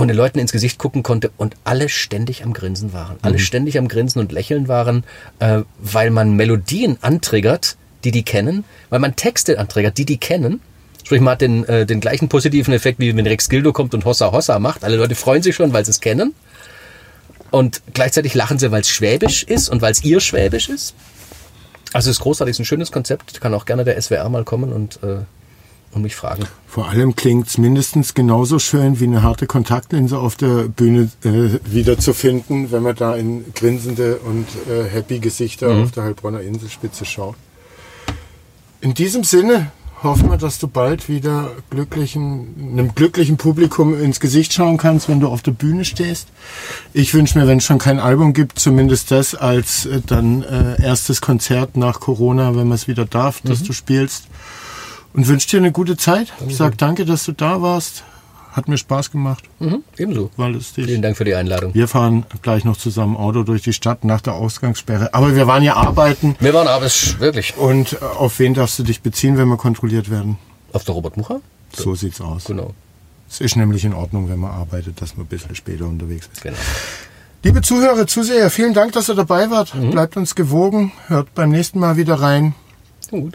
man 0.00 0.08
den 0.08 0.16
Leuten 0.16 0.38
ins 0.38 0.52
Gesicht 0.52 0.78
gucken 0.78 1.02
konnte 1.02 1.30
und 1.36 1.56
alle 1.64 1.88
ständig 1.88 2.44
am 2.44 2.52
Grinsen 2.52 2.92
waren. 2.92 3.16
Alle 3.22 3.38
ständig 3.38 3.78
am 3.78 3.88
Grinsen 3.88 4.20
und 4.20 4.32
Lächeln 4.32 4.68
waren, 4.68 5.04
äh, 5.38 5.62
weil 5.78 6.10
man 6.10 6.34
Melodien 6.34 6.98
antriggert, 7.00 7.76
die 8.04 8.10
die 8.10 8.22
kennen, 8.22 8.64
weil 8.88 8.98
man 8.98 9.16
Texte 9.16 9.58
antriggert, 9.58 9.98
die 9.98 10.04
die 10.04 10.18
kennen. 10.18 10.60
Sprich, 11.04 11.20
man 11.20 11.32
hat 11.32 11.40
den, 11.40 11.64
äh, 11.64 11.86
den 11.86 12.00
gleichen 12.00 12.28
positiven 12.28 12.72
Effekt, 12.74 12.98
wie 12.98 13.14
wenn 13.16 13.26
Rex 13.26 13.48
Gildo 13.48 13.72
kommt 13.72 13.94
und 13.94 14.04
Hossa 14.04 14.32
Hossa 14.32 14.58
macht. 14.58 14.84
Alle 14.84 14.96
Leute 14.96 15.14
freuen 15.14 15.42
sich 15.42 15.54
schon, 15.54 15.72
weil 15.72 15.84
sie 15.84 15.90
es 15.90 16.00
kennen. 16.00 16.34
Und 17.50 17.82
gleichzeitig 17.94 18.34
lachen 18.34 18.58
sie, 18.58 18.70
weil 18.70 18.82
es 18.82 18.88
Schwäbisch 18.88 19.42
ist 19.42 19.68
und 19.68 19.82
weil 19.82 19.92
es 19.92 20.04
ihr 20.04 20.20
Schwäbisch 20.20 20.68
ist. 20.68 20.94
Also 21.92 22.10
es 22.10 22.18
ist 22.18 22.22
großartig, 22.22 22.52
es 22.52 22.56
ist 22.56 22.60
ein 22.60 22.66
schönes 22.66 22.92
Konzept. 22.92 23.40
Kann 23.40 23.54
auch 23.54 23.64
gerne 23.64 23.84
der 23.84 24.00
SWR 24.00 24.28
mal 24.28 24.44
kommen 24.44 24.72
und, 24.72 25.02
äh, 25.02 25.22
und 25.92 26.02
mich 26.02 26.14
fragen. 26.14 26.44
Vor 26.68 26.88
allem 26.88 27.16
klingt's 27.16 27.58
mindestens 27.58 28.14
genauso 28.14 28.58
schön 28.60 29.00
wie 29.00 29.04
eine 29.04 29.22
harte 29.22 29.46
Kontaktlinse 29.46 30.18
auf 30.18 30.36
der 30.36 30.68
Bühne 30.68 31.10
äh, 31.24 31.58
wiederzufinden, 31.64 32.70
wenn 32.70 32.82
man 32.84 32.94
da 32.94 33.16
in 33.16 33.44
grinsende 33.54 34.16
und 34.18 34.46
äh, 34.70 34.88
happy 34.88 35.18
Gesichter 35.18 35.74
Mhm. 35.74 35.82
auf 35.84 35.90
der 35.90 36.04
Heilbronner 36.04 36.40
Inselspitze 36.42 37.04
schaut. 37.04 37.34
In 38.80 38.94
diesem 38.94 39.24
Sinne 39.24 39.72
hoffen 40.02 40.30
wir, 40.30 40.38
dass 40.38 40.58
du 40.58 40.66
bald 40.68 41.08
wieder 41.10 41.50
glücklichen, 41.68 42.70
einem 42.72 42.94
glücklichen 42.94 43.36
Publikum 43.36 44.00
ins 44.00 44.18
Gesicht 44.18 44.52
schauen 44.54 44.78
kannst, 44.78 45.08
wenn 45.10 45.20
du 45.20 45.28
auf 45.28 45.42
der 45.42 45.50
Bühne 45.50 45.84
stehst. 45.84 46.28
Ich 46.94 47.12
wünsche 47.12 47.38
mir, 47.38 47.46
wenn 47.46 47.58
es 47.58 47.64
schon 47.64 47.78
kein 47.78 47.98
Album 47.98 48.32
gibt, 48.32 48.58
zumindest 48.58 49.10
das 49.10 49.34
als 49.34 49.84
äh, 49.86 50.00
dann 50.06 50.42
äh, 50.42 50.80
erstes 50.82 51.20
Konzert 51.20 51.76
nach 51.76 52.00
Corona, 52.00 52.50
wenn 52.56 52.68
man 52.68 52.76
es 52.76 52.88
wieder 52.88 53.04
darf, 53.04 53.44
Mhm. 53.44 53.48
dass 53.50 53.62
du 53.62 53.72
spielst. 53.74 54.24
Und 55.12 55.26
wünsche 55.28 55.48
dir 55.48 55.58
eine 55.58 55.72
gute 55.72 55.96
Zeit. 55.96 56.32
Sag 56.48 56.78
danke, 56.78 57.04
dass 57.04 57.24
du 57.24 57.32
da 57.32 57.60
warst. 57.62 58.04
Hat 58.52 58.68
mir 58.68 58.78
Spaß 58.78 59.12
gemacht. 59.12 59.44
Mhm, 59.60 59.84
ebenso. 59.96 60.30
War 60.36 60.48
lustig. 60.50 60.86
Vielen 60.86 61.02
Dank 61.02 61.16
für 61.16 61.24
die 61.24 61.34
Einladung. 61.34 61.72
Wir 61.72 61.86
fahren 61.86 62.26
gleich 62.42 62.64
noch 62.64 62.76
zusammen 62.76 63.16
Auto 63.16 63.44
durch 63.44 63.62
die 63.62 63.72
Stadt 63.72 64.04
nach 64.04 64.20
der 64.20 64.34
Ausgangssperre. 64.34 65.14
Aber 65.14 65.36
wir 65.36 65.46
waren 65.46 65.62
ja 65.62 65.74
arbeiten. 65.76 66.34
Wir 66.40 66.52
waren 66.52 66.66
aber 66.66 66.86
wirklich 66.86 67.56
Und 67.56 67.92
äh, 67.92 67.96
auf 68.04 68.38
wen 68.40 68.54
darfst 68.54 68.76
du 68.78 68.82
dich 68.82 69.02
beziehen, 69.02 69.38
wenn 69.38 69.48
wir 69.48 69.56
kontrolliert 69.56 70.10
werden? 70.10 70.36
auf 70.72 70.84
der 70.84 70.94
Robert 70.94 71.16
Mucher. 71.16 71.40
So 71.74 71.94
sieht's 71.96 72.20
aus. 72.20 72.44
Genau. 72.44 72.74
Es 73.28 73.40
ist 73.40 73.56
nämlich 73.56 73.84
in 73.84 73.92
Ordnung, 73.92 74.28
wenn 74.28 74.38
man 74.38 74.50
arbeitet, 74.52 75.00
dass 75.00 75.16
man 75.16 75.26
ein 75.26 75.28
bisschen 75.28 75.54
später 75.54 75.86
unterwegs 75.86 76.28
ist. 76.32 76.42
genau. 76.42 76.56
Liebe 77.42 77.62
Zuhörer, 77.62 78.06
Zuseher, 78.06 78.50
vielen 78.50 78.74
Dank, 78.74 78.92
dass 78.92 79.08
ihr 79.08 79.14
dabei 79.14 79.50
wart. 79.50 79.72
Bleibt 79.90 80.16
uns 80.16 80.34
gewogen. 80.34 80.92
Hört 81.06 81.34
beim 81.34 81.50
nächsten 81.50 81.78
Mal 81.78 81.96
wieder 81.96 82.14
rein. 82.16 82.54
Gut. 83.10 83.34